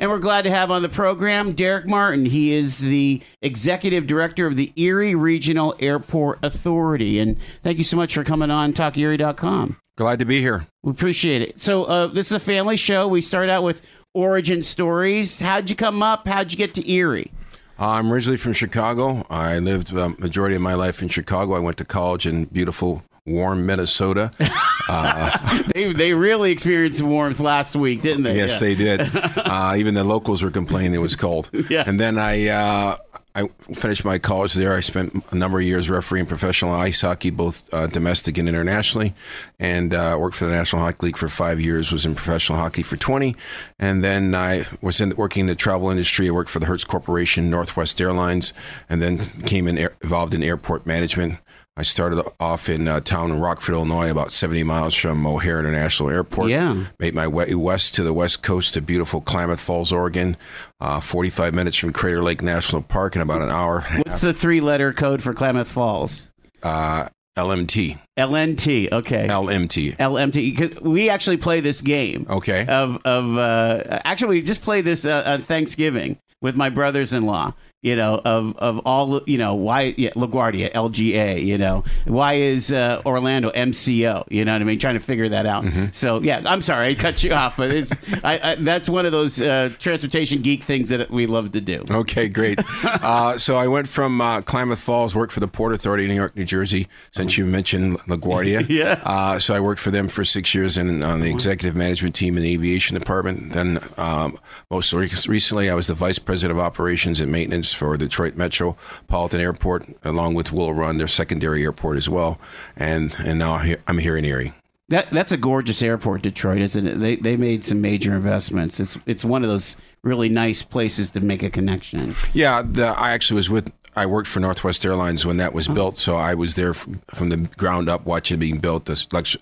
And 0.00 0.10
we're 0.10 0.18
glad 0.18 0.42
to 0.42 0.50
have 0.50 0.70
on 0.70 0.80
the 0.80 0.88
program 0.88 1.52
Derek 1.52 1.86
Martin. 1.86 2.24
He 2.24 2.54
is 2.54 2.78
the 2.78 3.20
executive 3.42 4.06
director 4.06 4.46
of 4.46 4.56
the 4.56 4.72
Erie 4.74 5.14
Regional 5.14 5.76
Airport 5.78 6.38
Authority. 6.42 7.18
And 7.18 7.36
thank 7.62 7.76
you 7.76 7.84
so 7.84 7.98
much 7.98 8.14
for 8.14 8.24
coming 8.24 8.50
on 8.50 8.72
TalkErie.com. 8.72 9.76
Glad 9.98 10.18
to 10.20 10.24
be 10.24 10.40
here. 10.40 10.66
We 10.82 10.90
appreciate 10.92 11.42
it. 11.42 11.60
So, 11.60 11.84
uh, 11.84 12.06
this 12.06 12.28
is 12.28 12.32
a 12.32 12.40
family 12.40 12.78
show. 12.78 13.06
We 13.08 13.20
start 13.20 13.50
out 13.50 13.62
with 13.62 13.82
origin 14.14 14.62
stories. 14.62 15.40
How'd 15.40 15.68
you 15.68 15.76
come 15.76 16.02
up? 16.02 16.26
How'd 16.26 16.50
you 16.50 16.56
get 16.56 16.72
to 16.74 16.90
Erie? 16.90 17.30
Uh, 17.78 17.88
I'm 17.88 18.10
originally 18.10 18.38
from 18.38 18.54
Chicago. 18.54 19.24
I 19.28 19.58
lived 19.58 19.94
um, 19.94 20.16
majority 20.18 20.56
of 20.56 20.62
my 20.62 20.72
life 20.72 21.02
in 21.02 21.08
Chicago. 21.08 21.52
I 21.52 21.58
went 21.58 21.76
to 21.76 21.84
college 21.84 22.26
in 22.26 22.46
beautiful 22.46 23.02
warm 23.26 23.66
Minnesota. 23.66 24.30
Uh, 24.92 25.62
they, 25.72 25.92
they 25.92 26.14
really 26.14 26.50
experienced 26.50 27.00
warmth 27.00 27.38
last 27.38 27.76
week, 27.76 28.02
didn't 28.02 28.24
they? 28.24 28.34
Yes, 28.36 28.54
yeah. 28.54 28.58
they 28.58 28.74
did. 28.74 29.00
Uh, 29.36 29.74
even 29.76 29.94
the 29.94 30.02
locals 30.02 30.42
were 30.42 30.50
complaining 30.50 30.94
it 30.94 30.98
was 30.98 31.14
cold. 31.14 31.48
Yeah. 31.68 31.84
And 31.86 32.00
then 32.00 32.18
I 32.18 32.48
uh, 32.48 32.96
I 33.34 33.48
finished 33.72 34.04
my 34.04 34.18
college 34.18 34.54
there. 34.54 34.74
I 34.74 34.80
spent 34.80 35.12
a 35.30 35.36
number 35.36 35.60
of 35.60 35.64
years 35.64 35.88
refereeing 35.88 36.26
professional 36.26 36.72
ice 36.72 37.00
hockey, 37.00 37.30
both 37.30 37.72
uh, 37.72 37.86
domestic 37.86 38.36
and 38.38 38.48
internationally, 38.48 39.14
and 39.60 39.94
uh, 39.94 40.16
worked 40.18 40.36
for 40.36 40.46
the 40.46 40.50
National 40.50 40.82
Hockey 40.82 41.06
League 41.06 41.16
for 41.16 41.28
five 41.28 41.60
years. 41.60 41.92
Was 41.92 42.04
in 42.04 42.16
professional 42.16 42.58
hockey 42.58 42.82
for 42.82 42.96
twenty, 42.96 43.36
and 43.78 44.02
then 44.02 44.34
I 44.34 44.66
was 44.82 45.00
in, 45.00 45.14
working 45.16 45.42
in 45.42 45.46
the 45.46 45.54
travel 45.54 45.90
industry. 45.90 46.26
I 46.26 46.32
worked 46.32 46.50
for 46.50 46.58
the 46.58 46.66
Hertz 46.66 46.82
Corporation, 46.82 47.50
Northwest 47.50 48.00
Airlines, 48.00 48.52
and 48.88 49.00
then 49.00 49.18
came 49.46 49.68
in, 49.68 49.78
involved 49.78 50.34
in 50.34 50.42
airport 50.42 50.84
management. 50.84 51.38
I 51.80 51.82
started 51.82 52.22
off 52.38 52.68
in 52.68 52.86
a 52.88 53.00
town 53.00 53.30
in 53.30 53.40
Rockford, 53.40 53.74
Illinois, 53.74 54.10
about 54.10 54.34
70 54.34 54.64
miles 54.64 54.94
from 54.94 55.26
O'Hare 55.26 55.60
International 55.60 56.10
Airport. 56.10 56.50
Yeah. 56.50 56.84
Made 56.98 57.14
my 57.14 57.26
way 57.26 57.54
west 57.54 57.94
to 57.94 58.02
the 58.02 58.12
west 58.12 58.42
coast 58.42 58.74
to 58.74 58.82
beautiful 58.82 59.22
Klamath 59.22 59.60
Falls, 59.60 59.90
Oregon. 59.90 60.36
Uh, 60.78 61.00
45 61.00 61.54
minutes 61.54 61.78
from 61.78 61.94
Crater 61.94 62.22
Lake 62.22 62.42
National 62.42 62.82
Park 62.82 63.16
in 63.16 63.22
about 63.22 63.40
an 63.40 63.48
hour. 63.48 63.86
What's 64.04 64.20
the 64.20 64.34
three 64.34 64.60
letter 64.60 64.92
code 64.92 65.22
for 65.22 65.32
Klamath 65.32 65.72
Falls? 65.72 66.30
Uh, 66.62 67.08
LMT. 67.38 67.98
LNT. 68.18 68.92
Okay. 68.92 69.26
LMT. 69.28 69.96
LMT. 69.96 70.82
We 70.82 71.08
actually 71.08 71.38
play 71.38 71.60
this 71.60 71.80
game. 71.80 72.26
Okay. 72.28 72.66
Of 72.66 73.00
of 73.06 73.38
uh, 73.38 74.00
actually, 74.04 74.36
we 74.36 74.42
just 74.42 74.60
play 74.60 74.82
this 74.82 75.06
uh, 75.06 75.22
on 75.24 75.44
Thanksgiving 75.44 76.18
with 76.42 76.56
my 76.56 76.68
brothers-in-law 76.68 77.54
you 77.82 77.96
know, 77.96 78.20
of 78.24 78.56
of 78.58 78.78
all, 78.80 79.22
you 79.26 79.38
know, 79.38 79.54
why 79.54 79.94
yeah, 79.96 80.10
LaGuardia, 80.10 80.70
LGA, 80.72 81.42
you 81.42 81.56
know, 81.56 81.82
why 82.04 82.34
is 82.34 82.70
uh, 82.70 83.00
Orlando 83.06 83.50
MCO? 83.52 84.24
You 84.30 84.44
know 84.44 84.52
what 84.52 84.60
I 84.60 84.64
mean? 84.64 84.78
Trying 84.78 84.94
to 84.94 85.00
figure 85.00 85.30
that 85.30 85.46
out. 85.46 85.64
Mm-hmm. 85.64 85.86
So 85.92 86.20
yeah, 86.20 86.42
I'm 86.44 86.60
sorry 86.60 86.88
I 86.88 86.94
cut 86.94 87.24
you 87.24 87.32
off, 87.32 87.56
but 87.56 87.72
it's 87.72 87.92
I, 88.24 88.52
I, 88.52 88.54
that's 88.56 88.88
one 88.88 89.06
of 89.06 89.12
those 89.12 89.40
uh, 89.40 89.70
transportation 89.78 90.42
geek 90.42 90.64
things 90.64 90.90
that 90.90 91.10
we 91.10 91.26
love 91.26 91.52
to 91.52 91.60
do. 91.60 91.84
Okay, 91.90 92.28
great. 92.28 92.60
uh, 92.84 93.38
so 93.38 93.56
I 93.56 93.66
went 93.66 93.88
from 93.88 94.20
uh, 94.20 94.42
Klamath 94.42 94.80
Falls, 94.80 95.14
worked 95.14 95.32
for 95.32 95.40
the 95.40 95.48
Port 95.48 95.72
Authority 95.72 96.04
of 96.04 96.10
New 96.10 96.16
York, 96.16 96.36
New 96.36 96.44
Jersey. 96.44 96.86
Since 97.12 97.38
you 97.38 97.46
mentioned 97.46 97.98
LaGuardia, 98.00 98.66
yeah. 98.68 99.00
Uh, 99.04 99.38
so 99.38 99.54
I 99.54 99.60
worked 99.60 99.80
for 99.80 99.90
them 99.90 100.08
for 100.08 100.24
six 100.24 100.54
years 100.54 100.76
and 100.76 101.02
on 101.02 101.20
the 101.20 101.30
executive 101.30 101.74
management 101.74 102.14
team 102.14 102.36
in 102.36 102.42
the 102.42 102.52
aviation 102.52 102.98
department. 102.98 103.52
Then 103.52 103.78
um, 103.96 104.36
most 104.70 104.92
recently, 104.92 105.70
I 105.70 105.74
was 105.74 105.86
the 105.86 105.94
vice 105.94 106.18
president 106.18 106.58
of 106.58 106.64
operations 106.64 107.20
and 107.20 107.32
maintenance 107.32 107.69
for 107.72 107.96
Detroit 107.96 108.36
Metropolitan 108.36 109.40
Airport, 109.40 109.86
along 110.04 110.34
with 110.34 110.52
Willow 110.52 110.72
Run, 110.72 110.98
their 110.98 111.08
secondary 111.08 111.62
airport 111.62 111.98
as 111.98 112.08
well. 112.08 112.38
And 112.76 113.14
and 113.24 113.38
now 113.38 113.60
I'm 113.86 113.98
here 113.98 114.16
in 114.16 114.24
Erie. 114.24 114.52
That 114.88 115.10
that's 115.10 115.30
a 115.30 115.36
gorgeous 115.36 115.82
airport, 115.82 116.22
Detroit, 116.22 116.60
isn't 116.60 116.86
it? 116.86 116.98
They 116.98 117.16
they 117.16 117.36
made 117.36 117.64
some 117.64 117.80
major 117.80 118.12
investments. 118.14 118.80
It's 118.80 118.98
it's 119.06 119.24
one 119.24 119.44
of 119.44 119.48
those 119.48 119.76
really 120.02 120.28
nice 120.28 120.62
places 120.62 121.10
to 121.12 121.20
make 121.20 121.44
a 121.44 121.50
connection. 121.50 122.16
Yeah, 122.32 122.62
the, 122.62 122.88
I 122.88 123.12
actually 123.12 123.36
was 123.36 123.50
with 123.50 123.72
I 124.00 124.06
worked 124.06 124.28
for 124.28 124.40
Northwest 124.40 124.86
Airlines 124.86 125.26
when 125.26 125.36
that 125.36 125.52
was 125.52 125.68
oh. 125.68 125.74
built, 125.74 125.98
so 125.98 126.16
I 126.16 126.32
was 126.32 126.54
there 126.54 126.72
from, 126.72 127.02
from, 127.14 127.28
the 127.28 127.36
ground 127.58 127.90
up 127.90 128.06
watching 128.06 128.38
it 128.38 128.40
being 128.40 128.58
built. 128.58 128.86
The, 128.86 128.94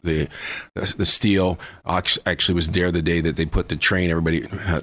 the 0.02 0.28
the 0.74 1.06
steel 1.06 1.60
actually 1.86 2.54
was 2.56 2.72
there 2.72 2.90
the 2.90 3.00
day 3.00 3.20
that 3.20 3.36
they 3.36 3.46
put 3.46 3.68
the 3.68 3.76
train. 3.76 4.10
Everybody 4.10 4.38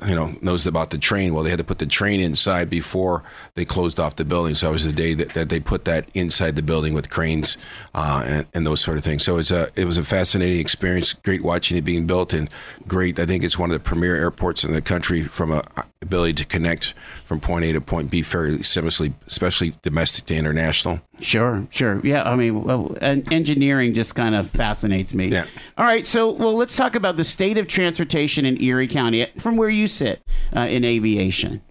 you 0.08 0.16
know 0.16 0.34
knows 0.42 0.66
about 0.66 0.92
the 0.92 0.98
train. 0.98 1.34
Well, 1.34 1.44
they 1.44 1.50
had 1.50 1.60
to 1.60 1.66
put 1.66 1.80
the 1.80 1.86
train 1.86 2.22
inside 2.22 2.70
before 2.70 3.24
they 3.56 3.66
closed 3.66 4.00
off 4.00 4.16
the 4.16 4.24
building. 4.24 4.56
So 4.56 4.70
it 4.70 4.72
was 4.72 4.86
the 4.86 4.94
day 4.94 5.14
that, 5.14 5.34
that 5.34 5.50
they 5.50 5.60
put 5.60 5.84
that 5.84 6.08
inside 6.14 6.56
the 6.56 6.64
building 6.64 6.94
with 6.94 7.10
cranes 7.10 7.58
uh, 7.94 8.24
and, 8.26 8.46
and, 8.54 8.66
those 8.66 8.80
sort 8.80 8.98
of 8.98 9.04
things. 9.04 9.26
So 9.26 9.40
it's 9.40 9.52
a 9.52 9.68
it 9.76 9.84
was 9.84 9.98
a 9.98 10.04
fascinating 10.04 10.62
experience. 10.62 11.12
Great 11.12 11.44
watching 11.44 11.76
it 11.76 11.84
being 11.84 12.08
built, 12.08 12.32
and 12.32 12.50
great. 12.88 13.20
I 13.20 13.26
think 13.26 13.44
it's 13.44 13.60
one 13.60 13.72
of 13.72 13.74
the 13.74 13.84
premier 13.84 14.16
airports 14.16 14.64
in 14.64 14.72
the 14.72 14.82
country 14.82 15.24
from 15.24 15.52
a 15.52 15.64
ability 16.06 16.34
to 16.34 16.46
connect 16.46 16.94
from 17.26 17.40
point 17.40 17.66
A 17.66 17.74
to 17.74 17.82
point 17.82 18.10
B 18.10 18.22
fairly 18.22 18.60
seamlessly, 18.60 19.14
especially 19.28 19.65
domestic 19.82 20.26
to 20.26 20.36
international. 20.36 21.02
Sure, 21.20 21.68
sure. 21.70 22.00
Yeah, 22.04 22.24
I 22.24 22.36
mean, 22.36 22.64
well, 22.64 22.98
engineering 23.02 23.94
just 23.94 24.16
kind 24.16 24.36
of 24.36 24.50
fascinates 24.50 25.14
me. 25.14 25.28
Yeah. 25.28 25.46
All 25.78 25.86
right, 25.86 26.06
so 26.06 26.32
well, 26.32 26.56
let's 26.56 26.76
talk 26.76 26.96
about 26.96 27.18
the 27.18 27.24
state 27.24 27.58
of 27.58 27.68
transportation 27.68 28.46
in 28.46 28.62
Erie 28.62 28.88
County 28.88 29.28
from 29.38 29.58
where 29.58 29.70
you 29.70 29.88
sit 29.88 30.22
uh, 30.56 30.62
in 30.62 30.84
aviation. 30.84 31.62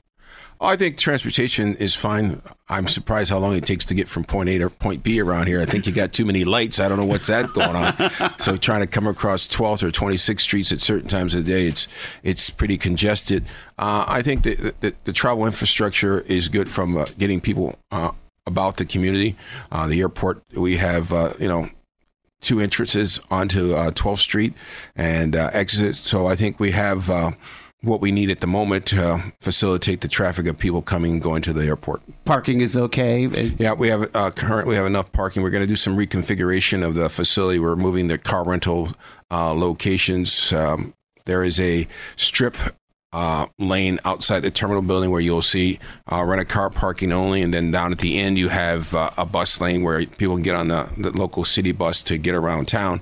Oh, 0.60 0.66
I 0.66 0.76
think 0.76 0.96
transportation 0.96 1.74
is 1.76 1.94
fine. 1.94 2.40
I'm 2.68 2.86
surprised 2.86 3.30
how 3.30 3.38
long 3.38 3.56
it 3.56 3.66
takes 3.66 3.84
to 3.86 3.94
get 3.94 4.08
from 4.08 4.24
point 4.24 4.48
A 4.48 4.58
to 4.58 4.70
point 4.70 5.02
B 5.02 5.20
around 5.20 5.48
here. 5.48 5.60
I 5.60 5.64
think 5.64 5.86
you 5.86 5.92
got 5.92 6.12
too 6.12 6.24
many 6.24 6.44
lights. 6.44 6.78
I 6.78 6.88
don't 6.88 6.98
know 6.98 7.04
what's 7.04 7.26
that 7.26 7.52
going 7.52 7.74
on. 7.74 8.34
so 8.38 8.56
trying 8.56 8.80
to 8.80 8.86
come 8.86 9.06
across 9.06 9.48
12th 9.48 9.82
or 9.82 9.90
26th 9.90 10.40
streets 10.40 10.72
at 10.72 10.80
certain 10.80 11.08
times 11.08 11.34
of 11.34 11.44
the 11.44 11.50
day, 11.50 11.66
it's 11.66 11.88
it's 12.22 12.50
pretty 12.50 12.78
congested. 12.78 13.44
Uh, 13.78 14.04
I 14.06 14.22
think 14.22 14.44
that 14.44 14.80
the, 14.80 14.94
the, 15.04 15.12
travel 15.12 15.44
infrastructure 15.44 16.20
is 16.20 16.48
good 16.48 16.70
from 16.70 16.96
uh, 16.96 17.06
getting 17.18 17.40
people 17.40 17.76
uh, 17.90 18.12
about 18.46 18.76
the 18.76 18.84
community. 18.84 19.36
Uh, 19.72 19.88
the 19.88 20.00
airport, 20.00 20.42
we 20.54 20.76
have 20.76 21.12
uh, 21.12 21.32
you 21.40 21.48
know 21.48 21.66
two 22.40 22.60
entrances 22.60 23.18
onto 23.30 23.72
12th 23.72 24.12
uh, 24.12 24.16
Street 24.16 24.54
and 24.94 25.34
exits. 25.34 25.98
So 25.98 26.26
I 26.26 26.36
think 26.36 26.60
we 26.60 26.70
have 26.70 27.10
what 27.84 28.00
we 28.00 28.10
need 28.10 28.30
at 28.30 28.40
the 28.40 28.46
moment 28.46 28.86
to 28.86 29.32
facilitate 29.40 30.00
the 30.00 30.08
traffic 30.08 30.46
of 30.46 30.58
people 30.58 30.82
coming 30.82 31.12
and 31.12 31.22
going 31.22 31.42
to 31.42 31.52
the 31.52 31.66
airport. 31.66 32.02
Parking 32.24 32.60
is 32.60 32.76
okay. 32.76 33.26
Yeah, 33.58 33.74
we 33.74 33.88
have 33.88 34.10
uh, 34.14 34.30
currently 34.30 34.76
have 34.76 34.86
enough 34.86 35.12
parking. 35.12 35.42
We're 35.42 35.50
going 35.50 35.62
to 35.62 35.68
do 35.68 35.76
some 35.76 35.96
reconfiguration 35.96 36.86
of 36.86 36.94
the 36.94 37.08
facility. 37.08 37.58
We're 37.58 37.76
moving 37.76 38.08
the 38.08 38.18
car 38.18 38.44
rental 38.44 38.92
uh, 39.30 39.52
locations. 39.52 40.52
Um, 40.52 40.94
there 41.24 41.42
is 41.42 41.58
a 41.60 41.86
strip 42.16 42.56
uh, 43.14 43.46
lane 43.60 44.00
outside 44.04 44.40
the 44.40 44.50
terminal 44.50 44.82
building 44.82 45.08
where 45.08 45.20
you'll 45.20 45.40
see 45.40 45.78
uh, 46.10 46.22
rent 46.24 46.42
a 46.42 46.44
car 46.44 46.68
parking 46.68 47.12
only, 47.12 47.42
and 47.42 47.54
then 47.54 47.70
down 47.70 47.92
at 47.92 48.00
the 48.00 48.18
end 48.18 48.36
you 48.36 48.48
have 48.48 48.92
uh, 48.92 49.08
a 49.16 49.24
bus 49.24 49.60
lane 49.60 49.84
where 49.84 50.04
people 50.04 50.34
can 50.34 50.42
get 50.42 50.56
on 50.56 50.66
the, 50.66 50.92
the 50.98 51.16
local 51.16 51.44
city 51.44 51.70
bus 51.70 52.02
to 52.02 52.18
get 52.18 52.34
around 52.34 52.66
town. 52.66 53.00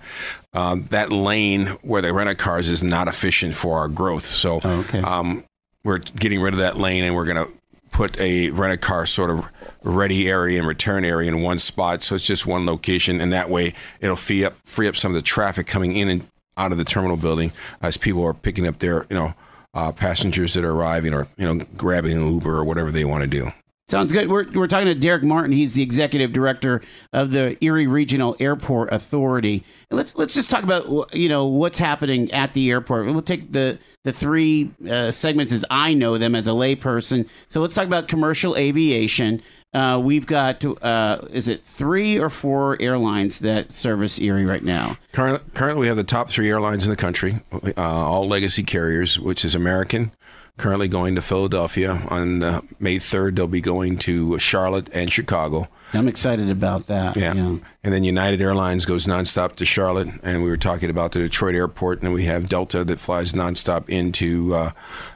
Uh, 0.52 0.76
that 0.90 1.10
lane 1.10 1.66
where 1.80 2.02
they 2.02 2.12
rent 2.12 2.28
a 2.28 2.34
cars 2.34 2.68
is 2.68 2.84
not 2.84 3.08
efficient 3.08 3.56
for 3.56 3.78
our 3.78 3.88
growth, 3.88 4.26
so 4.26 4.60
oh, 4.62 4.80
okay. 4.80 5.00
um, 5.00 5.42
we're 5.82 5.98
getting 5.98 6.42
rid 6.42 6.52
of 6.52 6.60
that 6.60 6.76
lane, 6.76 7.04
and 7.04 7.16
we're 7.16 7.24
going 7.24 7.46
to 7.46 7.50
put 7.90 8.18
a 8.20 8.50
rent 8.50 8.74
a 8.74 8.76
car 8.76 9.06
sort 9.06 9.30
of 9.30 9.50
ready 9.82 10.28
area 10.28 10.58
and 10.58 10.68
return 10.68 11.06
area 11.06 11.30
in 11.30 11.40
one 11.40 11.58
spot, 11.58 12.02
so 12.02 12.14
it's 12.14 12.26
just 12.26 12.46
one 12.46 12.66
location, 12.66 13.18
and 13.18 13.32
that 13.32 13.48
way 13.48 13.72
it'll 14.02 14.14
free 14.14 14.44
up 14.44 14.58
free 14.58 14.86
up 14.86 14.94
some 14.94 15.10
of 15.10 15.16
the 15.16 15.22
traffic 15.22 15.66
coming 15.66 15.96
in 15.96 16.10
and 16.10 16.28
out 16.58 16.70
of 16.70 16.76
the 16.76 16.84
terminal 16.84 17.16
building 17.16 17.50
as 17.80 17.96
people 17.96 18.22
are 18.26 18.34
picking 18.34 18.66
up 18.66 18.78
their 18.78 19.06
you 19.08 19.16
know 19.16 19.32
uh, 19.74 19.92
passengers 19.92 20.54
that 20.54 20.64
are 20.64 20.72
arriving 20.72 21.14
or 21.14 21.26
you 21.36 21.46
know 21.46 21.64
grabbing 21.76 22.16
an 22.16 22.34
Uber 22.34 22.56
or 22.56 22.64
whatever 22.64 22.90
they 22.90 23.04
want 23.04 23.22
to 23.22 23.28
do. 23.28 23.48
Sounds 23.88 24.10
good. 24.10 24.30
We're, 24.30 24.50
we're 24.52 24.68
talking 24.68 24.86
to 24.86 24.94
Derek 24.94 25.22
Martin. 25.22 25.52
He's 25.52 25.74
the 25.74 25.82
executive 25.82 26.32
director 26.32 26.80
of 27.12 27.30
the 27.32 27.62
Erie 27.62 27.86
Regional 27.86 28.36
Airport 28.40 28.90
Authority. 28.90 29.64
Let's 29.90 30.16
let's 30.16 30.32
just 30.32 30.48
talk 30.48 30.62
about 30.62 31.14
you 31.14 31.28
know 31.28 31.44
what's 31.44 31.78
happening 31.78 32.30
at 32.32 32.54
the 32.54 32.70
airport. 32.70 33.06
We'll 33.06 33.20
take 33.20 33.52
the 33.52 33.78
the 34.04 34.12
three 34.12 34.70
uh, 34.88 35.10
segments 35.10 35.52
as 35.52 35.64
I 35.68 35.92
know 35.94 36.16
them 36.16 36.34
as 36.34 36.46
a 36.46 36.52
layperson. 36.52 37.28
So 37.48 37.60
let's 37.60 37.75
talk 37.75 37.86
about 37.86 38.08
commercial 38.08 38.56
aviation. 38.56 39.42
Uh, 39.74 39.98
we've 40.02 40.26
got, 40.26 40.64
uh, 40.82 41.19
is 41.30 41.48
it 41.48 41.64
three 41.64 42.19
or 42.19 42.28
four 42.28 42.76
airlines 42.80 43.38
that 43.38 43.72
service 43.72 44.20
Erie 44.20 44.44
right 44.44 44.62
now? 44.62 44.98
Currently, 45.12 45.80
we 45.80 45.86
have 45.86 45.96
the 45.96 46.04
top 46.04 46.28
three 46.28 46.50
airlines 46.50 46.84
in 46.84 46.90
the 46.90 46.96
country, 46.96 47.36
uh, 47.52 47.72
all 47.76 48.28
legacy 48.28 48.62
carriers, 48.62 49.19
which 49.19 49.44
is 49.46 49.54
American, 49.54 50.12
currently 50.58 50.88
going 50.88 51.14
to 51.14 51.22
Philadelphia. 51.22 52.02
On 52.10 52.42
uh, 52.42 52.60
May 52.78 52.98
3rd, 52.98 53.36
they'll 53.36 53.46
be 53.46 53.62
going 53.62 53.96
to 53.98 54.38
Charlotte 54.38 54.90
and 54.92 55.10
Chicago. 55.10 55.69
I'm 55.94 56.08
excited 56.08 56.50
about 56.50 56.86
that. 56.86 57.16
Yeah. 57.16 57.34
yeah. 57.34 57.56
And 57.84 57.92
then 57.92 58.04
United 58.04 58.40
Airlines 58.40 58.86
goes 58.86 59.06
nonstop 59.06 59.56
to 59.56 59.64
Charlotte. 59.64 60.08
And 60.22 60.42
we 60.42 60.48
were 60.48 60.56
talking 60.56 60.90
about 60.90 61.12
the 61.12 61.18
Detroit 61.20 61.54
airport. 61.54 62.02
And 62.02 62.12
we 62.12 62.24
have 62.24 62.48
Delta 62.48 62.84
that 62.84 63.00
flies 63.00 63.32
nonstop 63.32 63.88
into 63.88 64.54
uh, 64.54 64.70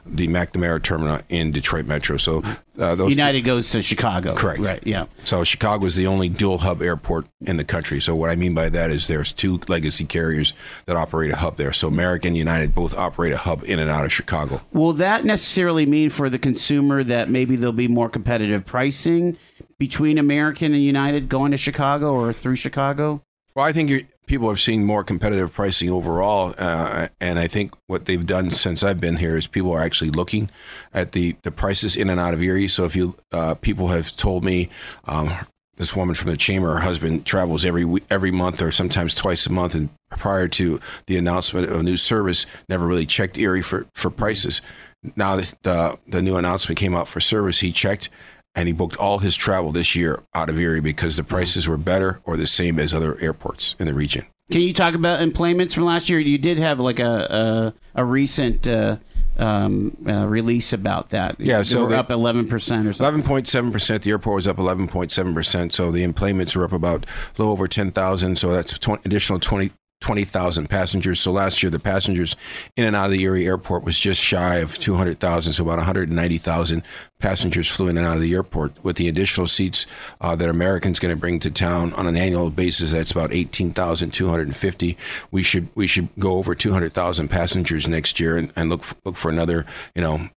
the 0.05 0.27
McNamara 0.27 0.81
terminal 0.81 1.19
in 1.29 1.51
Detroit 1.51 1.85
Metro. 1.85 2.17
So 2.17 2.43
uh, 2.79 2.95
United 3.07 3.39
th- 3.39 3.45
goes 3.45 3.71
to 3.71 3.81
Chicago. 3.81 4.35
Correct. 4.35 4.59
Right. 4.59 4.85
Yeah. 4.85 5.05
So 5.23 5.43
Chicago 5.43 5.85
is 5.85 5.95
the 5.95 6.07
only 6.07 6.29
dual 6.29 6.59
hub 6.59 6.81
airport 6.81 7.27
in 7.41 7.57
the 7.57 7.63
country. 7.63 7.99
So 7.99 8.15
what 8.15 8.29
I 8.29 8.35
mean 8.35 8.53
by 8.53 8.69
that 8.69 8.91
is 8.91 9.07
there's 9.07 9.33
two 9.33 9.59
legacy 9.67 10.05
carriers 10.05 10.53
that 10.85 10.95
operate 10.95 11.31
a 11.31 11.37
hub 11.37 11.57
there. 11.57 11.73
So 11.73 11.87
American 11.87 12.35
United 12.35 12.75
both 12.75 12.95
operate 12.97 13.33
a 13.33 13.37
hub 13.37 13.63
in 13.63 13.79
and 13.79 13.89
out 13.89 14.05
of 14.05 14.13
Chicago. 14.13 14.61
Will 14.73 14.93
that 14.93 15.25
necessarily 15.25 15.85
mean 15.85 16.09
for 16.09 16.29
the 16.29 16.39
consumer 16.39 17.03
that 17.03 17.29
maybe 17.29 17.55
there'll 17.55 17.73
be 17.73 17.87
more 17.87 18.09
competitive 18.09 18.65
pricing 18.65 19.37
between 19.79 20.17
American 20.17 20.73
and 20.73 20.83
United 20.83 21.29
going 21.29 21.51
to 21.51 21.57
Chicago 21.57 22.13
or 22.13 22.33
through 22.33 22.55
Chicago? 22.55 23.21
Well, 23.55 23.65
I 23.65 23.71
think 23.71 24.07
people 24.27 24.49
have 24.49 24.59
seen 24.59 24.85
more 24.85 25.03
competitive 25.03 25.53
pricing 25.53 25.89
overall, 25.89 26.53
uh, 26.57 27.07
and 27.19 27.39
I 27.39 27.47
think 27.47 27.73
what 27.87 28.05
they've 28.05 28.25
done 28.25 28.51
since 28.51 28.83
I've 28.83 28.99
been 28.99 29.17
here 29.17 29.35
is 29.35 29.47
people 29.47 29.71
are 29.71 29.81
actually 29.81 30.11
looking 30.11 30.49
at 30.93 31.13
the, 31.13 31.35
the 31.43 31.51
prices 31.51 31.95
in 31.95 32.09
and 32.09 32.19
out 32.19 32.33
of 32.33 32.41
Erie. 32.41 32.67
So 32.67 32.85
if 32.85 32.95
you 32.95 33.15
uh, 33.31 33.55
people 33.55 33.87
have 33.87 34.15
told 34.15 34.43
me. 34.43 34.69
Um, 35.05 35.31
this 35.77 35.95
woman 35.95 36.15
from 36.15 36.31
the 36.31 36.37
chamber, 36.37 36.73
her 36.73 36.79
husband 36.79 37.25
travels 37.25 37.63
every 37.63 37.85
every 38.09 38.31
month 38.31 38.61
or 38.61 38.71
sometimes 38.71 39.13
twice 39.13 39.45
a 39.45 39.51
month. 39.51 39.75
And 39.75 39.89
prior 40.09 40.47
to 40.47 40.79
the 41.05 41.17
announcement 41.17 41.69
of 41.69 41.79
a 41.79 41.83
new 41.83 41.97
service, 41.97 42.45
never 42.67 42.85
really 42.85 43.05
checked 43.05 43.37
Erie 43.37 43.61
for, 43.61 43.85
for 43.93 44.09
prices. 44.09 44.61
Now 45.15 45.35
that 45.35 45.53
the, 45.61 45.97
the 46.07 46.21
new 46.21 46.35
announcement 46.35 46.79
came 46.79 46.95
out 46.95 47.07
for 47.07 47.19
service, 47.19 47.59
he 47.59 47.71
checked 47.71 48.09
and 48.57 48.67
he 48.67 48.73
booked 48.73 48.97
all 48.97 49.19
his 49.19 49.35
travel 49.37 49.71
this 49.71 49.95
year 49.95 50.21
out 50.33 50.49
of 50.49 50.57
Erie 50.59 50.81
because 50.81 51.15
the 51.15 51.23
prices 51.23 51.67
were 51.67 51.77
better 51.77 52.19
or 52.25 52.35
the 52.35 52.47
same 52.47 52.79
as 52.79 52.93
other 52.93 53.17
airports 53.21 53.75
in 53.79 53.85
the 53.87 53.93
region. 53.93 54.25
Can 54.51 54.61
you 54.61 54.73
talk 54.73 54.93
about 54.95 55.21
employments 55.21 55.73
from 55.73 55.83
last 55.85 56.09
year? 56.09 56.19
You 56.19 56.37
did 56.37 56.57
have 56.57 56.79
like 56.79 56.99
a 56.99 57.73
a, 57.95 58.01
a 58.01 58.03
recent 58.05 58.67
uh, 58.67 58.97
um, 59.37 59.95
uh, 60.07 60.25
release 60.25 60.73
about 60.73 61.09
that. 61.11 61.39
Yeah, 61.39 61.59
They 61.59 61.63
so 61.65 61.83
were 61.83 61.89
the- 61.89 61.99
up 61.99 62.09
eleven 62.11 62.47
percent 62.47 62.87
or 62.87 62.93
something. 62.93 63.13
Eleven 63.13 63.27
point 63.27 63.47
seven 63.47 63.71
percent. 63.71 64.03
The 64.03 64.11
airport 64.11 64.35
was 64.37 64.47
up 64.47 64.57
eleven 64.57 64.87
point 64.87 65.11
seven 65.11 65.33
percent. 65.33 65.73
So 65.73 65.91
the 65.91 66.03
employments 66.03 66.55
were 66.55 66.63
up 66.63 66.71
about 66.73 67.05
a 67.05 67.07
little 67.41 67.51
over 67.53 67.67
ten 67.67 67.91
thousand. 67.91 68.37
So 68.39 68.51
that's 68.53 68.77
tw- 68.79 69.05
additional 69.05 69.39
20 69.39 69.71
20,000 69.99 70.69
passengers. 70.69 71.19
So 71.19 71.31
last 71.31 71.63
year, 71.63 71.69
the 71.69 71.79
passengers 71.79 72.35
in 72.75 72.85
and 72.85 72.95
out 72.95 73.05
of 73.05 73.11
the 73.11 73.23
Erie 73.23 73.47
airport 73.47 73.83
was 73.83 73.99
just 73.99 74.23
shy 74.23 74.57
of 74.57 74.77
200,000. 74.77 75.53
So 75.53 75.63
about 75.63 75.77
190,000 75.77 76.83
passengers 77.19 77.67
flew 77.67 77.87
in 77.87 77.97
and 77.97 78.05
out 78.05 78.15
of 78.15 78.21
the 78.21 78.33
airport. 78.33 78.83
With 78.83 78.97
the 78.97 79.07
additional 79.07 79.47
seats 79.47 79.85
uh, 80.21 80.35
that 80.35 80.49
American's 80.49 80.99
going 80.99 81.13
to 81.13 81.19
bring 81.19 81.39
to 81.39 81.51
town 81.51 81.93
on 81.93 82.07
an 82.07 82.15
annual 82.15 82.51
basis, 82.51 82.91
that's 82.91 83.11
about 83.11 83.33
18,250. 83.33 84.97
We 85.31 85.43
should 85.43 85.69
we 85.75 85.87
should 85.87 86.09
go 86.19 86.33
over 86.33 86.53
200,000 86.53 87.27
passengers 87.27 87.87
next 87.87 88.19
year 88.19 88.37
and, 88.37 88.53
and 88.55 88.69
look 88.69 88.83
look 89.03 89.15
for 89.15 89.29
another, 89.29 89.65
you 89.95 90.01
know, 90.01 90.29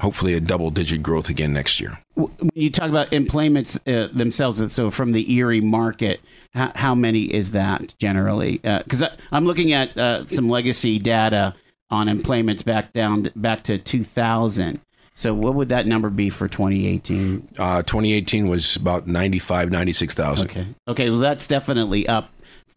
hopefully 0.00 0.34
a 0.34 0.40
double 0.40 0.70
digit 0.70 1.02
growth 1.02 1.28
again 1.28 1.52
next 1.52 1.80
year. 1.80 1.98
When 2.14 2.50
you 2.54 2.70
talk 2.70 2.88
about 2.88 3.12
employments 3.12 3.78
uh, 3.86 4.08
themselves, 4.12 4.72
so 4.72 4.90
from 4.90 5.12
the 5.12 5.32
Erie 5.32 5.60
market, 5.60 6.20
how, 6.54 6.72
how 6.74 6.94
many 6.94 7.22
is 7.32 7.52
that 7.52 7.94
generally? 7.98 8.58
Because 8.58 9.02
I'm 9.30 9.44
looking 9.44 9.72
at 9.72 9.96
uh, 9.96 10.26
some 10.26 10.48
legacy 10.48 10.98
data 10.98 11.54
on 11.90 12.08
employments 12.08 12.62
back 12.62 12.92
down 12.92 13.30
back 13.36 13.62
to 13.64 13.78
2000. 13.78 14.80
So 15.14 15.34
what 15.34 15.54
would 15.54 15.68
that 15.68 15.86
number 15.86 16.08
be 16.08 16.30
for 16.30 16.48
2018? 16.48 17.48
Uh, 17.58 17.82
2018 17.82 18.48
was 18.48 18.76
about 18.76 19.06
95, 19.06 19.70
96,000. 19.70 20.50
Okay. 20.50 20.66
Okay. 20.88 21.10
Well, 21.10 21.18
that's 21.18 21.46
definitely 21.46 22.08
up 22.08 22.30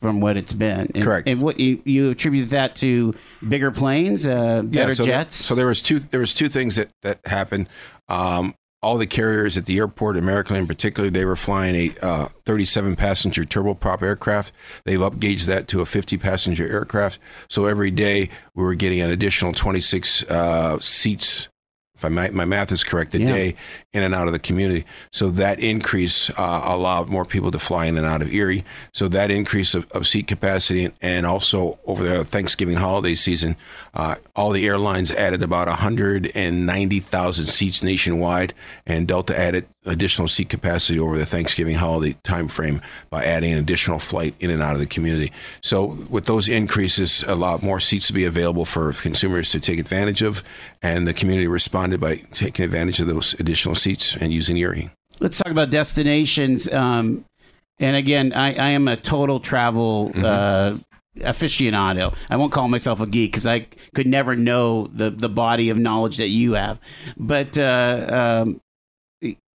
from 0.04 0.20
what 0.20 0.36
it's 0.36 0.52
been. 0.52 0.92
And, 0.94 1.02
Correct. 1.02 1.30
And 1.30 1.42
what 1.42 1.62
you, 1.62 1.82
you 1.86 2.12
attribute 2.12 2.50
that 2.50 2.76
to 2.76 3.16
bigger 3.48 3.72
planes, 3.72 4.28
uh, 4.28 4.62
better 4.62 4.94
so 4.94 5.06
jets. 5.06 5.34
so 5.34 5.56
there 5.56 5.68
was 5.68 5.82
two 5.82 6.00
there 6.00 6.20
was 6.20 6.34
two 6.34 6.50
things 6.50 6.76
that 6.76 6.90
that 7.04 7.20
happened. 7.26 7.70
Um, 8.10 8.54
all 8.82 8.98
the 8.98 9.08
carriers 9.08 9.58
at 9.58 9.66
the 9.66 9.78
airport, 9.78 10.18
American 10.18 10.58
in 10.58 10.68
particular, 10.68 11.10
they 11.10 11.24
were 11.24 11.38
flying 11.38 11.74
a 11.74 12.06
uh, 12.06 12.28
37 12.46 12.98
passenger 12.98 13.46
turboprop 13.46 14.02
aircraft. 14.02 14.52
They've 14.84 15.00
upgauged 15.00 15.46
that 15.46 15.70
to 15.70 15.80
a 15.80 15.86
50 15.86 16.18
passenger 16.18 16.70
aircraft. 16.70 17.18
So 17.48 17.64
every 17.64 17.92
day 17.92 18.30
we 18.54 18.66
were 18.66 18.76
getting 18.76 19.00
an 19.00 19.10
additional 19.10 19.54
26 19.54 20.24
uh, 20.24 20.80
seats. 20.82 21.48
If 22.04 22.12
I 22.12 22.14
my, 22.14 22.30
my 22.32 22.46
math 22.46 22.72
is 22.74 22.84
correct, 22.84 23.16
a 23.16 23.20
Yeah. 23.22 23.28
day 23.34 23.56
in 23.94 24.04
and 24.04 24.14
out 24.14 24.28
of 24.28 24.34
the 24.34 24.40
community. 24.40 24.86
So 25.12 25.30
that 25.32 25.60
increase 25.62 26.30
uh, 26.32 26.62
allowed 26.66 27.08
more 27.08 27.24
people 27.24 27.50
to 27.52 27.60
fly 27.60 27.86
in 27.86 27.98
and 27.98 28.06
out 28.06 28.22
of 28.22 28.34
Erie. 28.34 28.66
So 28.92 29.08
that 29.10 29.32
increase 29.32 29.74
of, 29.74 29.90
of 29.92 30.06
seat 30.08 30.28
capacity 30.28 30.84
and, 30.86 30.94
and 31.02 31.26
also 31.26 31.80
over 31.86 32.04
the 32.04 32.26
Thanksgiving 32.26 32.76
holiday 32.76 33.16
season, 33.16 33.56
uh, 33.94 34.16
all 34.36 34.50
the 34.52 34.68
airlines 34.68 35.12
added 35.12 35.42
about 35.42 35.68
190,000 35.70 37.46
seats 37.46 37.82
nationwide, 37.84 38.54
and 38.86 39.08
Delta 39.08 39.38
added 39.38 39.66
additional 39.86 40.28
seat 40.28 40.50
capacity 40.50 41.00
over 41.00 41.18
the 41.18 41.26
Thanksgiving 41.26 41.76
holiday 41.76 42.18
timeframe 42.24 42.82
by 43.10 43.26
adding 43.26 43.54
an 43.54 43.60
additional 43.60 44.00
flight 44.00 44.34
in 44.40 44.50
and 44.50 44.62
out 44.62 44.74
of 44.74 44.80
the 44.80 44.88
community. 44.88 45.32
So 45.62 45.98
with 46.10 46.26
those 46.26 46.48
increases, 46.48 47.24
a 47.24 47.36
lot 47.36 47.62
more 47.62 47.80
seats 47.80 48.08
to 48.08 48.14
be 48.14 48.26
available 48.26 48.66
for 48.66 48.94
consumers 48.94 49.52
to 49.52 49.60
take 49.60 49.80
advantage 49.80 50.22
of, 50.22 50.44
and 50.82 51.08
the 51.08 51.14
community 51.14 51.48
responded 51.48 52.00
by 52.00 52.18
taking 52.32 52.66
advantage 52.66 53.00
of 53.00 53.08
those 53.08 53.34
additional 53.40 53.76
seats 53.76 54.16
and 54.16 54.34
using 54.34 54.58
Erie. 54.58 54.90
Let's 55.20 55.38
talk 55.38 55.52
about 55.52 55.70
destinations. 55.70 56.72
Um, 56.72 57.26
and 57.80 57.96
again, 57.96 58.34
I, 58.34 58.54
I 58.56 58.70
am 58.70 58.88
a 58.88 58.96
total 58.96 59.40
travel 59.40 60.12
uh, 60.16 60.78
aficionado. 61.18 62.16
I 62.30 62.36
won't 62.38 62.52
call 62.52 62.68
myself 62.68 63.00
a 63.02 63.08
geek 63.08 63.32
because 63.32 63.46
I 63.46 63.68
could 63.96 64.08
never 64.08 64.36
know 64.36 64.88
the, 64.88 65.10
the 65.10 65.30
body 65.30 65.70
of 65.70 65.78
knowledge 65.78 66.18
that 66.18 66.30
you 66.30 66.54
have. 66.54 66.80
But 67.18 67.58
uh, 67.58 68.44
um, 68.44 68.62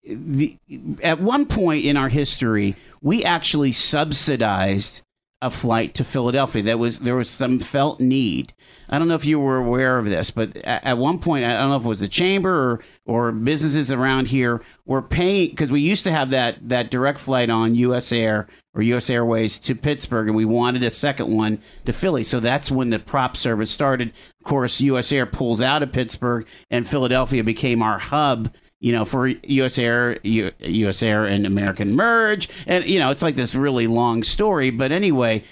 the, 0.03 0.57
at 1.03 1.19
one 1.19 1.45
point 1.45 1.85
in 1.85 1.97
our 1.97 2.09
history, 2.09 2.75
we 3.01 3.23
actually 3.23 3.71
subsidized 3.71 5.01
a 5.41 5.49
flight 5.49 5.93
to 5.93 6.03
Philadelphia. 6.03 6.61
There 6.61 6.77
was 6.77 6.99
there 6.99 7.15
was 7.15 7.29
some 7.29 7.59
felt 7.59 8.01
need. 8.01 8.53
I 8.89 8.99
don't 8.99 9.07
know 9.07 9.15
if 9.15 9.25
you 9.25 9.39
were 9.39 9.57
aware 9.57 9.97
of 9.97 10.05
this, 10.05 10.31
but 10.31 10.57
at, 10.57 10.83
at 10.83 10.97
one 10.97 11.19
point, 11.19 11.45
I 11.45 11.57
don't 11.57 11.69
know 11.69 11.77
if 11.77 11.85
it 11.85 11.87
was 11.87 12.01
the 12.01 12.09
chamber 12.09 12.51
or 12.71 12.81
or 13.05 13.31
businesses 13.31 13.89
around 13.91 14.27
here 14.27 14.61
were 14.85 15.01
paying 15.01 15.51
because 15.51 15.71
we 15.71 15.79
used 15.79 16.03
to 16.03 16.11
have 16.11 16.29
that 16.31 16.67
that 16.67 16.91
direct 16.91 17.19
flight 17.19 17.49
on 17.49 17.75
U.S. 17.75 18.11
Air 18.11 18.47
or 18.73 18.81
U.S. 18.81 19.09
Airways 19.09 19.59
to 19.59 19.75
Pittsburgh, 19.75 20.27
and 20.27 20.35
we 20.35 20.45
wanted 20.45 20.83
a 20.83 20.89
second 20.89 21.33
one 21.33 21.61
to 21.85 21.93
Philly. 21.93 22.23
So 22.23 22.41
that's 22.41 22.69
when 22.69 22.89
the 22.89 22.99
prop 22.99 23.37
service 23.37 23.71
started. 23.71 24.11
Of 24.41 24.45
course, 24.45 24.81
U.S. 24.81 25.11
Air 25.13 25.25
pulls 25.25 25.61
out 25.61 25.83
of 25.83 25.93
Pittsburgh, 25.93 26.45
and 26.69 26.87
Philadelphia 26.87 27.45
became 27.45 27.81
our 27.81 27.99
hub 27.99 28.53
you 28.79 28.91
know, 28.91 29.05
for 29.05 29.27
U.S. 29.27 29.77
Air, 29.77 30.19
U- 30.23 30.51
U.S. 30.59 31.03
Air 31.03 31.25
and 31.25 31.45
American 31.45 31.95
merge, 31.95 32.49
and 32.65 32.85
you 32.85 32.99
know, 32.99 33.11
it's 33.11 33.21
like 33.21 33.35
this 33.35 33.55
really 33.55 33.87
long 33.87 34.23
story. 34.23 34.69
But 34.69 34.91
anyway, 34.91 35.43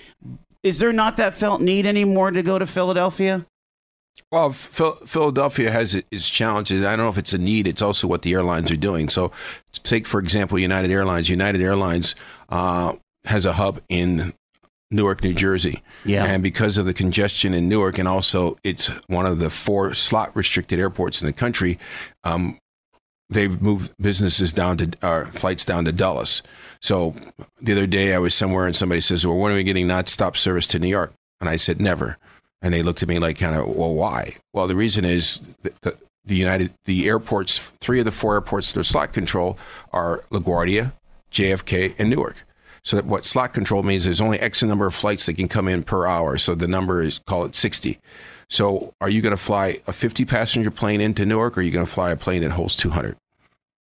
is 0.63 0.79
there 0.79 0.93
not 0.93 1.17
that 1.17 1.33
felt 1.33 1.61
need 1.61 1.85
anymore 1.85 2.31
to 2.31 2.41
go 2.41 2.57
to 2.57 2.65
Philadelphia? 2.65 3.45
Well, 4.31 4.51
Phil- 4.51 4.95
Philadelphia 5.05 5.71
has 5.71 5.95
its 5.95 6.29
challenges. 6.29 6.83
I 6.83 6.95
don't 6.95 7.05
know 7.05 7.09
if 7.09 7.17
it's 7.17 7.33
a 7.33 7.37
need. 7.37 7.67
It's 7.67 7.81
also 7.81 8.07
what 8.07 8.23
the 8.23 8.33
airlines 8.33 8.71
are 8.71 8.75
doing. 8.77 9.09
So, 9.09 9.31
take 9.83 10.07
for 10.07 10.19
example 10.19 10.57
United 10.57 10.91
Airlines. 10.91 11.29
United 11.29 11.61
Airlines 11.61 12.15
uh, 12.49 12.93
has 13.25 13.45
a 13.45 13.53
hub 13.53 13.81
in 13.89 14.33
Newark, 14.89 15.21
New 15.23 15.33
Jersey. 15.33 15.83
Yeah. 16.05 16.25
And 16.25 16.41
because 16.41 16.77
of 16.77 16.85
the 16.85 16.93
congestion 16.93 17.53
in 17.53 17.67
Newark, 17.69 17.97
and 17.97 18.07
also 18.07 18.57
it's 18.63 18.87
one 19.07 19.25
of 19.25 19.39
the 19.39 19.49
four 19.49 19.93
slot 19.93 20.35
restricted 20.35 20.79
airports 20.79 21.21
in 21.21 21.27
the 21.27 21.33
country, 21.33 21.77
um, 22.23 22.57
they've 23.29 23.61
moved 23.61 23.93
businesses 24.01 24.53
down 24.53 24.77
to 24.77 24.91
uh, 25.01 25.25
flights 25.25 25.65
down 25.65 25.85
to 25.85 25.91
Dulles. 25.91 26.41
So 26.81 27.15
the 27.61 27.73
other 27.73 27.87
day 27.87 28.13
I 28.13 28.19
was 28.19 28.33
somewhere 28.33 28.65
and 28.65 28.75
somebody 28.75 29.01
says, 29.01 29.25
"Well, 29.25 29.37
when 29.37 29.51
are 29.51 29.55
we 29.55 29.63
getting 29.63 29.87
non-stop 29.87 30.37
service 30.37 30.67
to 30.67 30.79
New 30.79 30.87
York?" 30.87 31.13
And 31.39 31.49
I 31.49 31.55
said, 31.55 31.81
"Never." 31.81 32.17
And 32.61 32.73
they 32.73 32.81
looked 32.81 33.03
at 33.03 33.09
me 33.09 33.19
like, 33.19 33.37
kind 33.37 33.55
of, 33.55 33.67
"Well, 33.67 33.93
why?" 33.93 34.37
Well, 34.53 34.67
the 34.67 34.75
reason 34.75 35.05
is 35.05 35.41
the, 35.61 35.95
the 36.25 36.35
United, 36.35 36.73
the 36.85 37.07
airports, 37.07 37.57
three 37.79 37.99
of 37.99 38.05
the 38.05 38.11
four 38.11 38.35
airports 38.35 38.73
that 38.73 38.79
are 38.79 38.83
slot 38.83 39.13
control 39.13 39.57
are 39.91 40.23
LaGuardia, 40.31 40.93
JFK, 41.31 41.95
and 41.97 42.09
Newark. 42.09 42.43
So 42.83 42.95
that 42.95 43.05
what 43.05 43.25
slot 43.25 43.53
control 43.53 43.83
means 43.83 44.05
there's 44.05 44.21
only 44.21 44.39
X 44.39 44.63
number 44.63 44.87
of 44.87 44.95
flights 44.95 45.25
that 45.25 45.33
can 45.33 45.47
come 45.47 45.67
in 45.67 45.83
per 45.83 46.07
hour. 46.07 46.37
So 46.37 46.55
the 46.55 46.67
number 46.67 47.01
is 47.01 47.19
call 47.19 47.43
it 47.43 47.55
60. 47.55 47.99
So 48.49 48.93
are 49.01 49.09
you 49.09 49.21
going 49.21 49.35
to 49.35 49.41
fly 49.41 49.77
a 49.87 49.93
50 49.93 50.25
passenger 50.25 50.71
plane 50.71 51.01
into 51.01 51.25
Newark 51.25 51.57
or 51.57 51.61
are 51.61 51.63
you 51.63 51.71
going 51.71 51.85
to 51.85 51.91
fly 51.91 52.11
a 52.11 52.15
plane 52.15 52.41
that 52.43 52.51
holds 52.51 52.75
200? 52.77 53.17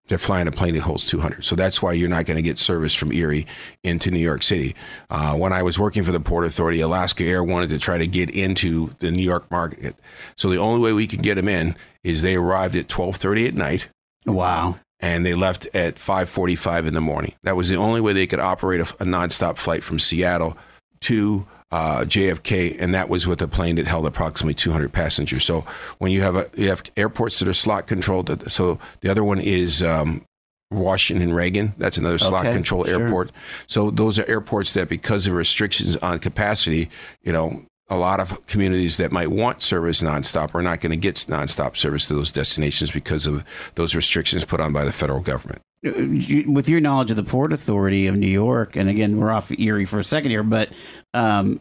They're 0.08 0.18
flying 0.18 0.46
a 0.46 0.52
plane 0.52 0.74
that 0.74 0.82
holds 0.82 1.08
200. 1.08 1.44
So 1.44 1.56
that's 1.56 1.82
why 1.82 1.92
you're 1.92 2.08
not 2.08 2.26
going 2.26 2.36
to 2.36 2.42
get 2.42 2.60
service 2.60 2.94
from 2.94 3.12
Erie 3.12 3.44
into 3.82 4.10
New 4.12 4.20
York 4.20 4.44
City. 4.44 4.76
Uh, 5.10 5.34
when 5.34 5.52
I 5.52 5.64
was 5.64 5.80
working 5.80 6.04
for 6.04 6.12
the 6.12 6.20
Port 6.20 6.44
Authority, 6.44 6.80
Alaska 6.80 7.24
Air 7.24 7.42
wanted 7.42 7.70
to 7.70 7.78
try 7.80 7.98
to 7.98 8.06
get 8.06 8.30
into 8.30 8.94
the 9.00 9.10
New 9.10 9.24
York 9.24 9.50
market. 9.50 9.96
So 10.36 10.48
the 10.48 10.58
only 10.58 10.80
way 10.80 10.92
we 10.92 11.08
could 11.08 11.22
get 11.24 11.34
them 11.34 11.48
in 11.48 11.74
is 12.04 12.22
they 12.22 12.36
arrived 12.36 12.76
at 12.76 12.86
12:30 12.88 13.48
at 13.48 13.54
night 13.54 13.88
Wow. 14.26 14.76
and 15.00 15.26
they 15.26 15.34
left 15.34 15.66
at 15.74 15.96
5:45 15.96 16.86
in 16.86 16.94
the 16.94 17.00
morning. 17.00 17.32
That 17.42 17.56
was 17.56 17.68
the 17.68 17.74
only 17.76 18.00
way 18.00 18.12
they 18.12 18.28
could 18.28 18.38
operate 18.38 18.80
a, 18.80 18.84
a 19.00 19.04
nonstop 19.06 19.56
flight 19.56 19.82
from 19.82 19.98
Seattle 19.98 20.56
to 21.00 21.46
uh, 21.76 22.04
JFK, 22.04 22.80
and 22.80 22.94
that 22.94 23.10
was 23.10 23.26
with 23.26 23.42
a 23.42 23.48
plane 23.48 23.76
that 23.76 23.86
held 23.86 24.06
approximately 24.06 24.54
200 24.54 24.94
passengers. 24.94 25.44
So 25.44 25.66
when 25.98 26.10
you 26.10 26.22
have 26.22 26.34
a, 26.34 26.48
you 26.56 26.70
have 26.70 26.82
airports 26.96 27.38
that 27.38 27.48
are 27.48 27.54
slot 27.54 27.86
controlled. 27.86 28.50
So 28.50 28.78
the 29.02 29.10
other 29.10 29.22
one 29.22 29.40
is. 29.40 29.82
Um, 29.82 30.24
Washington 30.72 31.32
Reagan, 31.32 31.74
that's 31.78 31.96
another 31.96 32.18
slot 32.18 32.46
Okay, 32.46 32.56
control 32.56 32.84
sure. 32.84 33.00
airport. 33.00 33.30
So 33.68 33.88
those 33.92 34.18
are 34.18 34.28
airports 34.28 34.74
that, 34.74 34.88
because 34.88 35.28
of 35.28 35.34
restrictions 35.34 35.96
on 35.98 36.18
capacity, 36.18 36.90
you 37.22 37.32
know, 37.32 37.62
a 37.88 37.96
lot 37.96 38.18
of 38.18 38.44
communities 38.48 38.96
that 38.96 39.12
might 39.12 39.30
want 39.30 39.62
service 39.62 40.02
nonstop 40.02 40.56
are 40.56 40.62
not 40.62 40.80
going 40.80 40.90
to 40.90 40.96
get 40.96 41.14
nonstop 41.28 41.76
service 41.76 42.08
to 42.08 42.14
those 42.14 42.32
destinations 42.32 42.90
because 42.90 43.28
of 43.28 43.44
those 43.76 43.94
restrictions 43.94 44.44
put 44.44 44.60
on 44.60 44.72
by 44.72 44.84
the 44.84 44.90
federal 44.90 45.20
government. 45.20 45.62
With 45.84 46.68
your 46.68 46.80
knowledge 46.80 47.12
of 47.12 47.16
the 47.16 47.22
Port 47.22 47.52
Authority 47.52 48.08
of 48.08 48.16
New 48.16 48.26
York, 48.26 48.74
and 48.74 48.90
again, 48.90 49.18
we're 49.18 49.30
off 49.30 49.56
Erie 49.56 49.84
for 49.84 50.00
a 50.00 50.04
second 50.04 50.32
here, 50.32 50.42
but 50.42 50.70
um, 51.14 51.60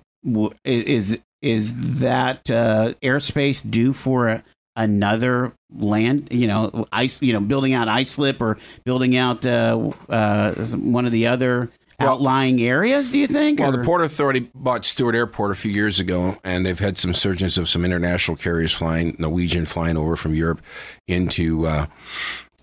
is 0.63 1.17
is 1.41 1.99
that 1.99 2.49
uh, 2.49 2.93
airspace 3.03 3.69
due 3.69 3.93
for 3.93 4.27
a, 4.27 4.43
another 4.75 5.53
land? 5.73 6.27
You 6.31 6.47
know, 6.47 6.87
ice. 6.91 7.21
You 7.21 7.33
know, 7.33 7.39
building 7.39 7.73
out 7.73 7.87
Islip 7.87 8.41
or 8.41 8.57
building 8.83 9.15
out 9.15 9.45
uh, 9.45 9.91
uh, 10.09 10.53
one 10.75 11.05
of 11.05 11.11
the 11.11 11.27
other 11.27 11.69
well, 11.99 12.13
outlying 12.13 12.61
areas, 12.61 13.11
do 13.11 13.17
you 13.17 13.27
think? 13.27 13.59
Well, 13.59 13.69
or? 13.69 13.77
the 13.77 13.83
Port 13.83 14.01
Authority 14.01 14.49
bought 14.53 14.85
Stewart 14.85 15.15
Airport 15.15 15.51
a 15.51 15.55
few 15.55 15.71
years 15.71 15.99
ago, 15.99 16.35
and 16.43 16.65
they've 16.65 16.77
had 16.77 16.97
some 16.97 17.13
surges 17.13 17.57
of 17.57 17.69
some 17.69 17.85
international 17.85 18.37
carriers 18.37 18.73
flying, 18.73 19.15
Norwegian 19.19 19.65
flying 19.65 19.97
over 19.97 20.15
from 20.15 20.33
Europe 20.33 20.61
into 21.07 21.65
uh, 21.65 21.85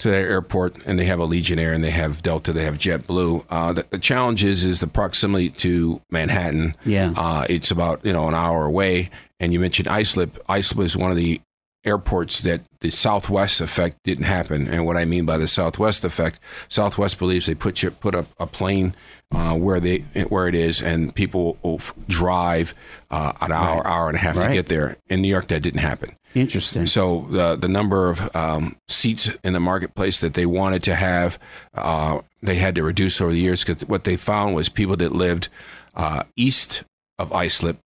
to 0.03 0.11
their 0.11 0.29
airport, 0.29 0.85
and 0.87 0.99
they 0.99 1.05
have 1.07 1.19
Allegiant 1.19 1.59
Air, 1.59 1.73
and 1.73 1.83
they 1.83 1.91
have 1.91 2.23
Delta, 2.23 2.53
they 2.53 2.65
have 2.65 2.79
JetBlue. 2.79 3.45
Uh, 3.49 3.73
the, 3.73 3.87
the, 3.91 3.99
challenge 3.99 4.45
is 4.45 4.65
is 4.65 4.81
the 4.81 4.87
proximity 4.87 5.51
to 5.51 6.01
Manhattan. 6.11 6.75
Yeah, 6.85 7.15
uh, 7.17 7.47
it's 7.49 7.71
about 7.71 8.05
you 8.05 8.13
know 8.13 8.29
an 8.29 8.35
hour 8.35 8.65
away, 8.65 9.11
and 9.41 9.53
you 9.53 9.61
mentioned 9.61 9.89
Islip. 9.89 10.39
Islip 10.49 10.85
is 10.85 10.97
one 10.97 11.11
of 11.11 11.17
the 11.17 11.41
airports 11.85 12.43
that 12.43 12.63
the 12.81 12.91
Southwest 12.91 13.61
effect 13.61 13.99
didn't 14.05 14.25
happen. 14.25 14.69
And 14.69 14.87
what 14.87 14.97
I 14.97 15.05
mean 15.05 15.25
by 15.25 15.37
the 15.37 15.49
Southwest 15.49 16.05
effect, 16.05 16.39
Southwest 16.69 17.19
believes 17.19 17.47
they 17.47 17.55
put 17.55 17.83
you 17.83 17.91
put 17.91 18.15
up 18.15 18.27
a 18.39 18.47
plane 18.47 18.95
uh, 19.33 19.57
where 19.57 19.81
they 19.81 19.99
where 20.29 20.49
it 20.49 20.55
is, 20.55 20.83
and 20.83 21.15
people 21.15 21.59
will 21.63 21.81
drive 22.09 22.75
uh, 23.11 23.33
an 23.41 23.53
hour, 23.53 23.77
right. 23.77 23.87
hour 23.87 24.09
and 24.09 24.17
a 24.17 24.21
half 24.21 24.37
right. 24.37 24.49
to 24.49 24.53
get 24.53 24.67
there. 24.67 24.97
In 25.09 25.23
New 25.23 25.29
York, 25.29 25.49
that 25.49 25.63
didn't 25.63 25.81
happen. 25.81 26.17
Interesting. 26.35 26.87
So 26.87 27.27
the 27.31 27.57
the 27.57 27.69
number 27.69 28.09
of 28.11 28.35
um, 28.35 28.77
seats 28.89 29.31
in 29.45 29.53
the 29.53 29.61
marketplace 29.61 30.21
that 30.21 30.35
they 30.35 30.47
wanted 30.47 30.83
to 30.85 30.95
have, 30.95 31.39
uh, 31.75 32.21
they 32.43 32.57
had 32.57 32.75
to 32.77 32.83
reduce 32.83 33.21
over 33.21 33.33
the 33.33 33.41
years 33.41 33.65
because 33.65 33.87
what 33.87 34.05
they 34.05 34.17
found 34.17 34.55
was 34.55 34.69
people 34.69 34.97
that 34.97 35.13
lived 35.13 35.49
uh, 35.95 36.25
east 36.37 36.85
of 37.19 37.33
Islip 37.33 37.79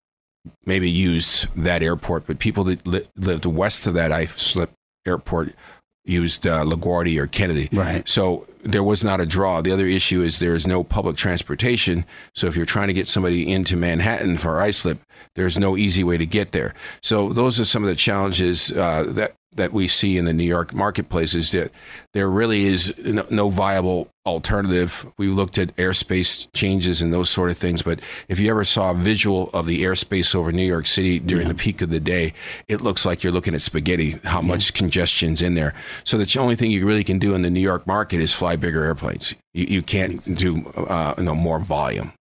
maybe 0.66 0.90
used 0.90 1.54
that 1.56 1.82
airport, 1.82 2.26
but 2.26 2.38
people 2.38 2.64
that 2.64 2.86
li- 2.86 3.06
lived 3.16 3.46
west 3.46 3.86
of 3.86 3.94
that 3.94 4.12
Islip 4.12 4.70
airport 5.06 5.54
used 6.04 6.46
uh, 6.46 6.64
LaGuardia 6.64 7.20
or 7.20 7.26
Kennedy. 7.26 7.68
Right. 7.72 8.08
So 8.08 8.46
there 8.62 8.82
was 8.82 9.02
not 9.04 9.20
a 9.20 9.26
draw. 9.26 9.60
The 9.60 9.72
other 9.72 9.86
issue 9.86 10.22
is 10.22 10.38
there 10.38 10.54
is 10.54 10.66
no 10.66 10.84
public 10.84 11.16
transportation. 11.16 12.04
So 12.34 12.46
if 12.46 12.56
you're 12.56 12.66
trying 12.66 12.88
to 12.88 12.94
get 12.94 13.08
somebody 13.08 13.50
into 13.50 13.76
Manhattan 13.76 14.38
for 14.38 14.60
Islip, 14.60 15.00
there's 15.34 15.58
no 15.58 15.76
easy 15.76 16.04
way 16.04 16.16
to 16.16 16.26
get 16.26 16.52
there. 16.52 16.74
So 17.02 17.32
those 17.32 17.60
are 17.60 17.64
some 17.64 17.82
of 17.82 17.88
the 17.88 17.96
challenges 17.96 18.70
uh, 18.70 19.04
that 19.08 19.32
that 19.56 19.72
we 19.72 19.88
see 19.88 20.16
in 20.16 20.24
the 20.24 20.32
New 20.32 20.44
York 20.44 20.74
marketplace 20.74 21.34
is 21.34 21.52
that 21.52 21.70
there 22.12 22.28
really 22.30 22.64
is 22.64 22.94
no, 23.30 23.50
viable 23.50 24.08
alternative. 24.26 25.06
We 25.16 25.28
looked 25.28 25.58
at 25.58 25.74
airspace 25.76 26.48
changes 26.54 27.02
and 27.02 27.12
those 27.12 27.30
sort 27.30 27.50
of 27.50 27.58
things, 27.58 27.82
but 27.82 28.00
if 28.28 28.40
you 28.40 28.50
ever 28.50 28.64
saw 28.64 28.90
a 28.90 28.94
visual 28.94 29.50
of 29.52 29.66
the 29.66 29.84
airspace 29.84 30.34
over 30.34 30.50
New 30.50 30.64
York 30.64 30.86
City 30.86 31.18
during 31.18 31.46
yeah. 31.46 31.52
the 31.52 31.58
peak 31.58 31.82
of 31.82 31.90
the 31.90 32.00
day, 32.00 32.32
it 32.68 32.80
looks 32.80 33.04
like 33.04 33.22
you're 33.22 33.32
looking 33.32 33.54
at 33.54 33.62
spaghetti. 33.62 34.12
How 34.24 34.40
yeah. 34.40 34.48
much 34.48 34.74
congestion's 34.74 35.42
in 35.42 35.54
there? 35.54 35.74
So 36.04 36.18
the 36.18 36.40
only 36.40 36.56
thing 36.56 36.70
you 36.70 36.86
really 36.86 37.04
can 37.04 37.18
do 37.18 37.34
in 37.34 37.42
the 37.42 37.50
New 37.50 37.60
York 37.60 37.86
market 37.86 38.20
is 38.20 38.32
fly 38.32 38.56
bigger 38.56 38.84
airplanes. 38.84 39.34
You, 39.52 39.66
you 39.66 39.82
can't 39.82 40.22
do 40.36 40.66
uh, 40.76 41.14
you 41.18 41.24
know, 41.24 41.34
more 41.34 41.60
volume. 41.60 42.12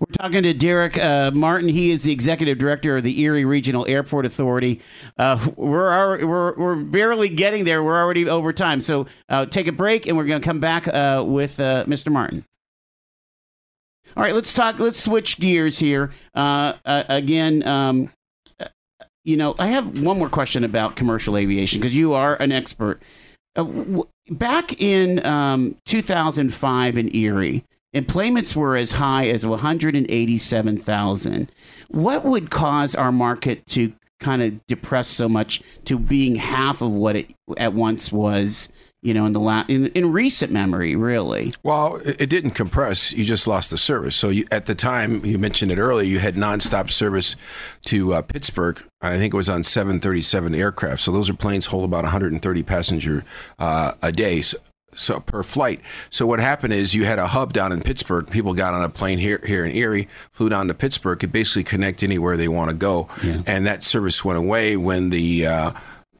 We're 0.00 0.12
talking 0.12 0.42
to 0.42 0.54
Derek 0.54 0.98
uh, 0.98 1.30
Martin. 1.32 1.68
He 1.68 1.90
is 1.90 2.04
the 2.04 2.12
executive 2.12 2.58
director 2.58 2.96
of 2.96 3.04
the 3.04 3.20
Erie 3.20 3.44
Regional 3.44 3.86
Airport 3.88 4.26
Authority. 4.26 4.80
Uh, 5.18 5.48
we're, 5.56 6.24
we're 6.26 6.54
we're 6.56 6.76
barely 6.76 7.28
getting 7.28 7.64
there. 7.64 7.82
We're 7.82 8.00
already 8.00 8.28
over 8.28 8.52
time. 8.52 8.80
So 8.80 9.06
uh, 9.28 9.46
take 9.46 9.66
a 9.66 9.72
break, 9.72 10.06
and 10.06 10.16
we're 10.16 10.26
going 10.26 10.40
to 10.40 10.46
come 10.46 10.60
back 10.60 10.88
uh, 10.88 11.24
with 11.26 11.58
uh, 11.60 11.84
Mr. 11.86 12.10
Martin. 12.10 12.44
All 14.16 14.22
right, 14.22 14.34
let's 14.34 14.52
talk. 14.52 14.78
Let's 14.78 15.00
switch 15.00 15.38
gears 15.38 15.78
here. 15.78 16.12
Uh, 16.34 16.74
again, 16.84 17.66
um, 17.66 18.10
you 19.24 19.36
know, 19.36 19.54
I 19.58 19.68
have 19.68 20.00
one 20.02 20.18
more 20.18 20.28
question 20.28 20.64
about 20.64 20.96
commercial 20.96 21.36
aviation 21.36 21.80
because 21.80 21.96
you 21.96 22.12
are 22.12 22.34
an 22.36 22.52
expert. 22.52 23.00
W- 23.54 24.08
back 24.30 24.80
in 24.80 25.24
um, 25.24 25.76
2005 25.86 26.96
in 26.96 27.14
Erie, 27.14 27.64
Employments 27.94 28.56
were 28.56 28.76
as 28.76 28.92
high 28.92 29.28
as 29.28 29.44
187,000. 29.44 31.52
What 31.88 32.24
would 32.24 32.50
cause 32.50 32.94
our 32.94 33.12
market 33.12 33.66
to 33.66 33.92
kind 34.18 34.42
of 34.42 34.66
depress 34.66 35.08
so 35.08 35.28
much 35.28 35.62
to 35.84 35.98
being 35.98 36.36
half 36.36 36.80
of 36.80 36.90
what 36.90 37.16
it 37.16 37.34
at 37.58 37.74
once 37.74 38.10
was? 38.10 38.70
You 39.02 39.14
know, 39.14 39.26
in 39.26 39.32
the 39.32 39.40
la- 39.40 39.64
in, 39.66 39.86
in 39.88 40.12
recent 40.12 40.52
memory, 40.52 40.94
really. 40.94 41.52
Well, 41.64 41.96
it, 42.04 42.30
didn't 42.30 42.52
compress. 42.52 43.12
You 43.12 43.24
just 43.24 43.48
lost 43.48 43.70
the 43.70 43.76
service. 43.76 44.14
So 44.14 44.28
you, 44.28 44.44
at 44.52 44.66
the 44.66 44.76
time, 44.76 45.26
you 45.26 45.38
mentioned 45.38 45.72
it 45.72 45.78
earlier. 45.78 46.06
You 46.06 46.20
had 46.20 46.36
nonstop 46.36 46.88
service 46.88 47.34
to 47.86 48.14
uh, 48.14 48.22
Pittsburgh. 48.22 48.80
I 49.00 49.16
think 49.16 49.34
it 49.34 49.36
was 49.36 49.48
on 49.48 49.64
737 49.64 50.54
aircraft. 50.54 51.00
So 51.00 51.10
those 51.10 51.28
are 51.28 51.34
planes 51.34 51.66
hold 51.66 51.84
about 51.84 52.04
130 52.04 52.62
passenger 52.62 53.24
uh, 53.58 53.94
a 54.00 54.12
day. 54.12 54.40
So 54.40 54.58
so 54.94 55.20
per 55.20 55.42
flight. 55.42 55.80
So 56.10 56.26
what 56.26 56.40
happened 56.40 56.72
is 56.74 56.94
you 56.94 57.04
had 57.04 57.18
a 57.18 57.28
hub 57.28 57.52
down 57.52 57.72
in 57.72 57.80
Pittsburgh. 57.80 58.28
People 58.30 58.54
got 58.54 58.74
on 58.74 58.82
a 58.82 58.88
plane 58.88 59.18
here 59.18 59.40
here 59.46 59.64
in 59.64 59.74
Erie, 59.74 60.08
flew 60.30 60.48
down 60.48 60.68
to 60.68 60.74
Pittsburgh, 60.74 61.18
could 61.18 61.32
basically 61.32 61.64
connect 61.64 62.02
anywhere 62.02 62.36
they 62.36 62.48
want 62.48 62.70
to 62.70 62.76
go, 62.76 63.08
yeah. 63.22 63.42
and 63.46 63.66
that 63.66 63.82
service 63.82 64.24
went 64.24 64.38
away 64.38 64.76
when 64.76 65.10
the 65.10 65.46
uh, 65.46 65.72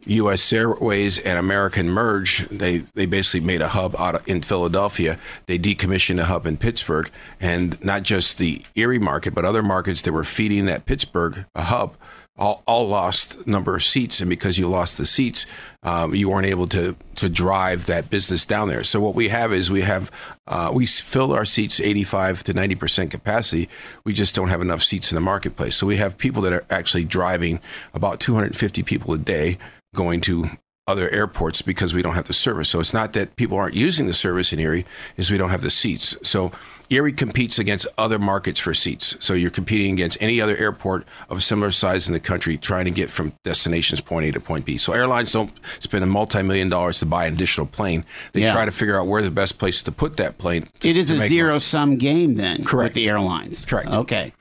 U.S. 0.07 0.53
Airways 0.53 1.19
and 1.19 1.39
American 1.39 1.89
merged. 1.89 2.51
They 2.51 2.79
they 2.95 3.07
basically 3.07 3.47
made 3.47 3.63
a 3.63 3.69
hub 3.69 3.95
out 3.99 4.17
of, 4.17 4.29
in 4.29 4.43
Philadelphia. 4.43 5.19
They 5.47 5.59
decommissioned 5.59 6.19
a 6.19 6.25
hub 6.25 6.47
in 6.47 6.57
Pittsburgh, 6.57 7.11
and 7.41 7.83
not 7.85 8.03
just 8.03 8.39
the 8.39 8.63
Erie 8.75 8.99
market, 8.99 9.35
but 9.35 9.45
other 9.45 9.63
markets 9.63 10.03
that 10.03 10.13
were 10.13 10.25
feeding 10.25 10.67
that 10.67 10.87
Pittsburgh 10.87 11.47
hub 11.57 11.97
all, 12.39 12.63
all 12.67 12.89
lost 12.89 13.47
number 13.47 13.77
of 13.77 13.85
seats, 13.85 14.21
and 14.21 14.31
because 14.31 14.59
you 14.59 14.67
lost 14.67 14.97
the 14.97 15.05
seats, 15.05 15.45
um, 15.83 16.15
you 16.15 16.31
weren't 16.31 16.47
able 16.47 16.67
to 16.69 16.97
to 17.17 17.29
drive 17.29 17.87
that 17.87 18.09
business 18.09 18.45
down 18.45 18.69
there. 18.69 18.85
So 18.85 19.01
what 19.01 19.15
we 19.15 19.29
have 19.29 19.53
is 19.53 19.71
we 19.71 19.83
have 19.83 20.11
uh, 20.47 20.71
we 20.73 20.87
fill 20.87 21.33
our 21.33 21.45
seats 21.45 21.81
85 21.81 22.43
to 22.45 22.55
90 22.55 22.75
percent 22.75 23.11
capacity. 23.11 23.69
We 24.05 24.15
just 24.15 24.35
don't 24.35 24.49
have 24.49 24.63
enough 24.63 24.83
seats 24.83 25.13
in 25.13 25.17
the 25.17 25.21
marketplace. 25.21 25.77
So 25.77 25.87
we 25.87 25.97
have 25.97 26.17
people 26.17 26.43
that 26.43 26.53
are 26.53 26.65
actually 26.71 27.05
driving 27.05 27.61
about 27.93 28.19
250 28.21 28.83
people 28.83 29.13
a 29.13 29.19
day 29.19 29.59
going 29.95 30.21
to 30.23 30.47
other 30.87 31.09
airports 31.11 31.63
because 31.63 31.95
we 31.95 32.03
don't 32.03 32.15
have 32.15 32.27
the 32.27 32.33
service. 32.33 32.69
So 32.69 32.81
it's 32.81 32.95
not 32.95 33.13
that 33.13 33.37
people 33.37 33.57
aren't 33.57 33.75
using 33.75 34.07
the 34.07 34.13
service 34.13 34.53
in 34.53 34.59
Erie, 34.59 34.85
is 35.17 35.31
we 35.31 35.39
don't 35.39 35.51
have 35.51 35.63
the 35.63 35.71
seats. 35.71 36.17
So 36.23 36.51
Erie 36.93 37.13
competes 37.13 37.59
against 37.59 37.87
other 37.97 38.19
markets 38.19 38.61
for 38.61 38.75
seats. 38.75 39.17
So 39.21 39.35
you're 39.35 39.51
competing 39.51 39.93
against 39.93 40.19
any 40.21 40.41
other 40.41 40.57
airport 40.57 41.07
of 41.29 41.43
similar 41.43 41.73
size 41.73 42.07
in 42.07 42.13
the 42.13 42.21
country 42.21 42.57
trying 42.57 42.85
to 42.85 42.91
get 42.91 43.11
from 43.11 43.33
destinations 43.45 44.01
point 44.01 44.27
A 44.27 44.33
to 44.33 44.41
point 44.41 44.65
B. 44.65 44.79
So 44.79 44.93
airlines 44.93 45.33
don't 45.33 45.53
spend 45.79 46.05
a 46.05 46.07
multi-million 46.07 46.69
dollars 46.69 46.99
to 47.01 47.07
buy 47.07 47.27
an 47.27 47.35
additional 47.35 47.67
plane. 47.67 48.05
They 48.33 48.43
yeah. 48.43 48.53
try 48.53 48.65
to 48.65 48.73
figure 48.73 48.99
out 48.99 49.07
where 49.07 49.23
the 49.23 49.31
best 49.31 49.59
place 49.59 49.83
to 49.85 49.93
put 49.93 50.17
that 50.19 50.39
plane. 50.39 50.69
To, 50.81 50.89
it 50.89 50.97
is 50.97 51.11
a 51.11 51.19
zero-sum 51.19 51.97
game 51.97 52.35
then 52.35 52.65
Correct. 52.65 52.95
with 52.95 53.03
the 53.03 53.09
airlines. 53.09 53.65
Correct. 53.65 53.93
Okay. 53.93 54.33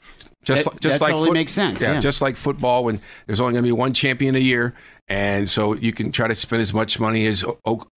Just, 0.43 0.63
that, 0.63 0.81
just 0.81 1.00
that 1.00 1.01
like 1.01 1.12
totally 1.12 1.29
foot, 1.29 1.33
makes 1.33 1.51
sense. 1.51 1.81
Yeah, 1.81 1.93
yeah, 1.93 2.00
just 2.00 2.21
like 2.21 2.36
football, 2.36 2.83
when 2.83 3.00
there's 3.27 3.39
only 3.39 3.53
going 3.53 3.63
to 3.63 3.67
be 3.67 3.71
one 3.71 3.93
champion 3.93 4.36
a 4.36 4.39
year, 4.39 4.74
and 5.07 5.48
so 5.48 5.75
you 5.75 5.91
can 5.91 6.12
try 6.12 6.27
to 6.27 6.36
spend 6.36 6.62
as 6.62 6.74
much 6.74 7.00
money 7.00 7.27
as 7.27 7.43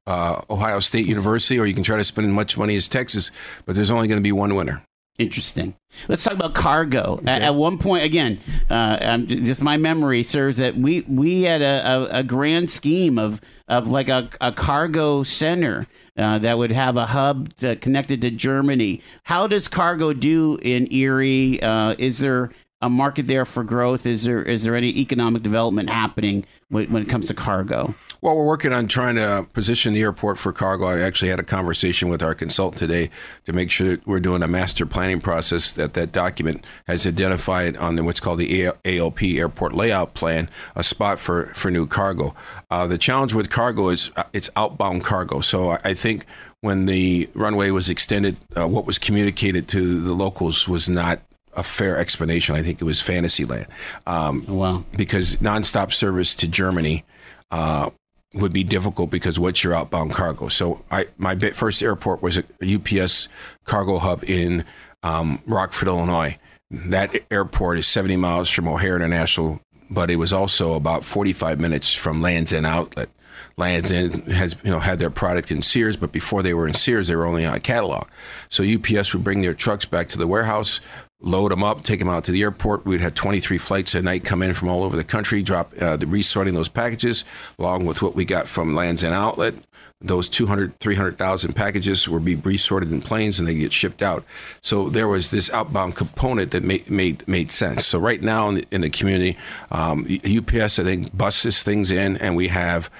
uh, 0.06 0.42
Ohio 0.50 0.80
State 0.80 1.06
University, 1.06 1.58
or 1.58 1.64
you 1.64 1.74
can 1.74 1.84
try 1.84 1.96
to 1.96 2.04
spend 2.04 2.26
as 2.26 2.32
much 2.32 2.58
money 2.58 2.76
as 2.76 2.86
Texas, 2.86 3.30
but 3.64 3.74
there's 3.74 3.90
only 3.90 4.08
going 4.08 4.18
to 4.18 4.22
be 4.22 4.32
one 4.32 4.54
winner. 4.54 4.82
Interesting. 5.16 5.76
Let's 6.09 6.25
talk 6.25 6.33
about 6.33 6.54
cargo. 6.54 7.18
Okay. 7.18 7.30
At, 7.30 7.42
at, 7.42 7.54
one 7.54 7.78
point, 7.78 8.04
again, 8.04 8.40
uh, 8.68 9.18
just 9.18 9.62
my 9.62 9.76
memory 9.76 10.25
serves 10.25 10.59
that 10.59 10.76
we 10.76 11.02
we 11.02 11.42
had 11.42 11.62
a, 11.62 11.87
a, 11.87 12.18
a 12.18 12.23
grand 12.25 12.68
scheme 12.68 13.16
of 13.16 13.40
of 13.68 13.88
like 13.92 14.09
a, 14.09 14.28
a 14.40 14.50
cargo 14.50 15.23
center 15.23 15.87
uh, 16.16 16.38
that 16.40 16.59
would 16.59 16.73
have 16.73 16.97
a 16.97 17.06
hub 17.06 17.54
to, 17.59 17.76
connected 17.76 18.21
to 18.23 18.30
Germany. 18.33 19.02
How 19.25 19.47
does 19.47 19.68
cargo 19.68 20.12
do 20.12 20.59
in 20.62 20.92
Erie? 20.92 21.62
Uh, 21.62 21.94
is 21.97 22.18
there 22.18 22.50
a 22.83 22.90
market 22.90 23.28
there 23.28 23.44
for 23.44 23.62
growth? 23.62 24.06
Is 24.06 24.25
there 24.25 24.42
is 24.42 24.64
there 24.64 24.75
any 24.75 24.99
economic 24.99 25.42
development 25.42 25.90
happening 25.90 26.44
when, 26.71 26.90
when 26.90 27.02
it 27.02 27.09
comes 27.09 27.28
to 27.28 27.35
cargo? 27.35 27.94
Well, 28.24 28.38
we're 28.38 28.46
working 28.46 28.72
on 28.72 28.88
trying 28.88 29.16
to 29.16 29.46
position 29.52 29.92
the 29.92 30.00
airport 30.00 30.38
for 30.38 30.50
cargo. 30.50 30.86
I 30.86 31.00
actually 31.00 31.28
had 31.28 31.40
a 31.40 31.42
conversation 31.42 32.08
with 32.08 32.22
our 32.22 32.34
consultant 32.34 32.78
today 32.78 33.10
to 33.44 33.52
make 33.52 33.70
sure 33.70 33.88
that 33.90 34.06
we're 34.06 34.18
doing 34.18 34.42
a 34.42 34.48
master 34.48 34.86
planning 34.86 35.20
process 35.20 35.72
that 35.72 35.92
that 35.92 36.10
document 36.10 36.64
has 36.86 37.06
identified 37.06 37.76
on 37.76 37.96
the, 37.96 38.02
what's 38.02 38.20
called 38.20 38.38
the 38.38 38.70
ALP 38.86 39.22
Airport 39.24 39.74
Layout 39.74 40.14
Plan 40.14 40.48
a 40.74 40.82
spot 40.82 41.20
for 41.20 41.48
for 41.48 41.70
new 41.70 41.86
cargo. 41.86 42.34
Uh, 42.70 42.86
the 42.86 42.96
challenge 42.96 43.34
with 43.34 43.50
cargo 43.50 43.90
is 43.90 44.10
uh, 44.16 44.22
it's 44.32 44.48
outbound 44.56 45.04
cargo. 45.04 45.42
So 45.42 45.72
I, 45.72 45.80
I 45.84 45.92
think 45.92 46.24
when 46.62 46.86
the 46.86 47.28
runway 47.34 47.68
was 47.72 47.90
extended, 47.90 48.38
uh, 48.56 48.66
what 48.66 48.86
was 48.86 48.98
communicated 48.98 49.68
to 49.68 50.00
the 50.00 50.14
locals 50.14 50.66
was 50.66 50.88
not 50.88 51.20
a 51.52 51.62
fair 51.62 51.98
explanation. 51.98 52.54
I 52.54 52.62
think 52.62 52.80
it 52.80 52.84
was 52.84 53.02
Fantasyland. 53.02 53.66
Um, 54.06 54.46
Oh, 54.48 54.54
wow. 54.54 54.84
because 54.96 55.36
nonstop 55.36 55.92
service 55.92 56.34
to 56.36 56.48
Germany 56.48 57.04
uh, 57.50 57.90
would 58.34 58.52
be 58.52 58.64
difficult 58.64 59.10
because 59.10 59.38
what's 59.38 59.62
your 59.62 59.74
outbound 59.74 60.12
cargo? 60.12 60.48
So 60.48 60.84
I 60.90 61.06
my 61.16 61.36
first 61.36 61.82
airport 61.82 62.22
was 62.22 62.38
a 62.38 62.44
UPS 62.62 63.28
cargo 63.64 63.98
hub 63.98 64.24
in 64.24 64.64
um, 65.02 65.40
Rockford, 65.46 65.88
Illinois. 65.88 66.38
That 66.70 67.14
airport 67.30 67.78
is 67.78 67.86
70 67.86 68.16
miles 68.16 68.50
from 68.50 68.66
O'Hare 68.66 68.96
International, 68.96 69.60
but 69.90 70.10
it 70.10 70.16
was 70.16 70.32
also 70.32 70.74
about 70.74 71.04
45 71.04 71.60
minutes 71.60 71.94
from 71.94 72.20
Lands 72.20 72.52
End 72.52 72.66
Outlet. 72.66 73.08
Lands 73.56 73.92
End 73.92 74.26
has 74.26 74.56
you 74.64 74.70
know 74.70 74.80
had 74.80 74.98
their 74.98 75.10
product 75.10 75.50
in 75.50 75.62
Sears, 75.62 75.96
but 75.96 76.10
before 76.10 76.42
they 76.42 76.54
were 76.54 76.66
in 76.66 76.74
Sears, 76.74 77.08
they 77.08 77.16
were 77.16 77.26
only 77.26 77.46
on 77.46 77.54
a 77.54 77.60
catalog. 77.60 78.08
So 78.48 78.64
UPS 78.64 79.12
would 79.14 79.22
bring 79.22 79.42
their 79.42 79.54
trucks 79.54 79.84
back 79.84 80.08
to 80.08 80.18
the 80.18 80.26
warehouse, 80.26 80.80
load 81.24 81.50
them 81.50 81.64
up, 81.64 81.82
take 81.82 81.98
them 81.98 82.08
out 82.08 82.24
to 82.24 82.32
the 82.32 82.42
airport. 82.42 82.84
We'd 82.84 83.00
have 83.00 83.14
23 83.14 83.58
flights 83.58 83.94
a 83.94 84.02
night 84.02 84.24
come 84.24 84.42
in 84.42 84.54
from 84.54 84.68
all 84.68 84.84
over 84.84 84.96
the 84.96 85.04
country, 85.04 85.42
drop 85.42 85.72
uh, 85.80 85.96
the 85.96 86.06
resorting 86.06 86.54
those 86.54 86.68
packages, 86.68 87.24
along 87.58 87.86
with 87.86 88.02
what 88.02 88.14
we 88.14 88.24
got 88.24 88.46
from 88.46 88.74
Lands 88.74 89.02
End 89.02 89.14
Outlet. 89.14 89.54
Those 90.00 90.28
200, 90.28 90.78
300,000 90.80 91.54
packages 91.54 92.06
would 92.08 92.24
be 92.24 92.34
resorted 92.34 92.92
in 92.92 93.00
planes 93.00 93.38
and 93.38 93.48
they 93.48 93.54
get 93.54 93.72
shipped 93.72 94.02
out. 94.02 94.22
So 94.60 94.90
there 94.90 95.08
was 95.08 95.30
this 95.30 95.50
outbound 95.50 95.96
component 95.96 96.50
that 96.50 96.62
made 96.62 96.90
made, 96.90 97.26
made 97.26 97.50
sense. 97.50 97.86
So 97.86 97.98
right 97.98 98.20
now 98.20 98.48
in 98.50 98.56
the, 98.56 98.64
in 98.70 98.80
the 98.82 98.90
community, 98.90 99.38
um, 99.70 100.06
UPS 100.24 100.78
I 100.78 100.84
think 100.84 101.16
buses 101.16 101.62
things 101.62 101.90
in, 101.90 102.18
and 102.18 102.36
we 102.36 102.48
have 102.48 102.90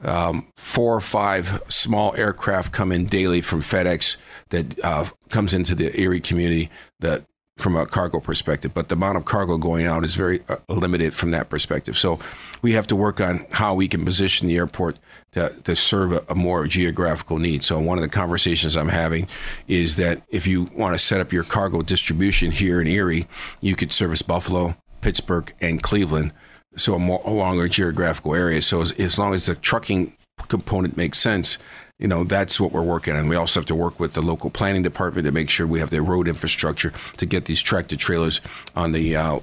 um, 0.00 0.48
four 0.56 0.94
or 0.94 1.00
five 1.00 1.62
small 1.68 2.14
aircraft 2.16 2.72
come 2.72 2.92
in 2.92 3.06
daily 3.06 3.42
from 3.42 3.60
FedEx 3.60 4.16
that 4.48 4.82
uh, 4.82 5.04
comes 5.28 5.52
into 5.52 5.74
the 5.74 5.98
Erie 6.00 6.20
community 6.20 6.70
that 7.00 7.24
from 7.56 7.76
a 7.76 7.86
cargo 7.86 8.18
perspective, 8.18 8.74
but 8.74 8.88
the 8.88 8.96
amount 8.96 9.16
of 9.16 9.24
cargo 9.24 9.56
going 9.56 9.86
out 9.86 10.04
is 10.04 10.16
very 10.16 10.40
uh, 10.48 10.56
limited 10.68 11.14
from 11.14 11.30
that 11.30 11.48
perspective. 11.48 11.96
So 11.96 12.18
we 12.62 12.72
have 12.72 12.86
to 12.88 12.96
work 12.96 13.20
on 13.20 13.46
how 13.52 13.74
we 13.74 13.86
can 13.86 14.04
position 14.04 14.48
the 14.48 14.56
airport 14.56 14.98
to, 15.32 15.50
to 15.62 15.76
serve 15.76 16.12
a, 16.12 16.24
a 16.28 16.34
more 16.34 16.66
geographical 16.66 17.38
need. 17.38 17.62
So 17.62 17.78
one 17.78 17.96
of 17.96 18.02
the 18.02 18.10
conversations 18.10 18.76
I'm 18.76 18.88
having 18.88 19.28
is 19.68 19.96
that 19.96 20.22
if 20.30 20.46
you 20.48 20.68
want 20.76 20.94
to 20.94 20.98
set 20.98 21.20
up 21.20 21.32
your 21.32 21.44
cargo 21.44 21.82
distribution 21.82 22.50
here 22.50 22.80
in 22.80 22.88
Erie, 22.88 23.26
you 23.60 23.76
could 23.76 23.92
service 23.92 24.22
Buffalo, 24.22 24.76
Pittsburgh, 25.00 25.54
and 25.60 25.80
Cleveland 25.80 26.32
so 26.76 26.94
a, 26.94 26.98
more, 26.98 27.22
a 27.24 27.30
longer 27.30 27.68
geographical 27.68 28.34
area. 28.34 28.62
So 28.62 28.82
as, 28.82 28.92
as 28.92 29.18
long 29.18 29.34
as 29.34 29.46
the 29.46 29.54
trucking 29.54 30.16
component 30.48 30.96
makes 30.96 31.18
sense, 31.18 31.58
you 31.98 32.08
know 32.08 32.24
that's 32.24 32.58
what 32.58 32.72
we're 32.72 32.82
working 32.82 33.14
on. 33.14 33.28
We 33.28 33.36
also 33.36 33.60
have 33.60 33.66
to 33.66 33.74
work 33.74 34.00
with 34.00 34.14
the 34.14 34.22
local 34.22 34.50
planning 34.50 34.82
department 34.82 35.26
to 35.26 35.32
make 35.32 35.50
sure 35.50 35.66
we 35.66 35.80
have 35.80 35.90
the 35.90 36.02
road 36.02 36.28
infrastructure 36.28 36.92
to 37.16 37.26
get 37.26 37.46
these 37.46 37.62
tractor 37.62 37.96
trailers 37.96 38.40
on 38.74 38.92
the 38.92 39.16
uh, 39.16 39.40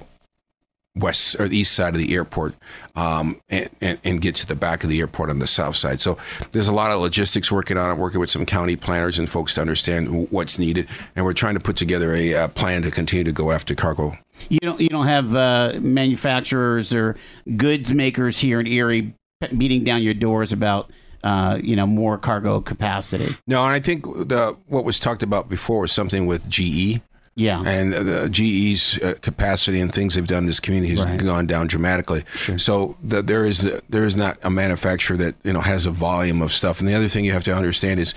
west 0.94 1.40
or 1.40 1.48
the 1.48 1.56
east 1.56 1.72
side 1.72 1.94
of 1.94 2.00
the 2.00 2.14
airport 2.14 2.54
um, 2.96 3.40
and, 3.48 3.68
and, 3.80 3.98
and 4.04 4.20
get 4.20 4.34
to 4.34 4.46
the 4.46 4.54
back 4.54 4.84
of 4.84 4.90
the 4.90 5.00
airport 5.00 5.30
on 5.30 5.38
the 5.38 5.46
south 5.46 5.76
side. 5.76 6.00
So 6.00 6.18
there's 6.50 6.68
a 6.68 6.72
lot 6.72 6.90
of 6.90 7.00
logistics 7.00 7.50
working 7.50 7.78
on 7.78 7.90
it, 7.90 7.98
working 7.98 8.20
with 8.20 8.30
some 8.30 8.44
county 8.44 8.76
planners 8.76 9.18
and 9.18 9.28
folks 9.28 9.54
to 9.54 9.62
understand 9.62 10.28
what's 10.30 10.58
needed. 10.58 10.88
And 11.16 11.24
we're 11.24 11.32
trying 11.32 11.54
to 11.54 11.60
put 11.60 11.76
together 11.76 12.14
a 12.14 12.34
uh, 12.34 12.48
plan 12.48 12.82
to 12.82 12.90
continue 12.90 13.24
to 13.24 13.32
go 13.32 13.50
after 13.50 13.74
cargo 13.74 14.12
You 14.50 14.58
don't 14.60 14.80
you 14.80 14.88
don't 14.88 15.06
have 15.06 15.34
uh, 15.34 15.78
manufacturers 15.80 16.92
or 16.92 17.16
goods 17.56 17.94
makers 17.94 18.38
here 18.38 18.60
in 18.60 18.66
Erie 18.66 19.14
beating 19.56 19.82
down 19.84 20.02
your 20.02 20.14
doors 20.14 20.52
about 20.52 20.90
uh, 21.22 21.58
you 21.62 21.76
know 21.76 21.86
more 21.86 22.18
cargo 22.18 22.60
capacity. 22.60 23.36
No, 23.46 23.64
and 23.64 23.74
I 23.74 23.80
think 23.80 24.04
the 24.04 24.56
what 24.66 24.84
was 24.84 24.98
talked 25.00 25.22
about 25.22 25.48
before 25.48 25.80
was 25.80 25.92
something 25.92 26.26
with 26.26 26.48
GE. 26.48 27.00
Yeah, 27.34 27.62
And 27.64 27.94
the 27.94 28.28
GE's 28.28 28.98
uh, 29.02 29.14
capacity 29.22 29.80
and 29.80 29.90
things 29.90 30.16
they've 30.16 30.26
done 30.26 30.40
in 30.42 30.46
this 30.46 30.60
community 30.60 30.90
has 30.94 31.02
Right. 31.06 31.18
gone 31.18 31.46
down 31.46 31.66
dramatically. 31.66 32.24
So 32.58 32.98
the, 33.02 33.22
there 33.22 33.46
is 33.46 33.62
there 33.88 34.04
is 34.04 34.16
not 34.16 34.36
a 34.42 34.50
manufacturer 34.50 35.16
that 35.16 35.36
you 35.42 35.54
know 35.54 35.60
has 35.60 35.86
a 35.86 35.90
volume 35.90 36.42
of 36.42 36.52
stuff. 36.52 36.80
And 36.80 36.88
the 36.88 36.94
other 36.94 37.08
thing 37.08 37.24
you 37.24 37.32
have 37.32 37.44
to 37.44 37.54
understand 37.56 38.00
is, 38.00 38.12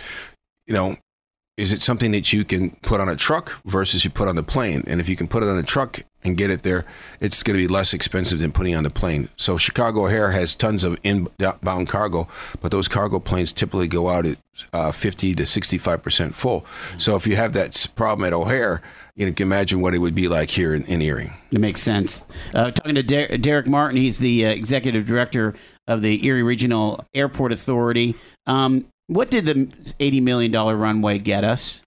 you 0.68 0.74
know, 0.74 0.98
is 1.56 1.72
it 1.72 1.82
something 1.82 2.12
that 2.12 2.34
you 2.34 2.44
can 2.44 2.72
put 2.82 3.00
on 3.00 3.08
a 3.08 3.16
truck 3.16 3.54
versus 3.64 4.04
you 4.04 4.12
put 4.12 4.28
on 4.28 4.36
the 4.36 4.44
plane? 4.44 4.84
And 4.86 5.00
if 5.00 5.08
you 5.08 5.16
can 5.16 5.30
put 5.30 5.44
it 5.44 5.48
on 5.48 5.58
a 5.58 5.64
truck 5.64 6.02
and 6.26 6.36
get 6.36 6.50
it 6.50 6.64
there, 6.64 6.86
it's 7.20 7.44
going 7.44 7.58
to 7.58 7.64
be 7.64 7.72
less 7.72 7.94
expensive 7.94 8.40
than 8.40 8.52
putting 8.52 8.76
on 8.76 8.84
the 8.84 8.90
plane. 8.90 9.30
So 9.38 9.58
Chicago 9.58 10.06
O'Hare 10.06 10.32
has 10.32 10.56
tons 10.56 10.84
of 10.84 11.00
inbound 11.04 11.88
cargo, 11.88 12.28
but 12.62 12.72
those 12.72 12.88
cargo 12.88 13.20
planes 13.20 13.54
typically 13.54 13.88
go 13.88 14.10
out 14.10 14.26
at 14.26 14.38
uh, 14.74 14.92
50 14.92 15.36
to 15.36 15.46
65 15.46 16.02
percent 16.02 16.36
full. 16.36 16.66
So 16.98 17.16
if 17.16 17.28
you 17.28 17.36
have 17.36 17.54
that 17.54 17.88
problem 17.96 18.26
at 18.26 18.34
O'Hare, 18.34 18.82
you 19.16 19.32
can 19.32 19.48
imagine 19.48 19.80
what 19.82 19.94
it 19.94 20.00
would 20.00 20.16
be 20.16 20.28
like 20.28 20.50
here 20.50 20.74
in, 20.74 20.84
in 20.86 21.02
Erie. 21.02 21.32
it 21.52 21.60
makes 21.60 21.82
sense. 21.82 22.26
Uh, 22.54 22.72
talking 22.72 22.96
to 22.96 23.04
Der- 23.04 23.38
Derek 23.38 23.68
Martin, 23.68 23.98
he's 23.98 24.20
the 24.20 24.46
uh, 24.46 24.50
executive 24.50 25.06
director 25.06 25.54
of 25.88 26.02
the 26.02 26.26
Erie 26.26 26.44
Regional 26.44 27.06
Airport 27.14 27.52
Authority. 27.52 28.16
Um, 28.46 28.88
what 29.08 29.30
did 29.30 29.46
the 29.46 29.70
eighty 30.00 30.20
million 30.20 30.52
dollar 30.52 30.76
runway 30.76 31.20
get 31.20 31.44
us? 31.44 31.82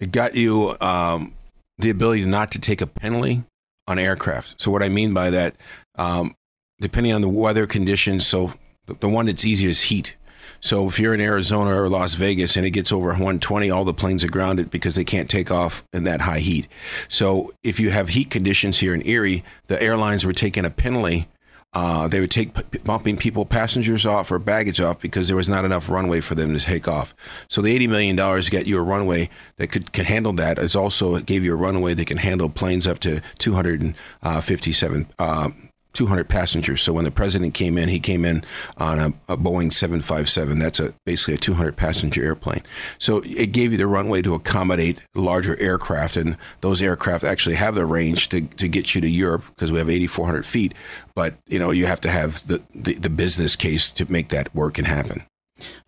It 0.00 0.12
got 0.12 0.34
you 0.34 0.76
um, 0.80 1.34
the 1.78 1.90
ability 1.90 2.24
not 2.24 2.50
to 2.52 2.58
take 2.58 2.80
a 2.80 2.86
penalty 2.86 3.44
on 3.90 3.98
aircraft. 3.98 4.60
So 4.62 4.70
what 4.70 4.82
I 4.82 4.88
mean 4.88 5.12
by 5.12 5.30
that, 5.30 5.56
um, 5.96 6.34
depending 6.80 7.12
on 7.12 7.20
the 7.20 7.28
weather 7.28 7.66
conditions, 7.66 8.26
so 8.26 8.52
the, 8.86 9.08
one 9.08 9.26
that's 9.26 9.44
easy 9.44 9.66
is 9.66 9.82
heat. 9.82 10.16
So 10.60 10.86
if 10.86 10.98
you're 10.98 11.14
in 11.14 11.20
Arizona 11.20 11.82
or 11.82 11.88
Las 11.88 12.14
Vegas 12.14 12.56
and 12.56 12.66
it 12.66 12.70
gets 12.70 12.92
over 12.92 13.08
120, 13.08 13.70
all 13.70 13.84
the 13.84 13.94
planes 13.94 14.22
are 14.24 14.30
grounded 14.30 14.70
because 14.70 14.94
they 14.94 15.04
can't 15.04 15.28
take 15.28 15.50
off 15.50 15.84
in 15.92 16.04
that 16.04 16.22
high 16.22 16.40
heat. 16.40 16.68
So 17.08 17.52
if 17.62 17.80
you 17.80 17.90
have 17.90 18.10
heat 18.10 18.30
conditions 18.30 18.78
here 18.78 18.94
in 18.94 19.06
Erie, 19.06 19.42
the 19.66 19.82
airlines 19.82 20.24
were 20.24 20.32
taking 20.32 20.64
a 20.64 20.70
penalty. 20.70 21.28
Uh, 21.72 22.08
they 22.08 22.20
would 22.20 22.30
take 22.30 22.52
p- 22.54 22.78
bumping 22.78 23.16
people, 23.16 23.46
passengers 23.46 24.04
off 24.04 24.30
or 24.30 24.38
baggage 24.40 24.80
off 24.80 25.00
because 25.00 25.28
there 25.28 25.36
was 25.36 25.48
not 25.48 25.64
enough 25.64 25.88
runway 25.88 26.20
for 26.20 26.34
them 26.34 26.52
to 26.52 26.58
take 26.60 26.88
off. 26.88 27.14
So 27.48 27.62
the 27.62 27.78
$80 27.78 27.88
million 27.88 28.16
to 28.16 28.50
get 28.50 28.66
you 28.66 28.78
a 28.78 28.82
runway 28.82 29.30
that 29.56 29.68
could, 29.68 29.92
could 29.92 30.06
handle 30.06 30.32
that. 30.34 30.58
It's 30.58 30.74
also 30.74 31.14
it 31.14 31.26
gave 31.26 31.44
you 31.44 31.52
a 31.52 31.56
runway 31.56 31.94
that 31.94 32.06
can 32.06 32.16
handle 32.16 32.48
planes 32.48 32.88
up 32.88 32.98
to 33.00 33.20
257 33.38 35.06
uh, 35.18 35.48
200 35.92 36.28
passengers. 36.28 36.82
So 36.82 36.92
when 36.92 37.04
the 37.04 37.10
president 37.10 37.54
came 37.54 37.76
in, 37.76 37.88
he 37.88 38.00
came 38.00 38.24
in 38.24 38.44
on 38.76 38.98
a, 38.98 39.06
a 39.32 39.36
Boeing 39.36 39.72
757. 39.72 40.58
That's 40.58 40.80
a 40.80 40.94
basically 41.04 41.34
a 41.34 41.38
200 41.38 41.76
passenger 41.76 42.22
airplane. 42.22 42.62
So 42.98 43.22
it 43.24 43.52
gave 43.52 43.72
you 43.72 43.78
the 43.78 43.86
runway 43.86 44.22
to 44.22 44.34
accommodate 44.34 45.00
larger 45.14 45.58
aircraft, 45.60 46.16
and 46.16 46.36
those 46.60 46.80
aircraft 46.80 47.24
actually 47.24 47.56
have 47.56 47.74
the 47.74 47.86
range 47.86 48.28
to, 48.30 48.42
to 48.42 48.68
get 48.68 48.94
you 48.94 49.00
to 49.00 49.08
Europe 49.08 49.44
because 49.54 49.72
we 49.72 49.78
have 49.78 49.90
8,400 49.90 50.46
feet. 50.46 50.74
But 51.14 51.34
you 51.46 51.58
know 51.58 51.70
you 51.70 51.86
have 51.86 52.00
to 52.02 52.10
have 52.10 52.46
the, 52.46 52.62
the, 52.74 52.94
the 52.94 53.10
business 53.10 53.56
case 53.56 53.90
to 53.90 54.10
make 54.10 54.28
that 54.30 54.54
work 54.54 54.78
and 54.78 54.86
happen. 54.86 55.24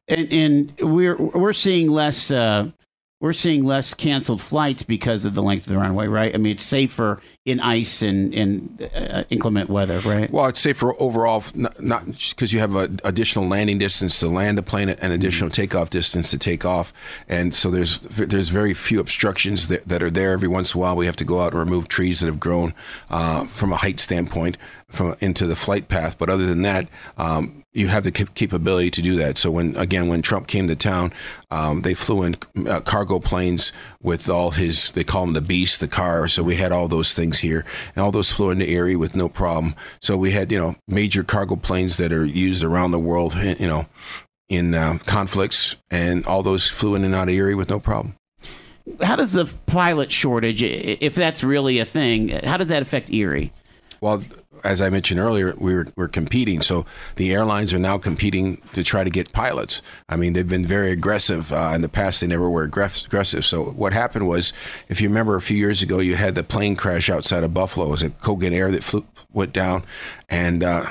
And, 0.08 0.32
and 0.32 0.74
we're 0.80 1.16
we're 1.16 1.52
seeing 1.52 1.88
less 1.88 2.30
uh, 2.30 2.70
we're 3.22 3.32
seeing 3.32 3.64
less 3.64 3.94
canceled 3.94 4.40
flights 4.40 4.82
because 4.82 5.24
of 5.24 5.34
the 5.34 5.42
length 5.42 5.66
of 5.66 5.72
the 5.72 5.78
runway, 5.78 6.08
right? 6.08 6.34
I 6.34 6.38
mean, 6.38 6.52
it's 6.52 6.62
safer 6.62 7.22
in 7.44 7.58
ice 7.58 8.02
and 8.02 8.32
and 8.34 8.90
uh, 8.94 9.24
inclement 9.28 9.68
weather, 9.68 9.98
right? 10.00 10.30
Well, 10.30 10.44
I'd 10.44 10.56
say 10.56 10.72
for 10.72 11.00
overall, 11.02 11.42
not- 11.54 12.06
because 12.30 12.52
you 12.52 12.60
have 12.60 12.76
an 12.76 13.00
additional 13.02 13.48
landing 13.48 13.78
distance 13.78 14.20
to 14.20 14.28
land 14.28 14.58
the 14.58 14.62
plane 14.62 14.88
and 14.90 15.12
additional 15.12 15.50
takeoff 15.50 15.90
distance 15.90 16.30
to 16.30 16.38
take 16.38 16.64
off, 16.64 16.92
and 17.28 17.54
so 17.54 17.70
there's 17.70 18.00
there's 18.00 18.48
very 18.48 18.74
few 18.74 19.00
obstructions 19.00 19.68
that, 19.68 19.88
that 19.88 20.02
are 20.02 20.10
there. 20.10 20.32
Every 20.32 20.48
once 20.48 20.74
in 20.74 20.78
a 20.78 20.80
while, 20.82 20.94
we 20.96 21.06
have 21.06 21.16
to 21.16 21.24
go 21.24 21.40
out 21.40 21.52
and 21.52 21.60
remove 21.60 21.88
trees 21.88 22.20
that 22.20 22.26
have 22.26 22.40
grown 22.40 22.74
uh, 23.10 23.44
from 23.46 23.72
a 23.72 23.76
height 23.76 23.98
standpoint 23.98 24.56
from 24.92 25.16
into 25.20 25.46
the 25.46 25.56
flight 25.56 25.88
path. 25.88 26.18
But 26.18 26.28
other 26.28 26.46
than 26.46 26.62
that, 26.62 26.86
um, 27.16 27.64
you 27.72 27.88
have 27.88 28.04
the 28.04 28.12
capability 28.12 28.90
to 28.90 29.02
do 29.02 29.16
that. 29.16 29.38
So 29.38 29.50
when 29.50 29.74
again, 29.76 30.08
when 30.08 30.22
Trump 30.22 30.46
came 30.46 30.68
to 30.68 30.76
town, 30.76 31.12
um, 31.50 31.80
they 31.80 31.94
flew 31.94 32.22
in 32.22 32.36
uh, 32.68 32.80
cargo 32.80 33.18
planes 33.18 33.72
with 34.02 34.28
all 34.28 34.50
his 34.50 34.90
they 34.92 35.04
call 35.04 35.24
him 35.24 35.32
the 35.32 35.40
beast, 35.40 35.80
the 35.80 35.88
car. 35.88 36.28
So 36.28 36.42
we 36.42 36.56
had 36.56 36.72
all 36.72 36.88
those 36.88 37.14
things 37.14 37.40
here, 37.40 37.64
and 37.94 38.04
all 38.04 38.12
those 38.12 38.30
flew 38.30 38.50
into 38.50 38.68
Erie 38.68 38.96
with 38.96 39.16
no 39.16 39.28
problem. 39.28 39.74
So 40.00 40.16
we 40.16 40.32
had 40.32 40.50
you 40.52 40.58
know 40.58 40.76
major 40.88 41.22
cargo 41.22 41.56
planes 41.56 41.96
that 41.96 42.12
are 42.12 42.26
used 42.26 42.64
around 42.64 42.90
the 42.90 42.98
world, 42.98 43.34
you 43.34 43.68
know, 43.68 43.86
in 44.48 44.74
uh, 44.74 44.98
conflicts, 45.06 45.76
and 45.90 46.26
all 46.26 46.42
those 46.42 46.68
flew 46.68 46.94
in 46.94 47.04
and 47.04 47.14
out 47.14 47.28
of 47.28 47.34
Erie 47.34 47.54
with 47.54 47.70
no 47.70 47.80
problem. 47.80 48.16
How 49.00 49.16
does 49.16 49.32
the 49.32 49.46
pilot 49.66 50.10
shortage, 50.10 50.62
if 50.62 51.14
that's 51.14 51.44
really 51.44 51.78
a 51.78 51.84
thing, 51.84 52.30
how 52.30 52.56
does 52.56 52.68
that 52.68 52.82
affect 52.82 53.12
Erie? 53.12 53.52
Well, 54.00 54.24
as 54.64 54.80
I 54.80 54.90
mentioned 54.90 55.18
earlier, 55.20 55.54
we 55.58 55.74
were, 55.74 55.86
we're 55.96 56.08
competing. 56.08 56.60
So 56.62 56.86
the 57.16 57.32
airlines 57.32 57.72
are 57.72 57.78
now 57.78 57.98
competing 57.98 58.60
to 58.74 58.82
try 58.84 59.04
to 59.04 59.10
get 59.10 59.32
pilots. 59.32 59.82
I 60.08 60.16
mean, 60.16 60.32
they've 60.32 60.48
been 60.48 60.64
very 60.66 60.90
aggressive. 60.92 61.52
Uh, 61.52 61.72
in 61.74 61.82
the 61.82 61.88
past, 61.88 62.20
they 62.20 62.26
never 62.26 62.48
were 62.48 62.62
aggressive. 62.62 63.44
So 63.44 63.64
what 63.64 63.92
happened 63.92 64.28
was, 64.28 64.52
if 64.88 65.00
you 65.00 65.08
remember 65.08 65.36
a 65.36 65.40
few 65.42 65.56
years 65.56 65.82
ago, 65.82 65.98
you 65.98 66.16
had 66.16 66.34
the 66.34 66.42
plane 66.42 66.76
crash 66.76 67.10
outside 67.10 67.44
of 67.44 67.52
Buffalo. 67.54 67.86
It 67.86 67.90
was 67.90 68.02
a 68.02 68.10
Colgan 68.10 68.52
Air 68.52 68.70
that 68.70 68.84
flew, 68.84 69.04
went 69.32 69.52
down. 69.52 69.84
And 70.28 70.62
uh, 70.62 70.86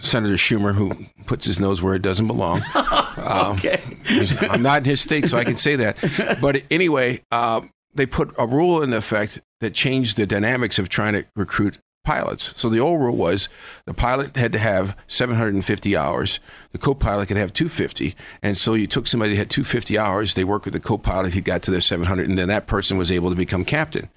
Senator 0.00 0.34
Schumer, 0.34 0.74
who 0.74 0.92
puts 1.26 1.46
his 1.46 1.58
nose 1.60 1.80
where 1.82 1.94
it 1.94 2.02
doesn't 2.02 2.26
belong, 2.26 2.62
Okay. 3.18 3.80
He's- 4.06 4.36
I'm 4.42 4.62
not 4.62 4.78
in 4.78 4.84
his 4.84 5.00
state, 5.00 5.26
so 5.28 5.36
I 5.38 5.44
can 5.44 5.56
say 5.56 5.76
that. 5.76 6.38
But 6.40 6.62
anyway, 6.70 7.22
uh, 7.30 7.62
they 7.94 8.06
put 8.06 8.34
a 8.38 8.46
rule 8.46 8.82
in 8.82 8.92
effect 8.92 9.40
that 9.60 9.72
changed 9.72 10.16
the 10.16 10.26
dynamics 10.26 10.78
of 10.78 10.88
trying 10.88 11.14
to 11.14 11.24
recruit 11.36 11.78
pilots. 12.04 12.52
So 12.60 12.68
the 12.68 12.78
old 12.78 13.00
rule 13.00 13.16
was 13.16 13.48
the 13.86 13.94
pilot 13.94 14.36
had 14.36 14.52
to 14.52 14.58
have 14.58 14.96
750 15.08 15.96
hours, 15.96 16.38
the 16.70 16.78
co-pilot 16.78 17.28
could 17.28 17.36
have 17.36 17.52
250, 17.52 18.14
and 18.42 18.56
so 18.56 18.74
you 18.74 18.86
took 18.86 19.06
somebody 19.06 19.32
that 19.32 19.38
had 19.38 19.50
250 19.50 19.98
hours, 19.98 20.34
they 20.34 20.44
worked 20.44 20.66
with 20.66 20.74
the 20.74 20.80
co-pilot, 20.80 21.32
he 21.32 21.40
got 21.40 21.62
to 21.64 21.70
their 21.70 21.80
700, 21.80 22.28
and 22.28 22.38
then 22.38 22.48
that 22.48 22.66
person 22.66 22.98
was 22.98 23.10
able 23.10 23.30
to 23.30 23.36
become 23.36 23.64
captain. 23.64 24.10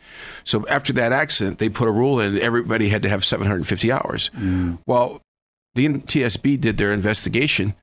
So 0.44 0.68
after 0.68 0.94
that 0.94 1.12
accident, 1.12 1.60
they 1.60 1.70
put 1.70 1.88
a 1.88 1.92
rule 1.92 2.20
in 2.20 2.38
everybody 2.40 2.90
had 2.90 3.04
to 3.04 3.10
have 3.10 3.26
750 3.26 3.92
hours. 3.92 4.30
Mm. 4.36 4.80
Well, 4.86 5.22
the 5.76 5.88
NTSB 5.88 6.60
did 6.60 6.78
their 6.78 6.92
investigation 6.92 7.76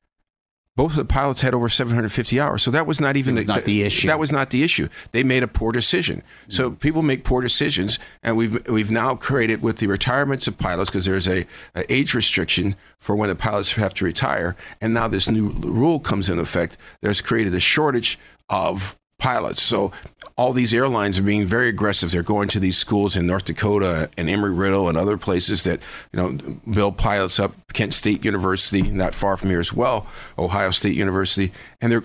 both 0.76 0.92
of 0.92 0.96
the 0.96 1.04
pilots 1.04 1.42
had 1.42 1.54
over 1.54 1.68
750 1.68 2.40
hours. 2.40 2.62
So 2.62 2.70
that 2.72 2.86
was 2.86 3.00
not 3.00 3.16
even 3.16 3.36
was 3.36 3.46
the, 3.46 3.52
not 3.52 3.64
the 3.64 3.82
issue. 3.82 4.08
That 4.08 4.18
was 4.18 4.32
not 4.32 4.50
the 4.50 4.62
issue. 4.62 4.88
They 5.12 5.22
made 5.22 5.42
a 5.42 5.48
poor 5.48 5.70
decision. 5.70 6.22
So 6.48 6.70
mm. 6.70 6.80
people 6.80 7.02
make 7.02 7.22
poor 7.22 7.40
decisions, 7.40 7.98
and 8.22 8.36
we've 8.36 8.66
we've 8.68 8.90
now 8.90 9.14
created 9.14 9.62
with 9.62 9.78
the 9.78 9.86
retirements 9.86 10.48
of 10.48 10.58
pilots 10.58 10.90
because 10.90 11.04
there's 11.04 11.28
a, 11.28 11.46
a, 11.74 11.92
age 11.92 12.14
restriction 12.14 12.74
for 12.98 13.14
when 13.14 13.28
the 13.28 13.36
pilots 13.36 13.72
have 13.72 13.94
to 13.94 14.04
retire, 14.04 14.56
and 14.80 14.92
now 14.92 15.06
this 15.06 15.28
new 15.28 15.50
rule 15.50 16.00
comes 16.00 16.28
in 16.28 16.38
effect. 16.38 16.76
There's 17.02 17.20
created 17.20 17.54
a 17.54 17.60
shortage 17.60 18.18
of 18.48 18.96
pilots. 19.18 19.62
So 19.62 19.92
all 20.36 20.52
these 20.52 20.74
airlines 20.74 21.18
are 21.18 21.22
being 21.22 21.46
very 21.46 21.68
aggressive. 21.68 22.10
They're 22.10 22.22
going 22.22 22.48
to 22.48 22.60
these 22.60 22.76
schools 22.76 23.16
in 23.16 23.26
North 23.26 23.44
Dakota 23.44 24.10
and 24.16 24.28
Embry-Riddle 24.28 24.88
and 24.88 24.98
other 24.98 25.16
places 25.16 25.64
that 25.64 25.80
you 26.12 26.20
know 26.20 26.38
build 26.70 26.98
pilots 26.98 27.38
up. 27.38 27.54
Kent 27.72 27.92
State 27.92 28.24
University, 28.24 28.82
not 28.82 29.16
far 29.16 29.36
from 29.36 29.50
here 29.50 29.58
as 29.58 29.72
well, 29.72 30.06
Ohio 30.38 30.70
State 30.70 30.94
University, 30.94 31.52
and 31.80 31.90
they're 31.90 32.04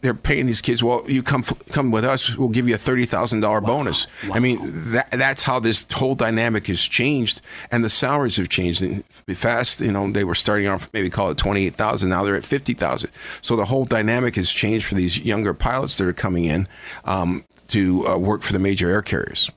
they're 0.00 0.14
paying 0.14 0.46
these 0.46 0.60
kids. 0.60 0.82
Well, 0.82 1.02
you 1.08 1.24
come 1.24 1.42
come 1.70 1.90
with 1.90 2.04
us, 2.04 2.36
we'll 2.36 2.50
give 2.50 2.68
you 2.68 2.76
a 2.76 2.78
thirty 2.78 3.04
thousand 3.04 3.40
dollar 3.40 3.60
bonus. 3.60 4.06
Wow. 4.28 4.36
I 4.36 4.38
mean, 4.38 4.92
that, 4.92 5.10
that's 5.10 5.42
how 5.42 5.58
this 5.58 5.86
whole 5.92 6.14
dynamic 6.14 6.68
has 6.68 6.80
changed, 6.80 7.40
and 7.72 7.84
the 7.84 7.90
salaries 7.90 8.36
have 8.36 8.48
changed 8.48 8.82
and 8.82 9.04
fast. 9.36 9.80
You 9.80 9.90
know, 9.90 10.10
they 10.10 10.22
were 10.22 10.36
starting 10.36 10.68
off 10.68 10.88
maybe 10.92 11.10
call 11.10 11.30
it 11.30 11.38
twenty 11.38 11.66
eight 11.66 11.74
thousand. 11.74 12.08
Now 12.08 12.22
they're 12.22 12.36
at 12.36 12.46
fifty 12.46 12.74
thousand. 12.74 13.10
So 13.40 13.56
the 13.56 13.64
whole 13.64 13.84
dynamic 13.84 14.36
has 14.36 14.50
changed 14.52 14.86
for 14.86 14.94
these 14.94 15.18
younger 15.18 15.52
pilots 15.52 15.98
that 15.98 16.06
are 16.06 16.12
coming 16.12 16.44
in. 16.44 16.68
Um, 17.04 17.44
to 17.68 18.06
uh, 18.06 18.18
work 18.18 18.42
for 18.42 18.52
the 18.52 18.58
major 18.58 18.90
air 18.90 19.02
carriers. 19.02 19.50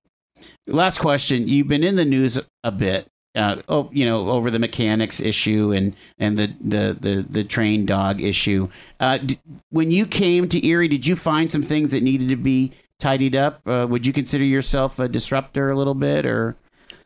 Last 0.68 1.00
question: 1.00 1.48
You've 1.48 1.68
been 1.68 1.84
in 1.84 1.96
the 1.96 2.06
news 2.06 2.40
a 2.64 2.72
bit. 2.72 3.08
Uh, 3.36 3.62
oh, 3.68 3.90
you 3.92 4.06
know, 4.06 4.30
over 4.30 4.50
the 4.50 4.60
mechanics 4.60 5.20
issue 5.20 5.72
and 5.72 5.96
and 6.18 6.38
the 6.38 6.54
the 6.62 6.98
the, 7.00 7.26
the 7.30 7.44
train 7.44 7.86
dog 7.86 8.22
issue. 8.22 8.70
Uh, 9.00 9.18
d- 9.18 9.40
when 9.70 9.92
you 9.92 10.06
came 10.06 10.48
to 10.50 10.66
Erie, 10.66 10.88
did 10.88 11.06
you 11.06 11.16
find 11.16 11.52
some 11.52 11.62
things 11.62 11.92
that 11.92 12.02
needed 12.02 12.30
to 12.30 12.38
be 12.38 12.72
tidied 13.00 13.36
up? 13.36 13.62
Uh, 13.68 13.86
would 13.90 14.08
you 14.08 14.14
consider 14.14 14.46
yourself 14.46 15.00
a 15.00 15.10
disruptor 15.10 15.70
a 15.70 15.76
little 15.76 15.94
bit, 15.94 16.26
or? 16.26 16.56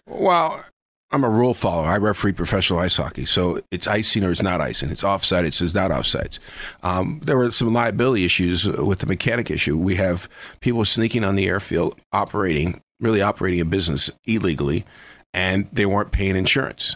Well, 0.08 0.64
I'm 1.12 1.24
a 1.24 1.30
rule 1.30 1.56
follower. 1.56 1.88
I 1.88 1.98
referee 1.98 2.34
professional 2.34 2.80
ice 2.80 2.98
hockey, 2.98 3.26
so 3.26 3.62
it's 3.72 3.88
icing 3.88 4.24
or 4.24 4.32
it's 4.32 4.44
not 4.44 4.62
icing. 4.62 4.92
It's 4.92 5.04
offside. 5.04 5.44
It 5.44 5.56
says 5.56 5.74
not 5.74 5.90
offsides. 5.90 6.38
Um, 6.84 7.20
there 7.24 7.36
were 7.36 7.50
some 7.50 7.74
liability 7.74 8.26
issues 8.26 8.68
with 8.68 9.00
the 9.00 9.08
mechanic 9.08 9.50
issue. 9.50 9.76
We 9.76 9.96
have 9.96 10.30
people 10.60 10.86
sneaking 10.86 11.24
on 11.24 11.36
the 11.36 11.48
airfield, 11.48 12.00
operating, 12.12 12.82
really 13.00 13.22
operating 13.22 13.60
a 13.60 13.66
business 13.66 14.12
illegally, 14.26 14.86
and 15.34 15.68
they 15.74 15.86
weren't 15.86 16.12
paying 16.12 16.36
insurance. 16.36 16.96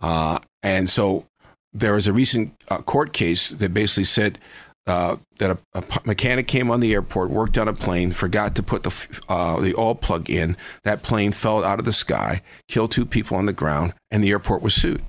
Uh, 0.00 0.40
and 0.64 0.90
so 0.90 1.26
there 1.72 1.94
was 1.94 2.08
a 2.08 2.12
recent 2.12 2.54
uh, 2.68 2.78
court 2.78 3.12
case 3.12 3.50
that 3.50 3.72
basically 3.72 4.04
said 4.04 4.38
uh, 4.86 5.16
that 5.38 5.50
a, 5.50 5.58
a, 5.74 5.84
mechanic 6.04 6.48
came 6.48 6.70
on 6.70 6.80
the 6.80 6.92
airport, 6.92 7.30
worked 7.30 7.56
on 7.56 7.68
a 7.68 7.72
plane, 7.72 8.12
forgot 8.12 8.56
to 8.56 8.62
put 8.62 8.82
the 8.82 9.20
uh, 9.28 9.60
the 9.60 9.74
oil 9.76 9.94
plug 9.94 10.28
in. 10.28 10.56
That 10.82 11.02
plane 11.02 11.32
fell 11.32 11.62
out 11.62 11.78
of 11.78 11.84
the 11.84 11.92
sky, 11.92 12.42
killed 12.68 12.90
two 12.90 13.06
people 13.06 13.36
on 13.36 13.46
the 13.46 13.52
ground, 13.52 13.94
and 14.10 14.24
the 14.24 14.30
airport 14.30 14.62
was 14.62 14.74
sued. 14.74 15.02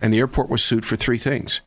And 0.00 0.12
the 0.12 0.18
airport 0.18 0.48
was 0.48 0.62
sued 0.62 0.84
for 0.84 0.94
three 0.94 1.18
things: 1.18 1.60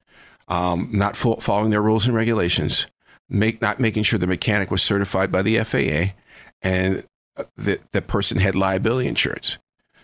um, 0.48 0.90
not 0.92 1.18
full, 1.18 1.42
following 1.42 1.72
their 1.72 1.82
rules 1.82 2.06
and 2.06 2.16
regulations, 2.16 2.88
make 3.30 3.62
not 3.62 3.80
making 3.80 4.04
sure 4.04 4.20
the 4.20 4.28
mechanic 4.28 4.72
was 4.72 4.82
certified 4.82 5.32
by 5.32 5.42
the 5.42 5.58
FAA, 5.60 6.14
and 6.62 7.06
uh, 7.36 7.44
that 7.58 7.92
the 7.92 8.02
person 8.02 8.40
had 8.40 8.56
liability 8.56 9.08
insurance. 9.08 9.58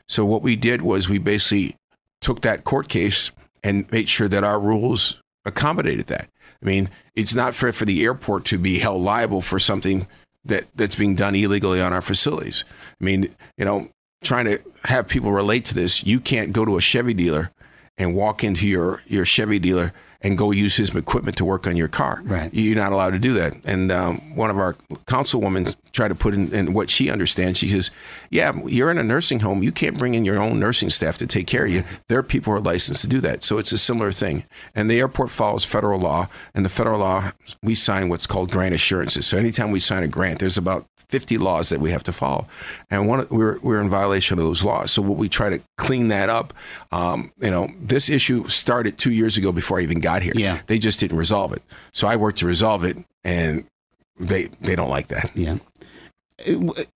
So 0.07 0.25
what 0.25 0.41
we 0.41 0.55
did 0.55 0.81
was 0.81 1.07
we 1.07 1.19
basically 1.19 1.77
took 2.19 2.41
that 2.41 2.63
court 2.65 2.89
case 2.89 3.31
and 3.63 3.89
made 3.91 4.09
sure 4.09 4.27
that 4.27 4.43
our 4.43 4.59
rules 4.59 5.21
accommodated 5.45 6.07
that. 6.07 6.29
I 6.61 6.65
mean, 6.65 6.89
it's 7.15 7.35
not 7.35 7.55
fair 7.55 7.73
for 7.73 7.85
the 7.85 8.03
airport 8.03 8.45
to 8.45 8.57
be 8.57 8.79
held 8.79 9.01
liable 9.01 9.41
for 9.41 9.59
something 9.59 10.07
that, 10.45 10.65
that's 10.75 10.95
being 10.95 11.15
done 11.15 11.35
illegally 11.35 11.81
on 11.81 11.93
our 11.93 12.01
facilities. 12.01 12.63
I 13.01 13.03
mean, 13.03 13.35
you 13.57 13.65
know, 13.65 13.87
trying 14.23 14.45
to 14.45 14.59
have 14.85 15.07
people 15.07 15.31
relate 15.31 15.65
to 15.65 15.75
this, 15.75 16.05
you 16.05 16.19
can't 16.19 16.53
go 16.53 16.65
to 16.65 16.77
a 16.77 16.81
Chevy 16.81 17.13
dealer 17.13 17.51
and 17.97 18.15
walk 18.15 18.43
into 18.43 18.67
your, 18.67 19.01
your 19.07 19.25
Chevy 19.25 19.59
dealer 19.59 19.93
and 20.21 20.37
go 20.37 20.51
use 20.51 20.77
his 20.77 20.93
equipment 20.95 21.37
to 21.37 21.45
work 21.45 21.67
on 21.67 21.75
your 21.75 21.87
car. 21.87 22.21
Right. 22.23 22.53
You're 22.53 22.75
not 22.75 22.91
allowed 22.91 23.11
to 23.11 23.19
do 23.19 23.33
that. 23.35 23.53
And 23.65 23.91
um, 23.91 24.35
one 24.35 24.49
of 24.49 24.57
our 24.57 24.73
councilwomen 25.07 25.75
tried 25.91 26.09
to 26.09 26.15
put 26.15 26.33
in, 26.33 26.53
in, 26.53 26.73
what 26.73 26.89
she 26.89 27.09
understands. 27.09 27.59
She 27.59 27.69
says, 27.69 27.91
"Yeah, 28.29 28.53
you're 28.65 28.91
in 28.91 28.97
a 28.97 29.03
nursing 29.03 29.41
home. 29.41 29.63
You 29.63 29.71
can't 29.71 29.97
bring 29.97 30.13
in 30.13 30.25
your 30.25 30.39
own 30.39 30.59
nursing 30.59 30.89
staff 30.89 31.17
to 31.17 31.27
take 31.27 31.47
care 31.47 31.65
of 31.65 31.71
you. 31.71 31.83
There 32.07 32.19
are 32.19 32.23
people 32.23 32.51
who 32.51 32.59
are 32.59 32.61
licensed 32.61 33.01
to 33.01 33.07
do 33.07 33.21
that. 33.21 33.43
So 33.43 33.57
it's 33.57 33.71
a 33.71 33.77
similar 33.77 34.11
thing. 34.11 34.45
And 34.73 34.89
the 34.89 34.99
airport 34.99 35.31
follows 35.31 35.65
federal 35.65 35.99
law. 35.99 36.27
And 36.53 36.65
the 36.65 36.69
federal 36.69 36.99
law, 36.99 37.31
we 37.61 37.75
sign 37.75 38.09
what's 38.09 38.27
called 38.27 38.51
grant 38.51 38.75
assurances. 38.75 39.25
So 39.25 39.37
anytime 39.37 39.71
we 39.71 39.79
sign 39.79 40.03
a 40.03 40.07
grant, 40.07 40.39
there's 40.39 40.57
about 40.57 40.87
50 41.07 41.37
laws 41.37 41.69
that 41.69 41.79
we 41.79 41.91
have 41.91 42.03
to 42.03 42.11
follow. 42.11 42.47
And 42.89 43.07
one, 43.07 43.27
we're, 43.29 43.59
we're 43.59 43.79
in 43.79 43.89
violation 43.89 44.39
of 44.39 44.43
those 44.43 44.63
laws. 44.63 44.91
So 44.91 45.01
what 45.01 45.17
we 45.17 45.29
try 45.29 45.49
to 45.49 45.61
clean 45.77 46.07
that 46.09 46.29
up. 46.29 46.53
Um, 46.95 47.33
you 47.41 47.51
know, 47.51 47.67
this 47.77 48.09
issue 48.09 48.47
started 48.47 48.97
two 48.97 49.11
years 49.11 49.37
ago 49.37 49.51
before 49.51 49.79
I 49.79 49.83
even 49.83 49.99
got 49.99 50.21
here. 50.21 50.31
Yeah. 50.35 50.61
They 50.67 50.79
just 50.79 50.99
didn't 50.99 51.17
resolve 51.17 51.51
it. 51.51 51.61
So 51.91 52.07
I 52.07 52.15
worked 52.15 52.39
to 52.39 52.45
resolve 52.45 52.85
it, 52.85 52.97
and 53.23 53.65
they 54.17 54.43
they 54.61 54.75
don't 54.75 54.89
like 54.89 55.07
that. 55.07 55.29
Yeah. 55.35 55.57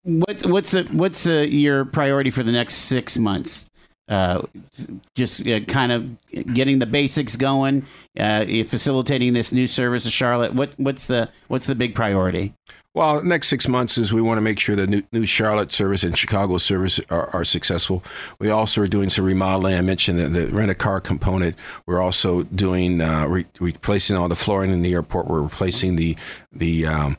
What's 0.03 0.45
what's 0.45 0.71
the, 0.71 0.83
what's 0.91 1.23
the, 1.23 1.47
your 1.47 1.83
priority 1.83 2.31
for 2.31 2.43
the 2.43 2.51
next 2.51 2.75
six 2.75 3.17
months? 3.17 3.65
Uh, 4.07 4.41
just 5.15 5.45
uh, 5.45 5.59
kind 5.61 5.91
of 5.91 6.53
getting 6.53 6.79
the 6.79 6.85
basics 6.85 7.35
going, 7.35 7.85
uh, 8.17 8.45
facilitating 8.65 9.33
this 9.33 9.51
new 9.51 9.67
service 9.67 10.03
to 10.03 10.09
Charlotte. 10.09 10.53
What 10.53 10.75
what's 10.77 11.07
the 11.07 11.29
what's 11.47 11.67
the 11.67 11.75
big 11.75 11.93
priority? 11.93 12.53
Well, 12.95 13.23
next 13.23 13.49
six 13.49 13.67
months 13.67 13.99
is 13.99 14.11
we 14.11 14.21
want 14.21 14.39
to 14.39 14.41
make 14.41 14.59
sure 14.59 14.75
the 14.75 14.87
new, 14.87 15.03
new 15.11 15.27
Charlotte 15.27 15.71
service 15.71 16.03
and 16.03 16.17
Chicago 16.17 16.57
service 16.57 16.99
are, 17.11 17.29
are, 17.35 17.45
successful. 17.45 18.03
We 18.39 18.49
also 18.49 18.81
are 18.81 18.87
doing 18.87 19.11
some 19.11 19.25
remodeling. 19.25 19.75
I 19.75 19.81
mentioned 19.81 20.17
the, 20.17 20.27
the 20.27 20.47
rent 20.47 20.71
a 20.71 20.75
car 20.75 20.99
component. 20.99 21.55
We're 21.85 22.01
also 22.01 22.43
doing 22.43 22.99
uh, 22.99 23.27
re- 23.27 23.45
replacing 23.59 24.17
all 24.17 24.27
the 24.27 24.35
flooring 24.35 24.71
in 24.71 24.81
the 24.81 24.93
airport. 24.93 25.27
We're 25.27 25.43
replacing 25.43 25.97
the 25.97 26.17
the 26.51 26.87
um, 26.87 27.17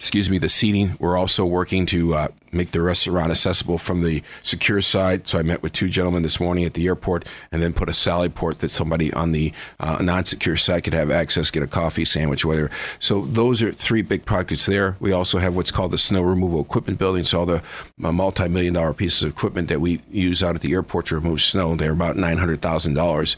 excuse 0.00 0.30
me, 0.30 0.38
the 0.38 0.48
seating. 0.48 0.96
We're 0.98 1.18
also 1.18 1.44
working 1.44 1.84
to 1.86 2.14
uh, 2.14 2.28
make 2.52 2.70
the 2.70 2.80
restaurant 2.80 3.30
accessible 3.30 3.76
from 3.76 4.00
the 4.00 4.22
secure 4.42 4.80
side. 4.80 5.28
So 5.28 5.38
I 5.38 5.42
met 5.42 5.62
with 5.62 5.72
two 5.72 5.90
gentlemen 5.90 6.22
this 6.22 6.40
morning 6.40 6.64
at 6.64 6.72
the 6.72 6.86
airport 6.86 7.28
and 7.52 7.60
then 7.60 7.74
put 7.74 7.90
a 7.90 7.92
sally 7.92 8.30
port 8.30 8.60
that 8.60 8.70
somebody 8.70 9.12
on 9.12 9.32
the 9.32 9.52
uh, 9.78 9.98
non-secure 10.00 10.56
side 10.56 10.84
could 10.84 10.94
have 10.94 11.10
access, 11.10 11.50
get 11.50 11.62
a 11.62 11.66
coffee, 11.66 12.06
sandwich, 12.06 12.46
whatever. 12.46 12.70
So 12.98 13.26
those 13.26 13.60
are 13.60 13.72
three 13.72 14.00
big 14.00 14.24
projects 14.24 14.64
there. 14.64 14.96
We 15.00 15.12
also 15.12 15.36
have 15.36 15.54
what's 15.54 15.70
called 15.70 15.90
the 15.90 15.98
snow 15.98 16.22
removal 16.22 16.62
equipment 16.62 16.98
building. 16.98 17.24
So 17.24 17.40
all 17.40 17.46
the 17.46 17.62
uh, 18.02 18.10
multi-million 18.10 18.72
dollar 18.72 18.94
pieces 18.94 19.22
of 19.24 19.32
equipment 19.32 19.68
that 19.68 19.82
we 19.82 20.00
use 20.08 20.42
out 20.42 20.54
at 20.54 20.62
the 20.62 20.72
airport 20.72 21.06
to 21.06 21.16
remove 21.16 21.42
snow, 21.42 21.76
they're 21.76 21.92
about 21.92 22.16
$900,000 22.16 23.36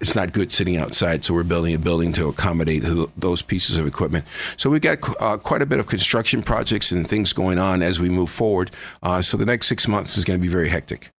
it's 0.00 0.14
not 0.14 0.32
good 0.32 0.52
sitting 0.52 0.76
outside. 0.76 1.24
So 1.24 1.34
we're 1.34 1.44
building 1.44 1.74
a 1.74 1.78
building 1.78 2.12
to 2.14 2.28
accommodate 2.28 2.82
those 3.16 3.42
pieces 3.42 3.76
of 3.76 3.86
equipment. 3.86 4.24
So 4.56 4.70
we've 4.70 4.80
got 4.80 4.98
uh, 5.20 5.36
quite 5.38 5.62
a 5.62 5.66
bit 5.66 5.78
of 5.78 5.86
construction 5.86 6.42
projects 6.42 6.92
and 6.92 7.06
things 7.06 7.32
going 7.32 7.58
on 7.58 7.82
as 7.82 7.98
we 8.00 8.08
move 8.08 8.30
forward. 8.30 8.70
Uh, 9.02 9.22
so 9.22 9.36
the 9.36 9.46
next 9.46 9.66
six 9.66 9.88
months 9.88 10.16
is 10.16 10.24
going 10.24 10.38
to 10.38 10.42
be 10.42 10.48
very 10.48 10.68
hectic. 10.68 11.10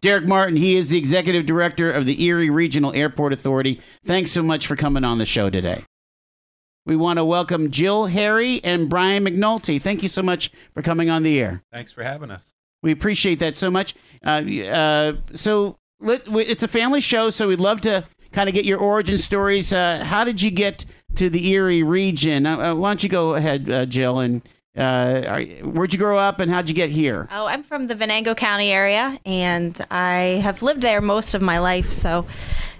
Derek 0.00 0.24
Martin, 0.24 0.56
he 0.56 0.76
is 0.76 0.90
the 0.90 0.98
executive 0.98 1.46
director 1.46 1.92
of 1.92 2.06
the 2.06 2.22
Erie 2.24 2.50
Regional 2.50 2.94
Airport 2.94 3.32
Authority. 3.32 3.80
Thanks 4.04 4.30
so 4.30 4.42
much 4.42 4.66
for 4.66 4.76
coming 4.76 5.04
on 5.04 5.18
the 5.18 5.26
show 5.26 5.50
today. 5.50 5.84
We 6.86 6.96
want 6.96 7.18
to 7.18 7.24
welcome 7.24 7.70
Jill 7.70 8.06
Harry 8.06 8.64
and 8.64 8.88
Brian 8.88 9.24
McNulty. 9.24 9.80
Thank 9.80 10.02
you 10.02 10.08
so 10.08 10.22
much 10.22 10.50
for 10.72 10.82
coming 10.82 11.10
on 11.10 11.22
the 11.22 11.38
air. 11.38 11.62
Thanks 11.70 11.92
for 11.92 12.02
having 12.02 12.30
us. 12.30 12.54
We 12.82 12.92
appreciate 12.92 13.38
that 13.40 13.54
so 13.54 13.70
much. 13.70 13.94
Uh, 14.24 14.42
uh, 14.64 15.12
so 15.34 15.76
let, 16.00 16.26
it's 16.26 16.62
a 16.62 16.68
family 16.68 17.00
show, 17.00 17.30
so 17.30 17.48
we'd 17.48 17.60
love 17.60 17.80
to 17.82 18.04
kind 18.32 18.48
of 18.48 18.54
get 18.54 18.64
your 18.64 18.78
origin 18.78 19.18
stories. 19.18 19.72
Uh, 19.72 20.04
how 20.04 20.24
did 20.24 20.42
you 20.42 20.50
get 20.50 20.84
to 21.16 21.30
the 21.30 21.52
Erie 21.52 21.82
region? 21.82 22.46
Uh, 22.46 22.58
uh 22.58 22.74
why 22.74 22.90
don't 22.90 23.02
you 23.02 23.08
go 23.08 23.34
ahead, 23.34 23.70
uh, 23.70 23.86
Jill, 23.86 24.18
and 24.18 24.42
Uh, 24.78 25.24
are, 25.26 25.42
where'd 25.66 25.92
you 25.92 25.98
grow 25.98 26.16
up 26.16 26.38
and 26.38 26.48
how'd 26.48 26.68
you 26.68 26.74
get 26.74 26.90
here? 26.90 27.26
Oh, 27.32 27.46
I'm 27.46 27.64
from 27.64 27.88
the 27.88 27.96
Venango 27.96 28.36
County 28.36 28.70
area, 28.70 29.18
and 29.26 29.76
I 29.90 30.40
have 30.44 30.62
lived 30.62 30.80
there 30.80 31.00
most 31.00 31.34
of 31.34 31.42
my 31.42 31.58
life. 31.58 31.90
So, 31.90 32.24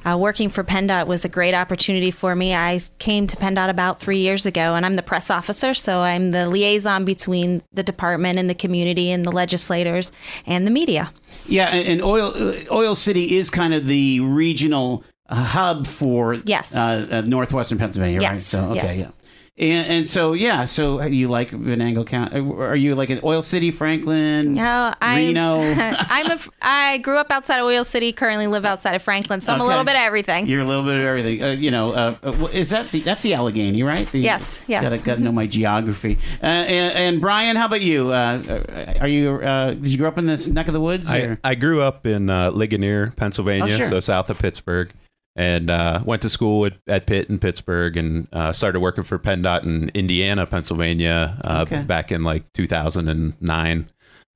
uh, 0.04 0.16
working 0.16 0.50
for 0.50 0.62
PennDOT 0.62 1.08
was 1.08 1.24
a 1.24 1.28
great 1.28 1.52
opportunity 1.52 2.12
for 2.12 2.36
me. 2.36 2.54
I 2.54 2.80
came 2.98 3.26
to 3.26 3.36
PennDOT 3.36 3.68
about 3.70 3.98
three 3.98 4.20
years 4.20 4.46
ago, 4.46 4.76
and 4.76 4.86
I'm 4.86 4.94
the 4.94 5.02
press 5.02 5.30
officer. 5.30 5.74
So, 5.74 6.00
I'm 6.02 6.30
the 6.30 6.48
liaison 6.48 7.04
between 7.04 7.60
the 7.72 7.82
department 7.82 8.38
and 8.38 8.48
the 8.48 8.54
community, 8.54 9.10
and 9.10 9.24
the 9.24 9.32
legislators 9.32 10.12
and 10.46 10.68
the 10.68 10.70
media. 10.70 11.12
Yeah, 11.50 11.68
and, 11.68 12.02
Oil 12.02 12.32
uh, 12.34 12.54
Oil 12.74 12.94
City 12.94 13.36
is 13.36 13.50
kind 13.50 13.74
of 13.74 13.86
the 13.86 14.20
regional 14.20 15.04
hub 15.28 15.86
for 15.86 16.34
Yes. 16.44 16.74
uh, 16.74 17.06
uh, 17.10 17.20
northwestern 17.22 17.78
Pennsylvania, 17.78 18.20
right? 18.20 18.38
So 18.38 18.70
okay, 18.70 18.96
yes. 18.96 18.98
yeah. 18.98 19.10
And, 19.58 19.86
and 19.88 20.06
so 20.06 20.32
yeah, 20.32 20.64
so 20.64 21.02
you 21.02 21.28
like 21.28 21.50
Venango 21.50 22.06
County? 22.06 22.40
Are 22.40 22.74
you 22.76 22.94
like 22.94 23.10
in 23.10 23.20
Oil 23.22 23.42
City, 23.42 23.70
Franklin? 23.70 24.54
No, 24.54 24.90
I'm, 25.02 25.18
Reno. 25.18 25.60
I'm 25.76 26.30
a, 26.30 26.38
I 26.62 26.96
grew 26.98 27.18
up 27.18 27.30
outside 27.30 27.58
of 27.58 27.66
Oil 27.66 27.84
City, 27.84 28.10
currently 28.12 28.46
live 28.46 28.64
outside 28.64 28.94
of 28.94 29.02
Franklin, 29.02 29.42
so 29.42 29.52
I'm 29.52 29.60
a 29.60 29.66
little 29.66 29.84
bit 29.84 29.96
of 29.96 30.00
everything. 30.00 30.46
You're 30.46 30.62
a 30.62 30.64
little 30.64 30.84
bit 30.84 30.94
of 30.96 31.02
everything. 31.04 31.42
Uh, 31.42 31.50
you 31.50 31.70
know, 31.70 31.92
uh, 31.92 32.16
uh, 32.22 32.46
is 32.52 32.70
that 32.70 32.90
the, 32.90 33.00
that's 33.00 33.20
the 33.20 33.34
Allegheny, 33.34 33.82
right? 33.82 34.10
The, 34.10 34.20
Yes, 34.20 34.62
yes. 34.66 34.82
Gotta, 34.82 34.98
gotta 34.98 35.20
know 35.20 35.32
my 35.32 35.46
geography. 35.46 36.16
Uh, 36.42 36.46
and, 36.46 36.96
and 36.96 37.20
Brian, 37.20 37.56
how 37.56 37.66
about 37.66 37.82
you? 37.82 38.12
Uh, 38.12 38.96
are 39.00 39.08
you? 39.08 39.30
Uh, 39.42 39.74
did 39.74 39.88
you 39.92 39.98
grow 39.98 40.08
up 40.08 40.16
in 40.16 40.24
this 40.26 40.48
neck 40.48 40.68
of 40.68 40.72
the 40.72 40.80
woods? 40.80 41.10
I, 41.10 41.36
I 41.44 41.54
grew 41.54 41.82
up 41.82 42.06
in 42.06 42.30
uh, 42.30 42.50
Ligonier, 42.52 43.12
Pennsylvania, 43.16 43.74
Oh, 43.74 43.76
sure. 43.76 43.86
so 43.86 44.00
south 44.00 44.30
of 44.30 44.38
Pittsburgh, 44.38 44.90
and 45.36 45.70
uh, 45.70 46.02
went 46.04 46.22
to 46.22 46.28
school 46.28 46.66
at, 46.66 46.74
at 46.86 47.06
Pitt 47.06 47.28
in 47.30 47.38
Pittsburgh, 47.38 47.96
and 47.96 48.26
uh, 48.32 48.52
started 48.52 48.80
working 48.80 49.04
for 49.04 49.18
PennDOT 49.18 49.62
in 49.64 49.88
Indiana, 49.90 50.46
Pennsylvania, 50.46 51.38
uh, 51.44 51.60
Okay. 51.66 51.82
back 51.82 52.10
in 52.12 52.22
like 52.24 52.52
2009. 52.54 53.86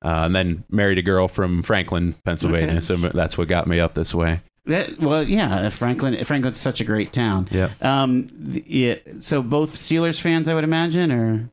Uh, 0.03 0.07
and 0.25 0.35
then 0.35 0.63
married 0.69 0.97
a 0.97 1.01
girl 1.01 1.27
from 1.27 1.63
Franklin, 1.63 2.13
Pennsylvania, 2.25 2.71
Okay. 2.73 2.81
so 2.81 2.95
that's 2.95 3.37
what 3.37 3.47
got 3.47 3.65
me 3.67 3.79
up 3.79 3.93
this 3.95 4.13
way. 4.13 4.41
That, 4.65 4.99
well, 4.99 5.23
yeah, 5.23 5.69
Franklin. 5.69 6.23
Franklin's 6.25 6.57
such 6.57 6.81
a 6.81 6.83
great 6.83 7.13
town. 7.13 7.47
Yeah. 7.51 7.69
Um. 7.81 8.29
Yeah. 8.65 8.95
So 9.19 9.43
both 9.43 9.75
Steelers 9.75 10.19
fans, 10.19 10.47
I 10.47 10.55
would 10.55 10.63
imagine, 10.63 11.11
or 11.11 11.49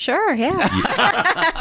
Sure, 0.00 0.32
yeah. 0.32 0.56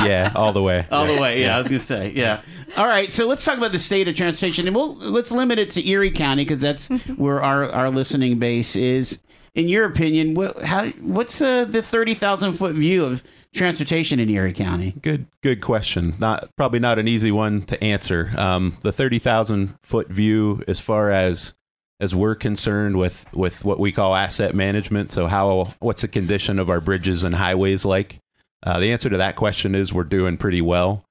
Yeah, 0.01 0.31
all 0.33 0.53
the 0.53 0.61
way. 0.61 0.87
all 0.89 1.05
the 1.05 1.19
way. 1.19 1.41
Yeah, 1.41 1.55
I 1.55 1.57
was 1.57 1.67
gonna 1.67 1.79
say. 1.79 2.13
Yeah. 2.15 2.41
All 2.77 2.87
right. 2.87 3.11
So 3.11 3.25
let's 3.25 3.43
talk 3.43 3.57
about 3.57 3.73
the 3.73 3.79
state 3.79 4.07
of 4.07 4.15
transportation, 4.15 4.65
and 4.65 4.73
we'll 4.73 4.95
let's 4.95 5.29
limit 5.29 5.59
it 5.59 5.71
to 5.71 5.85
Erie 5.85 6.09
County 6.09 6.45
because 6.45 6.61
that's 6.61 6.87
where 7.17 7.43
our 7.43 7.69
our 7.69 7.89
listening 7.89 8.39
base 8.39 8.77
is. 8.77 9.19
In 9.55 9.67
your 9.67 9.83
opinion, 9.83 10.35
what 10.35 10.63
how 10.63 10.87
what's 11.01 11.41
uh, 11.41 11.65
the 11.65 11.81
thirty 11.81 12.13
thousand 12.13 12.53
foot 12.53 12.75
view 12.75 13.03
of 13.03 13.25
transportation 13.53 14.21
in 14.21 14.29
Erie 14.29 14.53
County? 14.53 14.93
Good, 15.01 15.25
good 15.43 15.59
question. 15.59 16.13
Not 16.17 16.49
probably 16.55 16.79
not 16.79 16.97
an 16.97 17.09
easy 17.09 17.33
one 17.33 17.63
to 17.63 17.83
answer. 17.83 18.31
Um, 18.37 18.77
the 18.83 18.93
thirty 18.93 19.19
thousand 19.19 19.75
foot 19.83 20.07
view, 20.07 20.63
as 20.65 20.79
far 20.79 21.11
as 21.11 21.53
as 21.99 22.15
we're 22.15 22.35
concerned 22.35 22.95
with 22.95 23.25
with 23.33 23.65
what 23.65 23.79
we 23.79 23.91
call 23.91 24.15
asset 24.15 24.55
management. 24.55 25.11
So 25.11 25.27
how 25.27 25.73
what's 25.79 26.03
the 26.03 26.07
condition 26.07 26.57
of 26.57 26.69
our 26.69 26.79
bridges 26.79 27.25
and 27.25 27.35
highways 27.35 27.83
like? 27.83 28.21
Uh, 28.63 28.79
the 28.79 28.91
answer 28.91 29.09
to 29.09 29.17
that 29.17 29.35
question 29.35 29.73
is 29.75 29.93
we're 29.93 30.03
doing 30.03 30.37
pretty 30.37 30.61
well. 30.61 31.05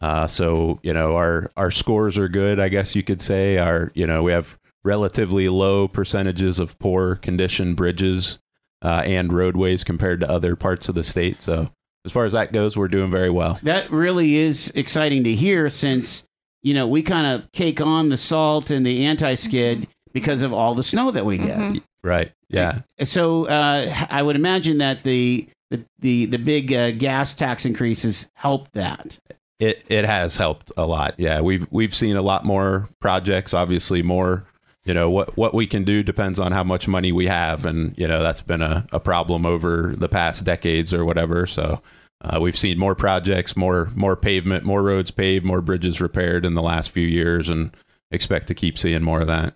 Uh, 0.00 0.26
so 0.26 0.80
you 0.82 0.92
know 0.92 1.16
our 1.16 1.50
our 1.56 1.70
scores 1.70 2.18
are 2.18 2.28
good. 2.28 2.58
I 2.60 2.68
guess 2.68 2.94
you 2.94 3.02
could 3.02 3.20
say 3.22 3.58
our 3.58 3.90
you 3.94 4.06
know 4.06 4.22
we 4.22 4.32
have 4.32 4.58
relatively 4.84 5.48
low 5.48 5.88
percentages 5.88 6.58
of 6.58 6.78
poor 6.78 7.16
condition 7.16 7.74
bridges 7.74 8.38
uh, 8.82 9.02
and 9.06 9.32
roadways 9.32 9.82
compared 9.84 10.20
to 10.20 10.28
other 10.30 10.56
parts 10.56 10.88
of 10.90 10.94
the 10.94 11.04
state. 11.04 11.40
So 11.40 11.70
as 12.04 12.12
far 12.12 12.26
as 12.26 12.32
that 12.34 12.52
goes, 12.52 12.76
we're 12.76 12.88
doing 12.88 13.10
very 13.10 13.30
well. 13.30 13.58
That 13.62 13.90
really 13.90 14.34
is 14.36 14.70
exciting 14.74 15.24
to 15.24 15.34
hear 15.34 15.70
since, 15.70 16.24
you 16.62 16.74
know, 16.74 16.86
we 16.86 17.02
kind 17.02 17.26
of 17.26 17.50
cake 17.52 17.80
on 17.80 18.10
the 18.10 18.18
salt 18.18 18.70
and 18.70 18.84
the 18.84 19.06
anti 19.06 19.34
skid 19.36 19.88
because 20.12 20.42
of 20.42 20.52
all 20.52 20.74
the 20.74 20.82
snow 20.82 21.10
that 21.12 21.24
we 21.24 21.38
get. 21.38 21.56
Mhm. 21.56 21.82
Right. 22.02 22.30
Yeah. 22.50 22.80
So 23.04 23.46
uh, 23.46 24.06
I 24.10 24.20
would 24.20 24.36
imagine 24.36 24.78
that 24.78 25.02
the 25.02 25.48
the 25.70 25.84
the, 25.98 26.26
the 26.26 26.38
big 26.38 26.72
uh, 26.72 26.90
gas 26.92 27.34
tax 27.34 27.64
increases 27.64 28.28
helped 28.34 28.72
that. 28.72 29.18
It 29.58 29.84
it 29.88 30.04
has 30.04 30.36
helped 30.36 30.72
a 30.76 30.86
lot. 30.86 31.14
Yeah. 31.18 31.40
We've 31.40 31.66
we've 31.70 31.94
seen 31.94 32.16
a 32.16 32.22
lot 32.22 32.44
more 32.44 32.88
projects, 33.00 33.54
obviously 33.54 34.02
more 34.02 34.46
you 34.84 34.92
know 34.92 35.10
what 35.10 35.36
what 35.36 35.54
we 35.54 35.66
can 35.66 35.84
do 35.84 36.02
depends 36.02 36.38
on 36.38 36.52
how 36.52 36.62
much 36.62 36.86
money 36.86 37.10
we 37.10 37.26
have 37.26 37.64
and 37.64 37.96
you 37.96 38.06
know 38.06 38.22
that's 38.22 38.42
been 38.42 38.60
a, 38.60 38.86
a 38.92 39.00
problem 39.00 39.46
over 39.46 39.94
the 39.96 40.10
past 40.10 40.44
decades 40.44 40.92
or 40.92 41.06
whatever 41.06 41.46
so 41.46 41.80
uh, 42.20 42.38
we've 42.38 42.58
seen 42.58 42.78
more 42.78 42.94
projects 42.94 43.56
more 43.56 43.88
more 43.94 44.14
pavement 44.14 44.62
more 44.62 44.82
roads 44.82 45.10
paved 45.10 45.42
more 45.42 45.62
bridges 45.62 46.02
repaired 46.02 46.44
in 46.44 46.52
the 46.52 46.60
last 46.60 46.90
few 46.90 47.06
years 47.06 47.48
and 47.48 47.74
expect 48.10 48.46
to 48.46 48.54
keep 48.54 48.76
seeing 48.76 49.02
more 49.02 49.22
of 49.22 49.26
that 49.26 49.54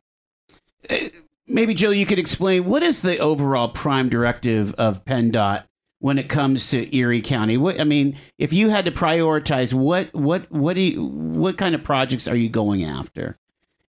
Maybe 1.51 1.73
Joe, 1.73 1.91
you 1.91 2.05
could 2.05 2.19
explain 2.19 2.67
what 2.67 2.83
is 2.83 3.01
the 3.01 3.19
overall 3.19 3.69
prime 3.69 4.11
directive 4.11 4.75
of 4.75 5.05
PennDOT 5.07 5.65
when 6.01 6.19
it 6.19 6.29
comes 6.29 6.71
to 6.71 6.95
Erie 6.97 7.23
County. 7.23 7.57
What 7.57 7.81
I 7.81 7.85
mean, 7.85 8.17
if 8.39 8.53
you 8.53 8.71
had 8.71 8.85
to 8.85 8.91
prioritize, 8.91 9.73
what 9.73 10.13
what 10.15 10.51
what 10.51 10.75
do 10.75 10.83
you, 10.83 11.05
what 11.05 11.59
kind 11.59 11.75
of 11.75 11.83
projects 11.83 12.29
are 12.29 12.37
you 12.37 12.49
going 12.49 12.85
after? 12.85 13.37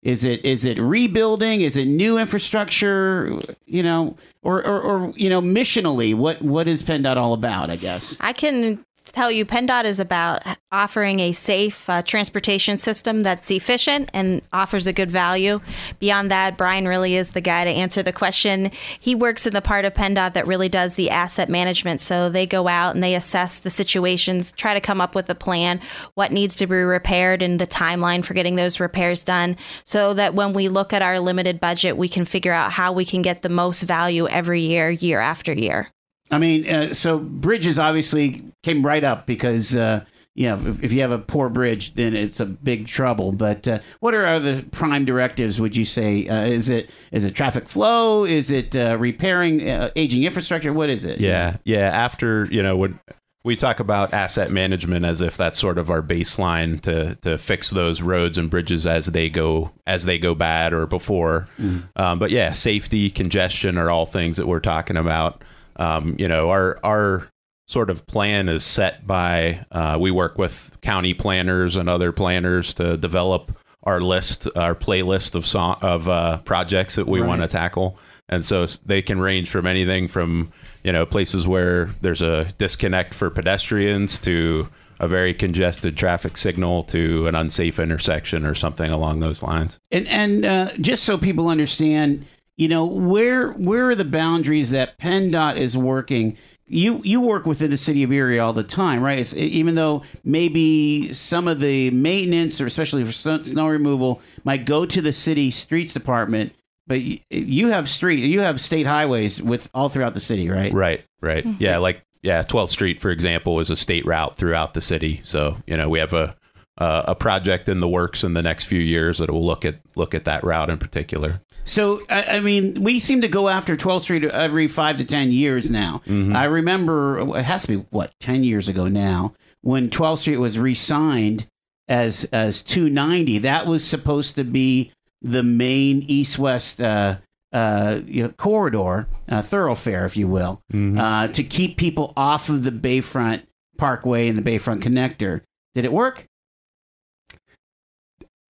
Is 0.02 0.24
it 0.24 0.44
is 0.44 0.64
it 0.64 0.78
rebuilding? 0.78 1.60
Is 1.60 1.76
it 1.76 1.84
new 1.84 2.18
infrastructure? 2.18 3.38
You 3.66 3.82
know, 3.82 4.16
or 4.42 4.64
or, 4.66 4.80
or 4.80 5.12
you 5.14 5.28
know, 5.28 5.42
missionally, 5.42 6.14
what 6.14 6.40
what 6.40 6.66
is 6.66 6.82
PennDOT 6.82 7.16
all 7.16 7.34
about? 7.34 7.70
I 7.70 7.76
guess. 7.76 8.16
I 8.20 8.32
can 8.32 8.84
tell 9.12 9.30
you 9.30 9.44
PennDOT 9.44 9.84
is 9.84 10.00
about 10.00 10.42
offering 10.72 11.20
a 11.20 11.32
safe 11.32 11.88
uh, 11.90 12.02
transportation 12.02 12.78
system 12.78 13.22
that's 13.22 13.50
efficient 13.50 14.10
and 14.12 14.42
offers 14.52 14.86
a 14.86 14.92
good 14.92 15.10
value. 15.10 15.60
Beyond 15.98 16.30
that, 16.30 16.56
Brian 16.56 16.86
really 16.86 17.16
is 17.16 17.30
the 17.30 17.40
guy 17.40 17.64
to 17.64 17.70
answer 17.70 18.02
the 18.02 18.12
question. 18.12 18.70
He 18.98 19.14
works 19.14 19.46
in 19.46 19.52
the 19.52 19.60
part 19.60 19.84
of 19.84 19.94
PennDOT 19.94 20.34
that 20.34 20.46
really 20.46 20.68
does 20.68 20.94
the 20.94 21.10
asset 21.10 21.48
management. 21.48 22.00
So 22.00 22.28
they 22.28 22.46
go 22.46 22.68
out 22.68 22.94
and 22.94 23.02
they 23.02 23.14
assess 23.14 23.58
the 23.58 23.70
situations, 23.70 24.52
try 24.52 24.74
to 24.74 24.80
come 24.80 25.00
up 25.00 25.14
with 25.14 25.28
a 25.28 25.34
plan, 25.34 25.80
what 26.14 26.32
needs 26.32 26.54
to 26.56 26.66
be 26.66 26.76
repaired, 26.76 27.42
and 27.42 27.58
the 27.58 27.66
timeline 27.66 28.24
for 28.24 28.34
getting 28.34 28.56
those 28.56 28.80
repairs 28.80 29.22
done, 29.22 29.56
so 29.84 30.14
that 30.14 30.34
when 30.34 30.52
we 30.52 30.68
look 30.68 30.92
at 30.92 31.02
our 31.02 31.20
limited 31.20 31.60
budget, 31.60 31.96
we 31.96 32.08
can 32.08 32.24
figure 32.24 32.52
out 32.52 32.72
how 32.72 32.92
we 32.92 33.04
can 33.04 33.22
get 33.22 33.42
the 33.42 33.48
most 33.48 33.82
value 33.82 34.28
every 34.28 34.60
year, 34.60 34.90
year 34.90 35.20
after 35.20 35.52
year. 35.52 35.90
I 36.30 36.38
mean, 36.38 36.68
uh, 36.68 36.94
so 36.94 37.18
bridges 37.18 37.78
obviously 37.78 38.44
came 38.62 38.84
right 38.84 39.02
up 39.02 39.26
because 39.26 39.74
uh, 39.74 40.04
you 40.34 40.48
know 40.48 40.54
if, 40.54 40.82
if 40.84 40.92
you 40.92 41.00
have 41.00 41.12
a 41.12 41.18
poor 41.18 41.48
bridge, 41.48 41.94
then 41.94 42.14
it's 42.14 42.40
a 42.40 42.46
big 42.46 42.86
trouble. 42.86 43.32
But 43.32 43.66
uh, 43.66 43.80
what 44.00 44.14
are 44.14 44.24
other 44.24 44.62
prime 44.70 45.04
directives? 45.04 45.60
Would 45.60 45.76
you 45.76 45.84
say 45.84 46.28
uh, 46.28 46.44
is 46.44 46.68
it 46.68 46.90
is 47.10 47.24
it 47.24 47.34
traffic 47.34 47.68
flow? 47.68 48.24
Is 48.24 48.50
it 48.50 48.76
uh, 48.76 48.96
repairing 48.98 49.68
uh, 49.68 49.90
aging 49.96 50.24
infrastructure? 50.24 50.72
What 50.72 50.88
is 50.88 51.04
it? 51.04 51.20
Yeah, 51.20 51.56
yeah. 51.64 51.88
After 51.88 52.46
you 52.46 52.62
know, 52.62 52.76
when 52.76 53.00
we 53.42 53.56
talk 53.56 53.80
about 53.80 54.12
asset 54.12 54.50
management 54.50 55.04
as 55.04 55.20
if 55.20 55.36
that's 55.36 55.58
sort 55.58 55.78
of 55.78 55.90
our 55.90 56.02
baseline 56.02 56.80
to 56.82 57.16
to 57.22 57.38
fix 57.38 57.70
those 57.70 58.02
roads 58.02 58.38
and 58.38 58.50
bridges 58.50 58.86
as 58.86 59.06
they 59.06 59.28
go 59.28 59.72
as 59.86 60.04
they 60.04 60.18
go 60.18 60.34
bad 60.34 60.72
or 60.72 60.86
before. 60.86 61.48
Um, 61.96 62.18
but 62.18 62.30
yeah, 62.30 62.52
safety, 62.52 63.10
congestion 63.10 63.76
are 63.78 63.90
all 63.90 64.06
things 64.06 64.36
that 64.36 64.46
we're 64.46 64.60
talking 64.60 64.96
about. 64.96 65.42
Um, 65.80 66.14
you 66.18 66.28
know, 66.28 66.50
our 66.50 66.78
our 66.84 67.28
sort 67.66 67.88
of 67.90 68.06
plan 68.06 68.48
is 68.48 68.64
set 68.64 69.06
by 69.06 69.64
uh, 69.72 69.96
we 70.00 70.10
work 70.10 70.36
with 70.38 70.76
county 70.82 71.14
planners 71.14 71.76
and 71.76 71.88
other 71.88 72.12
planners 72.12 72.74
to 72.74 72.96
develop 72.96 73.56
our 73.84 74.00
list, 74.00 74.46
our 74.56 74.74
playlist 74.74 75.34
of 75.34 75.46
song 75.46 75.76
of 75.80 76.08
uh, 76.08 76.38
projects 76.38 76.96
that 76.96 77.06
we 77.06 77.20
Right. 77.20 77.28
want 77.28 77.40
to 77.42 77.48
tackle. 77.48 77.96
And 78.28 78.44
so 78.44 78.66
they 78.84 79.02
can 79.02 79.20
range 79.20 79.48
from 79.50 79.66
anything 79.66 80.06
from 80.06 80.52
you 80.84 80.92
know 80.92 81.06
places 81.06 81.48
where 81.48 81.90
there's 82.02 82.22
a 82.22 82.52
disconnect 82.58 83.14
for 83.14 83.30
pedestrians 83.30 84.18
to 84.20 84.68
a 85.00 85.08
very 85.08 85.32
congested 85.32 85.96
traffic 85.96 86.36
signal 86.36 86.82
to 86.84 87.26
an 87.26 87.34
unsafe 87.34 87.78
intersection 87.78 88.44
or 88.44 88.54
something 88.54 88.90
along 88.90 89.20
those 89.20 89.42
lines. 89.42 89.78
And 89.90 90.06
and 90.08 90.44
uh, 90.44 90.70
just 90.80 91.04
so 91.04 91.16
people 91.16 91.48
understand, 91.48 92.26
you 92.60 92.68
know, 92.68 92.84
where 92.84 93.52
where 93.52 93.88
are 93.88 93.94
the 93.94 94.04
boundaries 94.04 94.70
that 94.72 94.98
PennDOT 94.98 95.56
is 95.56 95.78
working? 95.78 96.36
You 96.66 97.00
you 97.02 97.18
work 97.18 97.46
within 97.46 97.70
the 97.70 97.78
city 97.78 98.02
of 98.02 98.12
Erie 98.12 98.38
all 98.38 98.52
the 98.52 98.62
time, 98.62 99.02
right? 99.02 99.18
It's, 99.18 99.32
even 99.32 99.76
though 99.76 100.02
maybe 100.24 101.10
some 101.14 101.48
of 101.48 101.60
the 101.60 101.90
maintenance, 101.90 102.60
or 102.60 102.66
especially 102.66 103.02
for 103.02 103.12
snow, 103.12 103.42
snow 103.44 103.66
removal, 103.66 104.20
might 104.44 104.66
go 104.66 104.84
to 104.84 105.00
the 105.00 105.14
city 105.14 105.50
streets 105.50 105.94
department, 105.94 106.52
but 106.86 107.00
you, 107.00 107.20
you 107.30 107.68
have 107.68 107.88
street, 107.88 108.18
you 108.18 108.40
have 108.40 108.60
state 108.60 108.86
highways 108.86 109.40
with 109.40 109.70
all 109.72 109.88
throughout 109.88 110.12
the 110.12 110.20
city, 110.20 110.50
right? 110.50 110.70
Right, 110.70 111.02
right. 111.22 111.46
Mm-hmm. 111.46 111.62
Yeah, 111.62 111.78
like 111.78 112.04
yeah, 112.20 112.42
12th 112.42 112.68
Street, 112.68 113.00
for 113.00 113.10
example, 113.10 113.58
is 113.60 113.70
a 113.70 113.76
state 113.76 114.04
route 114.04 114.36
throughout 114.36 114.74
the 114.74 114.82
city. 114.82 115.22
So 115.24 115.56
you 115.66 115.78
know 115.78 115.88
we 115.88 115.98
have 115.98 116.12
a 116.12 116.36
uh, 116.80 117.04
a 117.06 117.14
project 117.14 117.68
in 117.68 117.80
the 117.80 117.88
works 117.88 118.24
in 118.24 118.32
the 118.34 118.42
next 118.42 118.64
few 118.64 118.80
years 118.80 119.18
that 119.18 119.30
will 119.30 119.44
look 119.44 119.64
at 119.64 119.76
look 119.96 120.14
at 120.14 120.24
that 120.24 120.42
route 120.42 120.70
in 120.70 120.78
particular. 120.78 121.40
So 121.64 122.02
I, 122.08 122.22
I 122.36 122.40
mean, 122.40 122.82
we 122.82 122.98
seem 122.98 123.20
to 123.20 123.28
go 123.28 123.48
after 123.48 123.76
12th 123.76 124.00
Street 124.02 124.24
every 124.24 124.66
five 124.66 124.96
to 124.96 125.04
ten 125.04 125.30
years 125.30 125.70
now. 125.70 126.02
I 126.08 126.44
remember 126.44 127.36
it 127.38 127.42
has 127.44 127.62
to 127.62 127.68
be 127.68 127.86
what 127.90 128.12
ten 128.18 128.42
years 128.42 128.68
ago 128.68 128.88
now 128.88 129.34
when 129.60 129.90
12th 129.90 130.18
Street 130.20 130.38
was 130.38 130.58
re-signed 130.58 131.46
as 131.86 132.24
as 132.32 132.62
290. 132.62 133.38
That 133.38 133.66
was 133.66 133.86
supposed 133.86 134.34
to 134.36 134.44
be 134.44 134.92
the 135.20 135.42
main 135.42 136.02
east-west 136.08 136.80
uh, 136.80 137.18
uh, 137.52 138.00
you 138.06 138.22
know, 138.22 138.30
corridor, 138.30 139.06
uh, 139.28 139.42
thoroughfare, 139.42 140.06
if 140.06 140.16
you 140.16 140.26
will, 140.26 140.62
uh, 140.72 141.28
to 141.28 141.42
keep 141.44 141.76
people 141.76 142.14
off 142.16 142.48
of 142.48 142.64
the 142.64 142.70
Bayfront 142.70 143.42
Parkway 143.76 144.28
and 144.28 144.38
the 144.38 144.42
Bayfront 144.42 144.80
Connector. 144.82 145.42
Did 145.74 145.84
it 145.84 145.92
work? 145.92 146.26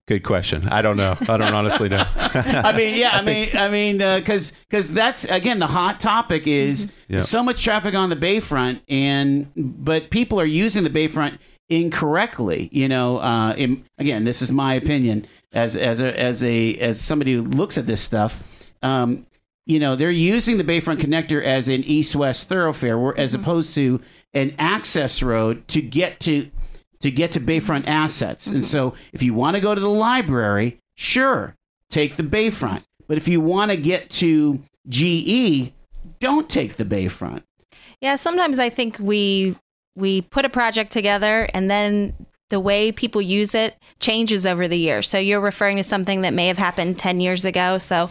Good 0.09 0.23
question. 0.23 0.67
I 0.69 0.81
don't 0.81 0.97
know. 0.97 1.15
I 1.21 1.37
don't 1.37 1.53
honestly 1.53 1.87
know. 1.87 2.03
I 2.17 2.75
mean, 2.75 2.97
yeah, 2.97 3.11
I 3.13 3.21
mean, 3.21 3.49
I 3.55 3.69
mean, 3.69 3.99
because 3.99 4.53
because 4.67 4.91
that's 4.91 5.23
again 5.25 5.59
the 5.59 5.67
hot 5.67 5.99
topic 5.99 6.47
is 6.47 6.89
Yeah. 7.07 7.19
so 7.19 7.43
much 7.43 7.63
traffic 7.63 7.93
on 7.93 8.09
the 8.09 8.15
Bayfront, 8.15 8.81
and 8.89 9.51
but 9.55 10.09
people 10.09 10.41
are 10.41 10.45
using 10.45 10.83
the 10.83 10.89
Bayfront 10.89 11.37
incorrectly. 11.69 12.69
You 12.71 12.87
know, 12.87 13.19
uh, 13.19 13.53
in, 13.53 13.85
again, 13.99 14.23
this 14.23 14.41
is 14.41 14.51
my 14.51 14.73
opinion 14.73 15.27
as 15.53 15.75
as 15.75 15.99
a 15.99 16.19
as 16.19 16.43
a 16.43 16.73
as 16.77 16.99
somebody 16.99 17.33
who 17.35 17.43
looks 17.43 17.77
at 17.77 17.85
this 17.85 18.01
stuff. 18.01 18.41
Um, 18.81 19.27
you 19.67 19.79
know, 19.79 19.95
they're 19.95 20.09
using 20.09 20.57
the 20.57 20.63
Bayfront 20.63 20.97
connector 21.01 21.43
as 21.43 21.67
an 21.67 21.83
east-west 21.83 22.49
thoroughfare, 22.49 22.97
where, 22.97 23.15
as 23.15 23.35
opposed 23.35 23.75
to 23.75 24.01
an 24.33 24.55
access 24.57 25.21
road 25.21 25.67
to 25.67 25.83
get 25.83 26.19
to 26.21 26.49
to 27.01 27.11
get 27.11 27.31
to 27.33 27.39
Bayfront 27.39 27.87
assets. 27.87 28.47
And 28.47 28.65
so 28.65 28.93
if 29.13 29.23
you 29.23 29.33
want 29.33 29.55
to 29.55 29.61
go 29.61 29.73
to 29.73 29.81
the 29.81 29.89
library, 29.89 30.79
sure, 30.95 31.55
take 31.89 32.17
the 32.17 32.23
Bayfront. 32.23 32.83
But 33.07 33.17
if 33.17 33.27
you 33.27 33.41
want 33.41 33.71
to 33.71 33.77
get 33.77 34.09
to 34.11 34.63
GE, 34.87 35.71
don't 36.19 36.49
take 36.49 36.77
the 36.77 36.85
Bayfront. 36.85 37.43
Yeah, 38.01 38.15
sometimes 38.15 38.59
I 38.59 38.69
think 38.69 38.97
we 38.99 39.55
we 39.95 40.21
put 40.21 40.45
a 40.45 40.49
project 40.49 40.91
together 40.91 41.49
and 41.53 41.69
then 41.69 42.13
the 42.49 42.59
way 42.59 42.91
people 42.91 43.21
use 43.21 43.53
it 43.53 43.77
changes 43.99 44.45
over 44.45 44.67
the 44.67 44.77
years. 44.77 45.07
So 45.07 45.17
you're 45.19 45.39
referring 45.39 45.77
to 45.77 45.83
something 45.83 46.21
that 46.21 46.33
may 46.33 46.47
have 46.47 46.57
happened 46.57 46.97
10 46.97 47.19
years 47.19 47.45
ago. 47.45 47.77
So 47.77 48.09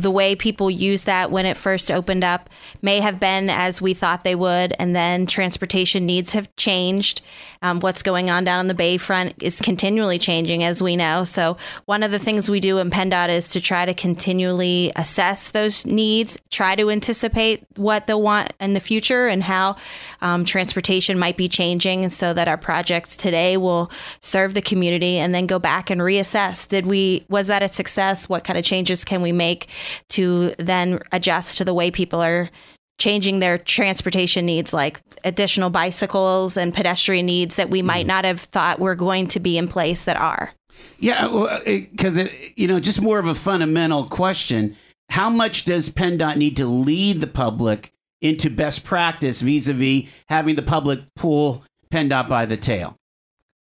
the 0.00 0.10
way 0.10 0.34
people 0.34 0.70
use 0.70 1.04
that 1.04 1.30
when 1.30 1.46
it 1.46 1.56
first 1.56 1.90
opened 1.90 2.24
up 2.24 2.50
may 2.82 3.00
have 3.00 3.20
been 3.20 3.50
as 3.50 3.80
we 3.80 3.94
thought 3.94 4.24
they 4.24 4.34
would. 4.34 4.74
And 4.78 4.94
then 4.94 5.26
transportation 5.26 6.06
needs 6.06 6.32
have 6.32 6.54
changed. 6.56 7.20
Um, 7.62 7.80
what's 7.80 8.02
going 8.02 8.30
on 8.30 8.44
down 8.44 8.58
on 8.58 8.68
the 8.68 8.74
Bayfront 8.74 9.42
is 9.42 9.60
continually 9.60 10.18
changing, 10.18 10.62
as 10.62 10.82
we 10.82 10.96
know. 10.96 11.24
So 11.24 11.56
one 11.86 12.02
of 12.02 12.10
the 12.10 12.18
things 12.18 12.50
we 12.50 12.60
do 12.60 12.78
in 12.78 12.90
PennDOT 12.90 13.30
is 13.30 13.48
to 13.50 13.60
try 13.60 13.86
to 13.86 13.94
continually 13.94 14.92
assess 14.96 15.50
those 15.50 15.86
needs, 15.86 16.38
try 16.50 16.74
to 16.76 16.90
anticipate 16.90 17.64
what 17.76 18.06
they'll 18.06 18.20
want 18.20 18.52
in 18.60 18.74
the 18.74 18.80
future 18.80 19.28
and 19.28 19.42
how 19.42 19.76
um, 20.20 20.44
transportation 20.44 21.18
might 21.18 21.36
be 21.36 21.48
changing 21.48 22.08
so 22.10 22.34
that 22.34 22.48
our 22.48 22.58
projects 22.58 23.16
today 23.16 23.56
will 23.56 23.90
serve 24.20 24.54
the 24.54 24.62
community 24.62 25.16
and 25.16 25.34
then 25.34 25.46
go 25.46 25.58
back 25.58 25.88
and 25.90 26.00
reassess. 26.00 26.68
Did 26.68 26.86
we, 26.86 27.24
was 27.28 27.46
that 27.46 27.62
a 27.62 27.68
success? 27.68 28.28
What 28.28 28.44
kind 28.44 28.58
of 28.58 28.64
changes 28.64 29.04
can 29.04 29.22
we 29.22 29.32
make 29.32 29.68
to 30.10 30.54
then 30.58 31.00
adjust 31.12 31.58
to 31.58 31.64
the 31.64 31.74
way 31.74 31.90
people 31.90 32.22
are 32.22 32.50
changing 32.98 33.40
their 33.40 33.58
transportation 33.58 34.46
needs, 34.46 34.72
like 34.72 35.00
additional 35.24 35.70
bicycles 35.70 36.56
and 36.56 36.72
pedestrian 36.72 37.26
needs 37.26 37.56
that 37.56 37.70
we 37.70 37.80
mm-hmm. 37.80 37.88
might 37.88 38.06
not 38.06 38.24
have 38.24 38.40
thought 38.40 38.78
were 38.78 38.94
going 38.94 39.26
to 39.28 39.40
be 39.40 39.58
in 39.58 39.68
place 39.68 40.04
that 40.04 40.16
are? 40.16 40.52
Yeah, 40.98 41.28
because 41.64 42.16
uh, 42.18 42.22
it, 42.22 42.32
you 42.56 42.68
know, 42.68 42.80
just 42.80 43.00
more 43.00 43.18
of 43.18 43.26
a 43.26 43.34
fundamental 43.34 44.04
question. 44.04 44.76
How 45.10 45.30
much 45.30 45.64
does 45.64 45.90
PennDOT 45.90 46.36
need 46.36 46.56
to 46.56 46.66
lead 46.66 47.20
the 47.20 47.26
public 47.26 47.92
into 48.20 48.48
best 48.48 48.84
practice 48.84 49.40
vis-a-vis 49.40 50.04
having 50.28 50.56
the 50.56 50.62
public 50.62 51.00
pull 51.14 51.64
PennDOT 51.92 52.28
by 52.28 52.46
the 52.46 52.56
tail? 52.56 52.96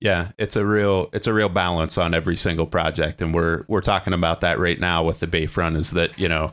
Yeah, 0.03 0.33
it's 0.37 0.57
a 0.57 0.67
real 0.67 1.11
it's 1.13 1.29
a 1.29 1.33
real 1.33 1.49
balance 1.49 1.97
on 1.97 2.13
every 2.13 2.37
single 2.37 2.67
project, 2.67 3.23
and 3.23 3.33
we're 3.33 3.65
we're 3.69 3.83
talking 3.83 4.13
about 4.13 4.41
that 4.41 4.59
right 4.59 4.79
now 4.79 5.05
with 5.05 5.21
the 5.21 5.29
Bayfront. 5.29 5.77
Is 5.77 5.93
that 5.93 6.19
you 6.19 6.29
know, 6.29 6.51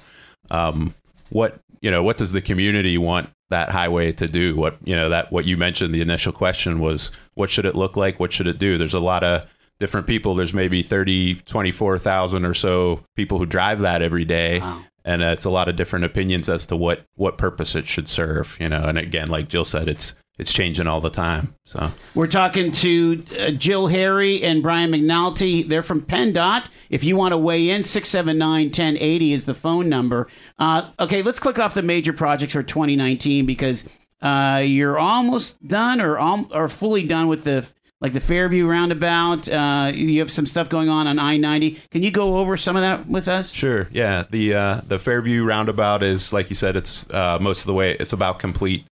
um, 0.51 0.93
what 1.29 1.59
you 1.81 1.89
know, 1.89 2.03
what 2.03 2.17
does 2.17 2.31
the 2.31 2.41
community 2.41 2.95
want 2.99 3.31
that 3.49 3.69
highway 3.69 4.11
to 4.11 4.27
do? 4.27 4.55
What 4.55 4.77
you 4.83 4.95
know 4.95 5.09
that 5.09 5.31
what 5.31 5.45
you 5.45 5.57
mentioned 5.57 5.95
the 5.95 6.01
initial 6.01 6.31
question 6.31 6.79
was 6.79 7.11
what 7.33 7.49
should 7.49 7.65
it 7.65 7.73
look 7.73 7.97
like? 7.97 8.19
What 8.19 8.31
should 8.33 8.45
it 8.45 8.59
do? 8.59 8.77
There's 8.77 8.93
a 8.93 8.99
lot 8.99 9.23
of 9.23 9.47
different 9.79 10.05
people. 10.05 10.35
There's 10.35 10.53
maybe 10.53 10.83
30, 10.83 11.35
24,000 11.35 12.45
or 12.45 12.53
so 12.53 13.03
people 13.15 13.39
who 13.39 13.45
drive 13.45 13.79
that 13.79 14.01
every 14.01 14.25
day. 14.25 14.59
Wow. 14.59 14.83
And 15.05 15.23
uh, 15.23 15.27
it's 15.27 15.45
a 15.45 15.49
lot 15.49 15.69
of 15.69 15.75
different 15.75 16.05
opinions 16.05 16.49
as 16.49 16.65
to 16.67 16.75
what, 16.75 17.05
what 17.15 17.37
purpose 17.37 17.73
it 17.73 17.87
should 17.87 18.07
serve, 18.07 18.57
you 18.59 18.67
know. 18.69 18.83
And 18.83 18.97
again, 18.97 19.29
like 19.29 19.47
Jill 19.47 19.63
said, 19.63 19.87
it's 19.87 20.13
it's 20.39 20.53
changing 20.53 20.87
all 20.87 21.01
the 21.01 21.09
time. 21.09 21.53
So 21.65 21.91
We're 22.15 22.27
talking 22.27 22.71
to 22.71 23.23
uh, 23.37 23.51
Jill 23.51 23.87
Harry 23.87 24.41
and 24.41 24.63
Brian 24.63 24.89
McNulty. 24.91 25.67
They're 25.67 25.83
from 25.83 26.01
PennDOT. 26.01 26.67
If 26.89 27.03
you 27.03 27.17
want 27.17 27.33
to 27.33 27.37
weigh 27.37 27.69
in, 27.69 27.83
679 27.83 28.67
1080 28.67 29.33
is 29.33 29.45
the 29.45 29.53
phone 29.53 29.89
number. 29.89 30.27
Uh, 30.57 30.89
okay, 30.99 31.21
let's 31.21 31.39
click 31.39 31.59
off 31.59 31.73
the 31.73 31.83
major 31.83 32.13
projects 32.13 32.53
for 32.53 32.63
2019 32.63 33.45
because 33.45 33.87
uh, 34.21 34.63
you're 34.65 34.97
almost 34.97 35.65
done 35.67 35.99
or, 35.99 36.17
al- 36.17 36.49
or 36.53 36.69
fully 36.69 37.03
done 37.03 37.27
with 37.27 37.43
the 37.43 37.67
like 38.01 38.13
the 38.13 38.21
Fairview 38.21 38.65
roundabout. 38.65 39.49
Uh, 39.49 39.91
you 39.93 40.19
have 40.19 40.31
some 40.31 40.45
stuff 40.45 40.69
going 40.69 40.87
on 40.87 41.05
on 41.05 41.19
I 41.19 41.35
90. 41.35 41.81
Can 41.91 42.01
you 42.01 42.11
go 42.11 42.37
over 42.37 42.55
some 42.55 42.77
of 42.77 42.81
that 42.81 43.07
with 43.07 43.27
us? 43.27 43.51
Sure. 43.51 43.89
Yeah. 43.91 44.23
The 44.29 44.53
uh, 44.53 44.81
the 44.87 44.99
Fairview 44.99 45.43
roundabout 45.43 46.01
is 46.01 46.31
like 46.31 46.49
you 46.49 46.55
said. 46.55 46.77
It's 46.77 47.05
uh, 47.09 47.39
most 47.41 47.59
of 47.59 47.65
the 47.65 47.73
way. 47.73 47.97
It's 47.99 48.13
about 48.13 48.39
complete. 48.39 48.85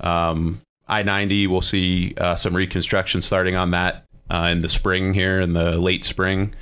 Um, 0.00 0.60
I 0.86 1.02
ninety. 1.02 1.46
We'll 1.46 1.62
see 1.62 2.14
uh, 2.16 2.36
some 2.36 2.54
reconstruction 2.54 3.22
starting 3.22 3.56
on 3.56 3.70
that 3.70 4.04
uh, 4.30 4.48
in 4.50 4.62
the 4.62 4.68
spring 4.68 5.14
here 5.14 5.40
in 5.40 5.52
the 5.52 5.78
late 5.78 6.04
spring, 6.04 6.54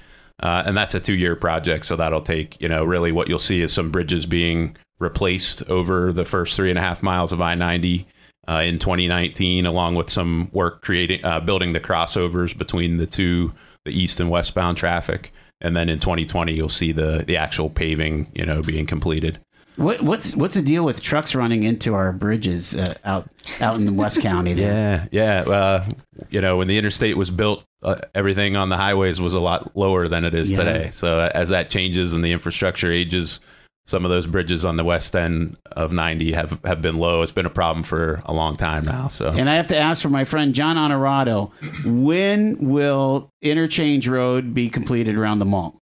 uh, 0.43 0.63
and 0.67 0.77
that's 0.77 0.95
a 0.95 1.01
two 1.01 1.15
year 1.15 1.37
project. 1.37 1.87
So 1.87 1.97
that'll 1.97 2.23
take 2.23 2.61
you 2.61 2.69
know 2.69 2.85
really 2.85 3.13
what 3.13 3.29
you'll 3.29 3.39
see 3.39 3.63
is 3.63 3.73
some 3.73 3.91
bridges 3.91 4.27
being 4.27 4.77
replaced 4.99 5.69
over 5.69 6.13
the 6.13 6.25
first 6.25 6.57
three 6.57 6.71
and 6.71 6.79
a 6.79 6.83
half 6.83 7.03
miles 7.03 7.33
of 7.33 7.41
I 7.41 7.55
ninety. 7.55 8.07
Uh, 8.49 8.63
in 8.65 8.77
2019, 8.77 9.67
along 9.67 9.95
with 9.95 10.11
some 10.11 10.51
work 10.53 10.83
creating, 10.83 11.25
uh, 11.25 11.39
building 11.39 11.75
the 11.75 11.81
crossovers 11.81 12.59
between 12.59 12.97
the 12.97 13.07
two, 13.07 13.53
the 13.85 13.93
east 13.93 14.19
and 14.19 14.29
westbound 14.29 14.77
traffic, 14.77 15.33
and 15.61 15.77
then 15.77 15.89
in 15.89 16.01
2020 16.01 16.53
you'll 16.53 16.69
see 16.69 16.91
the 16.91 17.25
the 17.25 17.37
actual 17.37 17.71
paving 17.71 18.27
you 18.35 18.45
know 18.45 18.61
being 18.61 18.85
completed 18.85 19.39
What, 19.77 20.03
what's 20.03 20.37
what's 20.37 20.55
the 20.55 20.63
deal 20.63 20.85
with 20.85 21.01
trucks 21.01 21.35
running 21.35 21.63
into 21.63 21.95
our 21.95 22.13
bridges 22.13 22.75
uh, 22.75 22.95
out 23.05 23.29
out 23.61 23.77
in 23.81 23.97
West 23.97 24.21
County? 24.21 24.53
There? 24.55 25.09
yeah 25.11 25.43
yeah 25.47 25.51
uh, 25.51 25.89
you 26.31 26.41
know 26.41 26.57
when 26.59 26.69
the 26.69 26.77
interstate 26.79 27.17
was 27.17 27.31
built 27.31 27.65
uh, 27.83 27.97
everything 28.15 28.55
on 28.55 28.69
the 28.69 28.77
highways 28.77 29.21
was 29.21 29.35
a 29.35 29.41
lot 29.41 29.75
lower 29.77 30.09
than 30.09 30.25
it 30.25 30.35
is 30.35 30.51
Yeah. 30.53 30.59
today 30.59 30.91
so 30.93 31.19
uh, 31.19 31.31
as 31.35 31.49
that 31.49 31.71
changes 31.71 32.13
and 32.13 32.23
the 32.25 32.33
infrastructure 32.33 32.93
ages 32.93 33.41
some 33.85 34.05
of 34.05 34.11
those 34.13 34.29
bridges 34.29 34.65
on 34.65 34.77
the 34.77 34.85
west 34.85 35.17
end 35.17 35.57
of 35.73 35.91
90 35.93 36.33
have 36.33 36.61
have 36.65 36.81
been 36.83 36.99
low 36.99 37.23
it's 37.23 37.33
been 37.33 37.47
a 37.47 37.51
problem 37.51 37.83
for 37.83 38.23
a 38.27 38.33
long 38.33 38.55
time 38.57 38.85
now 38.85 39.09
so 39.09 39.31
And 39.31 39.49
I 39.51 39.57
have 39.57 39.67
to 39.69 39.77
ask 39.77 40.03
for 40.03 40.11
my 40.11 40.25
friend 40.25 40.55
John 40.55 40.77
Honorado, 40.79 41.51
when 41.85 42.59
will 42.69 43.31
Interchange 43.41 44.07
Road 44.07 44.53
be 44.55 44.69
completed 44.71 45.17
around 45.17 45.39
the 45.41 45.47
mall? 45.47 45.79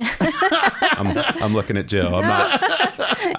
I'm, 0.98 1.16
I'm 1.42 1.54
looking 1.54 1.76
at 1.76 1.86
jill 1.86 2.14
i'm 2.14 2.22
not 2.26 2.58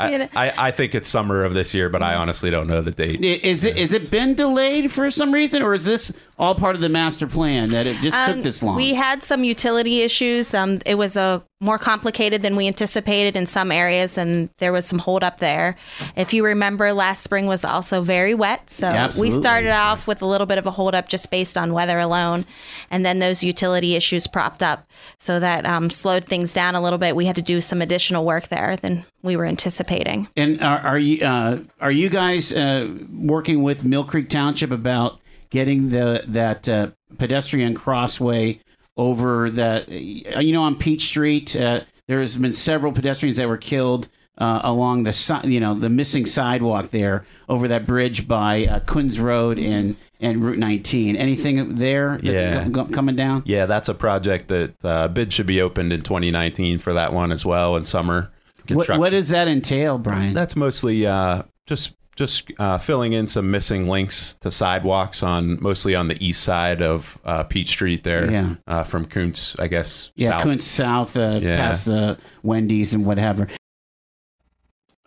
I, 0.02 0.30
I, 0.36 0.54
I 0.68 0.72
think 0.72 0.96
it's 0.96 1.08
summer 1.10 1.44
of 1.44 1.54
this 1.54 1.74
year 1.74 1.90
but 1.90 2.02
i 2.02 2.14
honestly 2.16 2.50
don't 2.50 2.68
know 2.68 2.82
the 2.82 2.92
date 2.92 3.20
I- 3.22 3.46
Is 3.48 3.64
it 3.64 3.78
is 3.78 3.92
it 3.92 4.10
been 4.12 4.34
delayed 4.36 4.92
for 4.92 5.10
some 5.12 5.32
reason, 5.34 5.62
or 5.62 5.74
is 5.74 5.86
this 5.86 6.12
all 6.38 6.56
part 6.56 6.76
of 6.76 6.82
the 6.82 6.90
master 6.90 7.28
plan 7.28 7.70
that 7.72 7.86
it 7.88 7.98
just 8.02 8.18
took 8.26 8.36
Um, 8.38 8.42
this 8.44 8.62
long? 8.64 8.76
We 8.76 8.94
had 8.94 9.24
some 9.24 9.44
utility 9.44 10.02
issues. 10.02 10.54
Um, 10.54 10.80
it 10.86 10.96
was 10.96 11.16
a 11.16 11.44
more 11.62 11.78
complicated 11.78 12.42
than 12.42 12.56
we 12.56 12.68
anticipated 12.68 13.36
in 13.36 13.46
some 13.46 13.70
areas, 13.70 14.18
and 14.18 14.50
there 14.60 14.72
was 14.72 14.86
some 14.86 15.00
holdup 15.00 15.40
there. 15.40 15.76
If 16.16 16.34
you 16.34 16.46
remember, 16.46 16.94
last 16.94 17.22
spring 17.22 17.48
was 17.48 17.66
also 17.66 18.02
very 18.02 18.34
wet, 18.34 18.70
so 18.70 18.88
Absolutely. 18.88 19.36
we 19.36 19.42
started 19.42 19.72
off 19.72 20.08
with 20.08 20.22
a 20.22 20.26
little 20.26 20.48
bit 20.48 20.58
of 20.58 20.66
a 20.66 20.72
holdup 20.72 21.10
just 21.10 21.30
based 21.30 21.58
on 21.58 21.74
weather 21.74 22.00
alone, 22.00 22.46
and 22.90 23.06
then 23.06 23.20
those 23.20 23.44
utility 23.44 23.96
issues 23.96 24.26
propped 24.26 24.64
up, 24.64 24.88
so 25.18 25.38
that 25.40 25.66
um, 25.66 25.90
slowed 25.90 26.24
things 26.24 26.54
down 26.54 26.76
a 26.76 26.82
little 26.82 27.00
bit. 27.00 27.14
We 27.14 27.26
had 27.26 27.36
to 27.36 27.42
do 27.42 27.60
some 27.60 27.82
additional 27.82 28.24
work 28.24 28.48
there 28.48 28.78
than 28.78 29.06
we 29.22 29.36
were 29.36 29.46
anticipating. 29.46 30.30
and 30.38 30.62
are, 30.62 30.80
are 30.80 31.00
you 31.00 31.26
uh, 31.26 31.60
are 31.82 31.92
you 31.92 32.10
guys 32.10 32.54
uh, 32.54 32.90
working 33.12 33.64
with 33.64 33.84
Millcreek 33.84 34.30
Township 34.30 34.72
about 34.72 35.20
getting 35.50 35.90
the 35.90 36.24
that 36.26 36.70
uh, 36.70 36.92
pedestrian 37.18 37.76
crossway 37.76 38.62
over 39.00 39.50
that? 39.52 39.90
You 39.90 40.52
know, 40.54 40.64
on 40.64 40.76
Peach 40.76 41.04
Street, 41.04 41.56
uh, 41.56 41.82
there 42.08 42.20
has 42.20 42.36
been 42.38 42.54
several 42.54 42.92
pedestrians 42.92 43.38
that 43.38 43.48
were 43.48 43.58
killed 43.58 44.10
uh, 44.38 44.62
along 44.64 45.04
the 45.04 45.12
si- 45.14 45.46
you 45.46 45.60
know 45.60 45.74
the 45.74 45.90
missing 45.90 46.26
sidewalk 46.26 46.90
there 46.92 47.26
over 47.50 47.68
that 47.68 47.86
bridge 47.86 48.28
by 48.28 48.66
uh, 48.66 48.80
Kunz 48.82 49.20
Road 49.22 49.58
and 49.60 49.96
and 50.22 50.44
Route 50.44 50.58
19. 50.58 51.16
Anything 51.16 51.76
there 51.76 52.18
that's 52.22 52.46
Yeah. 52.46 52.86
coming 52.92 53.16
down? 53.16 53.44
Yeah, 53.46 53.66
that's 53.66 53.88
a 53.90 53.94
project 53.94 54.48
that 54.50 54.74
uh, 54.84 55.08
bid 55.08 55.32
should 55.34 55.46
be 55.48 55.62
opened 55.62 55.94
in 55.94 56.02
2019 56.04 56.80
for 56.80 56.94
that 56.94 57.14
one 57.14 57.32
as 57.32 57.46
well 57.46 57.76
in 57.78 57.86
summer. 57.86 58.32
What, 58.58 58.68
construction. 58.68 59.00
what 59.00 59.10
does 59.12 59.30
that 59.30 59.48
entail, 59.48 59.98
Brian? 59.98 60.34
That's 60.34 60.56
mostly 60.56 61.06
uh, 61.08 61.44
just 61.66 61.94
just 62.20 62.52
uh, 62.60 62.78
filling 62.78 63.14
in 63.14 63.26
some 63.28 63.50
missing 63.50 63.88
links 63.88 64.36
to 64.42 64.52
sidewalks 64.52 65.24
on 65.24 65.58
mostly 65.62 65.96
on 65.96 66.10
the 66.10 66.24
east 66.24 66.44
side 66.44 66.82
of 66.82 67.18
uh, 67.24 67.44
Peach 67.46 67.70
Street 67.70 68.04
there. 68.04 68.30
Yeah. 68.30 68.56
uh, 68.68 68.84
from 68.84 69.06
Kuntz, 69.06 69.56
I 69.58 69.68
guess. 69.68 70.12
Yeah, 70.16 70.32
south. 70.32 70.44
Kuntz 70.44 70.66
South, 70.66 71.16
uh, 71.18 71.40
Yeah. 71.42 71.56
past 71.56 71.86
the 71.86 72.18
Wendy's 72.44 72.94
and 72.94 73.06
whatever. 73.06 73.48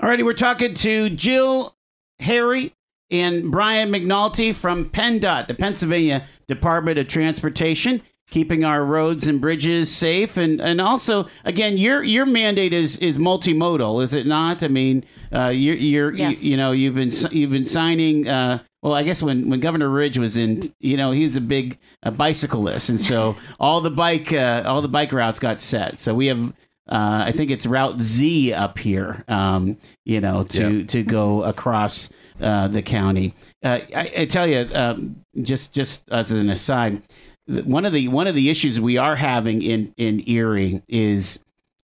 Alrighty, 0.03 0.25
we're 0.25 0.33
talking 0.33 0.75
to 0.75 1.11
Jill 1.11 1.77
Harry 2.19 2.75
and 3.11 3.51
Brian 3.53 3.91
McNulty 3.93 4.55
from 4.55 4.87
PennDOT, 4.91 5.47
the 5.49 5.55
Pennsylvania 5.55 6.27
Department 6.49 6.99
of 6.99 7.07
Transportation, 7.09 8.01
keeping 8.33 8.65
our 8.65 8.85
roads 8.85 9.27
and 9.29 9.41
bridges 9.41 9.95
safe, 9.95 10.37
and 10.37 10.61
and 10.61 10.81
also 10.81 11.29
again, 11.45 11.79
your 11.79 12.03
your 12.03 12.27
mandate 12.27 12.73
is 12.73 12.99
is 12.99 13.19
multimodal, 13.19 14.03
is 14.03 14.15
it 14.15 14.27
not? 14.27 14.63
I 14.65 14.69
mean, 14.69 15.05
uh, 15.33 15.49
you're 15.55 15.77
you're 15.77 16.13
Yes. 16.15 16.43
you, 16.43 16.51
you 16.53 16.57
know 16.57 16.73
you've 16.73 16.95
been 16.97 17.11
you've 17.31 17.51
been 17.53 17.65
signing. 17.67 18.27
Uh, 18.27 18.59
well, 18.83 18.95
I 18.95 19.05
guess 19.05 19.23
when, 19.23 19.49
when 19.49 19.61
Governor 19.61 19.89
Ridge 19.89 20.19
was 20.19 20.37
in, 20.37 20.61
you 20.81 20.97
know, 20.97 21.13
he's 21.13 21.37
a 21.37 21.41
big 21.41 21.79
uh, 22.03 22.11
bicyclist, 22.11 22.89
and 22.89 23.01
so 23.01 23.37
all 23.61 23.81
the 23.81 23.91
bike 23.93 24.33
uh, 24.33 24.65
all 24.67 24.83
the 24.83 24.89
bike 24.89 25.13
routes 25.13 25.39
got 25.39 25.61
set. 25.61 25.99
So 25.99 26.15
we 26.15 26.27
have, 26.27 26.49
uh, 26.89 27.23
I 27.27 27.31
think 27.31 27.53
it's 27.53 27.65
Route 27.65 28.01
Z 28.01 28.53
up 28.53 28.79
here, 28.79 29.25
um, 29.29 29.77
you 30.05 30.21
know, 30.21 30.43
to 30.45 30.79
Yep. 30.79 30.89
to 30.89 31.03
go 31.05 31.45
across 31.45 32.11
uh, 32.41 32.67
the 32.67 32.83
county. 32.83 33.35
Uh, 33.63 33.79
I, 33.95 34.13
I 34.19 34.25
tell 34.25 34.49
you, 34.49 34.69
um, 34.75 35.23
just 35.43 35.73
just 35.73 36.11
as 36.11 36.33
an 36.33 36.51
aside, 36.51 36.95
th- 36.95 37.05
one 37.47 37.85
of 37.85 37.93
the 37.93 38.09
one 38.09 38.27
of 38.27 38.35
the 38.35 38.51
issues 38.51 38.81
we 38.81 38.97
are 38.97 39.17
having 39.17 39.63
in 39.63 39.93
in 39.97 40.23
Erie 40.29 40.83
is 40.89 41.39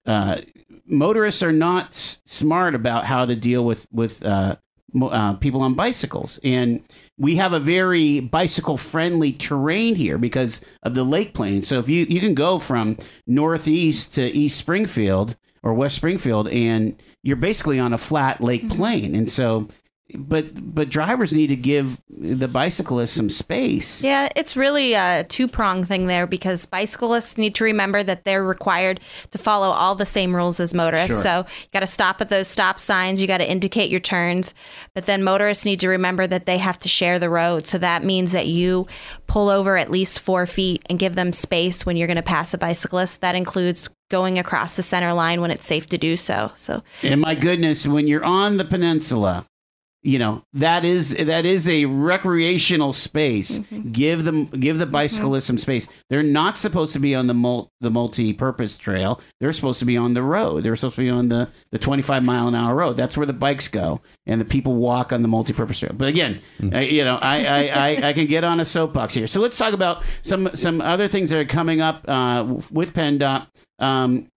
uh, 0.07 0.41
motorists 0.87 1.43
are 1.43 1.53
not 1.53 1.87
s- 1.87 2.23
smart 2.25 2.75
about 2.75 3.05
how 3.05 3.25
to 3.25 3.35
deal 3.37 3.65
with 3.65 3.87
with 3.91 4.25
uh, 4.25 4.57
mo- 4.93 5.09
uh, 5.09 5.33
people 5.35 5.61
on 5.63 5.75
bicycles, 5.75 6.39
and 6.45 6.83
we 7.19 7.37
have 7.37 7.53
a 7.53 7.61
very 7.61 8.21
bicycle 8.21 8.77
friendly 8.77 9.33
terrain 9.33 9.97
here 9.97 10.19
because 10.19 10.61
of 10.83 10.95
the 10.95 11.05
lake 11.05 11.35
plain. 11.35 11.63
So 11.63 11.79
if 11.79 11.89
you 11.89 12.07
you 12.09 12.21
can 12.21 12.35
go 12.35 12.59
from 12.59 12.97
northeast 13.27 14.15
to 14.15 14.23
East 14.23 14.59
Springfield 14.59 15.37
or 15.63 15.75
West 15.75 15.97
Springfield, 15.97 16.49
and 16.49 17.01
you're 17.23 17.37
basically 17.37 17.79
on 17.81 17.93
a 17.93 17.99
flat 17.99 18.41
lake 18.41 18.69
plain, 18.69 19.15
and 19.15 19.29
so. 19.31 19.69
But 20.15 20.75
but 20.75 20.89
drivers 20.89 21.33
need 21.33 21.49
to 21.49 21.57
give 21.57 22.01
the 22.09 22.49
bicyclists 22.49 23.13
some 23.13 23.29
space. 23.29 24.03
Yeah, 24.03 24.29
it's 24.35 24.57
really 24.57 24.95
a 24.95 25.25
two 25.29 25.47
prong 25.47 25.85
thing 25.85 26.07
there 26.07 26.27
because 26.27 26.65
bicyclists 26.65 27.37
need 27.37 27.55
to 27.57 27.65
remember 27.65 28.03
that 28.03 28.25
they're 28.25 28.43
required 28.43 29.01
to 29.33 29.39
follow 29.39 29.69
all 29.69 29.95
the 29.95 30.07
same 30.07 30.35
rules 30.35 30.61
as 30.61 30.73
motorists. 30.73 31.09
Sure. 31.09 31.23
So 31.23 31.47
you 31.61 31.69
got 31.73 31.81
to 31.81 31.87
stop 31.87 32.21
at 32.23 32.31
those 32.31 32.49
stop 32.49 32.79
signs, 32.79 33.21
you 33.21 33.27
got 33.27 33.39
to 33.39 33.51
indicate 33.51 33.91
your 33.91 34.01
turns. 34.01 34.55
But 34.95 35.05
then 35.07 35.23
motorists 35.23 35.67
need 35.67 35.81
to 35.81 35.89
remember 35.89 36.27
that 36.27 36.47
they 36.47 36.59
have 36.59 36.79
to 36.79 36.89
share 36.89 37.19
the 37.19 37.31
road. 37.31 37.67
So 37.67 37.77
that 37.79 38.03
means 38.03 38.33
that 38.33 38.47
you 38.47 38.87
pull 39.27 39.51
over 39.51 39.77
at 39.77 39.91
least 39.91 40.21
four 40.21 40.47
feet 40.47 40.83
and 40.89 40.99
give 40.99 41.17
them 41.17 41.35
space 41.35 41.85
when 41.85 41.97
you're 41.97 42.09
going 42.09 42.17
to 42.17 42.23
pass 42.23 42.55
a 42.55 42.59
bicyclist. 42.59 43.21
That 43.21 43.35
includes 43.35 43.91
going 44.11 44.39
across 44.39 44.75
the 44.75 44.83
center 44.83 45.13
line 45.13 45.41
when 45.41 45.51
it's 45.51 45.67
safe 45.67 45.87
to 45.87 45.99
do 45.99 46.17
so. 46.17 46.51
So 46.55 46.83
And 47.03 47.21
my 47.21 47.35
goodness, 47.35 47.87
when 47.87 48.07
you're 48.07 48.25
on 48.25 48.57
the 48.57 48.65
peninsula, 48.65 49.45
you 50.03 50.19
know 50.19 50.45
that 50.53 50.85
is 50.85 51.15
that 51.17 51.45
is 51.45 51.69
a 51.69 51.87
recreational 51.87 52.93
space. 52.93 53.59
Give 53.91 54.25
them 54.25 54.47
give 54.47 54.79
the 54.79 54.87
bicyclists 54.87 55.47
some 55.47 55.59
space. 55.59 55.89
They're 56.09 56.23
not 56.23 56.57
supposed 56.57 56.93
to 56.93 56.99
be 56.99 57.15
on 57.15 57.27
the 57.27 57.35
mul- 57.35 57.71
the 57.81 57.91
multi-purpose 57.91 58.79
trail. 58.79 59.21
They're 59.41 59.53
supposed 59.53 59.81
to 59.81 59.85
be 59.85 59.97
on 59.97 60.15
the 60.15 60.23
road. 60.23 60.63
They're 60.63 60.77
supposed 60.77 60.97
to 60.97 61.03
be 61.03 61.11
on 61.11 61.29
the 61.29 61.49
the 61.73 61.79
25 61.79 62.25
mile 62.25 62.47
an 62.49 62.55
hour 62.55 62.75
road. 62.75 62.97
That's 62.97 63.17
where 63.17 63.27
the 63.27 63.33
bikes 63.33 63.67
go, 63.69 64.01
and 64.27 64.41
the 64.41 64.45
people 64.45 64.75
walk 64.75 65.13
on 65.13 65.23
the 65.23 65.29
multi-purpose 65.29 65.81
trail. 65.81 65.93
But 65.95 66.09
again, 66.09 66.41
I, 66.73 66.83
you 66.83 67.05
know, 67.05 67.17
I, 67.17 67.45
I, 67.45 67.67
I 67.67 68.09
I 68.09 68.13
can 68.13 68.27
get 68.27 68.45
on 68.45 68.61
a 68.61 68.65
soapbox 68.65 69.15
here. 69.15 69.27
So 69.27 69.41
let's 69.41 69.57
talk 69.59 69.73
about 69.75 70.03
some 70.23 70.51
some 70.55 70.81
other 70.81 71.09
things 71.09 71.31
that 71.31 71.39
are 71.39 71.45
coming 71.45 71.81
up 71.81 72.05
uh, 72.09 72.45
with 72.71 72.95
PennDOT. 72.95 73.49
Um, 73.81 74.29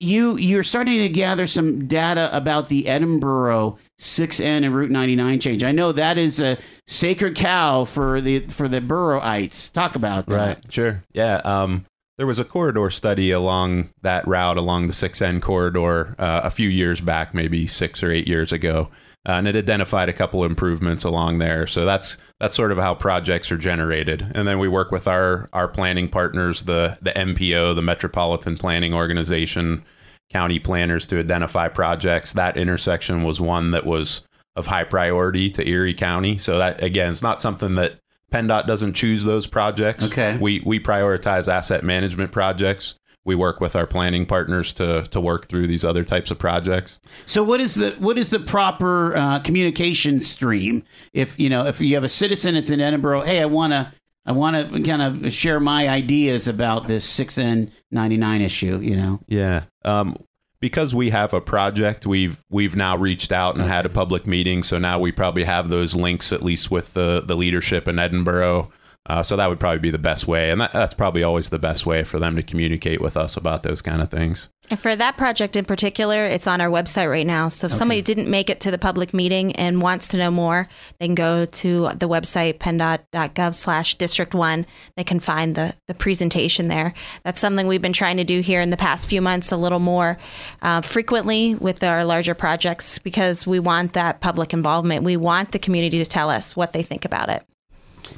you 0.00 0.36
you're 0.36 0.64
starting 0.64 0.98
to 0.98 1.08
gather 1.08 1.46
some 1.46 1.86
data 1.86 2.28
about 2.36 2.68
the 2.68 2.84
Edinboro 2.84 3.78
6N 4.02 4.64
and 4.64 4.74
Route 4.74 4.90
99 4.90 5.38
change. 5.38 5.62
I 5.62 5.70
know 5.70 5.92
that 5.92 6.18
is 6.18 6.40
a 6.40 6.58
sacred 6.86 7.36
cow 7.36 7.84
for 7.84 8.20
the 8.20 8.40
for 8.40 8.68
the 8.68 8.80
boroughites. 8.80 9.72
Talk 9.72 9.94
about 9.94 10.26
that. 10.26 10.34
Right. 10.34 10.72
Sure. 10.72 11.04
Yeah. 11.12 11.36
Um, 11.44 11.86
there 12.18 12.26
was 12.26 12.40
a 12.40 12.44
corridor 12.44 12.90
study 12.90 13.30
along 13.30 13.90
that 14.02 14.26
route, 14.26 14.58
along 14.58 14.88
the 14.88 14.92
6N 14.92 15.40
corridor, 15.40 16.14
uh, 16.18 16.42
a 16.44 16.50
few 16.50 16.68
years 16.68 17.00
back, 17.00 17.32
maybe 17.32 17.66
six 17.66 18.02
or 18.02 18.10
eight 18.10 18.28
years 18.28 18.52
ago, 18.52 18.90
uh, 19.26 19.32
and 19.32 19.48
it 19.48 19.56
identified 19.56 20.08
a 20.08 20.12
couple 20.12 20.44
improvements 20.44 21.04
along 21.04 21.38
there. 21.38 21.66
So 21.66 21.84
that's 21.84 22.18
that's 22.40 22.56
sort 22.56 22.72
of 22.72 22.78
how 22.78 22.94
projects 22.96 23.52
are 23.52 23.56
generated, 23.56 24.32
and 24.34 24.48
then 24.48 24.58
we 24.58 24.66
work 24.66 24.90
with 24.90 25.06
our 25.06 25.48
our 25.52 25.68
planning 25.68 26.08
partners, 26.08 26.64
the 26.64 26.98
the 27.00 27.12
MPO, 27.12 27.76
the 27.76 27.82
Metropolitan 27.82 28.56
Planning 28.56 28.94
Organization, 28.94 29.84
county 30.32 30.58
planners 30.58 31.06
to 31.06 31.18
identify 31.18 31.68
projects. 31.68 32.32
That 32.32 32.56
intersection 32.56 33.22
was 33.22 33.40
one 33.40 33.70
that 33.72 33.84
was 33.84 34.26
of 34.56 34.66
high 34.66 34.84
priority 34.84 35.50
to 35.50 35.66
Erie 35.68 35.94
County. 35.94 36.38
So 36.38 36.58
that 36.58 36.82
again, 36.82 37.10
it's 37.10 37.22
not 37.22 37.40
something 37.40 37.74
that 37.76 37.98
PennDOT 38.32 38.66
doesn't 38.66 38.94
choose 38.94 39.24
those 39.24 39.46
projects. 39.46 40.06
Okay. 40.06 40.36
We 40.40 40.62
we 40.64 40.80
prioritize 40.80 41.52
asset 41.52 41.84
management 41.84 42.32
projects. 42.32 42.94
We 43.24 43.36
work 43.36 43.60
with 43.60 43.76
our 43.76 43.86
planning 43.86 44.26
partners 44.26 44.72
to 44.74 45.02
to 45.10 45.20
work 45.20 45.48
through 45.48 45.68
these 45.68 45.84
other 45.84 46.02
types 46.02 46.30
of 46.30 46.38
projects. 46.38 46.98
So 47.24 47.44
what 47.44 47.60
is 47.60 47.74
the 47.74 47.92
what 47.98 48.18
is 48.18 48.30
the 48.30 48.40
proper 48.40 49.16
uh, 49.16 49.38
communication 49.40 50.20
stream? 50.20 50.82
If 51.12 51.38
you 51.38 51.48
know 51.48 51.66
if 51.66 51.80
you 51.80 51.94
have 51.94 52.04
a 52.04 52.08
citizen 52.08 52.54
that's 52.54 52.70
in 52.70 52.80
Edinboro, 52.80 53.24
hey, 53.24 53.40
I 53.40 53.46
want 53.46 53.72
to 53.72 53.92
I 54.24 54.32
want 54.32 54.72
to 54.72 54.80
kind 54.82 55.24
of 55.24 55.32
share 55.32 55.58
my 55.58 55.88
ideas 55.88 56.46
about 56.46 56.86
this 56.86 57.06
6N 57.18 57.70
99 57.90 58.40
issue. 58.40 58.78
You 58.78 58.96
know. 58.96 59.20
Yeah. 59.26 59.64
Um, 59.84 60.16
because 60.60 60.94
we 60.94 61.10
have 61.10 61.34
a 61.34 61.40
project, 61.40 62.06
we've 62.06 62.42
we've 62.48 62.76
now 62.76 62.96
reached 62.96 63.32
out 63.32 63.56
and 63.56 63.64
had 63.66 63.84
a 63.84 63.88
public 63.88 64.26
meeting. 64.26 64.62
So 64.62 64.78
now 64.78 65.00
we 65.00 65.10
probably 65.10 65.42
have 65.42 65.68
those 65.68 65.96
links 65.96 66.32
at 66.32 66.42
least 66.42 66.70
with 66.70 66.94
the 66.94 67.20
the 67.26 67.34
leadership 67.34 67.88
in 67.88 67.96
Edinboro. 67.96 68.70
Uh, 69.06 69.22
so 69.22 69.36
that 69.36 69.48
would 69.48 69.58
probably 69.58 69.80
be 69.80 69.90
the 69.90 69.98
best 69.98 70.28
way, 70.28 70.50
and 70.50 70.60
that, 70.60 70.72
that's 70.72 70.94
probably 70.94 71.24
always 71.24 71.50
the 71.50 71.58
best 71.58 71.84
way 71.84 72.04
for 72.04 72.20
them 72.20 72.36
to 72.36 72.42
communicate 72.42 73.00
with 73.00 73.16
us 73.16 73.36
about 73.36 73.64
those 73.64 73.82
kind 73.82 74.00
of 74.00 74.10
things. 74.10 74.48
And 74.70 74.78
for 74.78 74.94
that 74.94 75.16
project 75.16 75.56
in 75.56 75.64
particular, 75.64 76.24
it's 76.24 76.46
on 76.46 76.60
our 76.60 76.68
website 76.68 77.10
right 77.10 77.26
now. 77.26 77.48
So 77.48 77.66
if 77.66 77.74
somebody 77.74 78.00
didn't 78.00 78.30
make 78.30 78.48
it 78.48 78.60
to 78.60 78.70
the 78.70 78.78
public 78.78 79.12
meeting 79.12 79.56
and 79.56 79.82
wants 79.82 80.06
to 80.08 80.16
know 80.16 80.30
more, 80.30 80.68
they 80.98 81.06
can 81.06 81.16
go 81.16 81.44
to 81.44 81.90
the 81.96 82.08
website 82.08 82.58
penndot.gov 82.58 83.54
slash 83.54 83.96
district 83.96 84.34
one. 84.34 84.66
They 84.96 85.04
can 85.04 85.18
find 85.18 85.56
the, 85.56 85.74
the 85.88 85.94
presentation 85.94 86.68
there. 86.68 86.94
That's 87.24 87.40
something 87.40 87.66
we've 87.66 87.82
been 87.82 87.92
trying 87.92 88.18
to 88.18 88.24
do 88.24 88.40
here 88.40 88.60
in 88.60 88.70
the 88.70 88.76
past 88.76 89.08
few 89.08 89.20
months 89.20 89.50
a 89.50 89.56
little 89.56 89.80
more 89.80 90.16
uh, 90.62 90.80
frequently 90.80 91.56
with 91.56 91.82
our 91.82 92.04
larger 92.04 92.34
projects 92.34 93.00
because 93.00 93.46
we 93.48 93.58
want 93.58 93.94
that 93.94 94.20
public 94.20 94.52
involvement. 94.52 95.02
We 95.02 95.16
want 95.16 95.50
the 95.50 95.58
community 95.58 95.98
to 95.98 96.06
tell 96.06 96.30
us 96.30 96.54
what 96.54 96.72
they 96.72 96.84
think 96.84 97.04
about 97.04 97.28
it. 97.28 97.42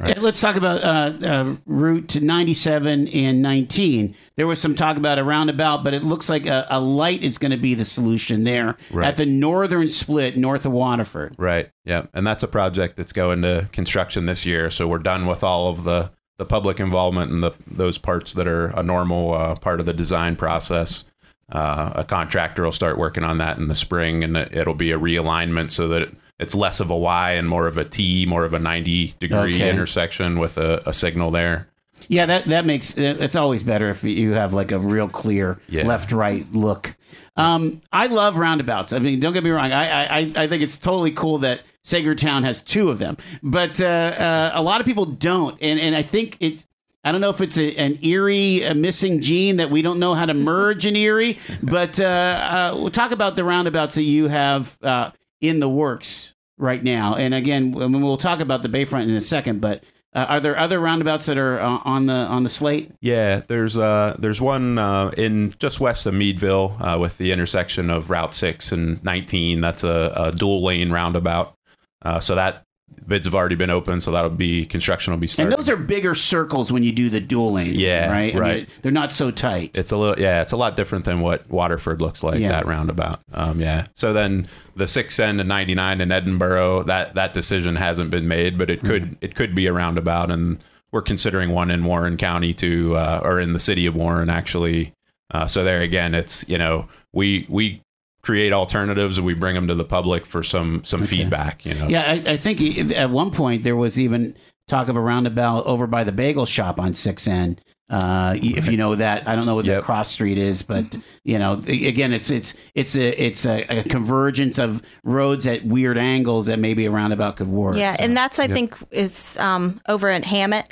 Yeah, 0.05 0.19
let's 0.21 0.41
talk 0.41 0.57
about 0.57 0.83
uh, 0.83 1.27
uh, 1.27 1.57
Route 1.67 2.21
97 2.21 3.09
and 3.09 3.43
19. 3.43 4.15
There 4.37 4.47
was 4.47 4.61
some 4.61 4.75
talk 4.75 4.97
about 4.97 5.19
a 5.19 5.25
roundabout, 5.25 5.85
but 5.85 5.95
it 5.95 6.03
looks 6.03 6.29
like 6.29 6.47
a, 6.47 6.67
a 6.69 6.81
light 6.81 7.23
is 7.23 7.39
going 7.39 7.51
to 7.53 7.57
be 7.57 7.75
the 7.75 7.85
solution 7.85 8.45
there 8.45 8.77
Right. 8.91 9.07
at 9.07 9.17
the 9.17 9.27
northern 9.27 9.89
split 9.89 10.37
north 10.37 10.67
of 10.67 10.73
Waterford. 10.73 11.35
Right. 11.39 11.71
Yeah. 11.85 12.07
And 12.13 12.27
that's 12.27 12.43
a 12.43 12.49
project 12.49 12.97
that's 12.97 13.13
going 13.13 13.43
to 13.43 13.69
construction 13.73 14.27
this 14.27 14.45
year. 14.45 14.71
So 14.71 14.89
we're 14.89 14.99
done 14.99 15.27
with 15.27 15.43
all 15.45 15.69
of 15.69 15.85
the, 15.85 16.11
the 16.39 16.45
public 16.45 16.81
involvement 16.81 17.31
and 17.31 17.43
the 17.43 17.53
those 17.67 17.97
parts 17.99 18.35
that 18.35 18.47
are 18.49 18.67
a 18.77 18.83
normal 18.83 19.33
uh, 19.35 19.55
part 19.57 19.81
of 19.81 19.87
the 19.87 19.93
design 19.93 20.35
process. 20.37 21.05
Uh, 21.53 21.93
a 21.95 22.05
contractor 22.05 22.63
will 22.65 22.73
start 22.73 22.99
working 22.99 23.23
on 23.23 23.39
that 23.39 23.59
in 23.59 23.69
the 23.69 23.75
spring, 23.75 24.25
and 24.25 24.37
it- 24.37 24.53
it'll 24.57 24.75
be 24.75 24.91
a 24.91 24.99
realignment 24.99 25.71
so 25.71 25.87
that 25.89 26.03
it, 26.03 26.15
it's 26.39 26.55
less 26.55 26.81
of 26.81 26.91
a 26.91 26.97
Y 26.97 27.33
and 27.33 27.49
more 27.49 27.67
of 27.67 27.77
a 27.79 27.85
T, 27.85 28.27
more 28.27 28.45
of 28.45 28.53
a 28.53 28.59
90 28.59 29.15
degree 29.21 29.55
Okay. 29.57 29.71
intersection 29.71 30.39
with 30.39 30.59
a, 30.59 30.83
a 30.87 30.93
signal 30.93 31.31
there. 31.31 31.69
Yeah, 32.09 32.27
that 32.27 32.45
that 32.47 32.67
makes 32.67 32.97
it's 32.99 33.35
always 33.37 33.63
better 33.63 33.89
if 33.89 34.05
you 34.05 34.33
have 34.33 34.53
like 34.53 34.71
a 34.73 34.79
real 34.79 35.09
clear 35.09 35.59
Yeah. 35.69 35.87
left 35.87 36.13
right 36.13 36.47
look. 36.53 36.97
Um, 37.37 37.81
I 37.93 38.07
love 38.09 38.37
roundabouts. 38.37 38.93
I 38.93 38.99
mean, 38.99 39.21
don't 39.21 39.33
get 39.33 39.43
me 39.43 39.51
wrong. 39.51 39.73
I 39.73 40.05
I, 40.21 40.33
I 40.37 40.47
think 40.49 40.63
it's 40.63 40.77
totally 40.79 41.13
cool 41.13 41.39
that 41.39 41.61
Saegertown 41.83 42.45
has 42.45 42.61
two 42.63 42.91
of 42.91 42.99
them, 42.99 43.17
but 43.43 43.81
uh, 43.81 43.85
uh, 43.85 44.51
a 44.55 44.63
lot 44.63 44.81
of 44.81 44.87
people 44.87 45.07
don't, 45.07 45.57
and 45.63 45.81
and 45.81 45.95
I 45.97 46.03
think 46.03 46.37
it's 46.41 46.67
I 47.05 47.13
don't 47.13 47.21
know 47.23 47.31
if 47.31 47.41
it's 47.41 47.57
a, 47.59 47.75
an 47.77 47.99
Erie 48.03 48.63
a 48.63 48.75
missing 48.75 49.21
gene 49.23 49.57
that 49.57 49.71
we 49.71 49.81
don't 49.83 49.99
know 49.99 50.15
how 50.15 50.27
to 50.27 50.35
merge 50.35 50.85
in 50.87 50.97
Erie, 50.97 51.39
but 51.63 51.99
uh, 52.01 52.05
uh, 52.05 52.77
we'll 52.77 52.91
talk 52.91 53.13
about 53.13 53.37
the 53.37 53.45
roundabouts 53.45 53.95
that 53.95 54.03
you 54.03 54.29
have 54.29 54.77
uh, 54.83 55.11
in 55.49 55.61
the 55.61 55.69
works 55.69 56.35
right 56.59 56.83
now. 56.83 57.15
And 57.15 57.35
again, 57.35 57.75
I 57.77 57.89
mean, 57.89 58.03
we'll 58.03 58.17
talk 58.17 58.41
about 58.41 58.63
the 58.63 58.69
Bayfront 58.69 59.05
in 59.05 59.11
a 59.11 59.21
second, 59.21 59.61
but 59.61 59.83
uh, 60.15 60.27
are 60.29 60.41
there 60.41 60.57
other 60.57 60.79
roundabouts 60.79 61.27
that 61.27 61.37
are 61.37 61.61
uh, 61.61 61.79
on 61.85 62.07
the 62.07 62.15
on 62.15 62.45
the 62.45 62.49
slate? 62.49 62.93
Yeah, 63.01 63.43
there's 63.49 63.77
uh 63.77 64.17
there's 64.19 64.41
one 64.41 64.79
uh, 64.79 65.11
in 65.17 65.53
just 65.59 65.81
west 65.81 66.07
of 66.07 66.15
Meadville 66.15 66.77
uh, 66.81 66.99
with 67.01 67.19
the 67.19 67.33
intersection 67.33 67.91
of 67.91 68.11
Route 68.11 68.35
Six 68.35 68.71
and 68.71 69.03
19. 69.03 69.61
That's 69.61 69.83
a, 69.83 70.13
a 70.15 70.33
dual 70.33 70.63
lane 70.65 70.93
roundabout. 70.93 71.57
Uh, 72.03 72.21
so 72.21 72.35
that 72.37 72.64
bids 73.07 73.27
have 73.27 73.35
already 73.35 73.55
been 73.55 73.71
open, 73.71 74.01
so 74.01 74.11
that'll 74.11 74.31
be 74.31 74.65
construction 74.67 75.13
will 75.13 75.19
be 75.21 75.27
started. 75.27 75.53
And 75.53 75.59
those 75.59 75.69
are 75.69 75.77
bigger 75.77 76.15
circles 76.15 76.73
when 76.73 76.83
you 76.85 76.93
do 76.93 77.11
the 77.11 77.21
dual 77.21 77.53
lane. 77.53 77.75
Yeah, 77.75 78.11
right. 78.11 78.17
I 78.17 78.27
mean, 78.35 78.39
right. 78.39 78.69
they're 78.83 78.93
not 78.93 79.13
so 79.13 79.31
tight. 79.31 79.77
it's 79.77 79.93
a 79.93 79.97
little 79.97 80.19
yeah, 80.19 80.41
it's 80.43 80.53
a 80.53 80.57
lot 80.57 80.77
different 80.77 81.05
than 81.05 81.21
what 81.21 81.49
Waterford 81.51 82.01
looks 82.01 82.23
like 82.23 82.41
Yeah. 82.41 82.49
that 82.51 82.67
roundabout. 82.67 83.21
Um, 83.33 83.61
yeah. 83.61 83.85
So 83.95 84.13
then 84.13 84.47
the 84.77 84.85
6N 84.85 85.41
and 85.41 85.49
99 85.49 86.01
in 86.01 86.09
Edinboro, 86.09 86.87
that 86.87 87.15
that 87.15 87.33
decision 87.33 87.77
hasn't 87.77 88.11
been 88.11 88.27
made, 88.29 88.57
but 88.59 88.71
it 88.71 88.79
Mm-hmm. 88.79 88.87
could 88.87 89.17
it 89.21 89.35
could 89.35 89.55
be 89.55 89.67
a 89.67 89.73
roundabout, 89.73 90.31
and 90.31 90.59
we're 90.93 91.03
considering 91.03 91.51
one 91.51 91.71
in 91.71 91.85
Warren 91.85 92.17
County 92.17 92.55
to 92.55 92.97
uh, 92.97 93.21
or 93.23 93.41
in 93.41 93.53
the 93.53 93.59
city 93.59 93.87
of 93.87 93.95
Warren 93.97 94.31
actually. 94.31 94.93
Uh, 95.33 95.47
so 95.47 95.65
there 95.65 95.81
again, 95.81 96.15
it's 96.15 96.49
you 96.49 96.57
know 96.59 96.87
we 97.13 97.47
we 97.49 97.83
create 98.25 98.53
alternatives 98.53 99.19
and 99.19 99.27
we 99.27 99.35
bring 99.35 99.55
them 99.55 99.69
to 99.69 99.75
the 99.75 99.85
public 99.85 100.27
for 100.27 100.43
some 100.43 100.83
some 100.85 101.05
feedback. 101.05 101.65
You 101.65 101.75
know. 101.75 101.89
Yeah, 101.89 102.03
I, 102.11 102.33
I 102.33 102.37
think 102.37 102.61
at 102.93 103.11
one 103.11 103.31
point 103.31 103.63
there 103.63 103.77
was 103.77 103.99
even 104.01 104.35
talk 104.67 104.89
of 104.89 104.97
a 104.97 105.01
roundabout 105.01 105.67
over 105.67 105.87
by 105.87 106.05
the 106.05 106.13
bagel 106.13 106.47
shop 106.47 106.81
on 106.81 106.95
Six 106.95 107.29
N. 107.29 107.59
Uh, 107.91 108.35
if 108.43 108.67
you 108.69 108.79
know 108.79 108.95
that, 108.95 109.29
I 109.29 109.37
don't 109.37 109.45
know 109.45 109.55
what 109.57 109.67
the 109.67 109.83
cross 109.83 110.11
street 110.11 110.39
is, 110.39 110.63
but 110.63 110.97
you 111.23 111.39
know, 111.39 111.63
again, 111.69 112.15
it's 112.15 112.31
it's 112.31 112.55
it's 112.75 112.97
a 112.97 113.23
it's 113.23 113.45
a, 113.45 113.61
a 113.81 113.83
convergence 113.85 114.59
of 114.59 114.81
roads 115.05 115.47
at 115.47 115.67
weird 115.67 115.99
angles 115.99 116.47
that 116.47 116.59
maybe 116.59 116.87
a 116.87 116.91
roundabout 116.91 117.37
could 117.37 117.47
work. 117.49 117.77
Yeah, 117.77 117.95
So- 117.97 118.05
and 118.05 118.17
that's 118.17 118.39
I 118.39 118.49
think 118.49 118.75
is 118.91 119.37
um, 119.37 119.83
over 119.87 120.09
at 120.09 120.25
Hamot 120.25 120.65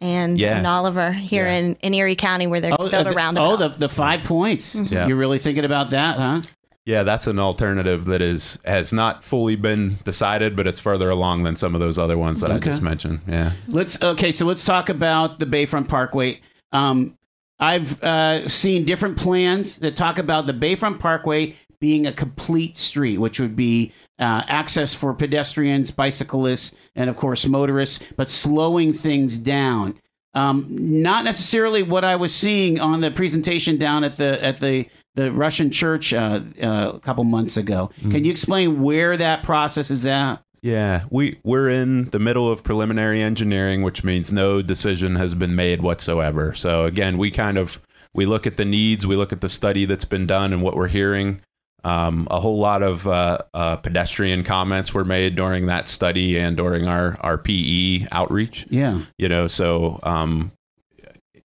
and 0.00 0.40
Yeah. 0.40 0.58
in 0.58 0.64
Oliver 0.64 1.12
here 1.12 1.44
Yeah. 1.44 1.58
in, 1.58 1.74
in 1.82 1.92
Erie 1.92 2.16
County 2.16 2.46
where 2.46 2.58
they're 2.62 2.72
oh, 2.72 2.88
built 2.88 3.06
uh, 3.06 3.10
a 3.10 3.12
roundabout. 3.12 3.52
oh, 3.52 3.56
the 3.58 3.68
the 3.68 3.88
five 3.90 4.22
points. 4.24 4.74
Yeah. 4.74 5.06
You're 5.08 5.18
really 5.18 5.38
thinking 5.38 5.66
about 5.66 5.90
that, 5.90 6.16
huh? 6.16 6.40
Yeah, 6.90 7.04
that's 7.04 7.28
an 7.28 7.38
alternative 7.38 8.06
that 8.06 8.20
is 8.20 8.58
has 8.64 8.92
not 8.92 9.22
fully 9.22 9.54
been 9.54 9.98
decided, 10.02 10.56
but 10.56 10.66
it's 10.66 10.80
further 10.80 11.08
along 11.08 11.44
than 11.44 11.54
some 11.54 11.76
of 11.76 11.80
those 11.80 11.98
other 11.98 12.18
ones 12.18 12.40
that 12.40 12.50
I 12.50 12.58
just 12.58 12.82
mentioned. 12.82 13.20
Yeah. 13.28 13.52
Let's 13.68 14.02
okay. 14.02 14.32
So 14.32 14.44
let's 14.44 14.64
talk 14.64 14.88
about 14.88 15.38
the 15.38 15.46
Bayfront 15.46 15.86
Parkway. 15.88 16.40
Um, 16.72 17.16
I've 17.60 18.02
uh, 18.02 18.48
seen 18.48 18.84
different 18.84 19.18
plans 19.18 19.78
that 19.78 19.96
talk 19.96 20.18
about 20.18 20.46
the 20.46 20.52
Bayfront 20.52 20.98
Parkway 20.98 21.54
being 21.78 22.06
a 22.06 22.12
complete 22.12 22.76
street, 22.76 23.18
which 23.18 23.38
would 23.38 23.54
be 23.54 23.92
uh, 24.18 24.42
access 24.48 24.92
for 24.92 25.14
pedestrians, 25.14 25.92
bicyclists, 25.92 26.74
and 26.96 27.08
of 27.08 27.16
course 27.16 27.46
motorists, 27.46 28.02
but 28.16 28.28
slowing 28.28 28.92
things 28.92 29.36
down. 29.36 29.96
Um, 30.34 30.66
not 30.70 31.22
necessarily 31.22 31.84
what 31.84 32.04
I 32.04 32.16
was 32.16 32.34
seeing 32.34 32.80
on 32.80 33.00
the 33.00 33.12
presentation 33.12 33.78
down 33.78 34.02
at 34.02 34.16
the 34.16 34.44
at 34.44 34.58
the 34.58 34.86
the 35.14 35.32
Russian 35.32 35.70
church 35.70 36.12
uh, 36.12 36.40
uh, 36.62 36.92
a 36.94 37.00
couple 37.00 37.24
months 37.24 37.56
ago. 37.56 37.90
Can 38.10 38.24
you 38.24 38.30
explain 38.30 38.80
where 38.80 39.16
that 39.16 39.42
process 39.42 39.90
is 39.90 40.06
at? 40.06 40.36
Yeah, 40.62 41.04
we 41.10 41.38
we're 41.42 41.70
in 41.70 42.10
the 42.10 42.18
middle 42.18 42.50
of 42.50 42.62
preliminary 42.62 43.22
engineering, 43.22 43.82
which 43.82 44.04
means 44.04 44.30
no 44.30 44.60
decision 44.62 45.16
has 45.16 45.34
been 45.34 45.54
made 45.56 45.80
whatsoever. 45.80 46.54
So 46.54 46.84
again, 46.84 47.16
we 47.16 47.30
kind 47.30 47.56
of 47.56 47.80
we 48.14 48.26
look 48.26 48.46
at 48.46 48.56
the 48.56 48.64
needs, 48.64 49.06
we 49.06 49.16
look 49.16 49.32
at 49.32 49.40
the 49.40 49.48
study 49.48 49.84
that's 49.86 50.04
been 50.04 50.26
done 50.26 50.52
and 50.52 50.62
what 50.62 50.76
we're 50.76 50.88
hearing. 50.88 51.40
Um, 51.82 52.28
a 52.30 52.40
whole 52.40 52.58
lot 52.58 52.82
of 52.82 53.08
uh, 53.08 53.38
uh, 53.54 53.76
pedestrian 53.76 54.44
comments 54.44 54.92
were 54.92 55.04
made 55.04 55.34
during 55.34 55.64
that 55.66 55.88
study 55.88 56.38
and 56.38 56.54
during 56.56 56.86
our 56.86 57.16
our 57.20 57.38
PE 57.38 58.06
outreach. 58.12 58.66
Yeah. 58.68 59.00
you 59.16 59.28
know 59.30 59.46
so 59.46 59.98
um 60.02 60.52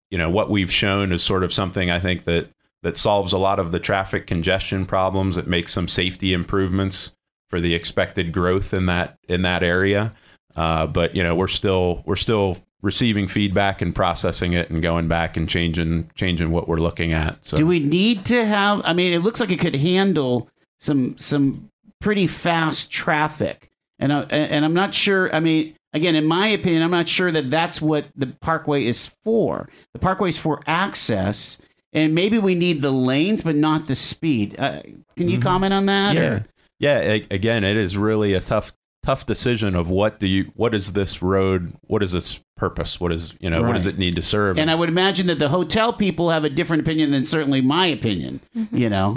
you 0.09 0.17
know 0.17 0.29
what 0.31 0.49
we've 0.49 0.71
shown 0.71 1.11
is 1.11 1.23
sort 1.23 1.43
of 1.43 1.51
something 1.53 1.89
i 1.89 1.99
think 1.99 2.23
that 2.25 2.47
that 2.83 2.97
solves 2.97 3.33
a 3.33 3.37
lot 3.37 3.59
of 3.59 3.71
the 3.71 3.79
traffic 3.79 4.27
congestion 4.27 4.85
problems 4.85 5.35
it 5.35 5.47
makes 5.47 5.73
some 5.73 5.87
safety 5.87 6.33
improvements 6.33 7.11
for 7.49 7.59
the 7.59 7.73
expected 7.73 8.31
growth 8.31 8.73
in 8.73 8.85
that 8.85 9.17
in 9.27 9.41
that 9.41 9.63
area 9.63 10.11
uh, 10.55 10.85
but 10.87 11.15
you 11.15 11.23
know 11.23 11.35
we're 11.35 11.47
still 11.47 12.03
we're 12.05 12.15
still 12.15 12.57
receiving 12.83 13.27
feedback 13.27 13.81
and 13.81 13.95
processing 13.95 14.53
it 14.53 14.69
and 14.69 14.81
going 14.81 15.07
back 15.07 15.37
and 15.37 15.49
changing 15.49 16.09
changing 16.15 16.51
what 16.51 16.67
we're 16.67 16.77
looking 16.77 17.13
at 17.13 17.43
so 17.43 17.57
Do 17.57 17.65
we 17.65 17.79
need 17.79 18.25
to 18.25 18.45
have? 18.45 18.81
I 18.83 18.93
mean, 18.93 19.13
it 19.13 19.19
looks 19.19 19.39
like 19.39 19.49
it 19.49 19.59
could 19.59 19.75
handle 19.75 20.49
some 20.77 21.17
some 21.17 21.71
pretty 22.01 22.27
fast 22.27 22.91
traffic, 22.91 23.69
and 23.97 24.11
I, 24.11 24.21
and 24.23 24.65
I'm 24.65 24.73
not 24.73 24.93
sure. 24.93 25.33
I 25.33 25.39
mean, 25.39 25.75
again, 25.93 26.13
in 26.13 26.25
my 26.25 26.47
opinion, 26.47 26.83
I'm 26.83 26.91
not 26.91 27.07
sure 27.07 27.31
that 27.31 27.49
that's 27.49 27.81
what 27.81 28.07
the 28.15 28.27
parkway 28.27 28.85
is 28.85 29.07
for. 29.23 29.69
The 29.93 29.99
parkway 29.99 30.29
is 30.29 30.37
for 30.37 30.61
access, 30.67 31.57
and 31.93 32.13
maybe 32.15 32.37
we 32.39 32.55
need 32.55 32.81
the 32.81 32.91
lanes, 32.91 33.41
but 33.41 33.55
not 33.55 33.87
the 33.87 33.95
speed. 33.95 34.55
Uh, 34.59 34.81
can 35.15 35.29
you 35.29 35.39
comment 35.39 35.73
on 35.73 35.85
that? 35.87 36.15
yeah 36.15 36.21
or- 36.29 36.45
yeah 36.79 36.99
a- 36.99 37.27
again 37.31 37.63
it 37.63 37.77
is 37.77 37.95
really 37.97 38.33
a 38.33 38.41
tough 38.41 38.73
tough 39.03 39.25
decision 39.25 39.75
of 39.75 39.89
what 39.89 40.17
do 40.19 40.27
you 40.27 40.51
what 40.55 40.73
is 40.73 40.93
this 40.93 41.21
road 41.21 41.73
what 41.81 42.01
is 42.01 42.13
its 42.15 42.39
purpose 42.55 43.01
what 43.01 43.11
is 43.11 43.33
you 43.41 43.49
know 43.49 43.61
what 43.61 43.73
does 43.73 43.85
it 43.85 43.97
need 43.97 44.15
to 44.15 44.21
serve 44.21 44.57
And 44.57 44.71
I 44.71 44.75
would 44.75 44.87
imagine 44.87 45.27
that 45.27 45.39
the 45.39 45.49
hotel 45.49 45.91
people 45.91 46.29
have 46.29 46.45
a 46.45 46.49
different 46.49 46.81
opinion 46.83 47.11
than 47.11 47.25
certainly 47.25 47.59
my 47.61 47.85
opinion. 47.87 48.39
You 48.71 48.89
know, 48.89 49.15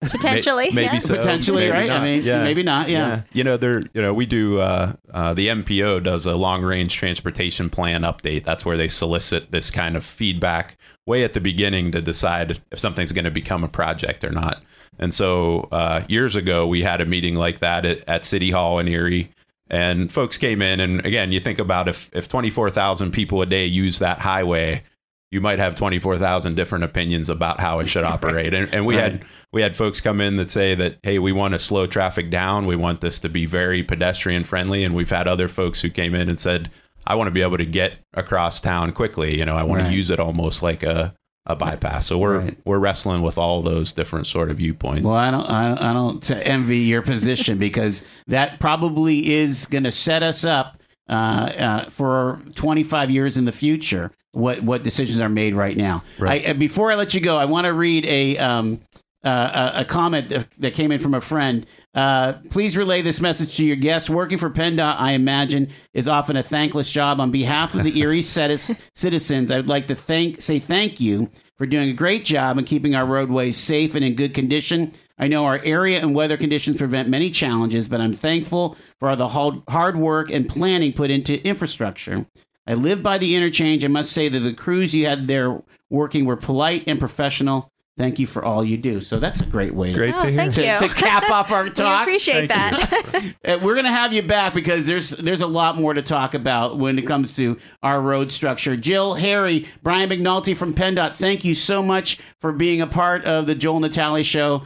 Potentially, 0.00 0.66
May- 0.70 0.84
maybe 0.84 0.94
yeah. 0.94 0.98
so, 0.98 1.16
Potentially, 1.16 1.62
maybe 1.64 1.72
right? 1.72 1.90
I 1.90 1.94
not. 1.94 2.02
mean, 2.02 2.24
maybe 2.24 2.62
not, 2.62 2.88
yeah. 2.90 3.22
You 3.32 3.42
know, 3.42 3.56
there. 3.56 3.80
You 3.94 4.02
know, 4.02 4.12
we 4.12 4.26
do. 4.26 4.58
Uh, 4.58 4.92
uh, 5.12 5.32
the 5.34 5.48
MPO 5.48 6.02
does 6.04 6.26
a 6.26 6.34
long 6.34 6.62
range 6.62 6.94
transportation 6.94 7.70
plan 7.70 8.02
update. 8.02 8.44
That's 8.44 8.64
where 8.66 8.76
they 8.76 8.88
solicit 8.88 9.50
this 9.50 9.70
kind 9.70 9.96
of 9.96 10.04
feedback 10.04 10.76
way 11.06 11.24
at 11.24 11.34
the 11.34 11.40
beginning 11.40 11.90
to 11.92 12.00
decide 12.00 12.60
if 12.70 12.78
something's 12.78 13.12
going 13.12 13.24
to 13.24 13.30
become 13.30 13.62
a 13.64 13.68
project 13.68 14.24
or 14.24 14.30
not. 14.30 14.62
And 14.98 15.12
so 15.12 15.68
uh, 15.72 16.04
years 16.08 16.36
ago, 16.36 16.66
we 16.66 16.82
had 16.82 17.00
a 17.00 17.06
meeting 17.06 17.34
like 17.34 17.58
that 17.58 17.84
at, 17.84 18.08
at 18.08 18.24
City 18.24 18.50
Hall 18.50 18.78
in 18.78 18.88
Erie. 18.88 19.30
And 19.68 20.12
folks 20.12 20.36
came 20.36 20.60
in, 20.62 20.78
and 20.78 21.04
again, 21.04 21.32
you 21.32 21.40
think 21.40 21.58
about 21.58 21.88
if 21.88 22.10
if 22.12 22.28
twenty 22.28 22.50
four 22.50 22.70
thousand 22.70 23.12
people 23.12 23.40
a 23.40 23.46
day 23.46 23.64
use 23.64 23.98
that 23.98 24.20
highway, 24.20 24.82
you 25.30 25.40
might 25.40 25.58
have 25.58 25.74
24,000 25.74 26.54
different 26.54 26.84
opinions 26.84 27.28
about 27.28 27.58
how 27.58 27.80
it 27.80 27.88
should 27.88 28.04
operate. 28.14 28.54
And, 28.54 28.72
and 28.72 28.86
we 28.86 28.94
Right. 28.94 29.12
had 29.12 29.24
we 29.52 29.62
had 29.62 29.74
folks 29.74 30.00
come 30.00 30.20
in 30.20 30.36
that 30.36 30.50
say 30.50 30.74
that 30.76 30.98
hey, 31.02 31.18
we 31.18 31.32
want 31.32 31.52
to 31.52 31.58
slow 31.58 31.86
traffic 31.88 32.30
down. 32.30 32.66
We 32.66 32.76
want 32.76 33.00
this 33.00 33.18
to 33.20 33.28
be 33.28 33.46
very 33.46 33.82
pedestrian 33.82 34.44
friendly. 34.44 34.84
And 34.84 34.94
we've 34.94 35.10
had 35.10 35.26
other 35.26 35.48
folks 35.48 35.80
who 35.80 35.90
came 35.90 36.14
in 36.14 36.28
and 36.28 36.38
said, 36.38 36.70
I 37.06 37.14
want 37.14 37.26
to 37.28 37.32
be 37.32 37.42
able 37.42 37.58
to 37.58 37.66
get 37.66 37.94
across 38.14 38.60
town 38.60 38.92
quickly. 38.92 39.38
You 39.38 39.44
know, 39.44 39.56
I 39.56 39.62
want 39.62 39.82
Right. 39.82 39.88
to 39.90 39.94
use 39.94 40.10
it 40.10 40.20
almost 40.20 40.62
like 40.62 40.82
a 40.82 41.14
a 41.46 41.54
bypass. 41.54 42.06
So 42.06 42.16
we're 42.16 42.38
Right. 42.38 42.58
we're 42.64 42.78
wrestling 42.78 43.20
with 43.20 43.36
all 43.36 43.60
those 43.60 43.92
different 43.92 44.26
sort 44.26 44.50
of 44.50 44.56
viewpoints. 44.56 45.06
Well, 45.06 45.14
I 45.16 45.30
don't, 45.30 45.44
I 45.44 45.68
don't, 45.68 45.78
I 45.82 45.92
don't 45.92 46.30
envy 46.30 46.78
your 46.78 47.02
position 47.02 47.58
because 47.68 48.02
that 48.26 48.58
probably 48.60 49.30
is 49.34 49.66
going 49.66 49.84
to 49.84 49.90
set 49.92 50.22
us 50.22 50.42
up 50.46 50.80
uh, 51.10 51.12
uh, 51.12 51.90
for 51.90 52.40
25 52.54 53.10
years 53.10 53.36
in 53.36 53.44
the 53.44 53.52
future. 53.52 54.10
What 54.32 54.62
what 54.62 54.82
decisions 54.82 55.20
are 55.20 55.28
made 55.28 55.54
right 55.54 55.76
now? 55.76 56.02
Right. 56.18 56.46
I, 56.46 56.50
uh, 56.52 56.54
before 56.54 56.90
I 56.90 56.94
let 56.94 57.12
you 57.12 57.20
go, 57.20 57.36
I 57.36 57.44
want 57.44 57.66
to 57.66 57.74
read 57.74 58.06
a 58.06 58.38
um, 58.38 58.80
uh, 59.22 59.70
a 59.76 59.80
a 59.80 59.84
comment 59.84 60.32
that 60.58 60.72
came 60.72 60.90
in 60.92 60.98
from 60.98 61.12
a 61.12 61.20
friend. 61.20 61.66
Uh, 61.94 62.34
please 62.50 62.76
relay 62.76 63.02
this 63.02 63.20
message 63.20 63.56
to 63.56 63.64
your 63.64 63.76
guests. 63.76 64.10
Working 64.10 64.38
for 64.38 64.50
PennDOT, 64.50 64.96
I 64.98 65.12
imagine, 65.12 65.70
is 65.92 66.08
often 66.08 66.36
a 66.36 66.42
thankless 66.42 66.90
job. 66.90 67.20
On 67.20 67.30
behalf 67.30 67.74
of 67.74 67.84
the 67.84 67.98
Erie 68.00 68.22
citizens, 68.22 69.50
I 69.50 69.56
would 69.56 69.68
like 69.68 69.86
to 69.86 69.94
thank 69.94 70.42
say 70.42 70.58
thank 70.58 71.00
you 71.00 71.30
for 71.56 71.66
doing 71.66 71.88
a 71.88 71.94
great 71.94 72.24
job 72.24 72.58
in 72.58 72.64
keeping 72.64 72.94
our 72.94 73.06
roadways 73.06 73.56
safe 73.56 73.94
and 73.94 74.04
in 74.04 74.16
good 74.16 74.34
condition. 74.34 74.92
I 75.16 75.28
know 75.28 75.44
our 75.44 75.60
area 75.60 76.00
and 76.00 76.14
weather 76.14 76.36
conditions 76.36 76.76
prevent 76.76 77.08
many 77.08 77.30
challenges, 77.30 77.86
but 77.86 78.00
I'm 78.00 78.12
thankful 78.12 78.76
for 78.98 79.08
all 79.08 79.16
the 79.16 79.28
hard 79.68 79.96
work 79.96 80.30
and 80.30 80.48
planning 80.48 80.92
put 80.92 81.12
into 81.12 81.46
infrastructure. 81.46 82.26
I 82.66 82.74
live 82.74 83.02
by 83.02 83.18
the 83.18 83.36
interchange. 83.36 83.84
I 83.84 83.88
must 83.88 84.10
say 84.10 84.28
that 84.28 84.40
the 84.40 84.54
crews 84.54 84.94
you 84.94 85.06
had 85.06 85.28
there 85.28 85.62
working 85.90 86.24
were 86.24 86.36
polite 86.36 86.82
and 86.86 86.98
professional. 86.98 87.70
Thank 87.96 88.18
you 88.18 88.26
for 88.26 88.44
all 88.44 88.64
you 88.64 88.76
do. 88.76 89.00
So 89.00 89.20
that's 89.20 89.40
a 89.40 89.46
great 89.46 89.72
way 89.72 89.92
to, 89.92 89.96
Great 89.96 90.14
Oh, 90.16 90.22
to 90.24 90.28
hear. 90.28 90.36
thank 90.36 90.54
to, 90.54 90.62
you. 90.66 90.88
to 90.88 90.94
cap 90.94 91.30
off 91.30 91.52
our 91.52 91.68
talk. 91.70 91.98
we 91.98 92.12
appreciate 92.12 92.50
Thank 92.50 92.90
that. 92.90 93.34
Uh, 93.44 93.58
we're 93.62 93.74
going 93.74 93.84
to 93.84 93.92
have 93.92 94.12
you 94.12 94.22
back 94.22 94.52
because 94.54 94.86
there's 94.86 95.10
there's 95.10 95.40
a 95.42 95.46
lot 95.46 95.76
more 95.76 95.94
to 95.94 96.02
talk 96.02 96.34
about 96.34 96.78
when 96.78 96.98
it 96.98 97.02
comes 97.06 97.36
to 97.36 97.56
our 97.82 98.00
road 98.00 98.32
structure. 98.32 98.76
Jill, 98.76 99.14
Harry, 99.14 99.66
Brian 99.82 100.08
McNulty 100.10 100.56
from 100.56 100.74
PennDOT, 100.74 101.14
thank 101.14 101.44
you 101.44 101.54
so 101.54 101.82
much 101.82 102.18
for 102.40 102.52
being 102.52 102.80
a 102.80 102.86
part 102.86 103.24
of 103.24 103.46
the 103.46 103.54
Joel 103.54 103.80
Natali 103.80 104.24
Show. 104.24 104.62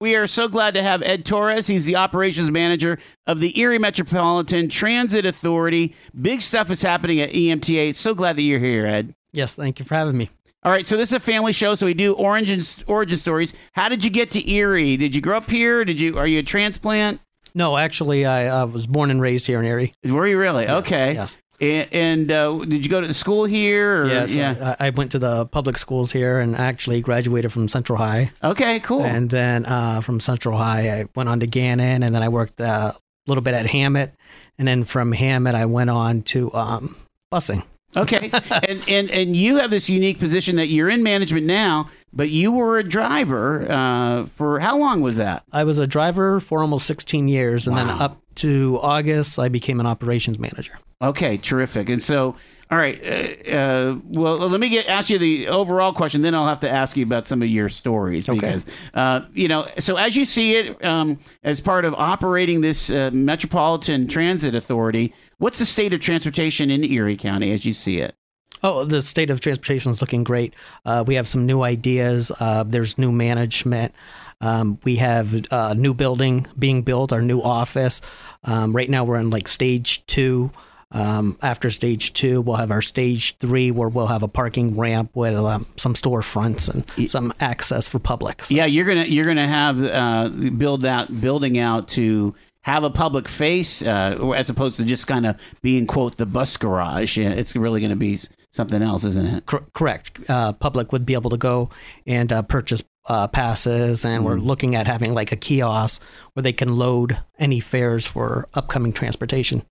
We 0.00 0.16
are 0.16 0.26
so 0.26 0.48
glad 0.48 0.74
to 0.74 0.82
have 0.82 1.02
Ed 1.02 1.24
Torres. 1.26 1.66
He's 1.66 1.84
the 1.84 1.96
operations 1.96 2.50
manager 2.50 2.98
of 3.26 3.40
the 3.40 3.58
Erie 3.60 3.78
Metropolitan 3.78 4.68
Transit 4.68 5.26
Authority. 5.26 5.94
Big 6.20 6.40
stuff 6.42 6.70
is 6.70 6.82
happening 6.82 7.20
at 7.20 7.30
EMTA. 7.30 7.94
So 7.94 8.14
glad 8.14 8.36
that 8.36 8.42
you're 8.42 8.60
here, 8.60 8.86
Ed. 8.86 9.14
Yes, 9.32 9.54
thank 9.56 9.78
you 9.78 9.84
for 9.84 9.94
having 9.94 10.16
me. 10.16 10.30
All 10.64 10.72
right, 10.72 10.86
so 10.86 10.96
this 10.96 11.10
is 11.10 11.14
a 11.14 11.20
family 11.20 11.52
show, 11.52 11.76
so 11.76 11.86
we 11.86 11.94
do 11.94 12.14
origin 12.14 12.62
origin 12.88 13.16
stories. 13.16 13.54
How 13.72 13.88
did 13.88 14.04
you 14.04 14.10
get 14.10 14.32
to 14.32 14.50
Erie? 14.50 14.96
Did 14.96 15.14
you 15.14 15.22
grow 15.22 15.36
up 15.36 15.50
here? 15.50 15.84
Did 15.84 16.00
you 16.00 16.18
are 16.18 16.26
you 16.26 16.40
a 16.40 16.42
transplant? 16.42 17.20
No, 17.54 17.76
actually, 17.76 18.26
I 18.26 18.48
uh, 18.48 18.66
was 18.66 18.86
born 18.86 19.10
and 19.10 19.20
raised 19.20 19.46
here 19.46 19.60
in 19.60 19.64
Erie. 19.64 19.94
Were 20.04 20.26
you 20.26 20.38
really? 20.38 20.68
okay. 20.68 21.14
yes. 21.14 21.38
And, 21.60 21.88
and 21.92 22.32
uh, 22.32 22.58
did 22.58 22.84
you 22.84 22.90
go 22.90 23.00
to 23.00 23.12
school 23.12 23.44
here? 23.44 24.02
Or, 24.02 24.06
Yes, 24.08 24.34
Yeah. 24.34 24.76
I, 24.78 24.88
I 24.88 24.90
went 24.90 25.12
to 25.12 25.18
the 25.18 25.46
public 25.46 25.76
schools 25.76 26.12
here 26.12 26.38
and 26.38 26.54
actually 26.54 27.00
graduated 27.00 27.52
from 27.52 27.68
Central 27.68 27.98
High. 27.98 28.30
okay. 28.42 28.80
Cool. 28.80 29.04
And 29.04 29.30
then 29.30 29.66
uh, 29.66 30.00
from 30.00 30.20
Central 30.20 30.56
High, 30.58 31.00
I 31.00 31.04
went 31.16 31.28
on 31.28 31.40
to 31.40 31.46
Gannon, 31.46 32.02
and 32.02 32.14
then 32.14 32.22
I 32.22 32.28
worked 32.28 32.60
uh, 32.60 32.92
a 32.94 33.00
little 33.26 33.42
bit 33.42 33.54
at 33.54 33.66
Hamot, 33.66 34.12
and 34.58 34.68
then 34.68 34.84
from 34.84 35.12
Hamot, 35.12 35.54
I 35.54 35.66
went 35.66 35.90
on 35.90 36.22
to 36.22 36.52
um, 36.54 36.96
busing. 37.32 37.64
Okay, 37.96 38.30
and 38.68 38.82
and 38.88 39.10
and 39.10 39.34
you 39.36 39.56
have 39.58 39.70
this 39.70 39.88
unique 39.88 40.18
position 40.18 40.56
that 40.56 40.66
you're 40.68 40.88
in 40.90 41.02
management 41.02 41.46
now, 41.46 41.88
but 42.12 42.28
you 42.28 42.52
were 42.52 42.78
a 42.78 42.84
driver 42.84 43.66
uh, 43.70 44.26
for 44.26 44.60
how 44.60 44.76
long 44.78 45.00
was 45.00 45.16
that? 45.16 45.44
I 45.52 45.64
was 45.64 45.78
a 45.78 45.86
driver 45.86 46.38
for 46.40 46.60
almost 46.60 46.86
16 46.86 47.28
years, 47.28 47.66
and 47.66 47.76
then 47.76 47.88
up 47.88 48.20
to 48.36 48.78
August, 48.82 49.38
I 49.38 49.48
became 49.48 49.80
an 49.80 49.86
operations 49.86 50.38
manager. 50.38 50.78
Okay, 51.00 51.36
terrific. 51.36 51.88
And 51.88 52.02
so, 52.02 52.34
all 52.72 52.78
right, 52.78 53.00
uh, 53.06 53.50
uh, 53.56 53.98
well, 54.08 54.36
let 54.36 54.58
me 54.60 54.68
get 54.68 54.88
ask 54.88 55.08
you 55.10 55.18
the 55.18 55.46
overall 55.48 55.92
question, 55.92 56.22
then 56.22 56.34
I'll 56.34 56.48
have 56.48 56.60
to 56.60 56.68
ask 56.70 56.96
you 56.96 57.04
about 57.04 57.26
some 57.28 57.40
of 57.40 57.48
your 57.48 57.68
stories 57.68 58.28
Okay. 58.28 58.38
because 58.38 58.66
uh, 58.94 59.22
you 59.32 59.48
know. 59.48 59.66
So 59.78 59.96
as 59.96 60.16
you 60.16 60.24
see 60.24 60.56
it, 60.56 60.84
um, 60.84 61.18
as 61.44 61.60
part 61.60 61.84
of 61.84 61.94
operating 61.94 62.60
this 62.60 62.90
uh, 62.90 63.10
Metropolitan 63.12 64.08
Transit 64.08 64.54
Authority, 64.56 65.14
what's 65.38 65.58
the 65.58 65.64
state 65.66 65.92
of 65.92 66.00
transportation 66.00 66.70
in 66.70 66.84
Erie 66.84 67.16
County 67.16 67.52
as 67.52 67.64
you 67.64 67.74
see 67.74 67.98
it? 67.98 68.14
Oh, 68.62 68.84
the 68.84 69.02
state 69.02 69.30
of 69.30 69.40
transportation 69.40 69.92
is 69.92 70.00
looking 70.00 70.24
great. 70.24 70.52
Uh, 70.84 71.04
we 71.06 71.14
have 71.14 71.28
some 71.28 71.46
new 71.46 71.62
ideas. 71.62 72.32
Uh, 72.40 72.64
there's 72.64 72.98
new 72.98 73.12
management. 73.12 73.94
Um, 74.40 74.78
we 74.84 74.96
have 74.96 75.44
a 75.52 75.74
new 75.76 75.94
building 75.94 76.46
being 76.58 76.82
built, 76.82 77.12
our 77.12 77.22
new 77.22 77.40
office. 77.40 78.00
Um, 78.44 78.74
right 78.74 78.90
now, 78.90 79.04
we're 79.04 79.18
in 79.20 79.30
like 79.30 79.46
stage 79.48 80.04
two. 80.06 80.50
Um, 80.90 81.36
after 81.42 81.70
stage 81.70 82.14
two, 82.14 82.40
we'll 82.40 82.56
have 82.56 82.70
our 82.70 82.80
stage 82.82 83.36
three, 83.36 83.70
where 83.70 83.88
we'll 83.90 84.06
have 84.06 84.22
a 84.22 84.28
parking 84.28 84.76
ramp 84.76 85.10
with 85.14 85.34
um, 85.34 85.66
some 85.76 85.92
storefronts 85.94 86.68
and 86.98 87.10
some 87.10 87.32
access 87.40 87.86
for 87.88 87.98
public. 87.98 88.42
So- 88.44 88.54
Yeah, 88.54 88.64
you're 88.64 88.86
gonna 88.86 89.04
you're 89.04 89.26
gonna 89.26 89.46
have 89.46 89.82
uh, 89.82 90.30
build 90.30 90.80
that 90.82 91.20
building 91.20 91.58
out 91.58 91.88
to 91.88 92.34
have 92.62 92.84
a 92.84 92.90
public 92.90 93.28
face 93.28 93.82
uh, 93.82 94.32
as 94.36 94.50
opposed 94.50 94.76
to 94.76 94.84
just 94.84 95.06
kind 95.06 95.26
of 95.26 95.36
being 95.62 95.86
quote 95.86 96.16
the 96.16 96.26
bus 96.26 96.56
garage. 96.56 97.16
Yeah, 97.16 97.30
It's 97.30 97.54
really 97.56 97.80
going 97.80 97.90
to 97.90 97.96
be 97.96 98.18
something 98.50 98.82
else, 98.82 99.04
isn't 99.04 99.26
it? 99.26 99.46
Cor- 99.46 99.66
correct. 99.74 100.18
Uh, 100.28 100.52
public 100.52 100.92
would 100.92 101.06
be 101.06 101.14
able 101.14 101.30
to 101.30 101.36
go 101.36 101.70
and 102.06 102.32
uh, 102.32 102.42
purchase 102.42 102.82
uh, 103.06 103.26
passes, 103.26 104.04
and 104.04 104.24
we're 104.24 104.36
looking 104.36 104.74
at 104.74 104.86
having 104.86 105.14
like 105.14 105.32
a 105.32 105.36
kiosk 105.36 106.02
where 106.34 106.42
they 106.42 106.52
can 106.52 106.76
load 106.76 107.18
any 107.38 107.60
fares 107.60 108.06
for 108.06 108.48
upcoming 108.54 108.92
transportation. 108.92 109.62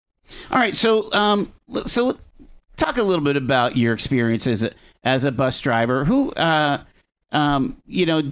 All 0.52 0.58
right, 0.58 0.76
so 0.76 1.12
um, 1.14 1.54
so 1.86 2.18
talk 2.78 2.98
a 2.98 3.04
little 3.04 3.24
bit 3.24 3.38
about 3.38 3.78
your 3.78 3.94
experience 3.94 4.48
as 4.48 4.64
a 4.64 4.72
as 5.04 5.24
a 5.24 5.32
bus 5.32 5.60
driver. 5.60 6.06
Who, 6.06 6.32
uh, 6.32 6.84
um, 7.32 7.78
you 7.86 8.06
know, 8.06 8.24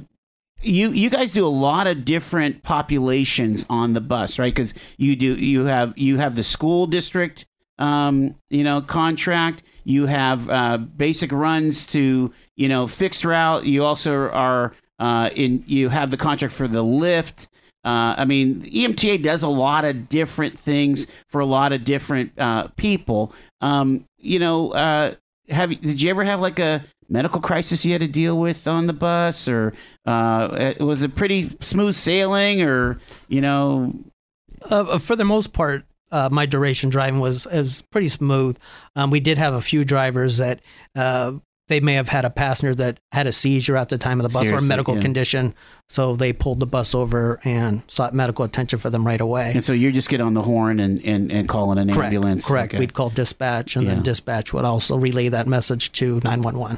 you 0.65 0.91
you 0.91 1.09
guys 1.09 1.31
do 1.31 1.45
a 1.45 1.49
lot 1.49 1.87
of 1.87 2.05
different 2.05 2.63
populations 2.63 3.65
on 3.69 3.93
the 3.93 4.01
bus, 4.01 4.39
right? 4.39 4.53
Because 4.53 4.73
you 4.97 5.15
do 5.15 5.35
you 5.35 5.65
have 5.65 5.97
you 5.97 6.17
have 6.17 6.35
the 6.35 6.43
school 6.43 6.87
district, 6.87 7.45
um, 7.77 8.35
you 8.49 8.63
know, 8.63 8.81
contract. 8.81 9.63
You 9.83 10.07
have 10.07 10.49
uh, 10.49 10.77
basic 10.77 11.31
runs 11.31 11.87
to 11.87 12.33
you 12.55 12.69
know 12.69 12.87
fixed 12.87 13.23
route. 13.23 13.65
You 13.65 13.83
also 13.83 14.29
are 14.29 14.73
uh, 14.99 15.29
in 15.35 15.63
you 15.67 15.89
have 15.89 16.11
the 16.11 16.17
contract 16.17 16.53
for 16.53 16.67
the 16.67 16.83
lift. 16.83 17.47
Uh, 17.83 18.15
I 18.17 18.25
mean, 18.25 18.63
EMTA 18.63 19.21
does 19.21 19.43
a 19.43 19.47
lot 19.47 19.85
of 19.85 20.09
different 20.09 20.57
things 20.57 21.05
for 21.29 21.39
a 21.39 21.45
lot 21.45 21.71
of 21.71 21.83
different 21.83 22.31
uh, 22.35 22.69
people. 22.69 23.31
Um, 23.61 24.05
you 24.17 24.39
know, 24.39 24.71
uh, 24.71 25.13
have 25.49 25.69
did 25.81 26.01
you 26.01 26.09
ever 26.09 26.23
have 26.23 26.39
like 26.39 26.57
a 26.57 26.83
medical 27.09 27.39
crisis 27.41 27.85
you 27.85 27.91
had 27.91 28.01
to 28.01 28.07
deal 28.07 28.37
with 28.37 28.67
on 28.67 28.87
the 28.87 28.93
bus, 28.93 29.47
or 29.47 29.73
uh, 30.05 30.49
it- 30.57 30.79
was 30.79 31.01
it 31.03 31.15
pretty 31.15 31.55
smooth 31.61 31.95
sailing, 31.95 32.61
or 32.61 32.99
you 33.27 33.41
know? 33.41 33.93
Uh, 34.69 34.97
for 34.97 35.15
the 35.15 35.25
most 35.25 35.53
part, 35.53 35.83
uh, 36.11 36.29
my 36.31 36.45
duration 36.45 36.89
driving 36.89 37.19
was 37.19 37.45
was 37.47 37.81
pretty 37.91 38.09
smooth. 38.09 38.57
Um, 38.95 39.11
we 39.11 39.19
did 39.19 39.37
have 39.37 39.53
a 39.53 39.61
few 39.61 39.83
drivers 39.83 40.37
that 40.37 40.61
uh, 40.95 41.33
they 41.67 41.79
may 41.79 41.93
have 41.95 42.09
had 42.09 42.25
a 42.25 42.29
passenger 42.29 42.73
that 42.75 42.99
had 43.11 43.27
a 43.27 43.31
seizure 43.31 43.75
at 43.75 43.89
the 43.89 43.97
time 43.97 44.19
of 44.19 44.23
the 44.23 44.29
bus 44.33 44.51
or 44.51 44.57
a 44.57 44.61
medical 44.61 44.95
yeah. 44.95 45.01
condition, 45.01 45.53
so 45.89 46.15
they 46.15 46.31
pulled 46.31 46.59
the 46.59 46.65
bus 46.65 46.95
over 46.95 47.39
and 47.43 47.81
sought 47.87 48.13
medical 48.13 48.45
attention 48.45 48.79
for 48.79 48.89
them 48.89 49.05
right 49.05 49.21
away. 49.21 49.51
And 49.53 49.63
so 49.63 49.73
you 49.73 49.91
just 49.91 50.09
get 50.09 50.21
on 50.21 50.33
the 50.35 50.43
horn 50.43 50.79
and 50.79 51.03
and, 51.05 51.31
and 51.31 51.49
call 51.49 51.71
in 51.71 51.77
an 51.77 51.93
Correct. 51.93 52.05
ambulance. 52.13 52.47
Correct. 52.47 52.73
Okay. 52.73 52.79
We'd 52.79 52.93
call 52.93 53.09
dispatch, 53.09 53.75
and 53.75 53.85
Yeah. 53.85 53.95
then 53.95 54.03
dispatch 54.03 54.53
would 54.53 54.65
also 54.65 54.97
relay 54.97 55.29
that 55.29 55.47
message 55.47 55.91
to 55.93 56.21
nine 56.23 56.41
one 56.41 56.57
one. 56.57 56.77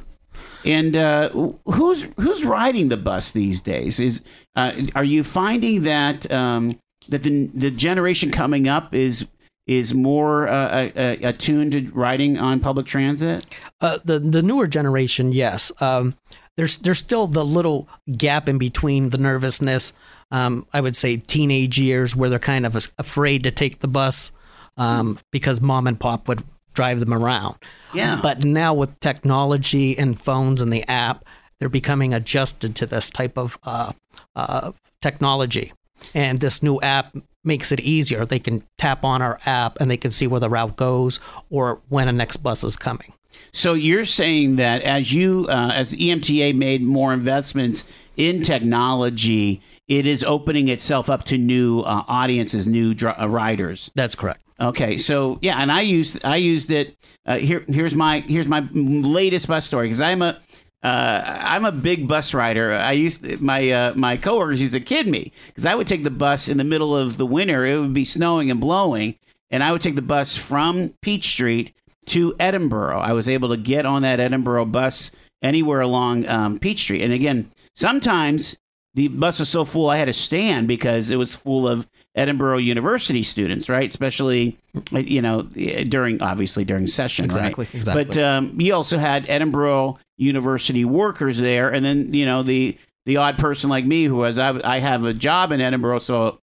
And 0.68 0.97
uh, 0.97 1.30
who's 1.65 2.07
who's 2.18 2.43
riding 2.43 2.89
the 2.89 2.97
bus 2.97 3.32
these 3.32 3.61
days? 3.61 3.99
Is 4.01 4.22
uh, 4.55 4.74
are 4.95 5.03
you 5.03 5.24
finding 5.24 5.84
that 5.84 6.30
um, 6.30 6.78
that 7.07 7.24
the 7.24 7.47
the 7.53 7.72
generation 7.72 8.32
coming 8.32 8.68
up 8.68 8.93
is 8.93 9.28
is 9.65 9.93
more 9.93 10.47
uh, 10.49 10.89
uh, 10.95 11.15
attuned 11.24 11.72
to 11.72 11.89
riding 11.93 12.38
on 12.38 12.59
public 12.59 12.86
transit? 12.86 13.45
Uh, 13.80 13.99
the 14.03 14.20
the 14.20 14.43
newer 14.43 14.68
generation, 14.68 15.32
yes. 15.32 15.72
Um, 15.82 16.15
there's 16.57 16.76
there's 16.78 16.99
still 16.99 17.28
the 17.28 17.45
little 17.45 17.88
gap 18.18 18.49
in 18.49 18.57
between 18.57 19.11
the 19.11 19.18
nervousness. 19.18 19.93
Um, 20.32 20.68
I 20.74 20.82
would 20.82 20.97
say 20.97 21.15
teenage 21.15 21.80
years 21.80 22.13
where 22.13 22.30
they're 22.30 22.39
kind 22.39 22.65
of 22.65 22.91
afraid 22.97 23.43
to 23.43 23.51
take 23.51 23.80
the 23.80 23.88
bus 23.88 24.34
um, 24.76 25.18
because 25.32 25.61
mom 25.61 25.88
and 25.88 25.97
pop 25.97 26.28
would 26.28 26.43
drive 26.78 26.99
them 26.99 27.11
around. 27.11 27.55
Yeah. 27.91 28.19
But 28.21 28.45
now 28.45 28.71
with 28.71 28.99
technology 28.99 29.97
and 29.97 30.19
phones 30.21 30.61
and 30.61 30.71
the 30.71 30.88
app, 30.88 31.25
they're 31.57 31.69
becoming 31.69 32.13
adjusted 32.13 32.75
to 32.75 32.86
this 32.86 33.09
type 33.09 33.36
of 33.36 33.57
uh, 33.63 33.93
uh, 34.36 34.73
technology. 35.01 35.73
And 36.13 36.38
this 36.38 36.61
new 36.61 36.80
app 36.82 37.17
makes 37.43 37.71
it 37.71 37.80
easier. 37.80 38.28
They 38.28 38.38
can 38.38 38.63
tap 38.78 39.03
on 39.03 39.23
our 39.23 39.39
app 39.47 39.82
and 39.82 39.89
they 39.89 39.97
can 39.97 40.11
see 40.11 40.28
where 40.28 40.39
the 40.39 40.49
route 40.49 40.75
goes 40.75 41.19
or 41.49 41.82
when 41.89 42.07
a 42.07 42.11
next 42.11 42.38
bus 42.38 42.63
is 42.63 42.78
coming. 42.78 43.11
So 43.51 43.73
you're 43.73 44.05
saying 44.05 44.57
that 44.57 44.84
as 44.84 45.11
you 45.11 45.47
uh, 45.49 45.71
as 45.73 45.95
EMTA 45.95 46.55
made 46.55 46.84
more 46.84 47.11
investments 47.11 47.86
in 48.15 48.43
technology, 48.43 49.61
it 49.88 50.05
is 50.05 50.23
opening 50.23 50.67
itself 50.67 51.09
up 51.09 51.23
to 51.25 51.39
new 51.39 51.80
uh, 51.80 52.03
audiences, 52.07 52.67
new 52.67 52.93
dr- 52.93 53.19
uh, 53.19 53.28
riders. 53.28 53.89
That's 53.95 54.13
correct. 54.13 54.41
Okay, 54.60 54.97
so 54.97 55.38
yeah, 55.41 55.62
and 55.62 55.72
I 55.72 55.82
used 55.82 56.24
I 56.26 56.38
used 56.38 56.72
it. 56.72 56.97
Uh, 57.26 57.38
here, 57.38 57.64
here's 57.68 57.93
my 57.93 58.22
here's 58.22 58.47
my 58.47 58.68
latest 58.74 59.47
bus 59.47 59.66
story 59.66 59.86
because 59.86 60.01
I'm 60.01 60.22
a 60.22 60.39
uh, 60.84 61.22
I'm 61.41 61.66
a 61.66 61.72
big 61.72 62.08
bus 62.08 62.34
rider. 62.34 62.74
I 62.74 62.93
used 62.93 63.39
my 63.39 63.70
uh, 63.70 63.93
my 63.95 64.18
coworkers 64.18 64.62
used 64.62 64.74
to 64.74 64.80
kid 64.80 65.08
me 65.08 65.32
because 65.47 65.66
I 65.66 65.76
would 65.76 65.88
take 65.88 66.03
the 66.03 66.10
bus 66.10 66.47
in 66.47 66.58
the 66.58 66.64
middle 66.64 66.95
of 66.97 67.18
the 67.18 67.26
winter. 67.26 67.66
It 67.66 67.80
would 67.80 67.93
be 67.93 68.05
snowing 68.05 68.49
and 68.49 68.60
blowing, 68.60 69.16
and 69.51 69.64
I 69.64 69.72
would 69.72 69.82
take 69.82 69.95
the 69.95 70.01
bus 70.01 70.38
from 70.38 70.93
Peach 71.01 71.28
Street 71.28 71.74
to 72.08 72.34
Edinboro. 72.34 72.99
I 72.99 73.14
was 73.14 73.30
able 73.30 73.49
to 73.49 73.58
get 73.58 73.86
on 73.86 74.01
that 74.01 74.20
Edinboro 74.20 74.72
bus 74.72 75.12
anywhere 75.43 75.82
along 75.82 76.28
um, 76.28 76.58
Peach 76.58 76.80
Street, 76.80 77.03
and 77.03 77.14
again, 77.14 77.51
sometimes 77.76 78.58
the 78.95 79.08
bus 79.10 79.38
was 79.39 79.49
so 79.49 79.64
full 79.64 79.89
I 79.89 79.97
had 79.97 80.05
to 80.05 80.14
stand 80.14 80.68
because 80.68 81.12
it 81.12 81.18
was 81.18 81.36
full 81.36 81.68
of 81.68 81.86
Edinboro 82.18 82.61
University 82.63 83.22
students, 83.24 83.70
right? 83.70 83.88
Especially, 83.88 84.57
you 84.91 85.22
know, 85.22 85.43
during 85.43 86.22
obviously 86.22 86.65
during 86.65 86.88
session, 86.88 87.26
Exactly, 87.26 87.65
right? 87.65 87.76
exactly. 87.76 88.03
But 88.05 88.18
um, 88.18 88.59
you 88.59 88.74
also 88.74 88.97
had 88.97 89.26
Edinboro 89.28 89.97
University 90.18 90.84
workers 90.84 91.38
there, 91.38 91.70
and 91.72 91.86
then 91.86 92.13
you 92.13 92.26
know 92.26 92.43
the 92.43 92.78
the 93.05 93.18
odd 93.18 93.38
person 93.38 93.70
like 93.70 93.86
me 93.86 94.05
who 94.05 94.22
has 94.24 94.38
I, 94.38 94.59
I 94.63 94.80
have 94.80 95.05
a 95.05 95.13
job 95.13 95.51
in 95.51 95.59
Edinboro, 95.61 96.01
so 96.01 96.39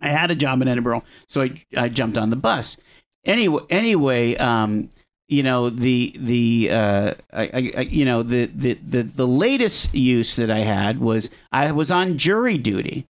I 0.00 0.08
had 0.08 0.30
a 0.30 0.34
job 0.34 0.62
in 0.62 0.68
Edinboro, 0.68 1.02
so 1.28 1.42
I, 1.42 1.54
I 1.76 1.88
jumped 1.88 2.16
on 2.18 2.30
the 2.30 2.36
bus. 2.36 2.76
Anyway, 3.24 3.62
anyway, 3.70 4.36
um, 4.36 4.88
you 5.28 5.42
know 5.42 5.68
the 5.68 6.14
the 6.18 6.70
uh, 6.70 7.14
I, 7.32 7.42
I, 7.42 7.72
I- 7.78 7.80
you 7.82 8.04
know 8.04 8.22
the, 8.22 8.46
the 8.46 8.74
the 8.74 9.02
the 9.02 9.26
latest 9.26 9.94
use 9.94 10.36
that 10.36 10.50
I 10.50 10.60
had 10.60 11.00
was 11.00 11.30
I 11.52 11.70
was 11.72 11.90
on 11.90 12.16
jury 12.18 12.56
duty, 12.58 13.04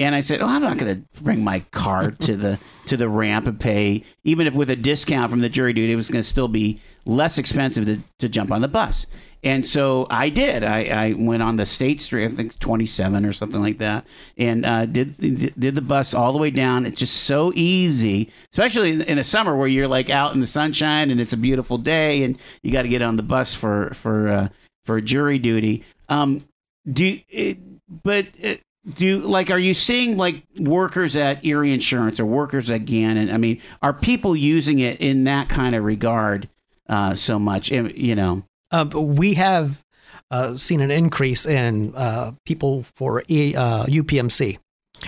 And 0.00 0.14
I 0.14 0.20
said, 0.20 0.40
"Oh, 0.40 0.46
I'm 0.46 0.62
not 0.62 0.78
going 0.78 1.02
to 1.02 1.22
bring 1.22 1.44
my 1.44 1.60
car 1.70 2.10
to 2.22 2.36
the 2.36 2.58
to 2.86 2.96
the 2.96 3.08
ramp 3.08 3.46
and 3.46 3.60
pay, 3.60 4.02
even 4.24 4.48
if 4.48 4.54
with 4.54 4.70
a 4.70 4.76
discount 4.76 5.30
from 5.30 5.40
the 5.40 5.48
jury 5.48 5.72
duty, 5.72 5.92
it 5.92 5.96
was 5.96 6.08
going 6.08 6.22
to 6.22 6.28
still 6.28 6.48
be 6.48 6.80
less 7.04 7.38
expensive 7.38 7.84
to, 7.84 8.00
to 8.18 8.28
jump 8.28 8.50
on 8.50 8.62
the 8.62 8.68
bus." 8.68 9.06
And 9.42 9.64
so 9.64 10.06
I 10.10 10.28
did. 10.28 10.62
I, 10.62 10.84
I 10.84 11.12
went 11.14 11.42
on 11.42 11.56
the 11.56 11.64
State 11.64 12.00
Street, 12.00 12.26
I 12.26 12.28
think 12.28 12.48
it's 12.48 12.56
27 12.58 13.24
or 13.24 13.32
something 13.32 13.62
like 13.62 13.78
that, 13.78 14.04
and 14.36 14.66
uh, 14.66 14.84
did 14.84 15.16
did 15.16 15.74
the 15.74 15.80
bus 15.82 16.12
all 16.12 16.32
the 16.32 16.38
way 16.38 16.50
down. 16.50 16.84
It's 16.84 17.00
just 17.00 17.22
so 17.22 17.50
easy, 17.54 18.30
especially 18.52 18.92
in, 18.92 19.00
in 19.02 19.16
the 19.16 19.24
summer 19.24 19.56
where 19.56 19.68
you're 19.68 19.88
like 19.88 20.10
out 20.10 20.34
in 20.34 20.40
the 20.40 20.46
sunshine 20.46 21.10
and 21.10 21.20
it's 21.20 21.32
a 21.32 21.38
beautiful 21.38 21.78
day, 21.78 22.22
and 22.22 22.38
you 22.62 22.70
got 22.70 22.82
to 22.82 22.88
get 22.88 23.00
on 23.00 23.16
the 23.16 23.22
bus 23.22 23.54
for 23.54 23.94
for 23.94 24.28
uh, 24.28 24.48
for 24.84 25.00
jury 25.00 25.38
duty. 25.38 25.84
Um, 26.10 26.44
do 26.90 27.18
it, 27.28 27.58
but 28.02 28.26
uh, 28.44 28.54
do 28.94 29.20
like 29.20 29.50
are 29.50 29.58
you 29.58 29.74
seeing 29.74 30.16
like 30.16 30.42
workers 30.58 31.14
at 31.16 31.44
Erie 31.44 31.72
Insurance 31.72 32.18
or 32.18 32.26
workers 32.26 32.70
at 32.70 32.86
Gannon? 32.86 33.30
I 33.30 33.36
mean, 33.36 33.60
are 33.82 33.92
people 33.92 34.34
using 34.34 34.78
it 34.78 35.00
in 35.00 35.24
that 35.24 35.48
kind 35.48 35.74
of 35.74 35.84
regard 35.84 36.48
uh, 36.88 37.14
so 37.14 37.38
much? 37.38 37.70
You 37.70 38.14
know. 38.14 38.44
Um, 38.70 38.90
we 39.16 39.34
have 39.34 39.82
uh, 40.30 40.56
seen 40.56 40.80
an 40.80 40.90
increase 40.90 41.44
in 41.44 41.94
uh, 41.94 42.32
people 42.46 42.84
for 42.84 43.24
e, 43.28 43.54
uh, 43.56 43.84
UPMC. 43.86 44.58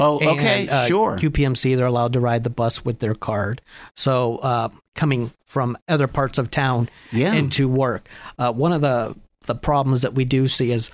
Oh, 0.00 0.16
okay, 0.16 0.62
And, 0.62 0.70
uh, 0.70 0.86
sure. 0.86 1.16
UPMC, 1.18 1.76
they're 1.76 1.86
allowed 1.86 2.14
to 2.14 2.20
ride 2.20 2.44
the 2.44 2.50
bus 2.50 2.84
with 2.84 2.98
their 3.00 3.14
card. 3.14 3.60
So 3.94 4.38
uh, 4.38 4.70
coming 4.94 5.32
from 5.44 5.76
other 5.86 6.06
parts 6.08 6.38
of 6.38 6.50
town 6.50 6.88
Yeah. 7.12 7.34
into 7.34 7.68
work. 7.68 8.08
Uh, 8.38 8.52
one 8.52 8.72
of 8.72 8.80
the, 8.80 9.14
the 9.42 9.54
problems 9.54 10.02
that 10.02 10.14
we 10.14 10.24
do 10.24 10.48
see 10.48 10.72
is 10.72 10.90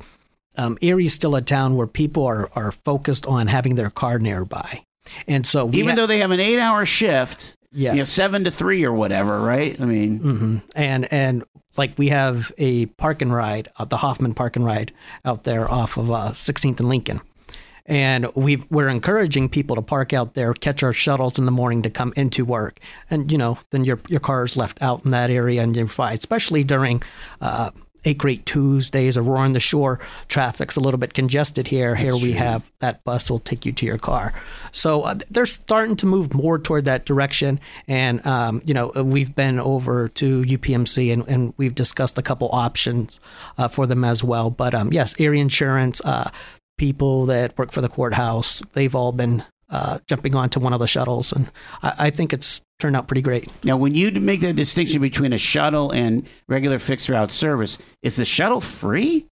um, 0.58 0.76
Erie's 0.82 1.14
still 1.14 1.34
a 1.36 1.40
town 1.42 1.74
where 1.76 1.86
people 1.86 2.26
are, 2.26 2.50
are 2.54 2.72
focused 2.72 3.24
on 3.26 3.46
having 3.46 3.76
their 3.76 3.90
car 3.90 4.18
nearby. 4.18 4.82
And 5.26 5.46
so 5.46 5.64
we 5.66 5.78
Even 5.78 5.90
ha- 5.90 5.96
though 5.96 6.06
they 6.06 6.18
have 6.18 6.30
an 6.32 6.40
eight-hour 6.40 6.84
shift, 6.84 7.56
Yes. 7.72 7.94
you 7.94 7.98
know, 8.00 8.04
seven 8.04 8.44
to 8.44 8.50
three 8.50 8.84
or 8.84 8.92
whatever, 8.92 9.40
right? 9.40 9.78
I 9.80 9.84
mean, 9.86 10.18
hmm 10.18 10.56
And 10.74 11.10
and 11.12 11.44
like 11.76 11.92
we 11.96 12.08
have 12.08 12.50
a 12.58 12.86
park 12.86 13.22
and 13.22 13.32
ride, 13.32 13.68
uh, 13.78 13.84
the 13.84 13.98
Hoffman 13.98 14.34
Park 14.34 14.56
and 14.56 14.64
Ride 14.64 14.92
out 15.24 15.44
there 15.44 15.70
off 15.70 15.96
of 15.96 16.10
uh, 16.10 16.32
16th 16.32 16.80
and 16.80 16.88
Lincoln. 16.88 17.20
And 17.86 18.26
we 18.34 18.56
we're 18.68 18.88
encouraging 18.88 19.48
people 19.48 19.76
to 19.76 19.82
park 19.82 20.12
out 20.12 20.34
there, 20.34 20.52
catch 20.52 20.82
our 20.82 20.92
shuttles 20.92 21.38
in 21.38 21.46
the 21.46 21.50
morning 21.52 21.80
to 21.82 21.90
come 21.90 22.12
into 22.16 22.44
work, 22.44 22.80
and 23.10 23.32
you 23.32 23.38
know 23.38 23.56
then 23.70 23.84
your 23.84 23.98
your 24.08 24.20
car 24.20 24.44
is 24.44 24.56
left 24.58 24.82
out 24.82 25.04
in 25.06 25.10
that 25.12 25.30
area 25.30 25.62
and 25.62 25.74
you're 25.74 25.86
fine. 25.86 26.14
Especially 26.18 26.62
during 26.64 27.02
uh, 27.40 27.70
eight 28.04 28.18
great 28.18 28.46
Tuesdays 28.46 29.16
or 29.16 29.22
Roar 29.22 29.38
on 29.38 29.52
the 29.52 29.60
Shore, 29.60 30.00
traffic's 30.28 30.76
a 30.76 30.80
little 30.80 30.98
bit 30.98 31.14
congested 31.14 31.68
here. 31.68 31.94
here 31.94 32.16
we 32.16 32.32
have 32.32 32.62
that 32.80 33.04
bus 33.04 33.30
will 33.30 33.38
take 33.38 33.66
you 33.66 33.72
to 33.72 33.86
your 33.86 33.98
car. 33.98 34.32
So 34.72 35.02
uh, 35.02 35.18
they're 35.30 35.46
starting 35.46 35.96
to 35.96 36.06
move 36.06 36.34
more 36.34 36.58
toward 36.58 36.84
that 36.84 37.04
direction. 37.04 37.60
And, 37.86 38.24
um, 38.26 38.62
you 38.64 38.74
know, 38.74 38.88
we've 38.88 39.34
been 39.34 39.58
over 39.58 40.08
to 40.08 40.42
UPMC 40.42 41.12
and, 41.12 41.26
and 41.28 41.54
we've 41.56 41.74
discussed 41.74 42.18
a 42.18 42.22
couple 42.22 42.48
options 42.52 43.20
uh, 43.56 43.68
for 43.68 43.86
them 43.86 44.04
as 44.04 44.22
well. 44.22 44.50
But 44.50 44.74
um, 44.74 44.92
yes, 44.92 45.18
Erie 45.20 45.40
Insurance, 45.40 46.00
uh, 46.04 46.30
people 46.76 47.26
that 47.26 47.58
work 47.58 47.72
for 47.72 47.80
the 47.80 47.88
courthouse, 47.88 48.62
they've 48.72 48.94
all 48.94 49.12
been 49.12 49.44
uh, 49.70 49.98
jumping 50.06 50.34
onto 50.34 50.60
one 50.60 50.72
of 50.72 50.80
the 50.80 50.86
shuttles. 50.86 51.32
And 51.32 51.50
I, 51.82 51.94
I 51.98 52.10
think 52.10 52.32
it's 52.32 52.62
turned 52.78 52.96
out 52.96 53.08
pretty 53.08 53.22
great. 53.22 53.48
now 53.64 53.76
when 53.76 53.94
you 53.94 54.10
make 54.12 54.40
that 54.40 54.56
distinction 54.56 55.00
between 55.00 55.32
a 55.32 55.38
shuttle 55.38 55.90
and 55.90 56.26
regular 56.48 56.78
fixed 56.78 57.08
route 57.08 57.30
service, 57.30 57.78
is 58.02 58.16
the 58.16 58.24
shuttle 58.24 58.60
free? 58.60 59.26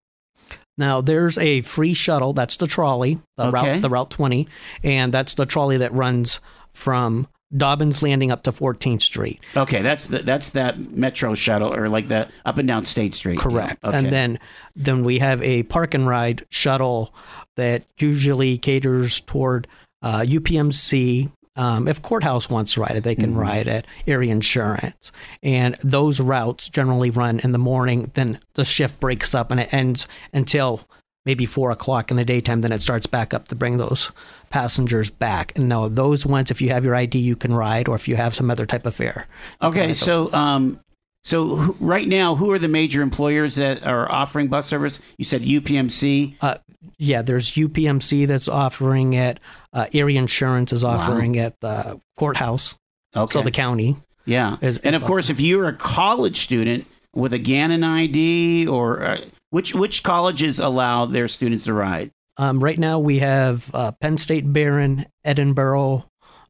Now 0.78 1.01
there's 1.01 1.39
a 1.39 1.62
free 1.62 1.95
shuttle. 1.95 2.32
That's 2.32 2.57
the 2.57 2.66
trolley, 2.66 3.18
the 3.37 3.45
Okay. 3.47 3.72
route, 3.74 3.82
the 3.82 3.89
Route 3.91 4.11
20, 4.11 4.47
and 4.82 5.12
that's 5.12 5.34
the 5.34 5.47
trolley 5.47 5.78
that 5.78 5.93
runs 5.93 6.41
from 6.70 7.28
Dobbins 7.57 8.03
Landing 8.03 8.30
up 8.30 8.43
to 8.43 8.53
14th 8.53 9.01
Street. 9.01 9.41
Okay, 9.57 9.80
that's 9.80 10.09
the, 10.09 10.18
that's 10.18 10.51
that 10.51 10.78
metro 10.78 11.34
shuttle 11.34 11.72
or 11.72 11.89
like 11.89 12.09
that 12.09 12.30
up 12.45 12.59
and 12.59 12.68
down 12.68 12.84
State 12.84 13.14
Street. 13.14 13.39
Correct. 13.39 13.82
Okay. 13.84 13.97
And 13.97 14.11
then 14.12 14.39
then 14.74 15.03
we 15.05 15.20
have 15.20 15.43
a 15.43 15.62
park 15.62 15.95
and 15.95 16.07
ride 16.07 16.45
shuttle 16.51 17.14
that 17.55 17.84
usually 17.99 18.59
caters 18.59 19.20
toward 19.20 19.66
uh, 20.07 20.20
UPMC. 20.22 21.30
Um, 21.57 21.88
if 21.88 22.02
courthouse 22.02 22.50
wants 22.50 22.74
to 22.74 22.82
ride 22.82 22.96
it, 22.96 23.02
they 23.04 23.14
can 23.14 23.30
Mm-hmm. 23.30 23.38
ride 23.38 23.66
it. 23.68 23.86
Erie 24.07 24.28
Insurance, 24.30 25.11
and 25.42 25.74
those 25.82 26.20
routes 26.20 26.68
generally 26.68 27.09
run 27.11 27.38
in 27.40 27.52
the 27.52 27.59
morning. 27.59 28.11
Then 28.14 28.40
the 28.54 28.64
shift 28.64 29.00
breaks 29.00 29.34
up 29.34 29.50
and 29.50 29.59
it 29.61 29.72
ends 29.72 30.07
until 30.34 30.82
maybe 31.24 31.46
four 31.46 31.70
o'clock 31.70 32.11
in 32.11 32.18
the 32.18 32.24
daytime. 32.26 32.61
Then 32.61 32.72
it 32.72 32.82
starts 32.82 33.07
back 33.07 33.32
up 33.32 33.48
to 33.48 33.54
bring 33.54 33.78
those 33.78 34.12
passengers 34.50 35.09
back. 35.11 35.52
And 35.57 35.66
no, 35.68 35.88
those 35.88 36.26
ones, 36.26 36.50
if 36.50 36.61
you 36.61 36.68
have 36.68 36.84
your 36.84 36.94
ID, 36.94 37.18
you 37.18 37.36
can 37.36 37.54
ride, 37.54 37.88
or 37.88 37.94
if 37.96 38.07
you 38.07 38.16
have 38.16 38.34
some 38.34 38.50
other 38.50 38.66
type 38.66 38.84
of 38.84 38.94
fare. 38.94 39.26
Okay, 39.62 39.94
so 39.94 40.30
um, 40.34 40.78
so 41.24 41.74
right 41.80 42.07
now, 42.07 42.34
who 42.36 42.52
are 42.52 42.59
the 42.59 42.68
major 42.68 43.00
employers 43.02 43.57
that 43.57 43.84
are 43.84 44.12
offering 44.12 44.48
bus 44.48 44.66
service? 44.66 45.00
You 45.16 45.24
said 45.24 45.42
UPMC. 45.42 46.34
Uh, 46.42 46.59
yeah, 46.99 47.22
there's 47.22 47.53
UPMC 47.53 48.27
that's 48.27 48.49
offering 48.49 49.14
it. 49.14 49.41
Uh, 49.72 49.87
Erie 49.93 50.16
Insurance 50.16 50.72
is 50.72 50.85
offering 50.85 51.35
it. 51.35 51.55
The 51.61 52.01
courthouse, 52.18 52.74
Okay. 53.16 53.33
so 53.33 53.43
the 53.43 53.51
county. 53.51 53.97
yeah, 54.24 54.57
is- 54.61 54.79
and 54.79 54.95
is 54.95 55.03
of 55.03 55.07
course, 55.07 55.31
if 55.31 55.41
you're 55.41 55.66
a 55.68 55.72
college 55.72 56.39
student 56.39 56.87
with 57.14 57.33
a 57.33 57.39
Gannon 57.39 57.83
ID, 57.85 58.66
or 58.66 59.03
uh, 59.03 59.20
which 59.51 59.74
which 59.74 60.03
colleges 60.03 60.59
allow 60.61 61.07
their 61.07 61.29
students 61.29 61.64
to 61.64 61.72
ride? 61.72 62.11
Um, 62.39 62.62
right 62.62 62.79
now, 62.79 62.99
we 62.99 63.20
have 63.20 63.70
uh, 63.74 63.93
Penn 63.93 64.18
State, 64.18 64.53
Behrend, 64.53 65.07
Edinboro, 65.27 66.05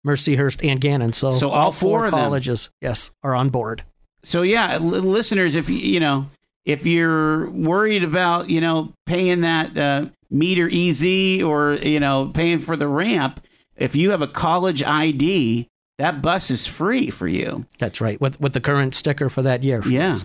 Mercyhurst, 0.05 0.69
and 0.69 0.81
Gannon. 0.81 1.13
So, 1.13 1.31
So 1.31 1.51
all 1.51 1.71
four 1.73 2.07
of 2.07 2.11
them. 2.13 2.21
colleges, 2.21 2.71
yes, 2.81 3.11
are 3.23 3.35
on 3.35 3.51
board. 3.51 3.85
So 4.23 4.43
yeah, 4.43 4.73
l- 4.75 4.81
listeners, 4.81 5.55
if 5.55 5.69
you 5.69 5.77
you 5.77 6.01
know 6.01 6.27
if 6.67 6.85
you're 6.85 7.49
worried 7.51 8.05
about 8.05 8.51
you 8.51 8.61
know 8.61 8.93
paying 9.07 9.41
that 9.41 9.79
uh, 9.79 10.07
meter 10.31 10.69
easy 10.69 11.43
or 11.43 11.75
you 11.75 12.01
know 12.01 12.31
paying 12.35 12.59
for 12.59 12.77
the 12.77 12.89
ramp, 12.89 13.41
if 13.77 13.97
you 13.97 14.11
have 14.11 14.21
a 14.21 14.27
college 14.29 14.83
ID, 14.83 15.69
that 15.99 16.21
bus 16.21 16.51
is 16.51 16.67
free 16.67 17.09
for 17.09 17.27
you. 17.29 17.65
That's 17.79 18.01
right. 18.03 18.21
With 18.21 18.39
with 18.41 18.53
the 18.53 18.61
current 18.61 18.95
sticker 18.95 19.31
for 19.31 19.41
that 19.43 19.63
year. 19.65 19.83
Yeah. 19.89 20.19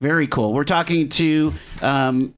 Very 0.00 0.26
cool. 0.26 0.52
We're 0.52 0.64
talking 0.64 1.08
to 1.10 1.52
um, 1.80 2.34